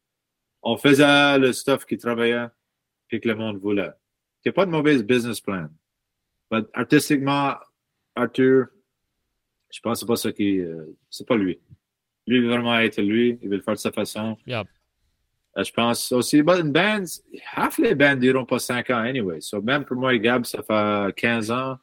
On 0.62 0.76
faisait 0.76 1.39
le 1.39 1.53
stuff 1.53 1.84
qui 1.84 1.99
travaillait, 1.99 2.47
puis 3.09 3.20
que 3.20 3.28
le 3.28 3.34
monde 3.34 3.59
voulait. 3.59 3.90
C'est 4.44 4.52
pas 4.52 4.66
de 4.66 4.70
mauvaise 4.70 5.02
business 5.02 5.40
plan. 5.40 5.68
Mais 6.50 6.61
artistiquement, 6.74 7.54
Arthur, 8.14 8.66
je 9.70 9.80
pense 9.80 9.98
que 9.98 10.00
c'est 10.00 10.06
pas 10.06 10.16
ça 10.16 10.32
qui. 10.32 10.61
Euh, 10.61 10.86
c'est 11.11 11.26
pas 11.26 11.36
lui. 11.36 11.59
Lui, 12.26 12.38
il 12.38 12.42
veut 12.42 12.48
vraiment 12.48 12.78
être 12.78 13.00
lui. 13.00 13.38
Il 13.42 13.48
veut 13.48 13.56
le 13.56 13.62
faire 13.62 13.74
de 13.74 13.78
sa 13.78 13.92
façon. 13.92 14.36
Yeah. 14.46 14.64
Euh, 15.56 15.64
je 15.64 15.72
pense 15.72 16.12
aussi, 16.12 16.42
but 16.42 16.61
une 16.61 16.72
band, 16.72 17.04
half 17.54 17.78
les 17.78 17.94
bands 17.94 18.16
dureront 18.16 18.44
pas 18.44 18.59
5 18.59 18.90
ans 18.90 18.98
anyway. 18.98 19.40
So 19.40 19.61
même 19.61 19.84
pour 19.84 19.96
moi 19.96 20.14
et 20.14 20.20
Gab, 20.20 20.44
ça 20.44 20.62
fait 20.62 21.14
15 21.16 21.50
ans. 21.50 21.78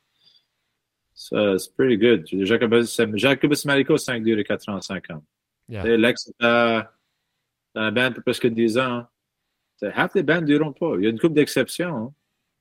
So, 1.14 1.58
c'est 1.58 1.74
pretty 1.76 1.98
good. 1.98 2.28
Jacobus, 2.46 3.00
Jacobus 3.16 3.66
Marico, 3.66 3.98
5 3.98 4.22
dure 4.22 4.44
4 4.44 4.70
ans, 4.70 4.82
5 4.82 5.12
ans. 5.12 5.24
Yeah. 5.70 5.98
Lex, 5.98 6.32
euh, 6.42 6.82
dans 7.74 7.82
la 7.82 7.92
band 7.92 8.12
pour 8.12 8.24
presque 8.24 8.48
10 8.48 8.78
ans. 8.78 9.06
Half 9.82 10.16
les 10.16 10.24
bands 10.24 10.42
dureront 10.42 10.74
pas. 10.74 10.94
Il 10.98 11.04
y 11.04 11.08
a 11.08 11.10
une 11.10 11.20
couple 11.20 11.36
d'exceptions. 11.36 11.96
Hein. 11.96 12.14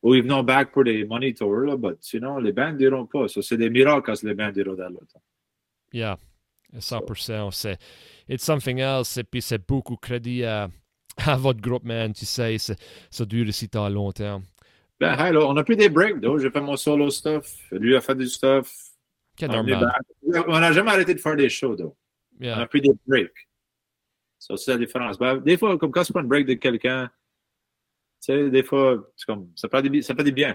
Ou 0.02 0.14
ils 0.14 0.22
vont 0.22 0.42
back 0.42 0.70
pour 0.70 0.84
des 0.84 1.04
money 1.06 1.32
tours, 1.32 1.60
là, 1.60 1.76
but 1.76 1.96
sinon, 2.00 2.36
les 2.38 2.52
bands 2.52 2.72
dureront 2.74 3.06
pas. 3.06 3.26
So, 3.26 3.40
c'est 3.40 3.56
des 3.56 3.70
miracles 3.70 4.02
quand 4.04 4.22
les 4.22 4.34
bands 4.34 4.52
durent 4.52 4.76
dans 4.76 4.90
l'autre. 4.90 5.16
Yeah, 5.94 6.18
100%. 6.76 7.50
C'est 7.52 7.78
it's 8.28 8.44
something 8.44 8.80
else. 8.80 9.16
Et 9.16 9.24
puis, 9.24 9.40
c'est 9.40 9.66
beaucoup 9.66 9.96
crédit 9.96 10.44
à, 10.44 10.68
à 11.16 11.36
votre 11.36 11.60
groupe, 11.60 11.84
man. 11.84 12.12
Tu 12.12 12.26
sais, 12.26 12.58
ça 12.58 13.24
dure 13.24 13.46
ici 13.46 13.70
à 13.74 13.88
long 13.88 14.12
terme. 14.12 14.42
Ben, 15.00 15.18
hey, 15.18 15.32
là, 15.32 15.40
on 15.46 15.56
a 15.56 15.64
pris 15.64 15.76
des 15.76 15.88
breaks, 15.88 16.20
though. 16.20 16.38
J'ai 16.38 16.50
fait 16.50 16.60
mon 16.60 16.76
solo 16.76 17.08
stuff. 17.10 17.56
Lui 17.72 17.96
a 17.96 18.00
fait 18.02 18.14
du 18.14 18.26
stuff. 18.26 18.72
On 19.40 19.46
n'a 20.60 20.72
jamais 20.72 20.90
arrêté 20.90 21.14
de 21.14 21.20
faire 21.20 21.36
des 21.36 21.48
shows, 21.48 21.76
though. 21.76 21.96
Yeah. 22.38 22.58
On 22.58 22.60
a 22.60 22.66
pris 22.66 22.82
des 22.82 22.92
breaks. 23.06 23.48
Ça, 24.44 24.56
c'est 24.58 24.72
la 24.72 24.78
différence. 24.78 25.18
Ben, 25.18 25.38
des 25.38 25.56
fois, 25.56 25.78
comme 25.78 25.90
quand 25.90 26.02
tu 26.02 26.12
prends 26.12 26.20
un 26.20 26.24
break 26.24 26.46
de 26.46 26.52
quelqu'un, 26.52 27.10
tu 28.22 28.32
sais, 28.32 28.50
des 28.50 28.62
fois, 28.62 29.02
comme, 29.26 29.48
ça 29.56 29.70
fait 29.70 29.88
des, 29.88 30.02
ça 30.02 30.14
fait 30.14 30.24
des 30.24 30.32
bien. 30.32 30.54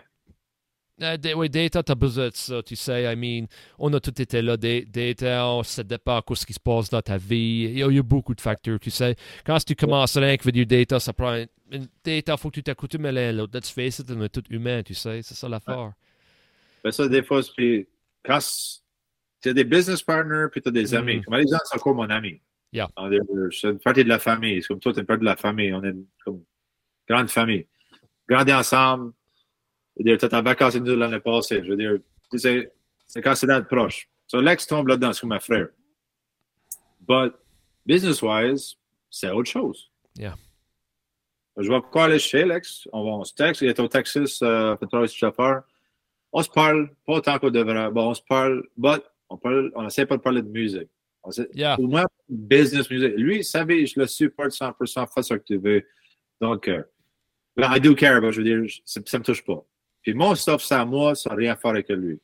Uh, 1.02 1.34
oui, 1.34 1.50
Data, 1.50 1.82
tu 1.82 1.92
as 1.92 1.96
besoin 1.96 2.28
de 2.28 2.36
ça, 2.36 2.62
tu 2.62 2.76
sais. 2.76 3.12
I 3.12 3.16
mean, 3.16 3.48
on 3.80 3.92
a 3.94 4.00
tout 4.00 4.22
été 4.22 4.44
là. 4.44 4.58
Data, 4.58 5.62
ça 5.64 5.82
dépend 5.82 6.20
de 6.20 6.36
ce 6.36 6.46
qui 6.46 6.54
se 6.54 6.60
passe 6.60 6.90
dans 6.90 7.02
ta 7.02 7.18
vie. 7.18 7.72
Il 7.72 7.80
y, 7.80 8.00
a, 8.00 8.04
beaucoup 8.04 8.36
de 8.36 8.42
facteurs, 8.42 8.80
tu 8.80 8.92
sais. 8.92 9.16
Quand 9.44 9.58
tu 9.66 9.76
commences 9.76 10.18
rien 10.18 10.28
avec 10.28 10.46
du 10.48 10.66
data, 10.68 11.00
ça 11.00 11.14
prend. 11.14 11.44
Une 11.72 11.88
data, 12.04 12.34
il 12.34 12.38
faut 12.38 12.50
que 12.50 12.56
tu 12.56 12.64
t'accoutumes 12.64 13.06
à 13.06 13.32
l'autre. 13.32 13.58
Let's 13.58 13.72
face 13.72 14.00
it, 14.00 14.12
on 14.12 14.22
est 14.22 14.30
tout 14.30 14.44
humain, 14.52 14.84
tu 14.84 14.94
sais. 14.94 15.22
C'est 15.24 15.36
ça 15.36 15.50
l'affaire. 15.50 15.94
Ben, 16.84 16.92
ça, 16.92 17.08
des 17.08 17.24
fois, 17.24 17.42
c'est. 17.42 17.88
Quand 18.24 18.40
tu 19.42 19.50
as 19.50 19.54
des 19.54 19.64
business 19.64 20.04
partners, 20.04 20.48
puis 20.52 20.62
tu 20.62 20.68
as 20.68 20.72
des 20.72 20.94
amis. 20.94 21.16
Mhm. 21.16 21.24
Comme 21.24 21.34
Alexandre, 21.34 21.64
c'est 21.66 21.78
encore 21.78 21.96
mon 21.96 22.10
ami? 22.10 22.40
Yeah. 22.72 22.88
C'est 23.52 23.70
une 23.70 23.80
partie 23.80 24.04
de 24.04 24.10
la 24.10 24.20
famille. 24.20 24.62
C'est 24.62 24.68
comme 24.68 24.80
toi, 24.80 24.94
tu 24.94 25.00
es 25.00 25.02
une 25.02 25.08
partie 25.08 25.22
de 25.22 25.26
la 25.26 25.36
famille. 25.36 25.74
On 25.74 25.84
est 25.84 25.96
comme 26.24 26.36
une 26.36 26.44
grande 27.08 27.30
famille. 27.30 27.68
Grandi 28.28 28.54
ensemble. 28.54 29.14
Je 29.96 30.04
veux 30.04 30.10
dire, 30.10 30.18
tu 30.18 30.26
as 30.26 30.30
ta 30.30 30.42
vacances 30.42 30.76
nous 30.76 30.96
l'année 30.96 31.20
passée. 31.20 31.62
Je 31.64 31.70
veux 31.72 31.76
dire, 31.76 31.98
c'est 33.08 33.22
quand 33.22 33.36
c'est 33.36 33.48
d'être 33.48 33.68
proche. 33.68 34.08
So, 34.28 34.40
Lex 34.40 34.68
tombe 34.68 34.88
là-dedans, 34.88 35.12
c'est 35.14 35.22
comme 35.22 35.32
un 35.32 35.40
frère. 35.40 35.70
But, 37.08 37.34
business-wise, 37.86 38.76
c'est 39.10 39.32
autre 39.32 39.50
chose. 39.50 39.92
Yeah. 40.16 40.36
Je 41.58 41.68
vais 41.68 41.82
pas 41.92 42.06
aller 42.06 42.20
chez 42.20 42.46
Lex. 42.46 42.88
On, 42.94 43.04
va, 43.04 43.10
on 43.10 43.24
se 43.24 43.34
texte. 43.34 43.62
Il 43.62 43.70
est 43.70 43.80
au 43.80 43.88
Texas, 43.88 44.40
euh, 44.44 44.76
sur 44.80 45.08
chauffeur. 45.08 45.64
On 46.32 46.44
se 46.44 46.50
parle, 46.50 46.92
pas 47.06 47.14
autant 47.14 47.40
qu'on 47.40 47.50
devrait. 47.50 47.90
Bon, 47.90 48.10
on 48.10 48.14
se 48.14 48.22
parle, 48.22 48.64
but 48.78 49.04
on 49.30 49.38
parle, 49.38 49.72
on 49.76 49.88
essaie 49.88 50.06
pas 50.06 50.18
de 50.18 50.22
parler 50.22 50.44
de 50.44 50.48
musique. 50.48 50.90
Yeah. 51.54 51.76
Pour 51.76 51.88
moi, 51.88 52.06
business 52.30 52.90
music. 52.90 53.14
Lui, 53.18 53.44
savait, 53.44 53.86
je 53.86 54.00
le 54.00 54.08
supporte 54.08 54.52
100%, 54.52 55.08
fais 55.14 55.22
ce 55.22 55.34
que 55.34 55.44
tu 55.44 55.58
veux. 55.58 55.86
Donc, 56.40 56.68
euh, 56.68 56.84
I 57.58 57.80
do 57.80 57.94
care, 57.94 58.32
je 58.32 58.42
veux 58.42 58.44
dire, 58.44 58.82
ça, 58.86 59.02
ça 59.06 59.20
me 59.20 59.24
touche 59.24 59.44
pas. 59.44 59.64
Puis 60.02 60.14
mon 60.14 60.34
stuff, 60.36 60.64
c'est 60.64 60.76
à 60.76 60.86
moi, 60.86 61.16
ça 61.16 61.30
n'a 61.30 61.36
rien 61.36 61.54
à 61.54 61.56
faire 61.56 61.72
avec 61.72 61.90
lui. 61.90 62.20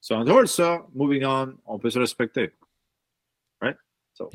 So, 0.00 0.14
en 0.14 0.24
dehors 0.24 0.42
de 0.42 0.46
ça, 0.46 0.84
moving 0.94 1.24
on, 1.24 1.54
on 1.64 1.78
peut 1.78 1.90
se 1.90 1.98
respecter. 1.98 2.50
Right? 3.60 3.76
So, 4.14 4.30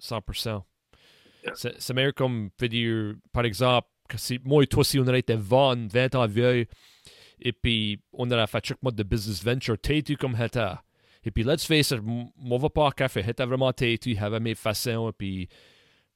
100%. 0.00 0.62
Yeah. 1.44 1.54
C'est 1.54 1.94
meilleur 1.94 2.14
comme, 2.14 2.50
veut 2.58 2.68
dire, 2.68 3.14
par 3.32 3.44
exemple, 3.44 3.88
que 4.08 4.18
si 4.18 4.38
moi 4.44 4.62
et 4.62 4.66
toi, 4.66 4.84
si 4.84 4.98
on 4.98 5.06
aurait 5.06 5.20
été 5.20 5.34
20, 5.36 5.90
20 5.92 6.14
ans 6.14 6.26
vieux, 6.26 6.66
et 7.40 7.52
puis 7.52 8.00
on 8.12 8.30
aurait 8.30 8.46
fait 8.46 8.64
chaque 8.64 8.82
mode 8.82 8.96
de 8.96 9.02
business 9.02 9.44
venture, 9.44 9.78
t'es-tu 9.78 10.16
comme 10.16 10.36
était? 10.40 10.74
Et 11.26 11.30
puis, 11.32 11.42
let's 11.42 11.66
face 11.66 11.90
it, 11.90 12.00
moi, 12.02 12.58
va 12.58 12.70
pas 12.70 12.90
café, 12.92 13.24
était 13.26 13.44
vraiment 13.44 13.72
t'es-tu, 13.72 14.10
il 14.12 14.18
avait 14.18 14.38
mes 14.40 14.54
façons, 14.54 15.10
et 15.10 15.12
puis 15.12 15.48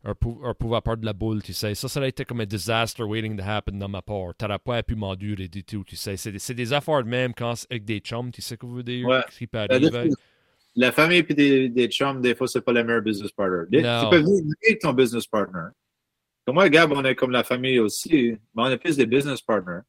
un, 0.04 0.14
pou 0.14 0.40
un 0.44 0.54
pouvoir 0.54 0.82
part 0.82 0.96
de 0.96 1.04
la 1.04 1.12
boule, 1.12 1.42
tu 1.42 1.52
sais. 1.52 1.74
Ça, 1.74 1.88
ça 1.88 2.00
aurait 2.00 2.08
été 2.10 2.24
comme 2.24 2.40
un 2.40 2.46
disaster 2.46 3.02
waiting 3.02 3.36
to 3.36 3.42
happen 3.44 3.76
dans 3.78 3.88
ma 3.88 4.00
part. 4.02 4.34
T'aurais 4.38 4.58
pas 4.58 4.82
pu 4.82 4.94
m'endurer 4.94 5.48
du 5.48 5.64
tout, 5.64 5.84
tu 5.84 5.96
sais. 5.96 6.16
C'est 6.16 6.32
des, 6.32 6.54
des 6.54 6.72
affaires 6.72 7.02
de 7.02 7.08
même 7.08 7.34
quand 7.34 7.56
c'est 7.56 7.66
avec 7.70 7.84
des 7.84 7.98
chums, 7.98 8.30
tu 8.30 8.40
sais 8.40 8.56
que 8.56 8.64
veux 8.66 8.82
dire? 8.82 9.06
Ouais. 9.06 9.20
Ce 9.30 9.38
qui 9.38 9.46
peut 9.46 9.66
Ben, 9.68 9.84
arriver. 9.84 10.10
la 10.76 10.92
famille 10.92 11.18
et 11.28 11.34
des, 11.34 11.68
des 11.68 11.88
chums, 11.88 12.20
des 12.22 12.34
fois, 12.34 12.46
c'est 12.48 12.62
pas 12.62 12.72
le 12.72 12.84
meilleur 12.84 13.02
business 13.02 13.32
partner. 13.32 13.64
Tu 13.70 13.82
peux 14.10 14.18
venir 14.18 14.44
avec 14.64 14.80
ton 14.80 14.92
business 14.92 15.26
partner. 15.26 15.68
Comme 16.46 16.54
moi, 16.54 16.68
Gab, 16.70 16.92
on 16.92 17.04
est 17.04 17.14
comme 17.14 17.32
la 17.32 17.44
famille 17.44 17.78
aussi, 17.80 18.38
mais 18.54 18.62
on 18.62 18.70
est 18.70 18.78
plus 18.78 18.96
des 18.96 19.06
business 19.06 19.42
partners. 19.42 19.80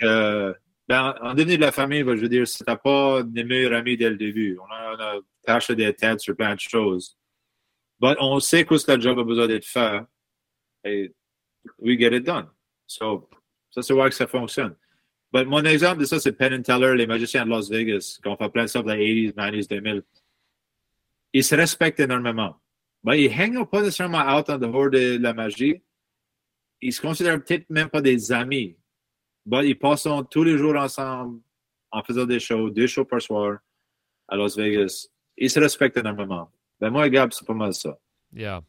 Que, 0.00 0.56
ben, 0.88 1.14
en 1.20 1.34
devenir 1.34 1.56
de 1.56 1.62
la 1.62 1.72
famille, 1.72 2.02
ben, 2.02 2.16
je 2.16 2.22
veux 2.22 2.28
dire, 2.28 2.46
c'était 2.46 2.76
pas 2.76 3.22
des 3.22 3.44
meilleurs 3.44 3.72
amis 3.72 3.96
dès 3.96 4.10
le 4.10 4.16
début. 4.16 4.58
On 4.58 4.72
a, 4.72 5.20
on 5.46 5.52
a 5.52 5.74
des 5.74 5.94
têtes 5.94 6.20
sur 6.20 6.36
plein 6.36 6.54
de 6.54 6.60
choses. 6.60 7.16
But 8.00 8.16
on 8.20 8.38
sait 8.40 8.64
que 8.64 8.74
le 8.74 9.00
job 9.00 9.18
a 9.18 9.24
besoin 9.24 9.46
d'être 9.46 9.66
fait. 9.66 10.00
Et 10.84 11.14
we 11.78 11.98
get 11.98 12.14
it 12.14 12.24
done. 12.24 12.48
So, 12.86 13.28
ça, 13.70 13.82
c'est 13.82 13.94
voir 13.94 14.08
que 14.08 14.14
ça 14.14 14.26
fonctionne. 14.26 14.76
But 15.32 15.46
mon 15.46 15.64
exemple 15.64 16.00
de 16.00 16.04
ça, 16.04 16.20
c'est 16.20 16.32
Penn 16.32 16.62
Teller, 16.62 16.96
les 16.96 17.06
magiciens 17.06 17.44
de 17.44 17.50
Las 17.50 17.70
Vegas, 17.70 18.18
qui 18.22 18.28
ont 18.28 18.36
fait 18.36 18.48
plein 18.50 18.64
de 18.64 18.68
stuff 18.68 18.84
dans 18.84 18.94
les 18.94 19.32
80s, 19.32 19.34
90s, 19.34 19.68
2000. 19.68 20.02
Ils 21.32 21.44
se 21.44 21.54
respectent 21.54 22.00
énormément. 22.00 22.60
Ben, 23.02 23.14
ils 23.14 23.30
hangent 23.30 23.68
pas 23.68 23.80
nécessairement 23.80 24.36
out 24.36 24.48
en 24.48 24.58
dehors 24.58 24.90
de 24.90 25.18
la 25.20 25.34
magie. 25.34 25.82
Ils 26.80 26.92
se 26.92 27.00
considèrent 27.00 27.42
peut-être 27.42 27.68
même 27.70 27.88
pas 27.88 28.00
des 28.00 28.30
amis. 28.32 28.76
Ils 29.46 29.78
passent 29.78 30.08
tous 30.30 30.44
les 30.44 30.58
jours 30.58 30.76
ensemble 30.76 31.40
en 31.90 32.02
faisant 32.02 32.26
des 32.26 32.40
shows, 32.40 32.70
deux 32.70 32.86
shows 32.86 33.04
par 33.04 33.20
soir 33.20 33.58
à 34.28 34.36
Las 34.36 34.56
Vegas. 34.56 35.08
Ils 35.36 35.50
se 35.50 35.60
respectent 35.60 35.96
énormément. 35.96 36.50
Ben, 36.80 36.90
moi 36.90 37.06
et 37.06 37.10
Gab, 37.10 37.32
c'est 37.32 37.46
pas 37.46 37.54
mal 37.54 37.74
ça. 37.74 37.96
Yeah. 38.32 38.62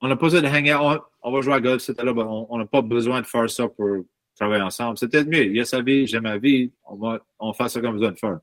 On 0.00 0.08
n'a 0.08 0.16
pas 0.16 0.26
besoin 0.26 0.42
de 0.42 0.46
hang 0.46 0.68
out. 0.68 1.02
On, 1.22 1.28
on 1.28 1.32
va 1.32 1.40
jouer 1.40 1.54
à 1.54 1.60
golf, 1.60 1.82
c'était 1.82 2.04
là. 2.04 2.12
Ben, 2.12 2.26
on 2.26 2.58
n'a 2.58 2.66
pas 2.66 2.82
besoin 2.82 3.20
de 3.20 3.26
faire 3.26 3.50
ça 3.50 3.68
pour 3.68 4.04
travailler 4.36 4.62
ensemble. 4.62 4.96
C'est 4.98 5.08
peut-être 5.08 5.28
mieux. 5.28 5.46
Il 5.46 5.56
y 5.56 5.60
a 5.60 5.64
sa 5.64 5.82
vie, 5.82 6.06
j'ai 6.06 6.20
ma 6.20 6.38
vie. 6.38 6.70
On 6.84 6.96
va 6.96 7.20
on 7.38 7.52
fait 7.52 7.68
ça 7.68 7.80
comme 7.80 7.94
besoin 7.94 8.12
de 8.12 8.18
faire. 8.18 8.38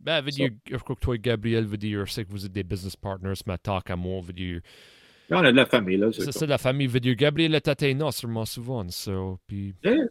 Ben, 0.00 0.20
veux 0.20 0.30
dire, 0.30 0.50
je 0.70 0.76
crois 0.76 0.94
que 0.96 1.00
toi 1.00 1.14
et 1.14 1.18
Gabriel, 1.18 1.64
veut 1.64 1.78
dire, 1.78 2.04
je 2.04 2.12
sais 2.12 2.24
que 2.24 2.30
vous 2.30 2.44
êtes 2.44 2.52
des 2.52 2.62
business 2.62 2.94
partners, 2.94 3.40
mais 3.46 3.56
talk 3.56 3.88
à 3.88 3.96
moi, 3.96 4.20
veut 4.20 4.34
dire. 4.34 4.60
On 5.30 5.38
a 5.38 5.50
de 5.50 5.56
la 5.56 5.64
famille, 5.64 5.96
là. 5.96 6.12
C'est 6.12 6.30
ça, 6.30 6.44
la 6.44 6.58
famille, 6.58 6.86
veut 6.86 7.00
dire, 7.00 7.14
Gabriel 7.14 7.54
est 7.54 7.66
atteint 7.66 8.10
sûrement 8.10 8.44
souvent, 8.44 8.86
so, 8.90 9.38
puis. 9.46 9.74
Yeah. 9.82 10.08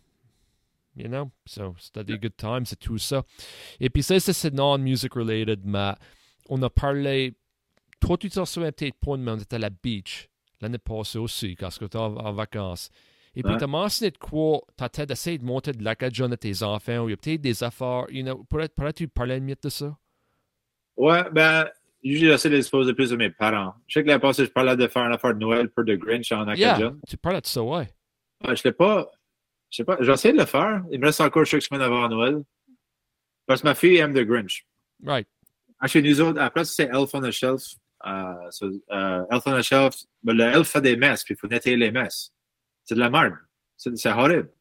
You 0.96 1.08
know, 1.08 1.32
so 1.46 1.76
c'était 1.80 2.04
des 2.04 2.20
good 2.20 2.36
times, 2.38 2.66
c'est 2.66 2.80
tout 2.80 2.98
ça. 3.00 3.24
Et 3.80 3.90
puis 3.90 4.04
ça, 4.04 4.20
c'est 4.20 4.54
non-music 4.54 5.14
related, 5.16 5.62
mais 5.66 5.94
on 6.50 6.62
a 6.62 6.70
parlé. 6.70 7.34
Toi, 8.00 8.18
tu 8.18 8.30
t'en 8.30 8.46
souviens 8.46 8.72
peut-être 8.72 9.00
pas, 9.00 9.18
mais 9.18 9.32
on 9.32 9.38
était 9.38 9.56
à 9.56 9.60
la 9.60 9.70
beach 9.72 10.30
l'année 10.62 10.78
passée 10.78 11.18
aussi, 11.18 11.56
quand 11.56 11.70
tu 11.70 11.98
en, 11.98 12.16
en 12.18 12.32
vacances. 12.34 12.90
Et 13.36 13.42
puis, 13.44 13.58
tu 13.58 13.64
as 13.64 13.68
mentionné 13.68 14.12
de 14.12 14.18
quoi 14.18 14.62
tu 14.78 15.02
as 15.02 15.06
d'essayer 15.08 15.38
de 15.40 15.44
monter 15.44 15.72
de 15.72 15.84
l'acadjon 15.84 16.32
à 16.32 16.38
tes 16.38 16.62
enfants, 16.62 17.00
ou 17.00 17.10
il 17.10 17.12
y 17.12 17.14
a 17.14 17.18
peut-être 17.18 17.42
des 17.42 17.64
affaires, 17.64 18.06
you 18.10 18.24
know, 18.24 18.44
pourrais- 18.44 18.70
pourrais-tu 18.70 19.08
parler 19.08 19.40
minute 19.40 19.64
de 19.64 19.70
ça? 19.70 19.98
Ouais, 20.96 21.24
ben, 21.32 21.68
j'essaie 22.04 22.50
d'exposer 22.52 22.94
plus 22.94 23.10
de 23.10 23.16
mes 23.16 23.32
parents. 23.32 23.74
Je 23.88 23.96
sais 23.96 24.04
que 24.04 24.08
l'année 24.10 24.22
passée, 24.22 24.46
je 24.46 24.52
parlais 24.52 24.76
de 24.78 24.88
faire 24.88 25.04
une 25.06 25.14
affaire 25.14 25.34
de 25.34 25.40
Noël 25.40 25.70
pour 25.70 25.84
de 25.84 25.96
Grinch 25.96 26.32
en 26.32 26.48
Yeah, 26.54 26.74
Acadian. 26.76 26.96
tu 27.08 27.18
parlais 27.18 27.42
de 27.42 27.48
ça, 27.48 27.64
ouais. 27.64 27.90
Ouais, 28.48 28.56
je 28.56 28.64
l'ai 28.64 28.72
pas. 28.74 29.10
Je 29.74 29.78
sais 29.78 29.86
pas. 29.86 29.98
J'essaie 30.02 30.32
de 30.32 30.38
le 30.38 30.46
faire. 30.46 30.84
Il 30.92 31.00
me 31.00 31.08
reste 31.08 31.20
encore 31.20 31.48
chaque 31.48 31.64
semaine 31.64 31.82
avant 31.82 32.08
Noël. 32.08 32.44
Parce 33.48 33.62
que 33.62 33.68
ma 33.68 33.74
fille 33.74 33.98
aime 33.98 34.14
The 34.14 34.24
Grinch. 34.24 34.68
Right. 35.04 35.28
Ah, 35.80 35.88
Chez 35.88 36.04
nous 36.04 36.22
autres, 36.22 36.40
après, 36.40 36.64
c'est 36.64 36.84
Elf 36.84 37.10
on 37.14 37.22
the 37.22 37.32
Shelf. 37.32 37.64
Euh, 38.06 38.52
so, 38.52 38.68
euh, 38.92 39.26
Elf 39.32 39.48
on 39.48 39.58
the 39.58 39.64
Shelf, 39.64 39.96
ben, 40.22 40.38
le 40.38 40.44
Elf 40.44 40.68
fait 40.70 40.82
des 40.82 40.96
messes, 40.96 41.24
puis 41.24 41.34
il 41.34 41.38
faut 41.38 41.48
nettoyer 41.48 41.76
les 41.76 41.92
messes. 41.92 42.32
C'est 42.86 42.94
de 42.94 43.00
la 43.00 43.10
merde. 43.10 43.34
C'est 43.76 44.12
horrible. 44.12 44.52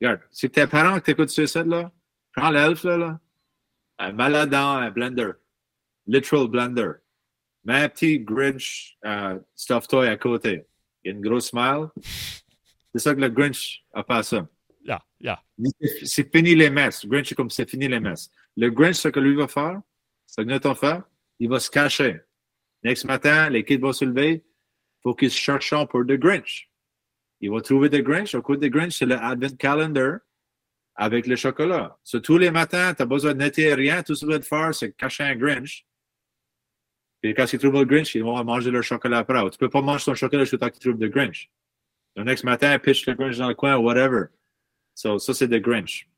Regarde, 0.00 0.20
si 0.30 0.48
tes 0.48 0.66
parents 0.66 0.98
t'écoutent 1.00 1.28
sur 1.28 1.46
ça, 1.46 1.62
là, 1.62 1.92
prends 2.34 2.50
l'Elf, 2.50 2.84
là, 2.84 2.96
là, 2.96 3.20
un 3.98 4.12
malade 4.12 4.48
dans 4.48 4.76
un 4.78 4.90
blender. 4.90 5.32
Literal 6.06 6.48
blender. 6.48 6.92
Mets 7.64 7.82
un 7.82 7.88
petit 7.90 8.20
Grinch 8.20 8.96
euh, 9.04 9.38
stuffed 9.54 9.90
toy 9.90 10.08
à 10.08 10.16
côté. 10.16 10.64
Il 11.04 11.10
y 11.10 11.12
a 11.12 11.16
une 11.16 11.20
grosse 11.20 11.48
smile. 11.48 11.88
C'est 12.94 13.00
ça 13.00 13.14
que 13.14 13.20
le 13.20 13.28
Grinch 13.28 13.84
a 13.92 14.02
pas 14.02 14.22
ça. 14.22 14.48
Yeah, 14.84 15.02
yeah. 15.20 15.42
C'est 16.04 16.34
fini 16.34 16.54
les 16.54 16.70
messes. 16.70 17.04
Le 17.04 17.10
Grinch, 17.10 17.28
c'est 17.28 17.34
comme 17.34 17.50
c'est 17.50 17.68
fini 17.68 17.88
les 17.88 18.00
messes. 18.00 18.30
Le 18.56 18.70
Grinch, 18.70 18.96
ce 18.96 19.08
que 19.08 19.20
lui 19.20 19.34
va 19.34 19.48
faire, 19.48 19.80
ce 20.26 20.40
que 20.40 20.46
nous 20.46 20.58
on 20.64 20.74
fait, 20.74 21.00
il 21.38 21.48
va 21.48 21.60
se 21.60 21.70
cacher. 21.70 22.20
Next 22.82 23.04
matin, 23.04 23.50
les 23.50 23.64
kids 23.64 23.78
vont 23.78 23.92
se 23.92 24.04
lever. 24.04 24.44
Il 24.44 25.02
faut 25.02 25.14
qu'ils 25.14 25.30
cherchent 25.30 25.74
pour 25.90 26.06
The 26.06 26.12
Grinch. 26.12 26.70
Il 27.40 27.50
va 27.50 27.60
trouver 27.60 27.90
The 27.90 28.02
Grinch. 28.02 28.34
Au 28.34 28.42
côté 28.42 28.68
de 28.68 28.76
Grinch, 28.76 28.96
c'est 28.96 29.06
le 29.06 29.16
Advent 29.16 29.56
Calendar 29.56 30.18
avec 30.94 31.26
le 31.26 31.36
chocolat. 31.36 31.96
So, 32.02 32.20
tous 32.20 32.38
les 32.38 32.50
matins, 32.50 32.94
tu 32.94 33.02
n'as 33.02 33.06
besoin 33.06 33.32
de 33.34 33.38
nettoyer 33.38 33.74
rien. 33.74 34.02
Tout 34.02 34.14
ce 34.14 34.26
que 34.26 34.32
tu 34.32 34.38
dois 34.38 34.42
faire, 34.42 34.74
c'est 34.74 34.92
cacher 34.92 35.24
un 35.24 35.36
Grinch. 35.36 35.86
Puis 37.20 37.34
quand 37.34 37.52
ils 37.52 37.58
trouvent 37.58 37.74
le 37.74 37.84
Grinch, 37.84 38.14
ils 38.14 38.22
vont 38.22 38.42
manger 38.44 38.70
leur 38.70 38.82
chocolat 38.82 39.18
après. 39.18 39.38
Tu 39.50 39.58
peux 39.58 39.68
pas 39.68 39.82
manger 39.82 40.04
ton 40.04 40.14
chocolat 40.14 40.44
jusqu'à 40.44 40.58
temps 40.58 40.70
qu'ils 40.70 40.80
trouvent 40.80 41.00
le 41.00 41.08
Grinch. 41.08 41.50
Le 42.18 42.24
next 42.24 42.42
matin, 42.42 42.76
pitch 42.80 43.06
le 43.06 43.14
Grinch 43.14 43.38
dans 43.38 43.46
le 43.48 43.54
coin, 43.54 43.76
whatever. 43.76 44.26
So, 44.94 45.18
ça, 45.20 45.32
c'est 45.34 45.46
The 45.46 45.60
Grinch. 45.62 46.08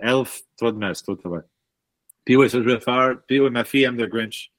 Elf, 0.00 0.42
trop 0.56 0.72
de 0.72 0.76
messe, 0.76 1.04
trop 1.04 1.14
de 1.14 1.20
travail. 1.20 1.42
Puis 2.24 2.34
oui, 2.34 2.50
ça, 2.50 2.58
je 2.58 2.64
vais 2.68 2.80
faire. 2.80 3.14
Puis 3.28 3.38
oui, 3.38 3.48
ma 3.50 3.62
fille 3.64 3.84
aime 3.84 3.96
The 3.96 4.08
Grinch. 4.08 4.50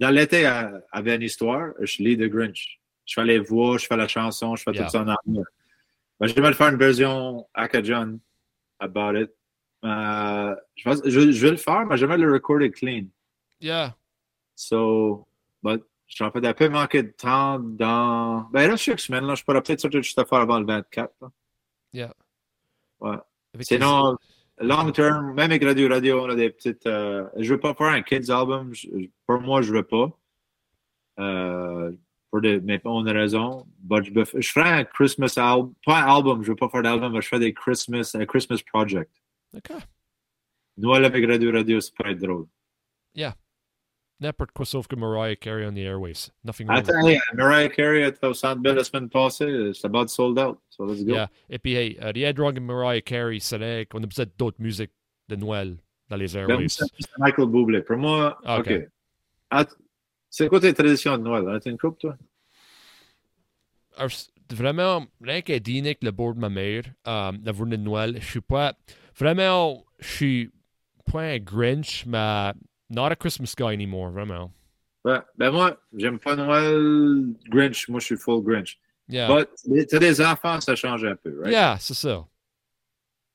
Dans 0.00 0.10
l'été, 0.10 0.40
elle 0.40 0.82
avait 0.90 1.14
une 1.14 1.22
histoire, 1.22 1.72
je 1.80 2.02
lis 2.02 2.16
The 2.16 2.28
Grinch. 2.28 2.80
Je 3.06 3.14
fais 3.14 3.24
les 3.24 3.38
voix, 3.38 3.78
je 3.78 3.86
fais 3.86 3.96
la 3.96 4.08
chanson, 4.08 4.56
je 4.56 4.64
fais 4.64 4.72
Yeah. 4.72 4.84
tout 4.86 4.90
ça 4.90 5.02
en 5.02 5.08
anglais. 5.08 5.44
Ben, 6.18 6.26
je 6.26 6.34
vais 6.34 6.52
faire 6.52 6.68
une 6.68 6.78
version 6.78 7.46
Acadian 7.54 8.18
about 8.80 9.16
it. 9.16 9.30
Euh, 9.84 10.56
je, 10.74 10.82
pense- 10.82 11.02
je, 11.04 11.30
je 11.30 11.46
vais 11.46 11.50
le 11.52 11.56
faire, 11.58 11.86
mais 11.86 11.96
j'aimerais 11.96 12.18
le 12.18 12.32
recorder 12.32 12.72
clean. 12.72 13.04
Yeah. 13.60 13.94
So, 14.56 15.28
but 15.62 15.84
je 16.06 16.16
fait 16.16 16.46
un 16.46 16.52
peu 16.54 16.68
manqué 16.68 17.02
de 17.02 17.10
temps 17.10 17.58
dans. 17.58 18.42
Ben 18.52 18.68
là, 18.68 18.76
chaque 18.76 19.00
semaine, 19.00 19.24
là, 19.24 19.34
je 19.34 19.42
pourrais 19.44 19.62
peut-être 19.62 19.80
sortir 19.80 20.02
juste 20.02 20.18
à 20.18 20.24
faire 20.24 20.38
avant 20.40 20.58
le 20.60 20.66
24. 20.66 21.12
là. 21.22 21.28
Yeah. 21.92 22.14
Ouais. 23.00 23.16
Avec 23.54 23.66
Sinon, 23.66 24.16
long 24.58 24.90
term, 24.92 25.28
même 25.34 25.50
avec 25.50 25.64
Radio 25.64 25.88
Radio, 25.88 26.22
on 26.22 26.30
a 26.30 26.34
des 26.34 26.50
petites. 26.50 26.86
euh, 26.86 27.26
je 27.36 27.52
veux 27.54 27.60
pas 27.60 27.74
faire 27.74 27.88
un 27.88 28.02
kids 28.02 28.30
album. 28.30 28.72
Je- 28.74 28.88
pour 29.26 29.40
moi, 29.40 29.62
je 29.62 29.72
veux 29.72 29.82
pas. 29.84 30.10
Euh, 31.20 31.92
pour 32.30 32.40
des, 32.40 32.60
mes 32.60 32.78
bonnes 32.78 33.08
raisons. 33.08 33.64
But 33.78 34.04
je, 34.04 34.40
je 34.40 34.48
ferai 34.50 34.68
un 34.70 34.84
Christmas 34.84 35.34
album. 35.36 35.72
Pas 35.86 36.02
un 36.02 36.16
album, 36.16 36.42
je 36.42 36.50
veux 36.50 36.56
pas 36.56 36.68
faire 36.68 36.82
d'album, 36.82 37.12
mais 37.12 37.20
je 37.22 37.28
ferai 37.28 37.40
des 37.40 37.54
Christmas, 37.54 38.10
un 38.14 38.26
Christmas 38.26 38.60
project. 38.72 39.10
OK. 39.56 39.70
Noël 40.76 41.04
avec 41.04 41.24
Radio 41.24 41.52
Radio, 41.52 41.80
c'est 41.80 41.94
pas 41.96 42.10
être 42.10 42.18
drôle. 42.20 42.46
N'importe 44.20 44.52
quoi 44.52 44.64
sauf 44.64 44.86
que 44.86 44.94
Mariah 44.96 45.36
Carey 45.36 45.66
on 45.66 45.72
the 45.74 45.78
airways. 45.78 46.30
Nothing 46.44 46.68
wrong 46.68 46.78
Attends, 46.78 47.18
Mariah 47.34 47.68
Carey 47.68 48.06
était 48.06 48.26
au 48.26 48.32
Centre 48.34 48.62
Bell 48.62 48.76
la 48.76 48.84
semaine 48.84 49.08
passée. 49.10 49.72
C'est 49.74 49.86
about 49.86 50.06
sold 50.08 50.38
out. 50.38 50.58
So 50.70 50.84
let's 50.86 51.04
go. 51.04 51.12
Yeah. 51.14 51.28
Et 51.50 51.58
puis, 51.58 51.74
hey, 51.74 51.98
euh, 52.00 52.12
rien 52.14 52.32
de 52.32 52.40
wrong 52.40 52.52
avec 52.56 52.62
Mariah 52.62 53.00
Carey, 53.02 53.38
c'est 53.40 53.58
vrai 53.58 53.86
qu'on 53.90 54.02
a 54.02 54.06
besoin 54.06 54.26
d'autres 54.38 54.60
musiques 54.60 54.92
de 55.28 55.36
Noël 55.36 55.76
dans 56.08 56.16
les 56.16 56.36
airwaves. 56.36 56.68
c'est 56.68 56.86
Michael 57.18 57.48
Bublé. 57.48 57.82
Pour 57.82 57.96
moi, 57.96 58.38
Ah, 58.44 58.60
OK. 58.60 58.70
ok. 58.70 58.88
Att- 59.50 59.76
C'est 60.30 60.48
quoi 60.48 60.60
tes 60.60 60.72
traditions 60.74 61.18
de 61.18 61.22
Noël? 61.22 61.48
As-tu 61.48 61.70
une 61.70 61.78
coupe, 61.78 61.98
toi? 61.98 62.16
Alors, 63.96 64.10
vraiment, 64.52 65.06
rien 65.20 65.42
qu'à 65.42 65.58
dîner 65.58 65.88
avec 65.90 66.02
le 66.04 66.10
bord 66.10 66.34
de 66.34 66.40
ma 66.40 66.48
mère, 66.50 66.82
euh, 67.06 67.32
la 67.42 67.52
journée 67.52 67.76
de 67.76 67.82
Noël, 67.82 68.16
je 68.20 68.26
suis 68.26 68.40
pas, 68.40 68.74
vraiment, 69.16 69.84
je 70.00 70.08
suis 70.08 70.50
pas 71.12 71.22
un 71.22 71.38
Grinch, 71.38 72.04
mais 72.06 72.52
not 72.94 73.12
a 73.12 73.16
Christmas 73.16 73.54
guy 73.56 73.72
anymore, 73.72 74.10
vraiment. 74.10 74.52
Ben, 75.04 75.22
ben 75.36 75.50
moi, 75.50 75.76
j'aime 75.96 76.18
pas 76.18 76.34
Noël 76.36 77.34
Grinch. 77.48 77.88
Moi, 77.88 78.00
je 78.00 78.06
suis 78.06 78.16
full 78.16 78.42
Grinch. 78.42 78.78
Yeah. 79.08 79.28
But, 79.28 79.48
tu 79.88 79.98
des 79.98 80.20
enfants, 80.20 80.60
ça 80.60 80.74
change 80.74 81.04
un 81.04 81.16
peu, 81.16 81.40
right? 81.40 81.52
Yeah, 81.52 81.76
c'est 81.78 81.94
ça. 81.94 82.26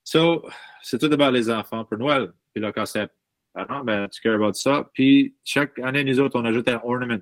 So, 0.02 0.48
c'est 0.82 0.98
tout 0.98 1.12
about 1.12 1.30
les 1.30 1.48
enfants 1.48 1.84
pour 1.84 1.98
Noël. 1.98 2.32
Puis 2.52 2.60
là, 2.60 2.72
quand 2.72 2.86
c'est 2.86 3.08
parents, 3.52 3.84
ben, 3.84 4.08
tu 4.08 4.20
care 4.20 4.34
about 4.34 4.54
ça. 4.54 4.88
Puis, 4.92 5.36
chaque 5.44 5.78
année, 5.78 6.02
nous 6.02 6.18
autres, 6.18 6.38
on 6.40 6.44
ajoute 6.44 6.68
un 6.68 6.80
ornament. 6.82 7.20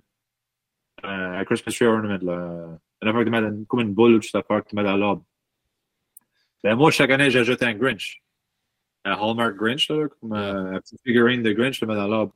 Euh, 1.05 1.41
un 1.41 1.45
Christmas 1.45 1.74
tree 1.74 1.86
ornament, 1.86 2.18
là. 2.22 2.78
Une 3.03 3.09
affaire 3.09 3.20
que 3.20 3.24
tu 3.26 3.30
mets 3.30 3.66
comme 3.68 3.80
une 3.80 3.95
boule 3.95 4.14
ou 4.14 4.18
tu 4.18 4.36
affaire 4.36 4.64
que 4.64 4.70
tu 4.70 4.76
mets 4.76 4.82
dans 4.82 4.97
l'arbre. 4.97 5.24
Ben, 6.64 6.74
moi, 6.74 6.91
chaque 6.91 7.11
année, 7.11 7.30
j'ajoute 7.30 7.62
un 7.62 7.74
Grinch. 7.74 8.22
Un 9.05 9.12
Hallmark 9.12 9.57
Grinch, 9.57 9.88
là, 9.88 10.09
comme 10.09 10.32
euh, 10.32 10.76
un 10.76 10.80
petit 10.80 10.96
figurine 11.05 11.42
de 11.42 11.53
Grinch, 11.53 11.80
le 11.80 11.86
mets 11.86 11.94
dans 11.94 12.09
l'arbre. 12.09 12.34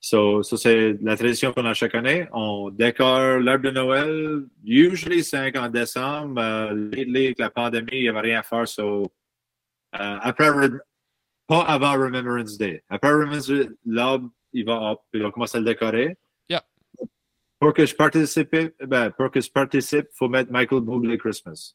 So, 0.00 0.42
ça, 0.42 0.58
c'est 0.58 0.98
la 1.00 1.16
tradition 1.16 1.52
qu'on 1.52 1.64
a 1.64 1.72
chaque 1.72 1.94
année. 1.94 2.26
On 2.32 2.68
décore 2.68 3.38
l'arbre 3.38 3.64
de 3.64 3.70
Noël. 3.70 4.44
Usually, 4.62 5.24
c'est 5.24 5.56
en 5.56 5.68
décembre. 5.70 6.40
Euh, 6.42 6.90
lately, 6.92 7.26
avec 7.26 7.38
la 7.38 7.48
pandémie, 7.48 7.88
il 7.92 8.02
n'y 8.02 8.08
avait 8.10 8.20
rien 8.20 8.40
à 8.40 8.42
faire. 8.42 8.68
So, 8.68 9.04
euh, 9.94 10.18
après, 10.20 10.50
pas 11.46 11.62
avant 11.62 11.92
Remembrance 11.92 12.58
Day. 12.58 12.82
Après 12.90 13.10
Remembrance 13.10 13.48
Day, 13.48 13.68
l'arbre, 13.86 14.28
il 14.52 14.64
va 14.66 14.92
up, 14.92 14.98
puis 15.10 15.24
on 15.24 15.30
commence 15.30 15.54
à 15.54 15.58
le 15.58 15.64
décorer. 15.64 16.18
Yeah. 16.50 16.62
Pour 17.58 17.72
que 17.72 17.86
je 17.86 17.94
participe, 17.94 18.54
ben, 18.86 19.10
pour 19.10 19.30
que 19.30 19.40
je 19.40 19.50
participe, 19.50 20.08
faut 20.12 20.28
mettre 20.28 20.52
Michael 20.52 20.82
Bublé 20.82 21.16
Christmas. 21.16 21.74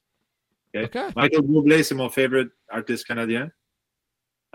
Michael 0.73 1.41
Bublé, 1.41 1.83
c'est 1.83 1.95
mon 1.95 2.09
favorite 2.09 2.51
artiste 2.67 3.05
canadien. 3.05 3.49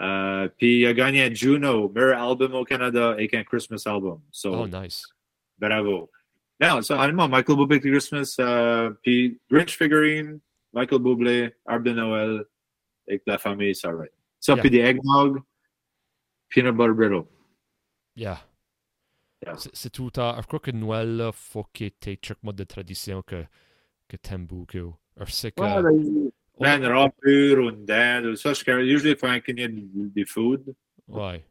Euh, 0.00 0.48
puis 0.58 0.80
il 0.80 0.86
a 0.86 0.92
gagné 0.94 1.22
un 1.24 1.32
Juno, 1.32 1.88
meilleur 1.88 2.20
album 2.20 2.54
au 2.54 2.64
Canada 2.64 3.10
avec 3.10 3.32
un 3.34 3.44
Christmas 3.44 3.82
album. 3.86 4.20
So, 4.32 4.52
Oh, 4.52 4.66
nice. 4.66 5.06
bravo. 5.58 6.10
Non, 6.60 6.82
ça, 6.82 7.00
honnêtement, 7.00 7.28
Michael 7.28 7.56
Bublé 7.56 7.80
Christmas, 7.80 8.36
euh, 8.40 8.90
puis 9.02 9.40
Grinch 9.50 9.76
figurine, 9.76 10.40
Michael 10.72 11.00
Bublé, 11.02 11.54
arbre 11.66 11.84
de 11.84 11.92
Noël, 11.92 12.44
avec 13.08 13.22
la 13.26 13.38
famille, 13.38 13.74
c'est 13.74 13.88
right. 13.88 14.10
Ça, 14.40 14.52
Yeah. 14.54 14.60
puis 14.62 14.70
des 14.70 14.78
eggnog, 14.80 15.40
peanut 16.50 16.72
butter 16.76 16.92
brittle. 16.94 17.24
Yeah. 18.16 18.38
Yeah. 19.44 19.56
C'est 19.72 19.90
tout 19.90 20.10
temps. 20.10 20.40
Je 20.40 20.46
crois 20.46 20.60
que 20.60 20.70
Noël, 20.70 21.16
là, 21.16 21.32
faut 21.32 21.64
que 21.72 21.88
tu 21.88 22.18
truc 22.18 22.38
mode 22.42 22.56
de 22.56 22.64
tradition 22.64 23.22
que, 23.22 23.44
que 24.08 24.16
t'aimes 24.16 24.46
beaucoup. 24.46 24.94
Je 25.20 25.30
sais 25.32 25.52
que. 25.52 25.60
Ouais, 25.60 26.32
robe 26.58 27.12
pure 27.20 27.58
ou 27.64 27.70
une 27.70 27.84
dinde, 27.84 28.36
ça, 28.36 28.52
je 28.52 28.80
usually 28.82 29.16
for 29.16 29.28
un 29.28 29.40
des 29.46 30.24
food. 30.24 30.74
ouais. 31.08 31.44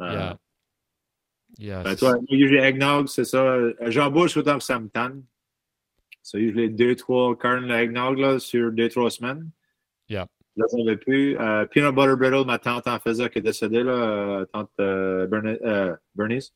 Yeah. 0.00 0.38
Yeah. 1.58 1.82
Ben, 1.82 1.96
toi, 1.96 2.14
usually 2.28 2.58
eggnog, 2.62 3.08
c'est 3.08 3.24
ça. 3.24 3.42
Euh, 3.42 3.74
J'embauche 3.88 4.36
autant 4.36 4.58
que 4.58 4.64
ça 4.64 4.78
me 4.78 4.88
tente. 4.88 5.24
So, 6.22 6.38
usually 6.38 6.68
deux, 6.68 6.94
trois 6.94 7.36
carnes 7.36 7.66
d'eggnog, 7.66 8.18
là, 8.18 8.38
sur 8.38 8.70
deux, 8.70 8.88
trois 8.88 9.10
semaines. 9.10 9.50
Yeah. 10.08 10.26
Là, 10.56 10.66
j'en 10.70 10.82
avais 10.86 10.96
plus. 10.96 11.36
Euh, 11.38 11.66
peanut 11.66 11.94
butter 11.94 12.16
brittle, 12.16 12.44
ma 12.46 12.58
tante 12.58 12.86
en 12.86 12.98
faisait, 13.00 13.28
qui 13.30 13.38
est 13.38 13.42
décédée, 13.42 13.82
là, 13.82 13.92
euh, 13.92 14.44
tante 14.52 14.70
euh, 14.80 15.26
Berni- 15.26 15.58
euh, 15.64 15.96
Bernice. 16.14 16.52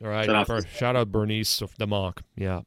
All 0.00 0.08
right. 0.10 0.28
Shout 0.68 0.94
out 0.94 1.08
Bernice 1.08 1.60
of 1.62 1.74
the 1.78 1.86
Monk. 1.86 2.18
Yeah. 2.36 2.62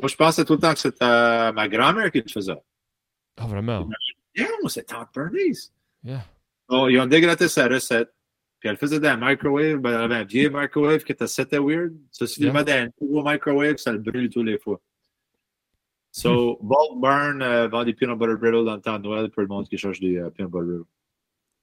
Moi, 0.00 0.08
je 0.08 0.16
pensais 0.16 0.44
tout 0.46 0.54
le 0.54 0.60
temps 0.60 0.72
que 0.72 0.78
c'était 0.78 1.52
ma 1.52 1.68
grand-mère 1.68 2.10
qui 2.10 2.22
le 2.22 2.28
faisait. 2.32 2.56
Ah, 3.36 3.46
vraiment? 3.46 3.88
C'est 4.68 4.84
tante 4.86 5.08
Bernice. 5.14 5.72
Yeah. 6.04 6.24
Bon, 6.68 6.88
ils 6.88 6.98
ont 6.98 7.06
dégradé 7.06 7.48
sa 7.48 7.68
recette. 7.68 8.12
Puis 8.58 8.68
elle 8.68 8.76
faisait 8.76 9.00
dans 9.00 9.08
un 9.08 9.16
microwave, 9.16 9.78
ben, 9.78 9.90
elle 9.90 10.02
avait 10.02 10.14
un 10.14 10.24
vieil 10.24 10.48
microwave 10.48 11.02
qui 11.02 11.12
était 11.12 11.26
c'était 11.26 11.58
weird. 11.58 11.92
Tu 12.16 12.24
le 12.24 12.46
Yeah. 12.46 12.62
dans 12.62 12.72
un 12.72 12.88
nouveau 13.00 13.22
microwave, 13.24 13.76
ça 13.78 13.92
le 13.92 13.98
brûle 13.98 14.30
tous 14.30 14.42
les 14.44 14.58
fois. 14.58 14.80
So, 16.12 16.58
Bulk 16.62 17.00
Burn 17.00 17.42
euh, 17.42 17.68
vend 17.68 17.84
des 17.84 17.94
peanut 17.94 18.18
butter 18.18 18.36
brittle 18.36 18.64
dans 18.64 18.74
le 18.76 18.80
temps 18.80 18.98
de 18.98 19.08
Noël 19.08 19.30
pour 19.30 19.42
le 19.42 19.48
monde 19.48 19.68
qui 19.68 19.78
cherche 19.78 19.98
des 19.98 20.18
euh, 20.18 20.30
peanut 20.30 20.50
butter 20.50 20.66
brittle. 20.66 20.84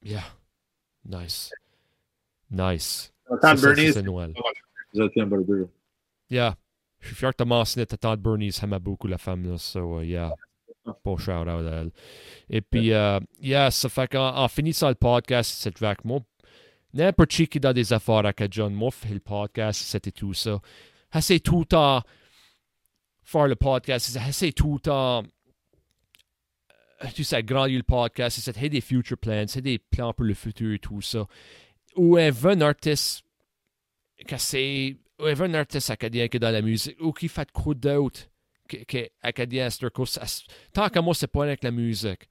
Yeah. 0.04 0.26
Nice. 1.06 1.52
Nice. 2.52 3.14
Ça, 3.42 3.56
Bernice, 3.56 3.94
c'est 3.94 4.02
Noël. 4.02 4.34
Yeah. 6.30 6.56
Je 7.00 7.08
suis 7.08 7.16
fier 7.16 7.32
de 7.32 7.36
te 7.36 7.44
mentionner 7.44 7.86
ta 7.86 7.96
tante 7.96 8.20
Bernice 8.20 8.62
aimait 8.62 8.80
beaucoup 8.80 9.08
la 9.08 9.18
femme, 9.18 9.50
là. 9.50 9.58
So, 9.58 10.02
uh, 10.02 10.04
yeah. 10.04 10.34
Bon 11.04 11.18
shout 11.18 11.32
out 11.32 11.48
à 11.48 11.82
elle. 11.82 11.92
Et 12.50 12.62
puis, 12.62 12.94
euh, 12.94 13.20
yeah, 13.42 13.72
ça 13.72 13.90
fait 13.90 14.08
qu'en 14.08 14.36
en 14.36 14.48
finissant 14.48 14.90
le 14.90 14.96
podcast, 14.96 15.52
c'est 15.58 15.82
avec 15.84 16.04
moi. 16.06 16.20
N'importe 16.94 17.30
qui 17.30 17.48
qui 17.48 17.66
a 17.66 17.74
des 17.74 17.94
affaires 17.94 18.26
avec 18.26 18.52
John, 18.52 18.74
moi, 18.74 18.90
le 19.12 19.20
podcast, 19.20 19.82
c'était 19.84 20.12
tout 20.12 20.34
ça. 20.34 20.60
Assez 21.12 21.40
tout 21.40 21.60
le 21.60 21.66
temps 21.66 22.02
faire 23.30 23.48
le 23.48 23.56
podcast, 23.56 24.18
assez 24.18 24.52
tout 24.52 24.74
le 24.76 24.80
temps. 24.80 25.24
euh, 27.04 27.08
Tu 27.14 27.24
sais, 27.24 27.44
grandir 27.44 27.78
le 27.78 27.84
podcast, 27.84 28.40
c'est 28.42 28.70
des 28.70 28.82
future 28.82 29.18
plans, 29.18 29.46
c'est 29.48 29.62
des 29.62 29.78
plans 29.80 30.14
pour 30.14 30.26
le 30.26 30.34
futur 30.34 30.74
et 30.74 30.80
tout 30.80 31.02
ça. 31.02 31.28
Ou 31.96 32.18
un 32.18 32.62
artiste 32.62 33.24
que 34.28 34.38
c'est 34.38 34.98
ou 35.20 35.26
un 35.26 35.54
artiste 35.54 35.90
acadien 35.90 36.28
qui 36.28 36.38
est 36.38 36.40
dans 36.40 36.52
la 36.52 36.62
musique 36.62 36.96
ou 37.02 37.12
qui 37.12 37.28
fait 37.28 37.52
quoi 37.52 37.74
d'autre 37.74 38.22
que, 38.70 38.84
que 38.86 39.10
acadien 39.22 39.70
c'est 39.70 39.92
que 39.92 40.06
ça- 40.06 40.44
tant 40.72 40.90
que 40.90 41.00
moi 41.00 41.14
c'est 41.14 41.28
pas 41.28 41.44
avec 41.44 41.64
la 41.64 41.72
musique. 41.72 42.30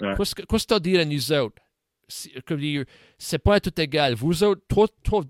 Ouais. 0.00 0.14
qu'est-ce 0.16 0.34
que 0.34 0.42
qu'est-ce 0.42 0.66
que 0.66 0.74
t'as 0.74 1.00
à 1.00 1.04
nous 1.04 1.32
autres? 1.32 1.62
C'est- 2.08 3.38
pas 3.38 3.60
tout 3.60 3.80
égal. 3.80 4.14
Vous 4.14 4.42
autres 4.42 4.62
toi 4.68 4.88
toi 5.02 5.22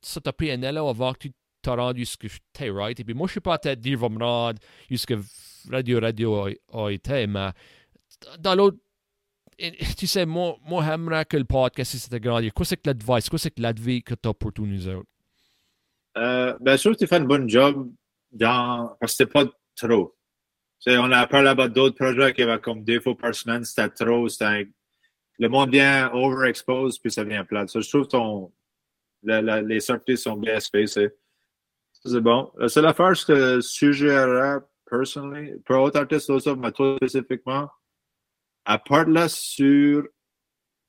ça 0.00 0.20
t'a 0.20 0.32
pris 0.32 0.50
un 0.50 0.62
élan 0.62 0.88
avant 0.88 1.12
que 1.12 1.28
tu 1.28 1.32
t'as 1.62 1.76
rendu 1.76 2.04
ce 2.04 2.16
que 2.16 2.26
t'es 2.52 2.70
right. 2.70 2.98
Et 2.98 3.04
puis 3.04 3.14
moi 3.14 3.26
je 3.28 3.32
suis 3.32 3.40
pas 3.40 3.54
à 3.54 3.58
te 3.58 3.72
dire 3.74 3.98
va 3.98 4.08
me 4.08 4.18
rendre 4.18 4.58
jusqu'à 4.90 5.14
radio 5.70 6.00
radio 6.00 6.48
a, 6.72 6.92
été 6.92 7.26
mais 7.28 7.50
dans 8.40 8.54
l'autre 8.56 8.78
tu 9.96 10.06
sais 10.08 10.26
moi 10.26 10.56
moi 10.64 10.84
j'aimerais 10.84 11.24
que 11.24 11.36
le 11.36 11.44
podcast 11.44 11.96
c'était 11.96 12.18
grandir 12.18 12.50
c'est 12.64 12.76
que 12.76 12.88
l'advice 12.88 13.28
c'est 13.36 13.50
que 13.54 13.62
l'advice 13.62 14.02
que 14.02 14.14
t'as 14.14 14.32
pour 14.32 14.52
tous 14.52 14.66
nous 14.66 14.88
autres? 14.88 15.08
Euh, 16.18 16.56
bien 16.60 16.76
sûr 16.76 16.96
tu 16.96 17.06
fais 17.06 17.16
un 17.16 17.24
bon 17.24 17.48
job 17.48 17.90
dans, 18.32 18.96
parce 18.98 19.12
que 19.12 19.16
c'était 19.18 19.30
pas 19.30 19.44
trop. 19.88 20.14
On 20.86 21.12
a 21.12 21.26
parlé 21.26 21.44
là-bas 21.46 21.68
d'autres 21.68 21.96
projets 21.96 22.32
qui 22.32 22.42
avaient 22.42 22.60
comme 22.60 22.82
deux 22.82 23.00
fois 23.00 23.16
par 23.16 23.34
semaine, 23.34 23.64
c'était 23.64 23.88
trop, 23.88 24.28
c'était 24.28 24.68
le 25.38 25.48
monde 25.48 25.70
vient 25.70 26.10
overexpose 26.12 26.98
puis 26.98 27.10
ça 27.10 27.24
vient 27.24 27.44
plate. 27.44 27.68
Ça, 27.70 27.80
je 27.80 27.88
trouve 27.88 28.06
ton, 28.08 28.52
la- 29.22 29.42
la- 29.42 29.62
les 29.62 29.80
sorties 29.80 30.16
sont 30.16 30.36
bien 30.36 30.58
spacées. 30.60 31.10
C'est 32.04 32.20
bon. 32.20 32.52
La 32.58 32.68
seule 32.68 32.86
affaire, 32.86 33.16
c'est 33.16 33.26
que 33.26 33.54
je 33.56 33.60
suggérerais, 33.60 34.58
personally, 34.90 35.54
pour 35.64 35.80
autre 35.82 36.00
artiste, 36.00 36.28
aussi, 36.30 36.50
mais 36.56 36.72
toi 36.72 36.96
spécifiquement, 36.96 37.70
à 38.64 38.78
part 38.78 39.06
là 39.08 39.28
sur, 39.28 40.02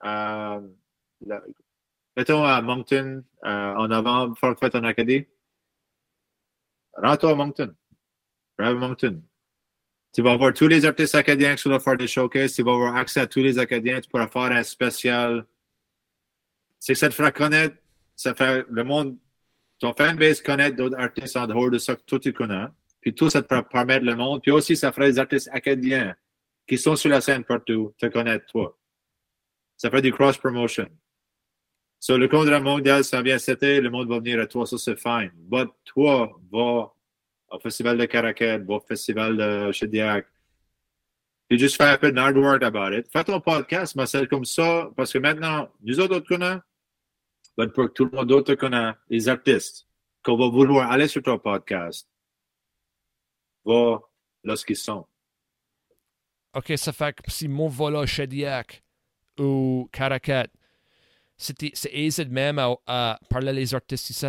euh, 0.05 0.61
la- 1.21 1.43
mettons 2.17 2.43
à 2.43 2.61
Moncton, 2.61 3.23
euh, 3.45 3.73
en 3.75 3.87
novembre, 3.87 4.37
faire 4.39 4.55
en 4.75 4.83
Acadie. 4.83 5.25
Rends-toi 6.95 7.31
à 7.31 7.35
Moncton. 7.35 7.75
À 8.57 8.73
Moncton. 8.73 9.21
Tu 10.13 10.21
vas 10.21 10.37
voir 10.37 10.53
tous 10.53 10.67
les 10.67 10.85
artistes 10.85 11.15
acadiens 11.15 11.55
qui 11.55 11.61
sont 11.63 11.69
là 11.69 11.79
faire 11.79 11.97
des 11.97 12.07
showcases. 12.07 12.53
Tu 12.53 12.63
vas 12.63 12.73
avoir 12.73 12.95
accès 12.95 13.19
à 13.19 13.27
tous 13.27 13.39
les 13.39 13.57
acadiens. 13.57 13.99
Tu 13.99 14.09
pourras 14.09 14.27
faire 14.27 14.43
un 14.43 14.63
spécial. 14.63 15.45
C'est 16.79 16.93
que 16.93 16.99
ça 16.99 17.09
te 17.09 17.15
fera 17.15 17.31
connaître. 17.31 17.75
Ça 18.15 18.35
fait 18.35 18.65
le 18.69 18.83
monde, 18.83 19.17
ton 19.79 19.93
fanbase 19.93 20.41
connaître 20.41 20.75
d'autres 20.75 20.97
artistes 20.99 21.35
en 21.35 21.47
dehors 21.47 21.71
de 21.71 21.79
ça 21.79 21.95
que 21.95 22.01
toi 22.03 22.19
tu 22.19 22.31
connais. 22.31 22.65
Puis 23.01 23.15
tout 23.15 23.29
ça 23.29 23.41
te 23.41 23.61
permettre 23.61 24.05
le 24.05 24.15
monde. 24.15 24.41
Puis 24.41 24.51
aussi, 24.51 24.77
ça 24.77 24.91
fera 24.91 25.07
des 25.07 25.17
artistes 25.17 25.49
acadiens 25.51 26.15
qui 26.67 26.77
sont 26.77 26.95
sur 26.95 27.09
la 27.09 27.19
scène 27.19 27.43
partout 27.43 27.93
te 27.97 28.05
connaître 28.05 28.45
toi. 28.45 28.77
Ça 29.77 29.89
fait 29.89 30.01
du 30.01 30.13
cross-promotion. 30.13 30.87
So, 31.99 32.17
le 32.17 32.27
contrat 32.27 32.59
mondial, 32.59 33.03
ça 33.03 33.21
vient 33.21 33.37
été, 33.37 33.81
le 33.81 33.89
monde 33.89 34.09
va 34.09 34.19
venir 34.19 34.39
à 34.39 34.45
toi, 34.45 34.65
ça 34.65 34.77
c'est 34.77 34.99
fine. 34.99 35.31
But 35.35 35.69
toi, 35.85 36.37
va 36.51 36.93
au 37.53 37.59
festival 37.59 37.97
de 37.97 38.05
Caracal, 38.05 38.65
au 38.67 38.79
festival 38.79 39.37
de 39.37 39.71
Chediac. 39.71 40.25
Puis 41.47 41.59
juste 41.59 41.77
faire 41.77 41.93
un 41.93 41.97
peu 41.97 42.11
de 42.11 42.17
hard 42.17 42.37
work 42.37 42.63
about 42.63 42.97
it. 42.97 43.07
Fais 43.11 43.23
ton 43.23 43.39
podcast, 43.39 43.95
mais 43.95 44.07
c'est 44.07 44.27
comme 44.27 44.45
ça, 44.45 44.89
parce 44.97 45.13
que 45.13 45.19
maintenant, 45.19 45.69
nous 45.81 45.99
autres, 45.99 46.23
on 46.31 47.67
pour 47.69 47.85
que 47.85 47.93
tout 47.93 48.05
le 48.05 48.11
monde 48.11 48.95
les 49.09 49.29
artistes, 49.29 49.87
qu'on 50.23 50.37
va 50.37 50.47
vouloir 50.47 50.91
aller 50.91 51.07
sur 51.07 51.21
ton 51.21 51.37
podcast, 51.37 52.09
va 53.63 54.01
là 54.43 54.55
ce 54.55 54.65
qu'ils 54.65 54.77
sont. 54.77 55.05
OK, 56.55 56.73
ça 56.75 56.91
fait 56.91 57.15
que 57.15 57.31
si 57.31 57.47
mon 57.47 57.67
vol 57.67 57.97
à 57.97 58.05
Chediac 58.05 58.83
ou 59.39 59.89
Caracat, 59.91 60.47
c'est 61.37 61.73
aisé 61.91 62.25
même 62.25 62.57
à, 62.57 62.75
à 62.87 63.19
parler 63.29 63.53
les 63.53 63.75
artistes 63.75 64.09
ici, 64.09 64.25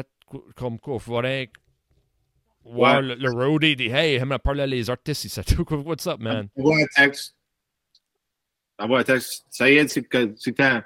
comme 0.56 0.78
quoi, 0.78 0.94
il 0.94 1.00
faudrait 1.00 1.50
Ouais. 2.64 3.02
le, 3.02 3.14
le 3.14 3.30
roadie 3.30 3.76
dit 3.76 3.88
Hey, 3.88 4.18
j'aimerais 4.18 4.38
parler 4.38 4.66
les 4.66 4.88
artistes 4.88 5.24
ici. 5.24 5.40
What's 5.70 6.06
up, 6.06 6.18
man? 6.18 6.48
Envoie 6.56 6.78
un 6.78 6.86
texte. 6.86 7.36
Envoie 8.78 9.00
un 9.00 9.04
texte. 9.04 9.46
Ça 9.50 9.70
y 9.70 9.76
est, 9.76 9.88
c'est 9.88 10.02
que 10.02 10.34
c'est 10.36 10.54
quand. 10.54 10.82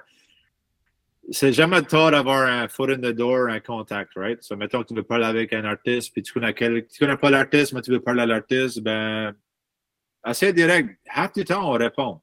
C'est 1.31 1.53
jamais 1.53 1.81
tard 1.83 2.11
d'avoir 2.11 2.47
un 2.47 2.67
foot 2.67 2.89
in 2.89 2.97
the 2.97 3.13
door, 3.13 3.49
un 3.49 3.59
contact, 3.59 4.13
right? 4.15 4.43
So, 4.43 4.55
mettons 4.55 4.81
que 4.81 4.87
tu 4.87 4.95
veux 4.95 5.03
parler 5.03 5.25
avec 5.25 5.53
un 5.53 5.63
artiste, 5.63 6.11
puis 6.11 6.23
tu 6.23 6.33
connais, 6.33 6.55
quel, 6.55 6.87
tu 6.87 6.97
connais 6.97 7.17
pas 7.17 7.29
l'artiste, 7.29 7.73
mais 7.73 7.81
tu 7.81 7.91
veux 7.91 7.99
parler 7.99 8.23
à 8.23 8.25
l'artiste, 8.25 8.81
ben, 8.81 9.35
assez 10.23 10.51
direct. 10.53 10.99
Half 11.07 11.33
du 11.33 11.43
temps, 11.43 11.69
on 11.69 11.73
répond. 11.73 12.19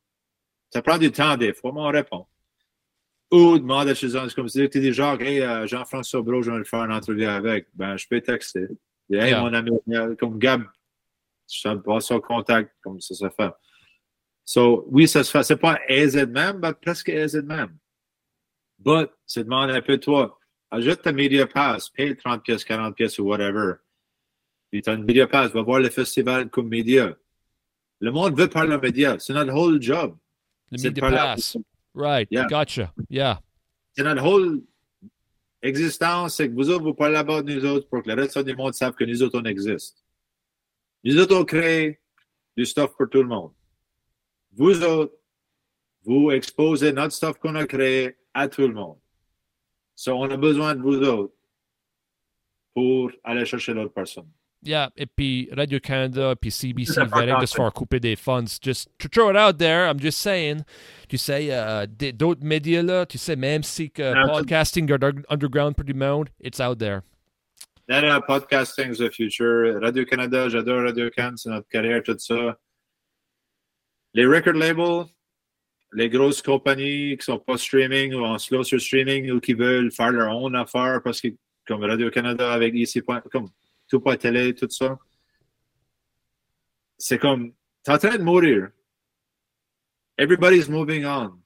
Ça 0.70 0.82
prend 0.82 0.98
du 0.98 1.12
temps 1.12 1.36
des 1.36 1.54
fois, 1.54 1.70
mais 1.72 1.80
on 1.80 1.88
répond. 1.88 2.26
Ou 3.30 3.58
demande 3.58 3.88
à 3.88 3.94
chez 3.94 4.08
c'est 4.08 4.34
comme 4.34 4.48
si 4.48 4.68
tu 4.68 4.80
dis 4.80 4.92
genre, 4.92 5.20
hey, 5.20 5.40
euh, 5.40 5.66
Jean-François 5.68 6.22
Brault, 6.22 6.42
je 6.42 6.50
vais 6.50 6.58
le 6.58 6.64
faire 6.64 6.84
une 6.84 6.92
entrevue 6.92 7.26
avec. 7.26 7.68
Ben, 7.74 7.96
je 7.96 8.06
peux 8.08 8.20
texter. 8.20 8.66
Hey, 9.10 9.30
Yeah. 9.30 9.40
mon 9.40 9.54
ami, 9.54 9.70
euh, 9.90 10.14
comme 10.16 10.38
Gab, 10.38 10.62
je 11.48 11.68
passe 11.76 12.10
au 12.10 12.20
contact, 12.20 12.72
comme 12.82 13.00
ça 13.00 13.14
se 13.14 13.28
fait. 13.30 13.52
So, 14.44 14.84
oui, 14.90 15.06
ça 15.08 15.22
se 15.24 15.30
fait. 15.30 15.42
C'est 15.42 15.56
pas 15.56 15.78
aisé 15.88 16.26
de 16.26 16.32
même, 16.32 16.58
mais 16.60 16.72
presque 16.74 17.08
aisé 17.08 17.42
de 17.42 17.46
même. 17.46 17.76
But, 18.78 19.10
c'est 19.24 19.44
demande 19.44 19.70
un 19.70 19.80
peu 19.80 19.98
toi. 19.98 20.38
Ajoute 20.70 21.02
ta 21.02 21.12
Media 21.12 21.46
Pass, 21.46 21.88
paye 21.90 22.16
30 22.16 22.42
pièces, 22.42 22.64
40 22.64 22.94
pièces 22.94 23.18
ou 23.18 23.24
whatever. 23.24 23.74
Puis 24.70 24.82
t'as 24.82 24.94
une 24.94 25.04
Media 25.04 25.26
Pass, 25.26 25.52
va 25.52 25.62
voir 25.62 25.80
le 25.80 25.88
festival 25.88 26.50
comme 26.50 26.68
média. 26.68 27.16
Le 28.00 28.10
monde 28.10 28.36
veut 28.38 28.48
parler 28.48 28.74
aux 28.74 28.80
médias. 28.80 29.18
C'est 29.18 29.32
notre 29.32 29.54
whole 29.54 29.80
job. 29.80 30.16
Le 30.70 30.82
media 30.82 31.08
pass. 31.10 31.56
Right, 31.94 32.28
Yeah. 32.30 32.46
gotcha. 32.46 32.92
Yeah. 33.08 33.40
C'est 33.96 34.02
notre 34.02 34.22
whole 34.24 34.62
existence, 35.66 36.36
c'est 36.36 36.48
que 36.48 36.54
vous 36.54 36.70
autres, 36.70 36.84
vous 36.84 36.92
de 36.92 37.54
nous 37.54 37.64
autres 37.66 37.88
pour 37.88 38.02
que 38.02 38.08
le 38.08 38.14
reste 38.14 38.38
du 38.38 38.54
monde 38.54 38.74
sache 38.74 38.94
que 38.94 39.04
nous 39.04 39.22
autres, 39.22 39.40
on 39.40 39.44
existe. 39.44 40.02
Nous 41.04 41.18
autres, 41.18 41.36
on 41.36 41.44
crée 41.44 42.00
du 42.56 42.64
stuff 42.64 42.96
pour 42.96 43.08
tout 43.08 43.22
le 43.22 43.28
monde. 43.28 43.52
Vous 44.52 44.82
autres, 44.82 45.14
vous 46.04 46.30
exposez 46.30 46.92
notre 46.92 47.12
stuff 47.12 47.38
qu'on 47.38 47.54
a 47.54 47.66
créé 47.66 48.16
à 48.32 48.48
tout 48.48 48.62
le 48.62 48.72
monde. 48.72 48.98
So, 49.94 50.12
on 50.12 50.30
a 50.30 50.36
besoin 50.36 50.74
de 50.74 50.82
vous 50.82 50.98
autres 51.02 51.34
pour 52.74 53.10
aller 53.24 53.44
chercher 53.44 53.72
l'autre 53.72 53.92
personne. 53.92 54.30
Yeah, 54.66 54.90
et 54.96 55.06
puis 55.06 55.48
Radio-Canada, 55.52 56.34
puis 56.40 56.50
CBC 56.50 56.94
verraient 57.04 57.26
de 57.26 57.30
important. 57.30 57.46
se 57.46 57.54
faire 57.54 57.72
couper 57.72 58.00
des 58.00 58.16
funds. 58.16 58.58
Just 58.60 58.88
to 58.98 59.08
throw 59.08 59.30
it 59.30 59.36
out 59.36 59.58
there, 59.58 59.88
I'm 59.88 60.00
just 60.00 60.18
saying. 60.18 60.62
Tu 61.08 61.16
sais, 61.18 61.48
euh, 61.52 61.86
d'autres 62.14 62.42
médias 62.44 62.82
là, 62.82 63.06
tu 63.06 63.16
sais, 63.16 63.36
même 63.36 63.62
si 63.62 63.90
que 63.90 64.02
Ah, 64.02 64.26
podcasting 64.26 64.90
under- 64.90 65.22
underground 65.30 65.76
pretty 65.76 65.94
monde, 65.94 66.28
it's 66.42 66.58
out 66.60 66.78
there. 66.78 67.02
Non, 67.88 68.02
non, 68.02 68.20
podcasting 68.26 68.90
is 68.90 68.98
the 68.98 69.10
future. 69.12 69.78
Radio-Canada, 69.80 70.48
j'adore 70.48 70.82
Radio-Can, 70.82 71.34
c'est 71.36 71.50
notre 71.50 71.68
carrière, 71.68 72.02
tout 72.02 72.18
ça. 72.18 72.58
Les 74.14 74.26
record 74.26 74.54
labels, 74.54 75.04
les 75.92 76.08
grosses 76.08 76.42
compagnies 76.42 77.16
qui 77.16 77.24
sont 77.24 77.38
pas 77.38 77.56
streaming 77.56 78.14
ou 78.14 78.24
en 78.24 78.38
slow 78.38 78.64
sur 78.64 78.80
streaming 78.80 79.30
ou 79.30 79.38
qui 79.38 79.54
veulent 79.54 79.92
faire 79.92 80.10
leur 80.10 80.34
own 80.36 80.56
affaire 80.56 81.00
parce 81.04 81.20
que, 81.20 81.28
comme 81.66 81.84
Radio-Canada 81.84 82.52
avec 82.52 82.74
ici, 82.74 83.00
comme 83.30 83.48
tout 83.88 84.00
pas 84.00 84.16
télé, 84.16 84.54
tout 84.54 84.68
ça, 84.70 84.98
c'est 86.98 87.18
comme, 87.18 87.52
t'es 87.82 87.92
en 87.92 87.98
train 87.98 88.16
de 88.16 88.22
mourir. 88.22 88.70
Everybody's 90.18 90.68
moving 90.68 91.04
on. 91.04 91.42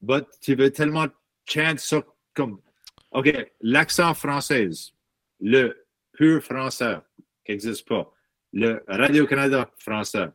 But 0.00 0.26
tu 0.40 0.54
veux 0.54 0.70
tellement 0.70 1.08
chant 1.46 1.76
ça 1.78 2.02
comme, 2.34 2.60
OK, 3.10 3.52
l'accent 3.60 4.14
français, 4.14 4.68
le 5.40 5.86
pur 6.12 6.42
français 6.42 6.98
qui 7.44 7.52
n'existe 7.52 7.86
pas, 7.88 8.12
le 8.52 8.84
Radio-Canada 8.86 9.70
français. 9.78 10.28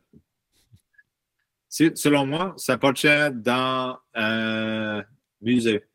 Selon 1.69 2.25
moi, 2.25 2.53
ça 2.57 2.73
appartient 2.73 3.31
dans 3.31 3.97
un 4.13 5.03
musée. 5.39 5.85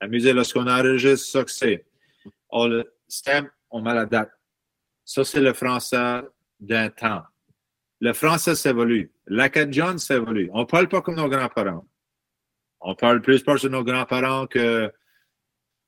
Un 0.00 0.08
musée, 0.08 0.32
lorsqu'on 0.32 0.66
enregistre 0.66 1.26
ça 1.26 1.44
que 1.44 1.50
c'est, 1.50 1.86
on 2.48 2.66
le 2.66 2.94
stamp, 3.06 3.50
on 3.74 3.82
met 3.82 3.92
la 3.92 4.06
date. 4.06 4.30
Ça, 5.04 5.24
c'est 5.24 5.40
le 5.40 5.52
français 5.52 6.22
d'un 6.60 6.88
temps. 6.90 7.24
Le 8.00 8.12
français 8.12 8.54
s'évolue. 8.54 9.12
L'acadien 9.26 9.98
s'évolue. 9.98 10.48
On 10.52 10.60
ne 10.60 10.64
parle 10.64 10.88
pas 10.88 11.02
comme 11.02 11.16
nos 11.16 11.28
grands-parents. 11.28 11.84
On 12.80 12.94
parle 12.94 13.20
plus 13.20 13.42
proche 13.42 13.62
de 13.62 13.68
nos 13.68 13.82
grands-parents 13.82 14.46
que, 14.46 14.92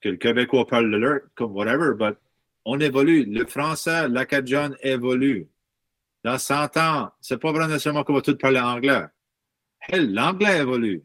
que 0.00 0.08
le 0.08 0.16
Québécois 0.16 0.66
parle 0.66 0.90
de 0.90 0.96
leur, 0.96 1.20
comme 1.36 1.52
whatever, 1.52 1.94
but 1.96 2.18
on 2.64 2.80
évolue. 2.80 3.24
Le 3.24 3.46
français, 3.46 4.08
l'acadien 4.08 4.72
évolue. 4.82 5.48
Dans 6.24 6.38
100 6.38 6.76
ans, 6.78 7.12
c'est 7.20 7.38
pas 7.38 7.52
vraiment 7.52 7.68
nécessairement 7.68 8.02
qu'on 8.02 8.14
va 8.14 8.22
tous 8.22 8.36
parler 8.36 8.58
anglais. 8.58 9.04
Hell, 9.88 10.12
l'anglais 10.12 10.58
évolue. 10.58 11.04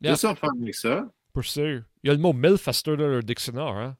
Yeah. 0.00 0.14
C'est 0.14 0.28
ça, 0.28 0.34
ça. 0.72 1.12
Pour 1.32 1.44
sûr. 1.44 1.82
Il 2.04 2.08
y 2.08 2.10
a 2.10 2.14
le 2.14 2.20
mot 2.20 2.32
MILF 2.32 2.68
à 2.68 2.72
dans 2.84 2.96
le 2.96 3.22
dictionnaire, 3.22 3.66
hein? 3.66 3.96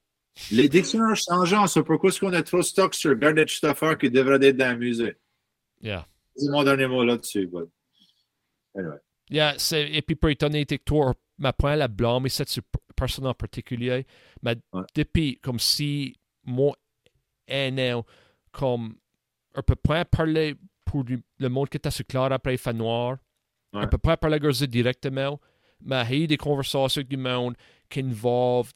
Les 0.50 0.68
dictionnaires 0.68 1.16
changeants, 1.16 1.66
c'est 1.66 1.82
pourquoi 1.82 2.10
est-ce 2.10 2.20
qu'on 2.20 2.32
a 2.32 2.42
trop 2.42 2.62
stock 2.62 2.94
sur 2.94 3.14
garbage 3.14 3.56
stuffer 3.56 3.94
qui 4.00 4.10
devrait 4.10 4.44
être 4.44 4.56
dans 4.56 4.72
le 4.72 4.78
musée. 4.78 5.16
Yeah. 5.80 6.06
C'est 6.34 6.50
mon 6.50 6.64
dernier 6.64 6.88
mot 6.88 7.04
là-dessus. 7.04 7.46
But... 7.46 7.70
Anyway. 8.74 8.98
Yeah, 9.30 9.54
et 9.72 10.02
puis 10.02 10.16
pour 10.16 10.30
étonner 10.30 10.66
toi, 10.66 11.14
ma 11.38 11.52
point 11.52 11.76
la 11.76 11.88
blâme, 11.88 12.28
c'est 12.28 12.48
sur 12.48 12.62
personne 12.94 13.26
en 13.26 13.34
particulier, 13.34 14.06
mais 14.42 14.56
ouais. 14.72 14.82
depuis 14.94 15.38
comme 15.40 15.58
si 15.58 16.16
moi, 16.44 16.76
an, 17.50 18.04
comme 18.52 18.96
on 19.54 19.62
peut 19.62 19.76
pas 19.76 20.04
parler 20.04 20.56
pour 20.84 21.04
le 21.38 21.48
monde 21.48 21.68
qui 21.68 21.78
est 21.82 21.90
sur 21.90 22.06
clair 22.06 22.32
après 22.32 22.54
il 22.54 22.58
fait 22.58 22.72
noir. 22.72 23.18
Ouais. 23.72 23.82
On 23.84 23.88
peut 23.88 23.98
pas 23.98 24.16
parler 24.16 24.38
directement, 24.68 25.40
mais 25.80 26.04
il 26.10 26.20
y 26.20 26.24
a 26.24 26.26
des 26.26 26.36
conversations 26.36 27.00
avec 27.00 27.08
du 27.08 27.16
monde 27.16 27.56
qui 27.88 28.00
involvent 28.00 28.72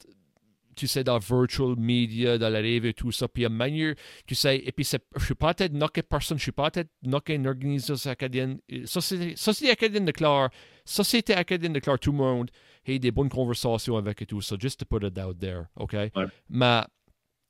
tu 0.79 0.87
sais, 0.87 1.03
dans 1.03 1.19
virtual 1.19 1.75
media, 1.77 2.37
dans 2.37 2.49
la 2.49 2.59
rêve 2.59 2.85
et 2.85 2.93
tout 2.93 3.11
ça. 3.11 3.27
Puis, 3.27 3.45
a 3.45 3.49
manière, 3.49 3.95
tu 4.25 4.33
sais, 4.33 4.57
et 4.57 4.71
puis, 4.71 4.85
je 4.85 5.25
suis 5.25 5.35
pas 5.35 5.53
tête 5.53 5.73
knocker 5.73 6.03
personne, 6.03 6.37
je 6.37 6.43
suis 6.43 6.51
pas 6.53 6.71
tête 6.71 6.89
knocker 7.03 7.35
une 7.35 7.47
organisation 7.47 8.09
acadienne. 8.09 8.59
Société, 8.85 9.35
société 9.35 9.71
acadienne 9.71 10.05
de 10.05 10.11
Clare, 10.11 10.49
société 10.85 11.33
acadienne 11.33 11.73
de 11.73 11.79
Clare, 11.79 11.99
tout 11.99 12.11
le 12.11 12.17
monde, 12.17 12.49
a 12.87 12.97
des 12.97 13.11
bonnes 13.11 13.29
conversations 13.29 13.97
avec 13.97 14.21
et 14.21 14.25
tout 14.25 14.41
ça, 14.41 14.55
just 14.57 14.79
to 14.79 14.85
put 14.85 15.05
it 15.05 15.17
out 15.19 15.37
there, 15.37 15.65
OK? 15.75 15.93
Ouais. 15.93 16.09
Mais, 16.49 16.81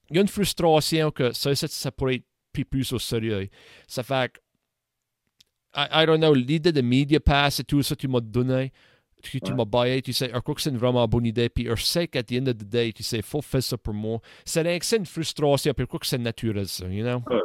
il 0.09 0.15
y 0.15 0.19
a 0.19 0.21
une 0.21 0.27
frustration 0.27 1.11
que 1.11 1.31
ça, 1.33 1.53
ça, 1.53 1.67
ça 1.67 1.91
pourrait 1.91 2.15
être 2.15 2.25
plus, 2.51 2.65
plus 2.65 2.93
au 2.93 2.99
sérieux. 2.99 3.47
Ça 3.87 4.01
fait 4.01 4.33
que, 4.33 4.39
I, 5.75 5.87
I 5.91 6.05
don't 6.07 6.17
know, 6.19 6.33
l'idée 6.33 6.71
de 6.71 6.81
media 6.81 7.19
pass 7.19 7.59
et 7.59 7.63
tout 7.63 7.83
ça, 7.83 7.95
tu 7.95 8.07
m'as 8.07 8.21
donné, 8.21 8.71
tu, 9.21 9.41
tu 9.41 9.53
m'as 9.53 9.65
baillé, 9.65 10.01
tu 10.01 10.13
sais, 10.13 10.29
crois 10.29 10.55
que 10.55 10.61
c'est 10.61 10.69
une 10.69 10.77
vraiment 10.77 11.07
bonne 11.07 11.25
idée, 11.25 11.49
puis 11.49 11.67
je 11.67 11.83
sais 11.83 12.07
qu'à 12.07 12.23
the 12.23 12.33
end 12.33 12.47
of 12.47 12.57
the 12.57 12.63
day, 12.63 12.91
tu 12.93 13.03
sais, 13.03 13.17
il 13.17 13.23
faut 13.23 13.41
faire 13.41 13.63
ça 13.63 13.77
pour 13.77 13.93
moi. 13.93 14.19
C'est 14.45 14.61
une 14.95 15.05
frustration, 15.05 15.73
puis 15.73 15.83
je 15.83 15.87
crois 15.87 15.99
que 15.99 16.05
c'est 16.05 16.17
naturel, 16.17 16.67
ça, 16.67 16.87
you 16.87 17.03
know? 17.03 17.21
Ouais, 17.29 17.41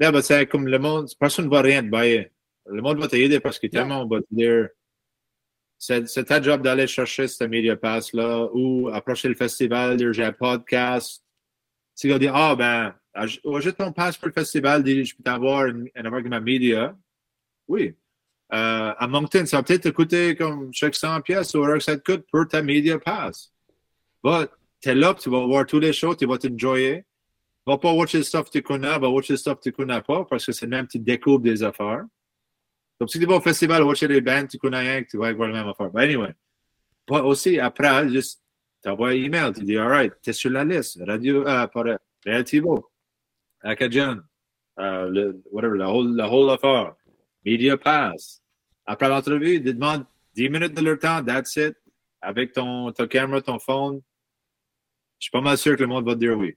yeah, 0.00 0.12
mais 0.12 0.22
c'est 0.22 0.46
comme 0.46 0.66
le 0.66 0.78
monde, 0.78 1.08
personne 1.18 1.46
ne 1.46 1.50
va 1.50 1.62
rien 1.62 1.82
te 1.82 1.88
bailler. 1.88 2.30
Le 2.66 2.82
monde 2.82 2.98
va 2.98 3.08
t'aider 3.08 3.40
parce 3.40 3.58
que 3.58 3.66
yeah. 3.66 3.80
tellement 3.80 4.06
va 4.06 4.20
te 4.20 4.26
dire, 4.30 4.68
c'est 5.78 6.24
ta 6.24 6.42
job 6.42 6.62
d'aller 6.62 6.86
chercher 6.86 7.26
ce 7.26 7.44
media 7.44 7.76
pass-là, 7.76 8.48
ou 8.52 8.88
approcher 8.88 9.28
le 9.28 9.34
festival, 9.34 9.96
dire 9.96 10.12
j'ai 10.12 10.24
un 10.24 10.32
podcast. 10.32 11.24
Tu 11.98 12.08
vas 12.08 12.18
dire, 12.18 12.34
ah 12.34 12.54
ben, 12.54 12.94
ajoute 13.14 13.76
ton 13.76 13.92
pass 13.92 14.16
pour 14.16 14.28
le 14.28 14.34
festival, 14.34 14.82
dis, 14.82 15.04
je 15.04 15.16
peux 15.16 15.22
t'avoir 15.22 15.64
un 15.64 16.04
avec 16.04 16.26
ma 16.26 16.40
media. 16.40 16.96
Oui, 17.66 17.96
euh, 18.52 18.92
à 18.98 19.06
Moncton, 19.06 19.46
ça 19.46 19.58
va 19.58 19.62
peut-être 19.62 19.84
te 19.84 19.88
coûter 19.90 20.34
comme 20.34 20.70
chaque 20.72 20.94
100 20.94 21.20
pièces 21.20 21.54
ou 21.54 21.64
que 21.64 21.80
ça 21.80 21.96
te 21.96 22.12
coûte 22.12 22.26
pour 22.30 22.48
ta 22.48 22.62
media 22.62 22.98
pass. 22.98 23.52
But 24.22 24.50
t'es 24.80 24.94
là, 24.94 25.14
tu 25.14 25.30
vas 25.30 25.44
voir 25.46 25.66
tous 25.66 25.78
les 25.78 25.92
shows, 25.92 26.14
tu 26.16 26.26
vas 26.26 26.38
t'enjoyer. 26.38 27.04
Vas 27.66 27.78
pas 27.78 27.92
watcher 27.92 28.18
le 28.18 28.24
stuff 28.24 28.46
que 28.46 28.58
tu 28.58 28.62
connais, 28.62 28.98
va 28.98 29.08
watcher 29.08 29.34
le 29.34 29.36
stuff 29.36 29.56
que 29.56 29.64
tu 29.64 29.72
connais 29.72 30.00
pas 30.00 30.24
parce 30.24 30.46
que 30.46 30.52
c'est 30.52 30.66
même 30.66 30.88
tu 30.88 30.98
découvres 30.98 31.40
des 31.40 31.62
affaires. 31.62 32.04
Donc 32.98 33.10
si 33.10 33.18
tu 33.18 33.26
vas 33.26 33.36
au 33.36 33.40
festival, 33.40 33.82
watcher 33.82 34.08
les 34.08 34.20
bands, 34.20 34.46
tu 34.46 34.58
connais 34.58 34.80
rien, 34.80 35.04
tu 35.04 35.16
vas 35.16 35.32
voir 35.32 35.48
la 35.48 35.60
même 35.60 35.68
affaire. 35.68 35.90
But 35.90 36.02
anyway. 36.02 36.34
But 37.06 37.20
aussi, 37.20 37.58
après, 37.58 38.08
juste 38.08 38.42
t'envoies 38.82 39.10
un 39.10 39.12
email, 39.12 39.52
tu 39.52 39.64
dis, 39.64 39.76
alright, 39.76 40.12
t'es 40.22 40.32
sur 40.32 40.50
la 40.50 40.64
liste. 40.64 41.00
Radio, 41.06 41.46
euh, 41.46 41.66
pas 41.66 41.84
Relativo, 42.24 42.90
Acadian, 43.62 44.18
euh, 44.78 45.08
le, 45.08 45.42
whatever, 45.50 45.78
la 45.78 45.90
whole, 45.90 46.14
la 46.16 46.30
whole 46.30 46.50
affaire. 46.50 46.94
Media 47.44 47.76
Pass. 47.76 48.39
Après 48.90 49.08
l'entrevue, 49.08 49.54
ils 49.54 49.62
demandent 49.62 50.04
10 50.34 50.48
minutes 50.48 50.74
de 50.74 50.80
leur 50.80 50.98
temps, 50.98 51.24
that's 51.24 51.54
it. 51.54 51.76
Avec 52.20 52.52
ton, 52.52 52.90
ta 52.90 53.06
caméra, 53.06 53.40
ton 53.40 53.60
phone. 53.60 54.00
Je 55.20 55.26
suis 55.26 55.30
pas 55.30 55.40
mal 55.40 55.56
sûr 55.56 55.76
que 55.76 55.82
le 55.82 55.86
monde 55.86 56.04
va 56.04 56.16
dire 56.16 56.36
oui. 56.36 56.56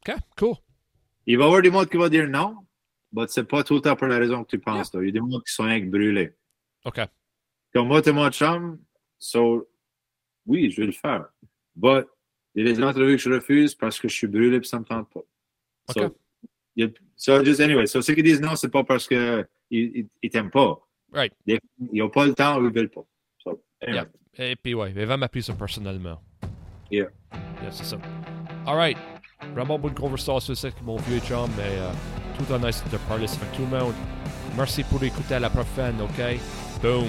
OK, 0.00 0.14
cool. 0.38 0.54
Il 1.26 1.36
va 1.36 1.44
y 1.44 1.46
avoir 1.46 1.60
des 1.60 1.70
mondes 1.70 1.90
qui 1.90 1.98
vont 1.98 2.08
dire 2.08 2.26
non, 2.26 2.56
mais 3.12 3.26
c'est 3.28 3.44
pas 3.44 3.62
tout 3.62 3.74
le 3.74 3.80
temps 3.82 3.96
pour 3.96 4.06
la 4.06 4.16
raison 4.16 4.44
que 4.44 4.48
tu 4.48 4.58
penses. 4.58 4.92
Yeah. 4.94 5.02
Il 5.02 5.06
y 5.06 5.08
a 5.10 5.12
des 5.12 5.20
mondes 5.20 5.44
qui 5.44 5.52
sont 5.52 5.64
rien 5.64 5.78
que 5.82 5.90
brûlés. 5.90 6.34
OK. 6.86 7.00
Comme 7.74 7.88
moi, 7.88 8.00
t'es 8.00 8.12
mon 8.12 8.30
chum, 8.30 8.78
so, 9.18 9.68
oui, 10.46 10.70
je 10.70 10.80
vais 10.80 10.86
le 10.86 10.92
faire. 10.92 11.26
But, 11.76 12.06
il 12.54 12.66
y 12.66 12.70
a 12.70 12.72
des 12.72 12.82
entrevues 12.82 13.16
que 13.16 13.22
je 13.22 13.30
refuse 13.30 13.74
parce 13.74 14.00
que 14.00 14.08
je 14.08 14.14
suis 14.14 14.26
brûlé 14.26 14.56
et 14.56 14.62
ça 14.62 14.78
me 14.78 14.84
tente 14.86 15.12
pas. 15.12 15.20
OK. 15.20 15.98
So, 15.98 16.16
il, 16.76 16.94
so 17.14 17.44
just 17.44 17.60
anyway, 17.60 17.86
so 17.86 18.00
ceux 18.00 18.14
qui 18.14 18.22
disent 18.22 18.40
non, 18.40 18.56
c'est 18.56 18.70
pas 18.70 18.84
parce 18.84 19.06
que 19.06 19.46
ils 19.68 20.08
ne 20.22 20.28
t'aiment 20.30 20.50
pas. 20.50 20.80
Right. 21.14 21.32
Ils 21.46 21.58
n'ont 21.92 22.10
pas 22.10 22.26
le 22.26 22.34
temps 22.34 22.58
ils 22.58 22.64
ne 22.64 22.70
veulent 22.70 22.90
pas. 22.90 23.04
So, 23.42 23.62
anyway. 23.80 24.02
yeah. 24.36 24.50
Et 24.50 24.56
puis, 24.56 24.74
ouais, 24.74 24.92
il 24.94 25.06
va 25.06 25.16
m'appuyer 25.16 25.44
ça 25.44 25.54
personnellement. 25.54 26.20
Yeah. 26.90 27.08
Yeah, 27.62 27.70
c'est 27.70 27.84
ça. 27.84 27.96
All 28.66 28.76
right. 28.76 28.98
Vraiment 29.54 29.78
bonne 29.78 29.94
conversation 29.94 30.54
avec 30.54 30.82
mon 30.82 30.96
vieux 30.96 31.20
chum, 31.20 31.48
mais 31.56 31.78
euh, 31.78 31.90
tout 32.36 32.52
en 32.52 32.58
nice 32.58 32.82
de 32.90 32.96
parler 33.08 33.28
avec 33.28 33.52
tout 33.52 33.62
le 33.62 33.78
monde. 33.78 33.94
Merci 34.56 34.82
pour 34.84 35.02
écouter 35.02 35.34
à 35.34 35.40
la 35.40 35.50
prochaine, 35.50 36.00
OK? 36.00 36.40
Boom. 36.82 37.08